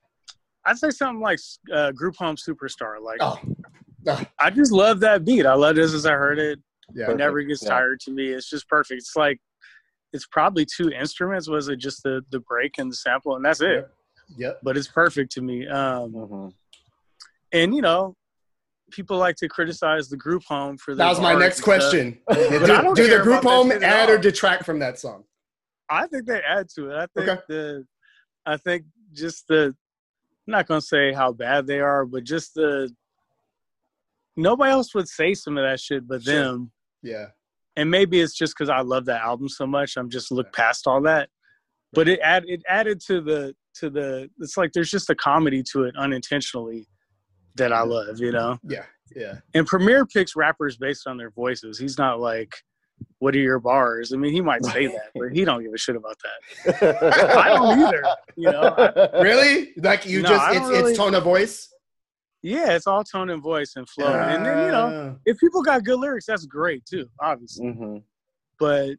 I'd 0.65 0.79
say 0.79 0.89
something 0.89 1.21
like 1.21 1.39
uh, 1.71 1.91
Group 1.91 2.15
Home 2.15 2.35
Superstar. 2.35 2.99
Like 2.99 3.19
oh, 3.21 3.39
I 4.39 4.49
just 4.49 4.71
love 4.71 5.01
that 5.01 5.23
beat. 5.23 5.45
I 5.45 5.53
love 5.53 5.75
this 5.75 5.93
as 5.93 6.07
I 6.07 6.13
heard 6.13 6.39
it. 6.39 6.59
Yeah. 6.93 7.11
It 7.11 7.17
never 7.17 7.41
gets 7.41 7.63
Yeah. 7.63 7.69
tired 7.69 7.99
to 8.01 8.11
me. 8.11 8.27
It's 8.29 8.49
just 8.49 8.67
perfect. 8.67 8.99
It's 8.99 9.15
like 9.15 9.39
it's 10.13 10.27
probably 10.27 10.65
two 10.65 10.89
instruments. 10.91 11.49
Was 11.49 11.67
it 11.69 11.77
just 11.77 12.03
the 12.03 12.23
the 12.29 12.39
break 12.39 12.77
and 12.77 12.91
the 12.91 12.95
sample, 12.95 13.35
and 13.35 13.43
that's 13.43 13.61
it? 13.61 13.87
Yep. 14.37 14.59
But 14.63 14.77
it's 14.77 14.87
perfect 14.87 15.31
to 15.33 15.41
me. 15.41 15.67
Um, 15.67 16.11
Mm-hmm. 16.13 16.47
and 17.51 17.75
you 17.75 17.81
know, 17.81 18.15
people 18.91 19.17
like 19.17 19.35
to 19.37 19.47
criticize 19.47 20.09
the 20.09 20.17
group 20.17 20.43
home 20.43 20.77
for 20.77 20.93
That 20.95 21.09
was 21.09 21.19
my 21.19 21.33
next 21.35 21.61
question. 21.61 22.19
I 22.29 22.33
do 22.35 22.59
don't 22.67 22.95
the 22.95 23.19
group 23.23 23.43
home 23.43 23.71
add 23.71 24.09
or 24.09 24.17
detract 24.17 24.65
from 24.65 24.79
that 24.79 24.99
song? 24.99 25.23
I 25.89 26.07
think 26.07 26.25
they 26.25 26.41
add 26.41 26.69
to 26.75 26.91
it. 26.91 26.95
I 26.95 27.07
think 27.15 27.29
Okay. 27.29 27.41
the, 27.49 27.85
I 28.45 28.57
think 28.57 28.85
just 29.13 29.47
the, 29.47 29.75
I'm 30.47 30.51
not 30.51 30.67
gonna 30.67 30.81
say 30.81 31.11
how 31.13 31.31
bad 31.31 31.67
they 31.67 31.79
are, 31.79 32.05
but 32.05 32.23
just 32.23 32.53
the. 32.55 32.93
Nobody 34.35 34.71
else 34.71 34.95
would 34.95 35.07
say 35.07 35.33
some 35.35 35.57
of 35.57 35.63
that 35.63 35.79
shit 35.79 36.07
but 36.07 36.23
Sure. 36.23 36.33
them. 36.33 36.71
Yeah. 37.03 37.27
and 37.75 37.89
maybe 37.91 38.19
it's 38.21 38.33
just 38.33 38.53
because 38.57 38.69
I 38.69 38.81
love 38.81 39.05
that 39.05 39.21
album 39.21 39.49
so 39.49 39.67
much. 39.67 39.97
I'm 39.97 40.09
just 40.09 40.31
look 40.31 40.51
past 40.53 40.87
all 40.87 41.01
that. 41.01 41.29
But 41.93 42.07
it 42.09 42.19
add 42.21 42.43
it 42.47 42.61
added 42.67 42.99
to 43.07 43.21
the 43.21 43.53
to 43.75 43.89
the. 43.89 44.29
It's 44.39 44.57
like 44.57 44.71
there's 44.73 44.89
just 44.89 45.09
a 45.11 45.15
comedy 45.15 45.61
to 45.73 45.83
it 45.83 45.95
unintentionally 45.97 46.87
that 47.55 47.71
I 47.71 47.81
love, 47.83 48.19
you 48.19 48.31
know. 48.31 48.57
Yeah. 48.63 48.85
Yeah. 49.15 49.35
And 49.53 49.67
Premier 49.67 50.05
picks 50.07 50.35
rappers 50.35 50.75
based 50.77 51.05
on 51.05 51.17
their 51.17 51.29
voices. 51.29 51.77
He's 51.77 51.97
not 51.99 52.19
like 52.19 52.51
what 53.19 53.35
are 53.35 53.39
your 53.39 53.59
bars? 53.59 54.13
I 54.13 54.17
mean, 54.17 54.31
he 54.33 54.41
might 54.41 54.63
say 54.65 54.87
that, 54.87 55.11
but 55.15 55.31
he 55.33 55.43
don't 55.45 55.61
give 55.63 55.73
a 55.73 55.77
shit 55.77 55.95
about 55.95 56.15
that. 56.65 57.37
I 57.37 57.49
don't 57.49 57.79
either. 57.81 58.03
You 58.35 58.51
know, 58.51 58.73
I- 58.77 59.21
Really? 59.21 59.73
Like 59.77 60.05
you 60.05 60.21
No, 60.21 60.29
just 60.29 60.55
it's 60.55 60.69
really- 60.69 60.89
it's 60.91 60.97
tone 60.97 61.15
of 61.15 61.23
voice. 61.23 61.72
Yeah, 62.43 62.73
it's 62.73 62.85
all 62.87 63.03
tone 63.03 63.29
and 63.29 63.41
voice 63.41 63.73
and 63.77 63.89
flow. 63.89 64.13
and 64.13 64.45
then 64.45 64.59
you 64.65 64.71
know, 64.71 65.17
if 65.25 65.39
people 65.39 65.63
got 65.63 65.83
good 65.83 65.97
lyrics, 65.99 66.25
that's 66.27 66.45
great 66.45 66.85
too, 66.85 67.09
obviously. 67.19 67.71
hmm 67.71 67.97
But 68.59 68.97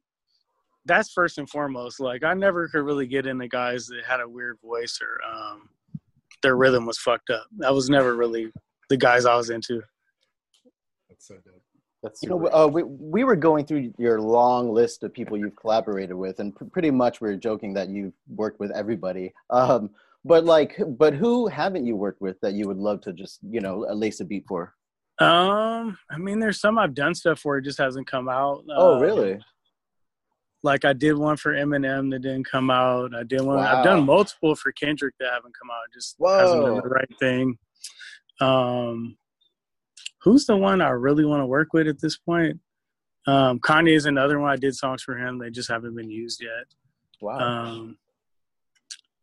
that's 0.87 1.13
first 1.13 1.39
and 1.39 1.49
foremost. 1.49 2.01
Like 2.01 2.25
I 2.25 2.35
never 2.35 2.69
could 2.69 2.85
really 2.85 3.07
get 3.07 3.27
into 3.27 3.47
guys 3.47 3.87
that 3.87 4.03
had 4.07 4.21
a 4.21 4.29
weird 4.29 4.59
voice 4.63 4.99
or 5.01 5.21
um, 5.31 5.69
their 6.43 6.57
rhythm 6.57 6.87
was 6.87 6.99
fucked 6.99 7.31
up. 7.31 7.47
That 7.59 7.73
was 7.73 7.89
never 7.89 8.17
really 8.17 8.51
the 8.89 8.97
guys 8.97 9.27
I 9.27 9.37
was 9.37 9.51
into. 9.51 9.83
That's 11.09 11.29
so 11.29 11.35
dope. 11.35 11.63
That's 12.03 12.23
You 12.23 12.29
know, 12.29 12.47
uh, 12.49 12.67
we, 12.67 12.83
we 12.83 13.25
were 13.25 13.37
going 13.37 13.65
through 13.65 13.95
your 13.97 14.21
long 14.21 14.71
list 14.71 15.03
of 15.05 15.13
people 15.15 15.39
you've 15.39 15.57
collaborated 15.57 16.15
with, 16.15 16.39
and 16.39 16.55
pr- 16.55 16.65
pretty 16.65 16.91
much 16.91 17.23
we 17.23 17.31
are 17.31 17.37
joking 17.37 17.73
that 17.75 17.89
you've 17.89 18.13
worked 18.29 18.61
with 18.61 18.71
everybody. 18.73 19.33
Um, 19.49 19.89
but 20.25 20.45
like, 20.45 20.81
but 20.99 21.15
who 21.15 21.47
haven't 21.47 21.87
you 21.87 21.97
worked 21.97 22.21
with 22.21 22.41
that 22.41 22.55
you 22.55 22.67
would 22.67 22.79
love 22.79 23.01
to 23.03 23.13
just, 23.13 23.41
you 23.43 23.61
know, 23.61 23.81
lace 23.93 24.21
a 24.21 24.25
beat 24.25 24.45
for? 24.49 24.75
Um, 25.21 25.97
I 26.11 26.19
mean, 26.19 26.41
there's 26.41 26.61
some 26.61 26.79
I've 26.79 26.95
done 26.95 27.15
stuff 27.15 27.45
where 27.45 27.59
it 27.59 27.63
just 27.65 27.79
hasn't 27.79 28.07
come 28.07 28.29
out. 28.29 28.65
Oh, 28.71 28.95
Um, 28.97 29.03
really? 29.03 29.39
Like 30.63 30.85
I 30.87 30.95
did 30.95 31.13
one 31.19 31.37
for 31.37 31.53
Eminem 31.53 32.11
that 32.11 32.21
didn't 32.21 32.51
come 32.51 32.71
out. 32.71 33.15
I 33.15 33.23
did 33.23 33.43
one. 33.43 33.59
Wow. 33.59 33.79
I've 33.79 33.85
done 33.85 34.07
multiple 34.07 34.55
for 34.55 34.73
Kendrick 34.73 35.15
that 35.21 35.31
haven't 35.33 35.55
come 35.61 35.71
out. 35.71 35.83
It 35.89 35.95
Just 35.95 36.17
hasn't 36.27 36.65
been 36.65 36.77
the 36.77 36.89
right 36.89 37.19
thing. 37.21 37.59
Um, 38.41 39.17
who's 40.23 40.47
the 40.47 40.57
one 40.57 40.81
I 40.81 40.89
really 40.89 41.25
want 41.27 41.43
to 41.43 41.47
work 41.47 41.75
with 41.75 41.87
at 41.87 42.01
this 42.01 42.17
point? 42.17 42.59
Um, 43.27 43.59
Kanye 43.61 43.95
is 43.95 44.07
another 44.07 44.39
one. 44.41 44.51
I 44.51 44.57
did 44.57 44.75
songs 44.75 45.03
for 45.03 45.17
him. 45.19 45.39
They 45.39 45.51
just 45.51 45.71
haven't 45.71 45.95
been 45.95 46.11
used 46.11 46.43
yet. 46.43 46.65
Wow. 47.21 47.39
Um, 47.39 47.99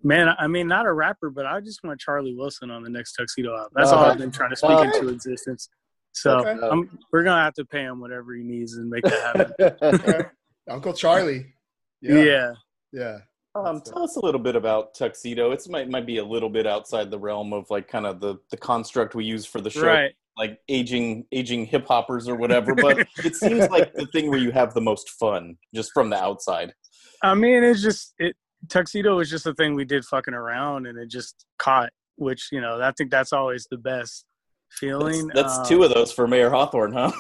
man, 0.03 0.29
I 0.37 0.47
mean, 0.47 0.67
not 0.67 0.85
a 0.85 0.93
rapper, 0.93 1.29
but 1.29 1.45
I 1.45 1.59
just 1.59 1.83
want 1.83 1.99
Charlie 1.99 2.35
Wilson 2.35 2.71
on 2.71 2.83
the 2.83 2.89
next 2.89 3.13
Tuxedo 3.13 3.55
album. 3.55 3.71
That's 3.75 3.91
all 3.91 4.03
Uh, 4.03 4.11
I've 4.11 4.17
been 4.17 4.31
trying 4.31 4.51
to 4.51 4.55
speak 4.55 4.71
uh, 4.71 4.81
into 4.81 5.09
existence. 5.09 5.69
So 6.13 6.39
Okay. 6.39 6.67
I'm, 6.67 6.99
we're 7.11 7.23
gonna 7.23 7.41
have 7.43 7.53
to 7.55 7.65
pay 7.65 7.81
him 7.83 7.99
whatever 7.99 8.33
he 8.35 8.43
needs 8.43 8.75
and 8.75 8.89
make 8.89 9.03
that 9.03 9.51
happen. 9.59 9.75
Okay. 9.81 10.21
Uncle 10.69 10.93
Charlie. 10.93 11.53
yeah. 12.01 12.53
Yeah. 12.91 13.19
Um, 13.53 13.81
tell 13.81 14.03
us 14.03 14.15
a 14.15 14.19
little 14.21 14.39
bit 14.39 14.55
about 14.55 14.93
Tuxedo. 14.93 15.51
It's 15.51 15.67
might 15.67 15.89
might 15.89 16.05
be 16.05 16.19
a 16.19 16.23
little 16.23 16.49
bit 16.49 16.65
outside 16.65 17.11
the 17.11 17.19
realm 17.19 17.51
of 17.51 17.69
like 17.69 17.87
kind 17.87 18.05
of 18.05 18.21
the 18.21 18.37
the 18.49 18.57
construct 18.57 19.13
we 19.13 19.25
use 19.25 19.45
for 19.45 19.59
the 19.59 19.69
show, 19.69 19.87
right. 19.87 20.13
like 20.37 20.59
aging 20.69 21.25
aging 21.33 21.65
hip 21.65 21.85
hoppers 21.85 22.29
or 22.29 22.35
whatever. 22.35 22.73
But 22.73 22.99
it 23.25 23.35
seems 23.35 23.69
like 23.69 23.93
the 23.93 24.05
thing 24.07 24.29
where 24.29 24.39
you 24.39 24.51
have 24.51 24.73
the 24.73 24.81
most 24.81 25.09
fun, 25.09 25.57
just 25.75 25.91
from 25.93 26.09
the 26.09 26.15
outside. 26.15 26.73
I 27.21 27.33
mean, 27.33 27.63
it's 27.63 27.81
just 27.81 28.13
it. 28.19 28.37
Tuxedo 28.69 29.17
was 29.17 29.29
just 29.29 29.47
a 29.47 29.53
thing 29.53 29.75
we 29.75 29.85
did 29.85 30.05
fucking 30.05 30.33
around, 30.33 30.87
and 30.87 30.97
it 30.97 31.09
just 31.09 31.45
caught. 31.57 31.91
Which 32.17 32.49
you 32.51 32.61
know, 32.61 32.79
I 32.81 32.91
think 32.91 33.09
that's 33.09 33.33
always 33.33 33.67
the 33.71 33.77
best 33.77 34.25
feeling. 34.69 35.27
that's 35.33 35.57
Um, 35.57 35.65
two 35.65 35.83
of 35.83 35.93
those 35.93 36.11
for 36.11 36.27
Mayer 36.27 36.49
Hawthorne, 36.49 36.93
huh? 36.93 37.11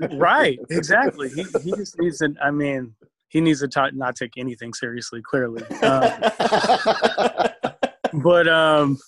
right 0.12 0.58
exactly 0.70 1.28
he, 1.28 1.44
he 1.62 1.70
just 1.72 1.98
needs 1.98 2.18
to 2.18 2.34
i 2.42 2.50
mean 2.50 2.94
he 3.28 3.40
needs 3.40 3.60
to 3.60 3.68
ta- 3.68 3.90
not 3.92 4.16
take 4.16 4.32
anything 4.36 4.72
seriously 4.72 5.20
clearly 5.22 5.62
um, 5.82 6.10
but 8.22 8.48
um 8.48 8.98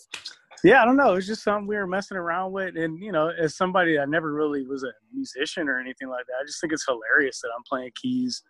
yeah 0.65 0.83
i 0.83 0.85
don't 0.85 0.97
know 0.97 1.15
it's 1.15 1.27
just 1.27 1.43
something 1.43 1.67
we 1.67 1.77
were 1.77 1.87
messing 1.87 2.17
around 2.17 2.53
with 2.53 2.77
and 2.77 3.03
you 3.03 3.13
know 3.13 3.29
as 3.29 3.57
somebody 3.57 3.97
that 3.97 4.09
never 4.09 4.33
really 4.33 4.67
was 4.67 4.83
a 4.83 4.93
musician 5.15 5.69
or 5.69 5.81
anything 5.81 6.09
like 6.09 6.27
that 6.27 6.35
i 6.41 6.45
just 6.45 6.61
think 6.61 6.73
it's 6.73 6.87
hilarious 6.87 7.41
that 7.41 7.51
i'm 7.57 7.63
playing 7.69 7.91
keys 8.01 8.43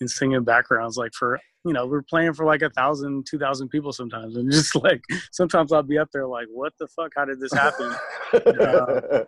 and 0.00 0.10
singing 0.10 0.44
backgrounds 0.44 0.96
like 0.96 1.12
for 1.14 1.38
you 1.64 1.72
know 1.72 1.86
we're 1.86 2.02
playing 2.02 2.32
for 2.34 2.44
like 2.44 2.62
a 2.62 2.70
thousand 2.70 3.26
two 3.28 3.38
thousand 3.38 3.68
people 3.68 3.92
sometimes 3.92 4.36
and 4.36 4.50
just 4.58 4.74
like 4.76 5.02
sometimes 5.32 5.72
i'll 5.72 5.82
be 5.82 5.98
up 5.98 6.08
there 6.12 6.26
like 6.26 6.46
what 6.52 6.72
the 6.78 6.86
fuck 6.88 7.12
how 7.16 7.24
did 7.24 7.40
this 7.40 7.52
happen 7.52 7.94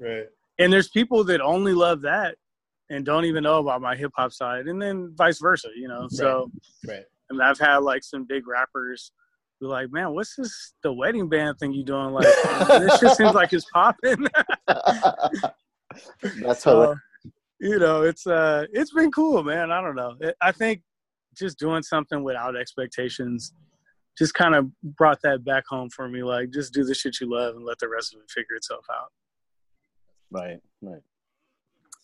Right. 0.00 0.26
and 0.58 0.72
there's 0.72 0.88
people 0.88 1.24
that 1.24 1.40
only 1.40 1.72
love 1.72 2.02
that 2.02 2.36
and 2.90 3.04
don't 3.04 3.24
even 3.26 3.42
know 3.42 3.58
about 3.58 3.82
my 3.82 3.94
hip 3.94 4.12
hop 4.16 4.32
side, 4.32 4.66
and 4.66 4.80
then 4.80 5.12
vice 5.14 5.38
versa, 5.40 5.68
you 5.76 5.88
know. 5.88 6.06
So, 6.08 6.50
Right. 6.86 7.04
I 7.30 7.34
mean, 7.34 7.42
I've 7.42 7.58
had 7.58 7.78
like 7.82 8.02
some 8.02 8.24
big 8.24 8.48
rappers 8.48 9.12
be 9.60 9.66
like, 9.66 9.92
"Man, 9.92 10.14
what's 10.14 10.34
this 10.36 10.72
the 10.82 10.90
wedding 10.90 11.28
band 11.28 11.58
thing 11.58 11.74
you 11.74 11.84
doing? 11.84 12.12
Like, 12.14 12.24
this 12.68 12.98
just 12.98 13.18
seems 13.18 13.34
like 13.34 13.52
it's 13.52 13.66
popping." 13.74 14.26
That's 14.66 15.52
hilarious. 16.22 16.60
so, 16.62 16.94
you 17.60 17.78
know, 17.78 18.02
it's 18.02 18.26
uh, 18.26 18.66
it's 18.72 18.92
been 18.92 19.10
cool, 19.10 19.42
man. 19.42 19.70
I 19.70 19.80
don't 19.80 19.96
know. 19.96 20.16
I 20.40 20.52
think 20.52 20.82
just 21.36 21.58
doing 21.58 21.82
something 21.82 22.22
without 22.22 22.56
expectations 22.56 23.52
just 24.18 24.34
kind 24.34 24.56
of 24.56 24.68
brought 24.82 25.22
that 25.22 25.44
back 25.44 25.64
home 25.68 25.88
for 25.90 26.08
me. 26.08 26.24
Like, 26.24 26.50
just 26.50 26.74
do 26.74 26.84
the 26.84 26.94
shit 26.94 27.20
you 27.20 27.30
love 27.30 27.54
and 27.54 27.64
let 27.64 27.78
the 27.78 27.88
rest 27.88 28.12
of 28.14 28.20
it 28.20 28.30
figure 28.30 28.56
itself 28.56 28.84
out. 28.90 29.12
Right, 30.30 30.60
right. 30.82 31.02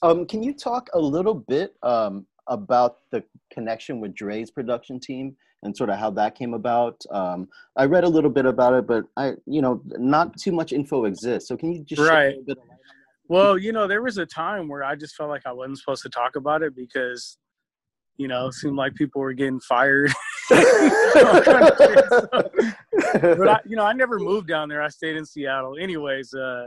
Um, 0.02 0.24
can 0.26 0.42
you 0.42 0.54
talk 0.54 0.88
a 0.94 0.98
little 0.98 1.34
bit 1.34 1.74
um, 1.82 2.26
about 2.46 2.98
the 3.10 3.24
connection 3.52 4.00
with 4.00 4.14
Dre's 4.14 4.50
production 4.50 5.00
team 5.00 5.36
and 5.62 5.76
sort 5.76 5.90
of 5.90 5.98
how 5.98 6.10
that 6.10 6.36
came 6.36 6.54
about? 6.54 7.02
Um, 7.10 7.48
I 7.76 7.86
read 7.86 8.04
a 8.04 8.08
little 8.08 8.30
bit 8.30 8.46
about 8.46 8.74
it, 8.74 8.86
but 8.86 9.04
I, 9.16 9.32
you 9.46 9.60
know, 9.60 9.82
not 9.98 10.36
too 10.36 10.52
much 10.52 10.72
info 10.72 11.06
exists. 11.06 11.48
So 11.48 11.56
can 11.56 11.72
you 11.72 11.82
just 11.82 12.00
shed 12.00 12.08
a 12.08 12.14
Right. 12.14 12.36
Little 13.28 13.42
bit 13.42 13.46
of 13.46 13.50
light 13.50 13.50
on 13.50 13.54
Well, 13.54 13.58
you 13.58 13.72
know, 13.72 13.86
there 13.86 14.02
was 14.02 14.18
a 14.18 14.26
time 14.26 14.68
where 14.68 14.84
I 14.84 14.94
just 14.94 15.14
felt 15.14 15.30
like 15.30 15.46
I 15.46 15.52
wasn't 15.52 15.78
supposed 15.78 16.02
to 16.02 16.10
talk 16.10 16.36
about 16.36 16.62
it 16.62 16.74
because, 16.74 17.38
you 18.16 18.28
know, 18.28 18.48
it 18.48 18.54
seemed 18.54 18.76
like 18.76 18.94
people 18.94 19.20
were 19.20 19.32
getting 19.32 19.60
fired. 19.60 20.12
All 20.50 21.40
kind 21.42 21.68
of 21.68 21.78
shit. 21.78 22.04
So- 22.08 22.28
that? 23.14 23.36
but 23.38 23.48
I, 23.48 23.60
you 23.64 23.76
know, 23.76 23.84
I 23.84 23.92
never 23.92 24.18
moved 24.18 24.48
down 24.48 24.68
there. 24.68 24.82
I 24.82 24.88
stayed 24.88 25.16
in 25.16 25.24
Seattle. 25.24 25.76
Anyways, 25.80 26.34
uh, 26.34 26.66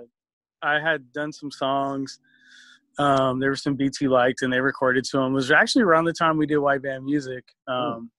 I 0.62 0.80
had 0.80 1.12
done 1.14 1.32
some 1.32 1.52
songs. 1.52 2.20
Um, 3.00 3.40
there 3.40 3.50
were 3.50 3.56
some 3.56 3.76
beats 3.76 4.00
he 4.00 4.08
liked, 4.08 4.42
and 4.42 4.52
they 4.52 4.60
recorded 4.60 5.04
to 5.06 5.20
him. 5.20 5.32
It 5.32 5.36
was 5.36 5.52
actually 5.52 5.84
around 5.84 6.06
the 6.06 6.14
time 6.14 6.38
we 6.38 6.48
did 6.48 6.58
White 6.58 6.82
Van 6.82 7.06
Music, 7.06 7.44
um, 7.68 8.10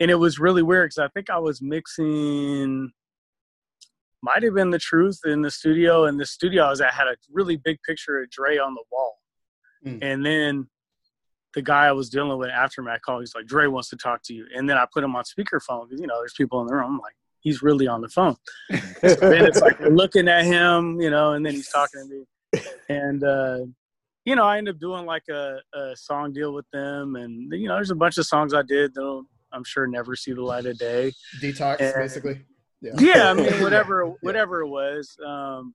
and 0.00 0.10
it 0.10 0.16
was 0.16 0.38
really 0.38 0.62
weird 0.62 0.90
because 0.90 0.98
I 0.98 1.08
think 1.08 1.30
I 1.30 1.38
was 1.38 1.62
mixing. 1.62 2.90
Might 4.22 4.42
have 4.42 4.54
been 4.54 4.70
the 4.70 4.78
truth 4.78 5.20
in 5.24 5.42
the 5.42 5.50
studio, 5.50 6.04
and 6.06 6.18
the 6.18 6.26
studio 6.26 6.64
I 6.64 6.70
was 6.70 6.80
at 6.80 6.92
had 6.92 7.06
a 7.06 7.16
really 7.30 7.56
big 7.56 7.78
picture 7.86 8.20
of 8.22 8.30
Dre 8.30 8.58
on 8.58 8.74
the 8.74 8.82
wall, 8.90 9.18
Mm. 9.86 9.98
and 10.02 10.26
then 10.26 10.68
the 11.54 11.62
guy 11.62 11.86
I 11.86 11.92
was 11.92 12.10
dealing 12.10 12.36
with 12.36 12.50
aftermath 12.50 13.00
called. 13.02 13.22
He's 13.22 13.34
like, 13.34 13.46
"Dre 13.46 13.68
wants 13.68 13.88
to 13.90 13.96
talk 13.96 14.22
to 14.24 14.34
you," 14.34 14.46
and 14.54 14.68
then 14.68 14.76
I 14.76 14.86
put 14.92 15.04
him 15.04 15.14
on 15.14 15.22
speakerphone 15.24 15.88
because 15.88 16.00
you 16.00 16.06
know 16.08 16.18
there's 16.18 16.34
people 16.34 16.60
in 16.60 16.66
the 16.66 16.74
room. 16.74 16.94
I'm 16.94 16.98
like, 16.98 17.14
he's 17.40 17.62
really 17.62 17.86
on 17.86 18.00
the 18.00 18.08
phone. 18.08 18.34
then 18.70 19.46
it's 19.46 19.60
like 19.60 19.78
we're 19.78 19.88
looking 19.90 20.26
at 20.28 20.44
him, 20.44 21.00
you 21.00 21.10
know, 21.10 21.32
and 21.34 21.46
then 21.46 21.54
he's 21.54 21.68
talking 21.70 22.08
to 22.08 22.08
me. 22.08 22.60
And 22.88 23.22
uh, 23.22 23.58
you 24.24 24.34
know, 24.34 24.44
I 24.44 24.58
ended 24.58 24.74
up 24.74 24.80
doing 24.80 25.06
like 25.06 25.28
a, 25.30 25.60
a 25.72 25.96
song 25.96 26.32
deal 26.32 26.52
with 26.52 26.66
them, 26.72 27.14
and 27.14 27.52
you 27.52 27.68
know, 27.68 27.74
there's 27.76 27.92
a 27.92 27.94
bunch 27.94 28.18
of 28.18 28.26
songs 28.26 28.52
I 28.52 28.62
did 28.62 28.94
that'll 28.94 29.24
I'm 29.52 29.62
sure 29.64 29.86
never 29.86 30.16
see 30.16 30.32
the 30.32 30.42
light 30.42 30.66
of 30.66 30.76
day. 30.76 31.12
Detox, 31.40 31.80
And- 31.80 31.94
basically. 31.94 32.40
Yeah, 32.80 33.30
I 33.30 33.34
mean, 33.34 33.46
whatever, 33.60 34.06
whatever 34.22 34.60
it 34.62 34.68
was. 34.68 35.16
Um, 35.24 35.74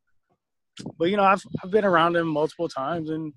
but 0.98 1.10
you 1.10 1.18
know, 1.18 1.24
I've 1.24 1.44
I've 1.64 1.72
been 1.72 1.86
around 1.86 2.16
him 2.16 2.28
multiple 2.28 2.68
times, 2.70 3.10
and 3.10 3.34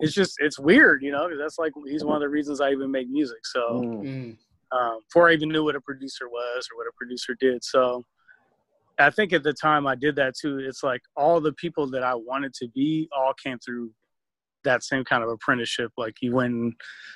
it's 0.00 0.12
just 0.14 0.34
it's 0.38 0.58
weird, 0.58 1.02
you 1.02 1.12
know, 1.12 1.28
'cause 1.28 1.38
that's 1.38 1.58
like 1.58 1.72
he's 1.86 2.04
one 2.04 2.16
of 2.16 2.20
the 2.22 2.28
reasons 2.28 2.60
I 2.60 2.70
even 2.72 2.90
make 2.90 3.08
music. 3.08 3.44
So 3.46 3.60
Mm. 3.82 4.04
Mm. 4.04 4.36
um, 4.76 5.00
before 5.08 5.28
I 5.28 5.34
even 5.34 5.50
knew 5.50 5.64
what 5.64 5.76
a 5.76 5.80
producer 5.80 6.28
was 6.28 6.68
or 6.72 6.76
what 6.78 6.86
a 6.88 6.92
producer 6.96 7.36
did. 7.38 7.62
So 7.62 8.04
I 8.98 9.10
think 9.10 9.32
at 9.32 9.42
the 9.42 9.52
time 9.52 9.86
I 9.86 9.94
did 9.94 10.16
that 10.16 10.34
too. 10.40 10.58
It's 10.58 10.82
like 10.82 11.02
all 11.16 11.40
the 11.40 11.52
people 11.52 11.88
that 11.90 12.02
I 12.02 12.14
wanted 12.14 12.54
to 12.54 12.68
be 12.68 13.08
all 13.16 13.34
came 13.34 13.58
through 13.58 13.90
that 14.64 14.82
same 14.82 15.04
kind 15.04 15.22
of 15.22 15.28
apprenticeship. 15.28 15.92
Like 15.96 16.14
you 16.22 16.32
went 16.32 16.54
and 16.54 16.72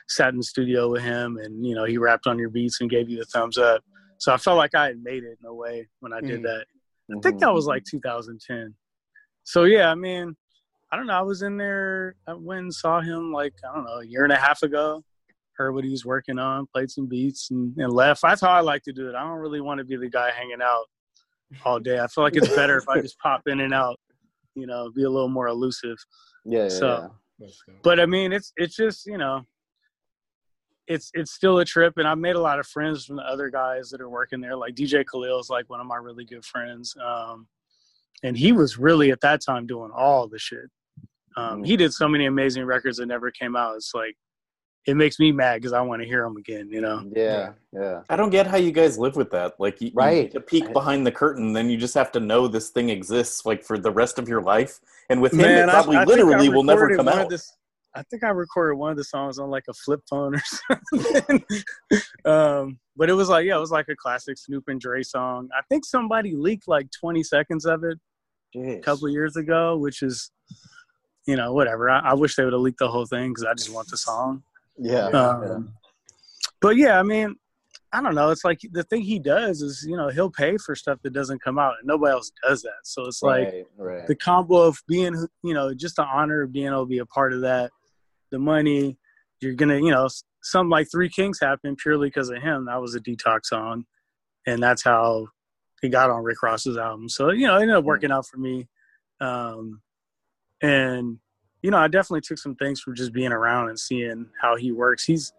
sat 0.08 0.30
in 0.30 0.36
the 0.38 0.42
studio 0.42 0.90
with 0.90 1.02
him 1.02 1.38
and, 1.38 1.64
you 1.64 1.74
know, 1.74 1.84
he 1.84 1.96
rapped 1.96 2.26
on 2.26 2.38
your 2.38 2.50
beats 2.50 2.80
and 2.80 2.90
gave 2.90 3.08
you 3.08 3.16
the 3.18 3.24
thumbs 3.24 3.58
up. 3.58 3.82
So 4.18 4.32
I 4.32 4.36
felt 4.36 4.56
like 4.56 4.74
I 4.74 4.86
had 4.86 5.02
made 5.02 5.24
it 5.24 5.38
in 5.40 5.46
a 5.46 5.54
way 5.54 5.88
when 6.00 6.12
I 6.12 6.20
did 6.20 6.40
Mhm. 6.40 6.44
that. 6.44 6.66
I 7.10 7.12
Mm-hmm. 7.14 7.20
think 7.20 7.40
that 7.40 7.52
was 7.54 7.66
like 7.66 7.84
2010. 7.84 8.74
So 9.44 9.64
yeah, 9.64 9.90
I 9.90 9.94
mean, 9.94 10.36
I 10.90 10.96
don't 10.96 11.06
know. 11.06 11.14
I 11.14 11.22
was 11.22 11.42
in 11.42 11.56
there. 11.56 12.16
I 12.26 12.34
went 12.34 12.60
and 12.60 12.74
saw 12.74 13.00
him 13.00 13.32
like 13.32 13.54
I 13.68 13.74
don't 13.74 13.84
know 13.84 13.98
a 14.00 14.04
year 14.06 14.24
and 14.24 14.32
a 14.32 14.36
half 14.36 14.62
ago. 14.62 15.02
Heard 15.54 15.72
what 15.74 15.84
he 15.84 15.90
was 15.90 16.04
working 16.04 16.38
on, 16.38 16.66
played 16.72 16.90
some 16.90 17.06
beats, 17.06 17.50
and, 17.50 17.76
and 17.78 17.92
left. 17.92 18.22
That's 18.22 18.40
how 18.40 18.50
I 18.50 18.60
like 18.60 18.82
to 18.84 18.92
do 18.92 19.08
it. 19.08 19.14
I 19.14 19.20
don't 19.22 19.38
really 19.38 19.60
want 19.60 19.78
to 19.78 19.84
be 19.84 19.96
the 19.96 20.08
guy 20.08 20.30
hanging 20.30 20.62
out 20.62 20.84
all 21.64 21.80
day. 21.80 21.98
I 21.98 22.06
feel 22.06 22.22
like 22.24 22.36
it's 22.36 22.54
better 22.54 22.76
if 22.76 22.88
I 22.88 23.00
just 23.00 23.18
pop 23.18 23.42
in 23.48 23.60
and 23.60 23.74
out. 23.74 23.98
You 24.54 24.66
know, 24.66 24.90
be 24.90 25.02
a 25.04 25.10
little 25.10 25.28
more 25.28 25.48
elusive. 25.48 25.96
Yeah, 26.44 26.64
yeah, 26.64 26.68
So- 26.68 27.14
Let's. 27.40 27.62
But 27.84 28.00
I 28.00 28.06
mean, 28.06 28.32
it's 28.32 28.52
it's 28.56 28.74
just 28.76 29.06
you 29.06 29.16
know, 29.16 29.42
it's 30.88 31.10
it's 31.14 31.32
still 31.32 31.58
a 31.58 31.64
trip, 31.64 31.94
and 31.98 32.08
I've 32.08 32.18
made 32.18 32.36
a 32.36 32.40
lot 32.40 32.58
of 32.58 32.66
friends 32.66 33.04
from 33.04 33.16
the 33.16 33.22
other 33.22 33.50
guys 33.50 33.90
that 33.90 34.00
are 34.00 34.08
working 34.08 34.40
there. 34.40 34.56
Like 34.56 34.74
DJ 34.74 35.04
Khalil 35.06 35.38
is 35.38 35.50
like 35.50 35.68
one 35.68 35.80
of 35.80 35.86
my 35.86 35.96
really 35.96 36.24
good 36.24 36.44
friends, 36.44 36.96
um, 37.04 37.46
and 38.22 38.36
he 38.36 38.52
was 38.52 38.78
really 38.78 39.10
at 39.10 39.20
that 39.20 39.40
time 39.42 39.66
doing 39.66 39.90
all 39.94 40.26
the 40.28 40.38
shit. 40.38 40.70
Um, 41.36 41.62
he 41.62 41.76
did 41.76 41.92
so 41.92 42.08
many 42.08 42.26
amazing 42.26 42.64
records 42.64 42.96
that 42.96 43.06
never 43.06 43.30
came 43.30 43.54
out. 43.54 43.76
It's 43.76 43.94
like 43.94 44.16
it 44.86 44.94
makes 44.96 45.20
me 45.20 45.30
mad 45.30 45.56
because 45.60 45.74
I 45.74 45.82
want 45.82 46.00
to 46.02 46.08
hear 46.08 46.24
him 46.24 46.36
again. 46.38 46.68
You 46.70 46.80
know. 46.80 47.04
Yeah, 47.14 47.52
yeah. 47.72 48.02
I 48.08 48.16
don't 48.16 48.30
get 48.30 48.46
how 48.46 48.56
you 48.56 48.72
guys 48.72 48.98
live 48.98 49.14
with 49.16 49.30
that. 49.32 49.54
Like, 49.60 49.80
you, 49.82 49.90
Right. 49.94 50.16
you 50.16 50.22
get 50.24 50.32
to 50.32 50.40
peek 50.40 50.72
behind 50.72 51.06
the 51.06 51.12
curtain, 51.12 51.52
then 51.52 51.68
you 51.68 51.76
just 51.76 51.94
have 51.94 52.10
to 52.12 52.20
know 52.20 52.48
this 52.48 52.70
thing 52.70 52.88
exists, 52.88 53.44
like 53.44 53.62
for 53.62 53.78
the 53.78 53.90
rest 53.90 54.18
of 54.18 54.28
your 54.28 54.40
life. 54.40 54.80
And 55.10 55.20
with 55.20 55.32
him, 55.34 55.40
it 55.40 55.68
probably 55.68 55.96
I 55.98 56.02
I 56.02 56.04
literally 56.04 56.48
will 56.48 56.64
never 56.64 56.96
come 56.96 57.08
out. 57.08 57.28
this- 57.28 57.52
I 57.94 58.02
think 58.02 58.22
I 58.22 58.28
recorded 58.28 58.76
one 58.76 58.90
of 58.90 58.96
the 58.96 59.04
songs 59.04 59.38
on 59.38 59.50
like 59.50 59.64
a 59.68 59.72
flip 59.72 60.00
phone 60.08 60.34
or 60.34 60.42
something. 60.92 61.44
um, 62.24 62.78
but 62.96 63.08
it 63.08 63.14
was 63.14 63.28
like, 63.28 63.46
yeah, 63.46 63.56
it 63.56 63.60
was 63.60 63.70
like 63.70 63.88
a 63.88 63.96
classic 63.96 64.38
Snoop 64.38 64.64
and 64.68 64.80
Dre 64.80 65.02
song. 65.02 65.48
I 65.56 65.62
think 65.68 65.84
somebody 65.84 66.34
leaked 66.34 66.68
like 66.68 66.88
20 67.00 67.22
seconds 67.22 67.64
of 67.64 67.84
it 67.84 67.98
a 68.56 68.80
couple 68.80 69.06
of 69.06 69.12
years 69.12 69.36
ago, 69.36 69.76
which 69.76 70.02
is, 70.02 70.30
you 71.26 71.36
know, 71.36 71.52
whatever. 71.52 71.90
I, 71.90 72.10
I 72.10 72.14
wish 72.14 72.36
they 72.36 72.44
would 72.44 72.52
have 72.52 72.62
leaked 72.62 72.78
the 72.78 72.88
whole 72.88 73.06
thing 73.06 73.30
because 73.30 73.44
I 73.44 73.54
just 73.54 73.72
want 73.72 73.88
the 73.88 73.96
song. 73.96 74.42
Yeah. 74.78 75.06
Um, 75.06 75.72
But 76.60 76.76
yeah, 76.76 76.98
I 76.98 77.02
mean, 77.02 77.36
I 77.92 78.02
don't 78.02 78.14
know. 78.14 78.30
It's 78.30 78.44
like 78.44 78.60
the 78.72 78.82
thing 78.84 79.02
he 79.02 79.18
does 79.18 79.62
is, 79.62 79.84
you 79.88 79.96
know, 79.96 80.08
he'll 80.08 80.30
pay 80.30 80.56
for 80.58 80.74
stuff 80.74 80.98
that 81.02 81.12
doesn't 81.12 81.42
come 81.42 81.58
out, 81.58 81.74
and 81.78 81.86
nobody 81.86 82.12
else 82.12 82.30
does 82.46 82.62
that. 82.62 82.80
So 82.84 83.06
it's 83.06 83.22
like 83.22 83.46
right, 83.46 83.66
right. 83.78 84.06
the 84.06 84.14
combo 84.14 84.56
of 84.56 84.78
being, 84.86 85.14
you 85.42 85.54
know, 85.54 85.72
just 85.72 85.96
the 85.96 86.04
honor 86.04 86.42
of 86.42 86.52
being 86.52 86.66
able 86.66 86.84
to 86.84 86.88
be 86.88 86.98
a 86.98 87.06
part 87.06 87.32
of 87.32 87.40
that, 87.42 87.70
the 88.30 88.38
money, 88.38 88.96
you're 89.40 89.54
gonna, 89.54 89.76
you 89.78 89.90
know, 89.90 90.08
something 90.42 90.70
like 90.70 90.90
Three 90.90 91.08
Kings 91.08 91.38
happened 91.40 91.78
purely 91.78 92.08
because 92.08 92.30
of 92.30 92.42
him. 92.42 92.66
That 92.66 92.80
was 92.80 92.94
a 92.94 93.00
detox 93.00 93.46
song, 93.46 93.84
and 94.46 94.62
that's 94.62 94.82
how 94.84 95.28
he 95.80 95.88
got 95.88 96.10
on 96.10 96.22
Rick 96.24 96.42
Ross's 96.42 96.76
album. 96.76 97.08
So 97.08 97.30
you 97.30 97.46
know, 97.46 97.56
it 97.58 97.62
ended 97.62 97.76
up 97.76 97.84
working 97.84 98.10
out 98.10 98.26
for 98.26 98.38
me. 98.38 98.68
Um, 99.20 99.80
and 100.62 101.18
you 101.62 101.70
know, 101.70 101.78
I 101.78 101.88
definitely 101.88 102.20
took 102.22 102.38
some 102.38 102.54
things 102.54 102.80
from 102.80 102.94
just 102.94 103.12
being 103.12 103.32
around 103.32 103.68
and 103.68 103.78
seeing 103.78 104.26
how 104.40 104.56
he 104.56 104.72
works. 104.72 105.04
He's 105.04 105.32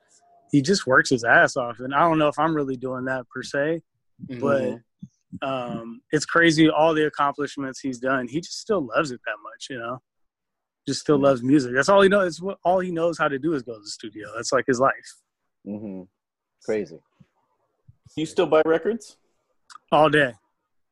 he 0.52 0.62
just 0.62 0.88
works 0.88 1.10
his 1.10 1.24
ass 1.24 1.56
off, 1.58 1.80
and 1.80 1.94
I 1.94 2.00
don't 2.00 2.18
know 2.18 2.28
if 2.28 2.40
I'm 2.40 2.56
really 2.56 2.76
doing 2.76 3.06
that 3.06 3.28
per 3.30 3.44
se, 3.44 3.82
Mhm. 4.30 4.40
but 4.42 5.48
um, 5.48 6.02
it's 6.12 6.26
crazy 6.26 6.70
all 6.70 6.94
the 6.94 7.06
accomplishments 7.06 7.80
he's 7.80 8.00
done. 8.00 8.28
He 8.28 8.42
just 8.42 8.60
still 8.60 8.88
loves 8.88 9.12
it 9.12 9.22
that 9.26 9.36
much, 9.44 9.68
you 9.70 9.78
know. 9.78 10.02
Just 10.88 11.02
still 11.02 11.20
loves 11.20 11.44
music. 11.44 11.74
That's 11.76 11.90
all 11.90 12.02
he 12.02 12.10
knows. 12.10 12.28
It's 12.28 12.42
what 12.42 12.58
all 12.64 12.80
he 12.80 12.92
knows 12.92 13.18
how 13.18 13.28
to 13.28 13.38
do 13.38 13.54
is 13.54 13.62
go 13.64 13.74
to 13.76 13.80
the 13.80 13.88
studio. 13.88 14.28
That's 14.36 14.52
like 14.52 14.66
his 14.68 14.80
life 14.80 14.94
hmm 15.66 16.04
Crazy. 16.66 17.00
you 18.16 18.26
still 18.26 18.46
buy 18.48 18.62
records? 18.66 19.18
all 19.92 20.10
day. 20.10 20.34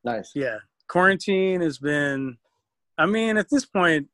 Nice. 0.04 0.32
Yeah, 0.34 0.58
quarantine 0.88 1.60
has 1.62 1.78
been. 1.78 2.36
I 2.96 3.06
mean, 3.06 3.36
at 3.36 3.48
this 3.50 3.64
point, 3.64 4.08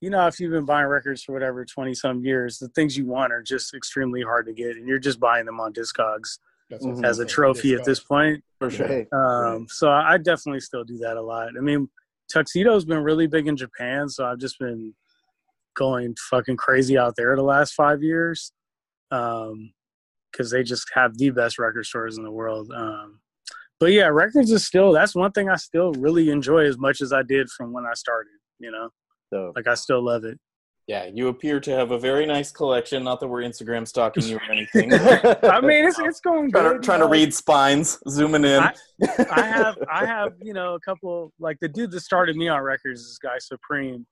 you 0.00 0.10
know, 0.10 0.26
if 0.26 0.38
you've 0.40 0.50
been 0.52 0.64
buying 0.64 0.86
records 0.86 1.22
for 1.22 1.32
whatever 1.32 1.64
twenty 1.64 1.94
some 1.94 2.24
years, 2.24 2.58
the 2.58 2.68
things 2.68 2.96
you 2.96 3.06
want 3.06 3.32
are 3.32 3.42
just 3.42 3.74
extremely 3.74 4.22
hard 4.22 4.46
to 4.46 4.52
get, 4.52 4.76
and 4.76 4.88
you're 4.88 4.98
just 4.98 5.20
buying 5.20 5.44
them 5.46 5.60
on 5.60 5.72
Discogs 5.72 6.38
That's 6.70 6.84
what 6.84 6.94
Mhm. 6.94 6.98
I'm 6.98 7.04
as 7.04 7.18
a 7.18 7.22
saying. 7.22 7.28
trophy 7.28 7.74
at 7.74 7.84
this 7.84 8.00
point. 8.00 8.42
For 8.58 8.70
sure. 8.70 8.88
Right. 8.88 9.12
Um, 9.12 9.66
so 9.68 9.90
I 9.90 10.16
definitely 10.18 10.60
still 10.60 10.84
do 10.84 10.96
that 10.98 11.16
a 11.16 11.22
lot. 11.22 11.48
I 11.56 11.60
mean, 11.60 11.88
tuxedo's 12.32 12.84
been 12.84 13.02
really 13.02 13.26
big 13.26 13.46
in 13.46 13.56
Japan, 13.56 14.08
so 14.08 14.24
I've 14.24 14.38
just 14.38 14.58
been 14.58 14.94
going 15.76 16.14
fucking 16.30 16.56
crazy 16.56 16.96
out 16.96 17.14
there 17.16 17.34
the 17.36 17.42
last 17.42 17.74
five 17.74 18.02
years, 18.02 18.52
because 19.10 20.50
they 20.50 20.62
just 20.62 20.86
have 20.94 21.16
the 21.18 21.30
best 21.30 21.58
record 21.58 21.84
stores 21.86 22.16
in 22.16 22.24
the 22.24 22.30
world. 22.30 22.70
Um, 22.74 23.20
but 23.80 23.92
yeah, 23.92 24.06
records 24.06 24.50
is 24.50 24.64
still 24.66 24.92
that's 24.92 25.14
one 25.14 25.32
thing 25.32 25.48
I 25.48 25.56
still 25.56 25.92
really 25.92 26.30
enjoy 26.30 26.64
as 26.64 26.78
much 26.78 27.00
as 27.00 27.12
I 27.12 27.22
did 27.22 27.50
from 27.50 27.72
when 27.72 27.84
I 27.84 27.94
started. 27.94 28.30
You 28.60 28.70
know, 28.70 28.90
So 29.32 29.52
like 29.56 29.66
I 29.66 29.74
still 29.74 30.02
love 30.02 30.24
it. 30.24 30.38
Yeah, 30.86 31.06
you 31.06 31.28
appear 31.28 31.60
to 31.60 31.70
have 31.70 31.92
a 31.92 31.98
very 31.98 32.26
nice 32.26 32.52
collection. 32.52 33.04
Not 33.04 33.18
that 33.20 33.28
we're 33.28 33.40
Instagram 33.40 33.88
stalking 33.88 34.22
you 34.24 34.36
or 34.36 34.42
anything. 34.52 34.92
I 35.42 35.60
mean, 35.62 35.86
it's 35.86 35.98
it's 36.00 36.20
going 36.20 36.50
trying 36.50 36.64
good. 36.72 36.82
to, 36.82 36.86
trying 36.86 37.00
to 37.00 37.06
read 37.06 37.32
spines, 37.32 37.98
zooming 38.08 38.44
in. 38.44 38.62
I- 38.62 38.74
I 39.30 39.42
have 39.46 39.78
I 39.90 40.04
have 40.06 40.34
you 40.42 40.52
know 40.52 40.74
a 40.74 40.80
couple 40.80 41.32
like 41.38 41.58
the 41.60 41.68
dude 41.68 41.90
that 41.92 42.00
started 42.00 42.36
me 42.36 42.48
on 42.48 42.60
records 42.60 43.00
is 43.00 43.06
this 43.08 43.18
guy 43.18 43.38
Supreme, 43.38 44.06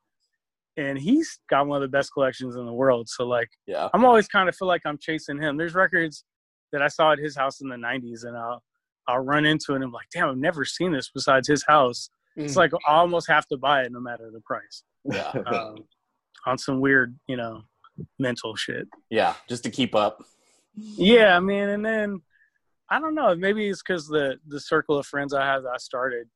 and 0.78 0.98
he's 0.98 1.38
got 1.50 1.66
one 1.66 1.76
of 1.76 1.82
the 1.82 1.94
best 1.94 2.10
collections 2.14 2.56
in 2.56 2.64
the 2.64 2.72
world. 2.72 3.08
So 3.08 3.24
like 3.26 3.50
yeah. 3.66 3.88
I'm 3.92 4.04
always 4.06 4.26
kind 4.26 4.48
of 4.48 4.56
feel 4.56 4.66
like 4.68 4.82
I'm 4.86 4.98
chasing 4.98 5.40
him. 5.40 5.56
There's 5.58 5.74
records 5.74 6.24
that 6.72 6.80
I 6.82 6.88
saw 6.88 7.12
at 7.12 7.18
his 7.18 7.36
house 7.36 7.60
in 7.60 7.68
the 7.68 7.76
'90s, 7.76 8.24
and 8.24 8.34
I'll 8.36 8.62
I'll 9.08 9.18
run 9.20 9.44
into 9.44 9.72
it 9.72 9.76
and 9.76 9.84
I'm 9.84 9.92
like, 9.92 10.06
damn, 10.12 10.30
I've 10.30 10.36
never 10.38 10.64
seen 10.64 10.90
this 10.92 11.10
besides 11.14 11.46
his 11.48 11.64
house. 11.68 12.08
It's 12.36 12.54
Mhm. 12.54 12.56
like 12.56 12.72
I 12.88 12.92
almost 12.94 13.28
have 13.28 13.46
to 13.48 13.58
buy 13.58 13.82
it 13.82 13.92
no 13.92 14.00
matter 14.00 14.30
the 14.32 14.40
price. 14.40 14.84
Yeah. 15.04 15.28
Um, 15.46 15.84
on 16.46 16.58
some 16.58 16.80
weird 16.80 17.16
you 17.26 17.36
know 17.36 17.62
mental 18.18 18.56
shit. 18.56 18.88
Yeah. 19.10 19.34
Just 19.48 19.64
to 19.64 19.70
keep 19.70 19.94
up. 19.94 20.24
Yeah, 20.74 21.36
I 21.36 21.40
mean, 21.40 21.68
and 21.68 21.84
then 21.84 22.22
I 22.88 22.98
don't 22.98 23.14
know. 23.14 23.34
Maybe 23.34 23.68
it's 23.68 23.82
because 23.82 24.06
the 24.08 24.38
the 24.46 24.60
circle 24.60 24.98
of 24.98 25.06
friends 25.06 25.34
I 25.34 25.44
have 25.44 25.62
that 25.64 25.72
I 25.74 25.78
started 25.78 26.28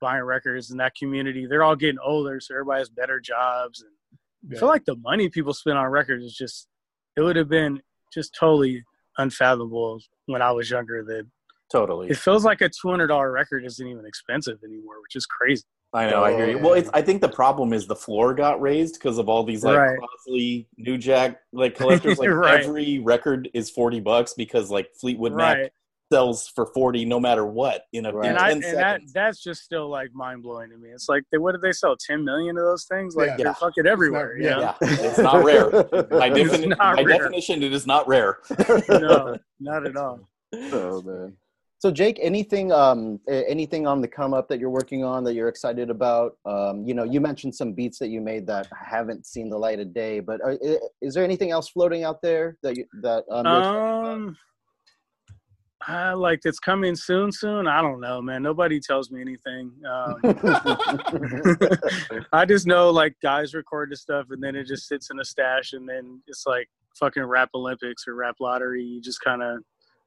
buying 0.00 0.22
records 0.22 0.70
in 0.70 0.76
that 0.78 0.94
community. 0.94 1.46
They're 1.46 1.62
all 1.62 1.76
getting 1.76 1.98
older, 2.04 2.40
so 2.40 2.54
everybody 2.54 2.80
has 2.80 2.88
better 2.88 3.20
jobs. 3.20 3.82
And 3.82 4.52
I 4.52 4.58
feel 4.58 4.68
like 4.68 4.84
the 4.84 4.96
money 4.96 5.28
people 5.28 5.54
spend 5.54 5.78
on 5.78 5.86
records 5.86 6.24
is 6.24 6.34
just 6.34 6.68
it 7.16 7.22
would 7.22 7.36
have 7.36 7.48
been 7.48 7.80
just 8.12 8.36
totally 8.38 8.84
unfathomable 9.18 10.00
when 10.26 10.42
I 10.42 10.52
was 10.52 10.70
younger. 10.70 11.04
That 11.04 11.26
Totally. 11.70 12.08
it 12.10 12.16
feels 12.16 12.44
like 12.44 12.60
a 12.60 12.68
two 12.68 12.88
hundred 12.88 13.08
dollar 13.08 13.30
record 13.30 13.64
isn't 13.64 13.86
even 13.86 14.06
expensive 14.06 14.58
anymore, 14.64 15.00
which 15.02 15.16
is 15.16 15.26
crazy. 15.26 15.64
I 15.96 16.10
know. 16.10 16.22
I 16.24 16.32
hear 16.32 16.48
you. 16.50 16.58
Well, 16.58 16.74
it's, 16.74 16.90
I 16.92 17.00
think 17.02 17.20
the 17.20 17.28
problem 17.28 17.72
is 17.72 17.86
the 17.86 17.96
floor 17.96 18.34
got 18.34 18.60
raised 18.60 18.94
because 18.94 19.18
of 19.18 19.28
all 19.28 19.42
these 19.44 19.64
like 19.64 19.78
Right. 19.78 19.98
Crosley, 19.98 20.66
New 20.76 20.98
Jack, 20.98 21.40
like 21.52 21.74
collectors. 21.74 22.18
Like 22.18 22.28
Right. 22.30 22.64
every 22.64 22.98
record 22.98 23.48
is 23.54 23.70
forty 23.70 24.00
bucks 24.00 24.34
because 24.34 24.70
like 24.70 24.90
Fleetwood 25.00 25.32
Mac 25.32 25.72
sells 26.12 26.46
for 26.48 26.66
forty 26.66 27.04
no 27.04 27.18
matter 27.18 27.46
what. 27.46 27.82
You 27.92 28.02
know, 28.02 28.12
Right. 28.12 28.26
in 28.30 28.36
And, 28.36 28.38
I, 28.38 28.52
ten 28.54 28.62
and 28.64 28.78
that 28.78 29.00
that's 29.14 29.42
just 29.42 29.62
still 29.64 29.88
like 29.88 30.12
mind 30.14 30.42
blowing 30.42 30.70
to 30.70 30.76
me. 30.76 30.90
It's 30.90 31.08
like 31.08 31.22
they, 31.32 31.38
what 31.38 31.52
did 31.52 31.62
they 31.62 31.72
sell? 31.72 31.96
Ten 31.96 32.24
million 32.24 32.56
of 32.58 32.64
those 32.64 32.84
things? 32.84 33.16
Like 33.16 33.28
Yeah. 33.30 33.36
they're 33.38 33.46
Yeah. 33.46 33.52
fucking 33.54 33.86
everywhere. 33.86 34.36
you 34.36 34.44
yeah. 34.44 34.56
know? 34.56 34.74
yeah, 34.82 34.96
it's 35.00 35.18
not 35.18 35.44
rare. 35.44 35.70
By, 35.82 36.28
It's 36.28 36.52
defini- 36.52 36.68
not 36.76 36.96
by 36.96 37.02
rare. 37.02 37.18
definition, 37.18 37.62
it 37.62 37.72
is 37.72 37.86
not 37.86 38.06
rare. 38.06 38.38
no, 38.88 39.36
not 39.60 39.86
at 39.86 39.96
all. 39.96 40.28
oh 40.52 41.02
man. 41.02 41.32
So 41.78 41.90
Jake, 41.90 42.18
anything 42.22 42.72
um 42.72 43.20
anything 43.28 43.86
on 43.86 44.00
the 44.00 44.08
come 44.08 44.32
up 44.32 44.48
that 44.48 44.58
you're 44.58 44.70
working 44.70 45.04
on 45.04 45.24
that 45.24 45.34
you're 45.34 45.48
excited 45.48 45.90
about? 45.90 46.36
Um, 46.46 46.84
you 46.86 46.94
know, 46.94 47.04
you 47.04 47.20
mentioned 47.20 47.54
some 47.54 47.72
beats 47.72 47.98
that 47.98 48.08
you 48.08 48.20
made 48.20 48.46
that 48.46 48.68
haven't 48.74 49.26
seen 49.26 49.50
the 49.50 49.58
light 49.58 49.78
of 49.78 49.92
day, 49.92 50.20
but 50.20 50.40
are, 50.40 50.56
is 51.02 51.14
there 51.14 51.24
anything 51.24 51.50
else 51.50 51.68
floating 51.68 52.02
out 52.02 52.22
there 52.22 52.56
that 52.62 52.76
you 52.76 52.86
that 53.02 53.24
um, 53.30 53.46
Um, 53.46 54.36
I 55.86 56.14
like 56.14 56.40
it's 56.44 56.58
coming 56.58 56.96
soon. 56.96 57.30
Soon, 57.30 57.68
I 57.68 57.82
don't 57.82 58.00
know, 58.00 58.22
man. 58.22 58.42
Nobody 58.42 58.80
tells 58.80 59.10
me 59.10 59.20
anything. 59.20 59.70
Um. 59.86 60.16
I 62.32 62.46
just 62.46 62.66
know 62.66 62.90
like 62.90 63.14
guys 63.22 63.52
record 63.52 63.90
this 63.90 64.00
stuff, 64.00 64.26
and 64.30 64.42
then 64.42 64.56
it 64.56 64.66
just 64.66 64.88
sits 64.88 65.10
in 65.10 65.20
a 65.20 65.24
stash, 65.24 65.74
and 65.74 65.86
then 65.86 66.22
it's 66.26 66.44
like 66.46 66.70
fucking 66.98 67.24
rap 67.24 67.50
Olympics 67.54 68.08
or 68.08 68.14
rap 68.14 68.36
lottery. 68.40 68.82
You 68.82 69.02
just 69.02 69.20
kind 69.20 69.42
of 69.42 69.58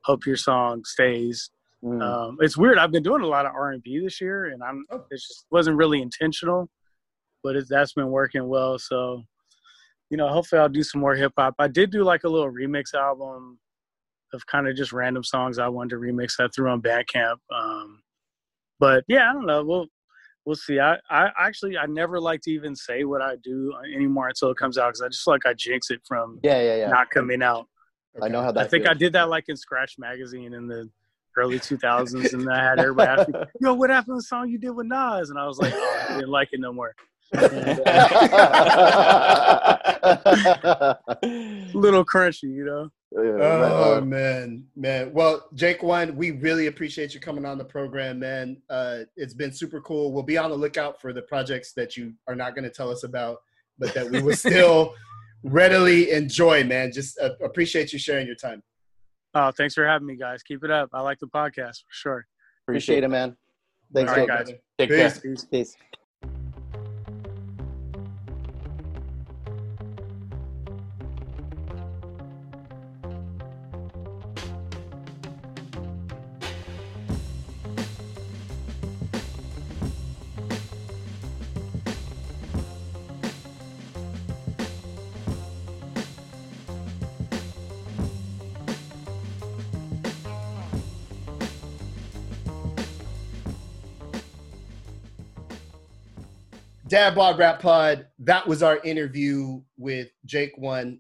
hope 0.04 0.26
your 0.26 0.36
song 0.36 0.84
stays. 0.84 1.52
Mm. 1.84 2.02
Um, 2.02 2.38
it's 2.42 2.58
weird. 2.58 2.78
I've 2.78 2.92
been 2.92 3.04
doing 3.04 3.22
a 3.22 3.28
lot 3.28 3.46
of 3.46 3.54
R 3.54 3.72
and 3.72 3.82
B 3.82 4.00
this 4.00 4.20
year, 4.20 4.46
and 4.48 4.62
I'm 4.64 4.86
Oh. 4.92 4.98
it 5.10 5.16
just 5.18 5.46
wasn't 5.52 5.78
really 5.78 6.02
intentional, 6.02 6.70
but 7.44 7.56
it, 7.56 7.66
that's 7.70 7.94
been 7.94 8.10
working 8.10 8.48
well. 8.48 8.78
So, 8.78 9.24
you 10.10 10.18
know, 10.18 10.28
hopefully 10.28 10.60
I'll 10.62 10.70
do 10.70 10.84
some 10.84 11.02
more 11.02 11.16
hip 11.16 11.34
hop. 11.38 11.56
I 11.60 11.68
did 11.68 11.92
do 11.92 12.04
like 12.04 12.24
a 12.26 12.30
little 12.30 12.52
remix 12.52 12.94
album 12.94 13.60
of 14.34 14.46
kind 14.48 14.68
of 14.68 14.76
just 14.76 14.92
random 14.92 15.24
songs 15.24 15.58
I 15.58 15.70
wanted 15.70 15.92
to 15.92 15.96
remix. 15.98 16.34
I 16.40 16.48
threw 16.54 16.70
on 16.70 16.82
Bandcamp. 16.82 17.38
Um, 17.54 18.02
but 18.80 19.04
yeah, 19.08 19.30
I 19.30 19.34
don't 19.34 19.46
know. 19.46 19.64
We'll 19.64 19.88
we'll 20.46 20.56
see. 20.56 20.80
I, 20.80 20.98
I 21.10 21.30
actually 21.40 21.78
I 21.78 21.86
never 21.86 22.20
like 22.20 22.42
to 22.42 22.52
even 22.52 22.76
say 22.76 23.04
what 23.06 23.22
I 23.22 23.36
do 23.44 23.74
anymore 23.96 24.28
until 24.28 24.50
it 24.52 24.58
comes 24.58 24.78
out 24.78 24.90
because 24.90 25.02
I 25.02 25.08
just 25.08 25.28
like 25.28 25.46
I 25.46 25.54
jinx 25.54 25.92
it 25.92 26.02
from 26.08 26.40
yeah, 26.44 26.62
yeah, 26.62 26.76
yeah. 26.76 26.88
not 26.90 27.10
coming 27.10 27.42
out. 27.42 27.68
I 28.22 28.28
know 28.28 28.42
how 28.42 28.52
that. 28.52 28.66
I 28.66 28.68
think 28.68 28.88
I 28.88 28.94
did 28.94 29.14
that 29.14 29.30
like 29.30 29.46
in 29.48 29.56
Scratch 29.56 29.96
Magazine 29.98 30.54
in 30.54 30.68
the 30.68 30.90
early 31.40 31.60
2000s, 31.60 32.34
and 32.34 32.52
I 32.52 32.64
had 32.64 32.80
everybody 32.80 33.10
ask 33.10 33.30
me, 33.30 33.40
"Yo, 33.62 33.74
what 33.74 33.90
happened 33.90 34.14
to 34.14 34.18
the 34.18 34.24
song 34.24 34.50
you 34.50 34.58
did 34.58 34.72
with 34.72 34.88
Nas?" 34.88 35.30
And 35.30 35.40
I 35.40 35.48
was 35.48 35.58
like, 35.58 35.74
oh, 35.76 36.06
"I 36.10 36.14
didn't 36.16 36.30
like 36.30 36.50
it 36.52 36.60
no 36.60 36.74
more." 36.74 36.94
A 37.34 37.42
little 41.74 42.04
crunchy, 42.04 42.44
you 42.44 42.66
know. 42.66 42.90
Oh 43.16 44.02
man, 44.02 44.66
man. 44.76 45.12
Well, 45.14 45.48
Jake, 45.56 45.82
one, 45.82 46.16
we 46.16 46.32
really 46.32 46.68
appreciate 46.68 47.14
you 47.14 47.20
coming 47.20 47.46
on 47.46 47.58
the 47.58 47.66
program, 47.66 48.20
man. 48.20 48.62
Uh, 48.70 49.00
it's 49.16 49.34
been 49.34 49.52
super 49.52 49.82
cool. 49.82 50.14
We'll 50.14 50.24
be 50.24 50.38
on 50.38 50.52
the 50.52 50.56
lookout 50.56 51.02
for 51.02 51.12
the 51.12 51.24
projects 51.24 51.74
that 51.74 51.98
you 51.98 52.14
are 52.28 52.36
not 52.36 52.54
going 52.54 52.66
to 52.66 52.70
tell 52.70 52.92
us 52.92 53.04
about, 53.04 53.38
but 53.80 53.94
that 53.96 54.10
we 54.10 54.22
will 54.22 54.36
still 54.36 54.94
readily 55.44 56.12
enjoy, 56.12 56.64
man. 56.64 56.92
Just 56.92 57.20
uh, 57.20 57.32
appreciate 57.44 57.92
you 57.94 58.00
sharing 58.00 58.28
your 58.28 58.36
time. 58.36 58.62
Oh, 59.36 59.52
thanks 59.52 59.76
for 59.76 59.86
having 59.86 60.08
me, 60.08 60.16
guys. 60.16 60.42
Keep 60.44 60.64
it 60.64 60.72
up. 60.72 60.90
I 60.94 61.02
like 61.02 61.20
the 61.20 61.28
podcast 61.28 61.84
for 61.84 61.92
sure. 61.92 62.28
Appreciate 62.68 63.04
it, 63.04 63.10
man. 63.10 63.36
Thanks, 63.94 64.12
All 64.12 64.18
right, 64.18 64.28
guys. 64.28 64.44
brother. 64.46 64.60
Take 64.78 64.90
care. 64.90 65.12
Peace. 65.12 65.46
Peace. 65.46 65.76
Dad 96.90 97.14
Bod 97.16 97.38
Rap 97.38 97.62
Pod. 97.62 98.08
That 98.20 98.48
was 98.48 98.64
our 98.64 98.78
interview 98.80 99.62
with 99.78 100.10
Jake 100.26 100.54
One. 100.58 101.00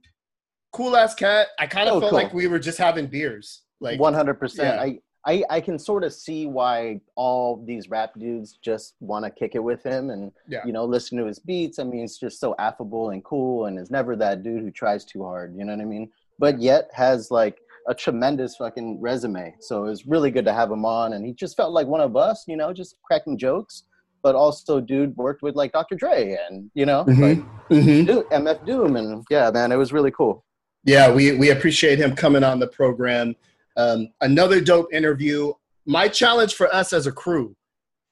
Cool 0.71 0.95
ass 0.95 1.15
cat. 1.15 1.47
I 1.59 1.65
kind 1.67 1.89
of 1.89 1.95
Oh, 1.95 1.99
felt 1.99 2.11
cool. 2.11 2.19
like 2.19 2.33
we 2.33 2.47
were 2.47 2.59
just 2.59 2.77
having 2.77 3.07
beers. 3.07 3.63
Like 3.81 3.99
One 3.99 4.13
hundred 4.13 4.35
percent. 4.35 4.75
yeah. 4.75 4.81
I 4.83 4.99
I 5.25 5.43
I 5.57 5.61
can 5.61 5.79
sort 5.79 6.03
of 6.03 6.13
see 6.13 6.45
why 6.45 7.01
all 7.15 7.63
these 7.65 7.89
rap 7.89 8.11
dudes 8.19 8.59
just 8.63 8.95
want 8.99 9.25
to 9.25 9.31
kick 9.31 9.55
it 9.55 9.63
with 9.63 9.81
him 9.83 10.11
and 10.11 10.31
Yeah. 10.47 10.61
you 10.65 10.71
know 10.73 10.85
listen 10.85 11.17
to 11.17 11.25
his 11.25 11.39
beats. 11.39 11.79
I 11.79 11.83
mean, 11.85 12.01
he's 12.01 12.17
just 12.17 12.39
so 12.39 12.55
affable 12.59 13.09
and 13.09 13.23
cool, 13.23 13.65
and 13.65 13.79
is 13.79 13.89
never 13.89 14.15
that 14.17 14.43
dude 14.43 14.61
who 14.61 14.69
tries 14.71 15.05
too 15.05 15.23
hard. 15.23 15.55
You 15.57 15.65
know 15.65 15.73
what 15.75 15.81
I 15.81 15.85
mean? 15.85 16.09
But 16.37 16.59
yet 16.61 16.89
has 16.93 17.31
like 17.31 17.57
a 17.87 17.95
tremendous 17.95 18.57
fucking 18.57 19.01
resume. 19.01 19.55
So 19.59 19.85
it 19.85 19.89
was 19.89 20.05
really 20.05 20.29
good 20.29 20.45
to 20.45 20.53
have 20.53 20.69
him 20.71 20.85
on, 20.85 21.13
and 21.13 21.25
he 21.25 21.33
just 21.33 21.57
felt 21.57 21.73
like 21.73 21.87
one 21.87 22.01
of 22.01 22.15
us. 22.15 22.43
You 22.47 22.57
know, 22.57 22.71
just 22.73 22.95
cracking 23.03 23.37
jokes. 23.39 23.83
But 24.21 24.35
also, 24.35 24.79
dude 24.79 25.15
worked 25.15 25.41
with 25.41 25.55
like 25.55 25.71
Dr. 25.71 25.95
Dre 25.95 26.37
and 26.49 26.69
you 26.73 26.85
know, 26.85 27.05
mm-hmm. 27.05 27.21
like 27.21 27.39
Mhm. 27.69 28.07
Doom, 28.07 28.23
MF 28.31 28.65
Doom, 28.65 28.95
and 28.95 29.25
yeah, 29.29 29.51
man, 29.51 29.71
it 29.71 29.75
was 29.77 29.93
really 29.93 30.11
cool. 30.11 30.43
Yeah, 30.83 31.11
we 31.11 31.33
we 31.33 31.51
appreciate 31.51 31.99
him 31.99 32.15
coming 32.15 32.43
on 32.43 32.59
the 32.59 32.67
program. 32.67 33.35
Um, 33.77 34.09
another 34.21 34.59
dope 34.61 34.93
interview. 34.93 35.53
My 35.85 36.07
challenge 36.07 36.55
for 36.55 36.73
us 36.73 36.93
as 36.93 37.07
a 37.07 37.11
crew, 37.11 37.55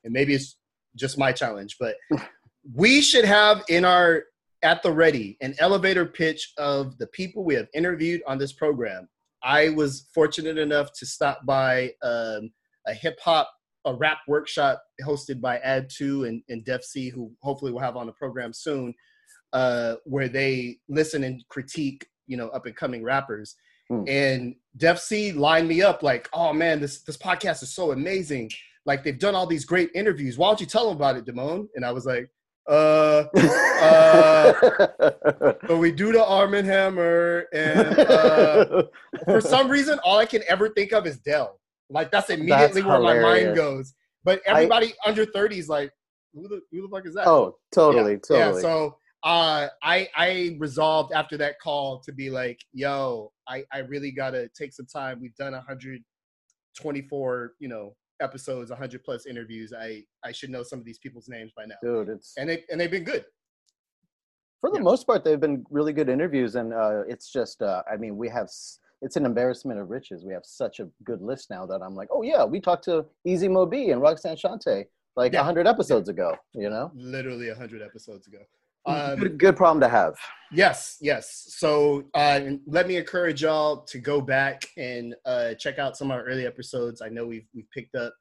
and 0.04 0.14
maybe 0.14 0.34
it's 0.34 0.58
just 0.96 1.18
my 1.18 1.32
challenge, 1.32 1.78
but 1.80 1.96
we 2.74 3.02
should 3.02 3.26
have 3.26 3.64
in 3.70 3.86
our 3.86 4.24
at 4.64 4.82
the 4.82 4.92
ready 4.92 5.38
an 5.42 5.54
elevator 5.60 6.06
pitch 6.06 6.54
of 6.58 6.98
the 6.98 7.08
people 7.08 7.44
we 7.44 7.54
have 7.56 7.68
interviewed 7.74 8.22
on 8.28 8.38
this 8.38 8.54
program. 8.54 9.08
I 9.44 9.70
was 9.70 10.08
fortunate 10.14 10.58
enough 10.58 10.92
to 10.94 11.06
stop 11.06 11.46
by 11.46 11.94
um, 12.02 12.52
a 12.88 12.94
hip 12.94 13.20
hop, 13.24 13.50
a 13.88 13.96
rap 13.96 14.20
workshop 14.28 14.82
hosted 15.04 15.42
by 15.42 15.60
Ad2 15.60 16.28
and, 16.28 16.44
and 16.50 16.64
Def 16.66 16.84
C, 16.84 17.10
who 17.10 17.32
hopefully 17.42 17.72
we'll 17.72 17.84
have 17.84 17.98
on 17.98 18.06
the 18.06 18.14
program 18.14 18.54
soon, 18.54 18.94
uh, 19.54 19.96
where 20.04 20.28
they 20.28 20.78
listen 20.90 21.24
and 21.24 21.44
critique, 21.50 22.06
you 22.28 22.38
know, 22.38 22.50
up 22.50 22.66
and 22.66 22.76
coming 22.76 23.04
rappers. 23.04 23.56
Hmm. 23.90 24.04
And 24.08 24.56
Def 24.76 25.00
C 25.00 25.32
lined 25.32 25.68
me 25.68 25.82
up 25.82 26.04
like, 26.04 26.30
oh 26.34 26.54
man, 26.54 26.80
this 26.82 27.02
this 27.04 27.18
podcast 27.18 27.64
is 27.64 27.74
so 27.74 27.92
amazing. 27.92 28.50
Like 28.86 29.04
they've 29.04 29.18
done 29.18 29.36
all 29.36 29.48
these 29.48 29.66
great 29.66 29.90
interviews. 29.96 30.38
Why 30.38 30.48
don't 30.48 30.60
you 30.60 30.68
tell 30.68 30.88
them 30.88 30.98
about 30.98 31.18
it, 31.18 31.26
Demone? 31.26 31.68
And 31.76 31.86
I 31.86 31.92
was 31.92 32.06
like, 32.06 32.30
uh, 32.68 33.24
but 35.68 35.78
we 35.78 35.92
do 35.92 36.12
the 36.12 36.24
Armand 36.26 36.68
Hammer, 36.68 37.48
and 37.54 38.00
uh, 38.00 38.84
for 39.24 39.40
some 39.40 39.70
reason, 39.70 40.00
all 40.04 40.18
I 40.18 40.26
can 40.26 40.44
ever 40.50 40.70
think 40.70 40.92
of 40.92 41.08
is 41.08 41.18
Del. 41.18 41.60
Like 41.90 42.12
that's 42.12 42.30
immediately 42.30 42.84
where 42.84 43.00
my 43.00 43.20
mind 43.20 43.56
goes. 43.56 43.94
But 44.24 44.42
everybody 44.46 44.94
under 45.06 45.26
thirty 45.26 45.60
is 45.60 45.70
like, 45.70 45.92
who 46.34 46.48
the 46.48 46.62
who 46.72 46.82
the 46.82 46.90
fuck 46.90 47.06
is 47.08 47.14
that? 47.16 47.28
oh, 47.28 47.58
totally, 47.72 48.14
yeah, 48.14 48.20
totally. 48.28 48.62
Yeah, 48.62 48.62
so 48.62 48.98
uh, 49.24 49.68
I 49.82 50.10
I 50.16 50.58
resolved 50.60 51.14
after 51.14 51.38
that 51.38 51.60
call 51.62 52.00
to 52.02 52.12
be 52.12 52.30
like, 52.30 52.60
yo, 52.74 53.32
I 53.48 53.64
I 53.72 53.80
really 53.80 54.12
gotta 54.12 54.50
take 54.56 54.74
some 54.74 54.86
time. 54.86 55.20
We've 55.22 55.36
done 55.36 55.54
124, 55.54 57.54
you 57.60 57.68
know, 57.70 57.96
episodes, 58.20 58.70
100 58.70 59.04
plus 59.04 59.26
interviews. 59.26 59.72
I 59.78 60.04
I 60.26 60.32
should 60.34 60.50
know 60.50 60.64
some 60.64 60.80
of 60.80 60.86
these 60.86 61.00
people's 61.00 61.30
names 61.30 61.54
by 61.56 61.66
now, 61.66 61.76
Dude, 61.82 62.10
it's 62.10 62.34
and 62.38 62.50
they 62.50 62.66
and 62.70 62.80
they've 62.82 62.92
been 62.92 63.06
good. 63.06 63.24
for 64.60 64.72
the 64.72 64.78
yeah. 64.78 64.84
most 64.84 65.08
part 65.08 65.24
they've 65.24 65.40
been 65.40 65.66
really 65.70 65.94
good 65.94 66.10
interviews, 66.10 66.56
and 66.56 66.74
uh, 66.74 67.04
it's 67.08 67.32
just, 67.32 67.62
uh, 67.62 67.82
I 67.92 67.96
mean, 67.96 68.18
we 68.18 68.28
have. 68.30 68.46
s- 68.46 68.80
It's 69.02 69.16
an 69.16 69.26
embarrassment 69.26 69.80
of 69.80 69.90
riches. 69.90 70.26
We 70.26 70.34
have 70.34 70.46
such 70.46 70.80
a 70.80 70.88
good 71.04 71.22
list 71.22 71.50
now 71.50 71.66
that 71.68 71.82
I'm 71.82 71.96
like, 71.96 72.10
oh 72.12 72.24
yeah, 72.24 72.44
we 72.44 72.60
talked 72.60 72.84
to 72.86 73.06
Easy 73.26 73.48
Mo 73.48 73.66
Bee 73.66 73.92
and 73.92 74.02
Roxanne 74.02 74.36
Shante 74.38 74.86
like 75.16 75.34
a 75.34 75.36
Yeah. 75.36 75.40
100 75.42 75.68
episodes 75.68 76.10
ago. 76.10 76.36
You 76.54 76.70
know, 76.70 76.92
Literally 76.96 77.48
100 77.50 77.82
episodes 77.82 78.28
ago. 78.28 78.40
Um, 78.86 79.20
good, 79.20 79.38
good 79.38 79.58
problem 79.58 79.82
to 79.82 79.90
have. 79.90 80.16
Yes, 80.52 80.98
yes. 81.02 81.46
So 81.58 82.06
uh, 82.14 82.40
let 82.66 82.88
me 82.88 82.96
encourage 82.96 83.42
y'all 83.42 83.82
to 83.84 84.00
go 84.00 84.22
back 84.22 84.64
and 84.78 85.14
uh, 85.26 85.56
check 85.56 85.78
out 85.78 85.98
some 85.98 86.10
of 86.10 86.18
our 86.18 86.24
early 86.24 86.46
episodes. 86.46 87.02
I 87.02 87.10
know 87.10 87.26
we've 87.26 87.48
we've 87.54 87.70
picked 87.72 87.96
up 87.96 88.14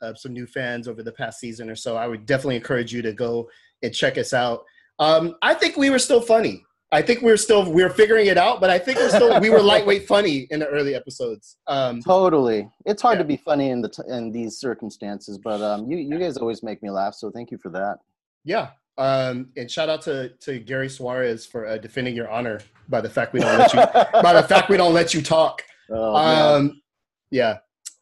uh, 0.00 0.14
some 0.14 0.32
new 0.32 0.46
fans 0.46 0.86
over 0.86 1.02
the 1.02 1.12
past 1.12 1.40
season 1.40 1.68
or 1.68 1.74
so. 1.74 1.96
I 1.96 2.06
would 2.06 2.24
definitely 2.24 2.56
encourage 2.56 2.92
you 2.92 3.02
to 3.02 3.12
go 3.12 3.48
and 3.82 3.92
check 3.92 4.16
us 4.16 4.32
out. 4.32 4.62
Um, 5.00 5.34
I 5.42 5.54
think 5.54 5.76
we 5.76 5.90
were 5.90 5.98
still 5.98 6.20
funny. 6.20 6.64
I 6.92 7.00
think 7.02 7.22
we're 7.22 7.38
still 7.38 7.70
we're 7.72 7.88
figuring 7.90 8.26
it 8.26 8.36
out, 8.36 8.60
but 8.60 8.68
I 8.68 8.78
think 8.78 8.98
we're 8.98 9.08
still 9.08 9.40
we 9.40 9.48
were 9.48 9.62
lightweight 9.62 10.06
funny 10.06 10.46
in 10.50 10.60
the 10.60 10.66
early 10.68 10.94
episodes. 10.94 11.56
Um, 11.66 12.02
Totally, 12.02 12.68
it's 12.84 13.00
hard 13.00 13.16
Yeah. 13.16 13.22
to 13.22 13.28
be 13.28 13.38
funny 13.38 13.70
in 13.70 13.80
the 13.80 13.88
t- 13.88 14.02
in 14.08 14.30
these 14.30 14.58
circumstances, 14.58 15.38
but 15.38 15.60
um, 15.62 15.90
you 15.90 15.96
you 15.96 16.18
guys 16.18 16.36
always 16.36 16.62
make 16.62 16.82
me 16.82 16.90
laugh, 16.90 17.14
so 17.14 17.30
thank 17.30 17.50
you 17.50 17.58
for 17.58 17.70
that. 17.70 17.96
yeah. 18.44 18.68
Um, 18.98 19.48
and 19.56 19.70
shout 19.70 19.88
out 19.88 20.02
to 20.02 20.28
to 20.40 20.58
Gary 20.58 20.90
Suarez 20.90 21.46
for 21.46 21.66
uh, 21.66 21.78
defending 21.78 22.14
your 22.14 22.30
honor 22.30 22.60
by 22.90 23.00
the 23.00 23.08
fact 23.08 23.32
we 23.32 23.40
don't 23.40 23.56
let 23.58 23.72
you 23.72 23.80
by 24.22 24.34
the 24.34 24.42
fact 24.42 24.68
we 24.68 24.76
don't 24.76 24.92
let 24.92 25.14
you 25.14 25.22
talk. 25.22 25.62
Oh, 25.90 26.12
man, 26.14 26.54
Um, 26.54 26.82
yeah. 27.30 27.58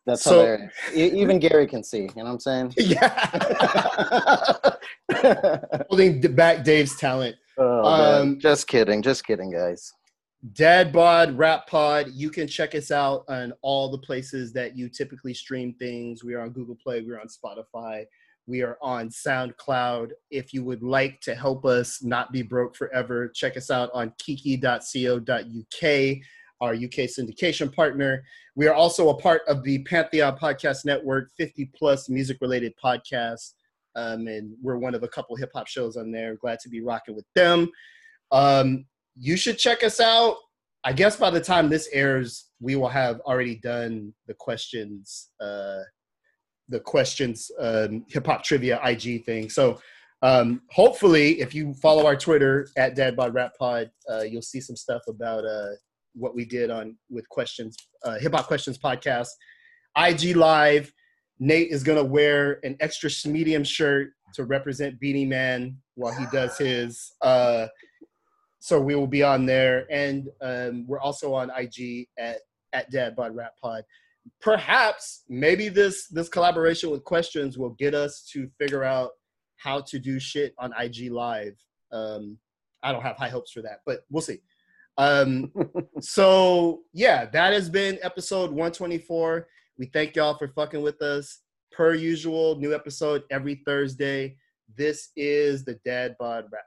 that's 0.06 0.22
so- 0.22 0.40
hilarious. 0.40 0.72
Even 0.94 1.38
Gary 1.38 1.66
can 1.66 1.82
see. 1.84 2.02
You 2.02 2.08
know 2.16 2.24
what 2.24 2.30
I'm 2.32 2.40
saying? 2.40 2.74
Yeah. 2.76 3.10
Holding 5.90 6.20
back 6.34 6.62
Dave's 6.64 6.96
talent. 6.96 7.36
Oh. 7.60 7.84
Um, 7.84 8.40
just 8.40 8.66
kidding, 8.66 9.02
just 9.02 9.26
kidding, 9.26 9.52
guys. 9.52 9.92
Dad 10.54 10.92
Bod 10.92 11.36
Rap 11.36 11.66
Pod. 11.66 12.08
You 12.14 12.30
can 12.30 12.48
check 12.48 12.74
us 12.74 12.90
out 12.90 13.24
on 13.28 13.52
all 13.60 13.90
the 13.90 13.98
places 13.98 14.54
that 14.54 14.76
you 14.76 14.88
typically 14.88 15.34
stream 15.34 15.74
things. 15.74 16.24
We 16.24 16.32
are 16.34 16.40
on 16.40 16.50
Google 16.50 16.78
Play. 16.82 17.02
We're 17.02 17.20
on 17.20 17.28
Spotify. 17.28 18.06
We 18.46 18.62
are 18.62 18.78
on 18.80 19.10
SoundCloud. 19.10 20.12
If 20.30 20.54
you 20.54 20.64
would 20.64 20.82
like 20.82 21.20
to 21.20 21.34
help 21.34 21.66
us 21.66 22.02
not 22.02 22.32
be 22.32 22.40
broke 22.40 22.74
forever, 22.74 23.28
check 23.28 23.58
us 23.58 23.70
out 23.70 23.90
on 23.92 24.14
kiki.co.uk, 24.18 25.22
our 26.62 26.72
UK 26.72 27.06
syndication 27.06 27.72
partner. 27.72 28.24
We 28.56 28.66
are 28.66 28.74
also 28.74 29.10
a 29.10 29.20
part 29.20 29.42
of 29.46 29.62
the 29.62 29.82
Pantheon 29.84 30.38
Podcast 30.38 30.86
Network, 30.86 31.30
50 31.36 31.66
plus 31.76 32.08
music 32.08 32.38
related 32.40 32.72
podcasts. 32.82 33.52
Um, 33.96 34.26
and 34.28 34.52
we're 34.62 34.78
one 34.78 34.94
of 34.94 35.02
a 35.02 35.08
couple 35.08 35.36
hip 35.36 35.50
hop 35.54 35.66
shows 35.66 35.96
on 35.96 36.10
there. 36.10 36.36
Glad 36.36 36.58
to 36.60 36.68
be 36.68 36.80
rocking 36.80 37.14
with 37.14 37.26
them. 37.34 37.68
Um, 38.32 38.86
you 39.18 39.36
should 39.36 39.58
check 39.58 39.82
us 39.82 40.00
out. 40.00 40.36
I 40.84 40.92
guess 40.92 41.16
by 41.16 41.30
the 41.30 41.40
time 41.40 41.68
this 41.68 41.88
airs, 41.92 42.46
we 42.60 42.76
will 42.76 42.88
have 42.88 43.20
already 43.20 43.56
done 43.56 44.14
the 44.26 44.34
questions, 44.34 45.30
uh, 45.40 45.80
the 46.68 46.80
questions 46.80 47.50
um, 47.60 48.04
hip 48.08 48.26
hop 48.26 48.42
trivia 48.42 48.80
IG 48.84 49.24
thing. 49.24 49.50
So 49.50 49.78
um, 50.22 50.62
hopefully, 50.70 51.40
if 51.40 51.54
you 51.54 51.74
follow 51.74 52.06
our 52.06 52.16
Twitter 52.16 52.68
at 52.76 52.94
Dad 52.94 53.16
Bod 53.16 53.34
Rap 53.34 53.52
Pod, 53.58 53.90
uh, 54.10 54.22
you'll 54.22 54.42
see 54.42 54.60
some 54.60 54.76
stuff 54.76 55.02
about 55.08 55.44
uh, 55.44 55.70
what 56.14 56.34
we 56.34 56.44
did 56.44 56.70
on 56.70 56.96
with 57.08 57.28
questions, 57.28 57.76
uh, 58.04 58.18
hip 58.18 58.34
hop 58.34 58.46
questions 58.46 58.78
podcast, 58.78 59.28
IG 59.96 60.36
Live. 60.36 60.92
Nate 61.40 61.70
is 61.70 61.82
gonna 61.82 62.04
wear 62.04 62.60
an 62.62 62.76
extra 62.80 63.10
medium 63.28 63.64
shirt 63.64 64.12
to 64.34 64.44
represent 64.44 65.00
Beenie 65.00 65.26
Man 65.26 65.76
while 65.94 66.12
he 66.14 66.26
does 66.30 66.56
his. 66.58 67.12
Uh, 67.20 67.66
so 68.60 68.78
we 68.78 68.94
will 68.94 69.06
be 69.06 69.22
on 69.22 69.46
there, 69.46 69.86
and 69.90 70.28
um, 70.42 70.84
we're 70.86 71.00
also 71.00 71.34
on 71.34 71.50
IG 71.56 72.06
at 72.18 72.38
at 72.72 72.90
Dad 72.90 73.16
Bod 73.16 73.34
Rap 73.34 73.54
Pod. 73.60 73.84
Perhaps 74.40 75.24
maybe 75.28 75.68
this 75.68 76.08
this 76.08 76.28
collaboration 76.28 76.90
with 76.90 77.02
questions 77.04 77.56
will 77.56 77.70
get 77.70 77.94
us 77.94 78.28
to 78.32 78.48
figure 78.58 78.84
out 78.84 79.12
how 79.56 79.80
to 79.80 79.98
do 79.98 80.20
shit 80.20 80.54
on 80.58 80.72
IG 80.78 81.10
Live. 81.10 81.56
Um, 81.90 82.38
I 82.82 82.92
don't 82.92 83.02
have 83.02 83.16
high 83.16 83.28
hopes 83.28 83.50
for 83.50 83.62
that, 83.62 83.80
but 83.86 84.00
we'll 84.10 84.22
see. 84.22 84.40
Um, 84.98 85.52
so 86.00 86.82
yeah, 86.92 87.24
that 87.26 87.54
has 87.54 87.70
been 87.70 87.98
episode 88.02 88.50
124. 88.50 89.48
We 89.80 89.86
thank 89.86 90.14
y'all 90.14 90.36
for 90.36 90.48
fucking 90.48 90.82
with 90.82 91.00
us. 91.00 91.38
Per 91.72 91.94
usual, 91.94 92.54
new 92.56 92.74
episode 92.74 93.22
every 93.30 93.62
Thursday. 93.64 94.36
This 94.76 95.08
is 95.16 95.64
the 95.64 95.80
Dad 95.86 96.16
Bod 96.20 96.44
Rap 96.52 96.64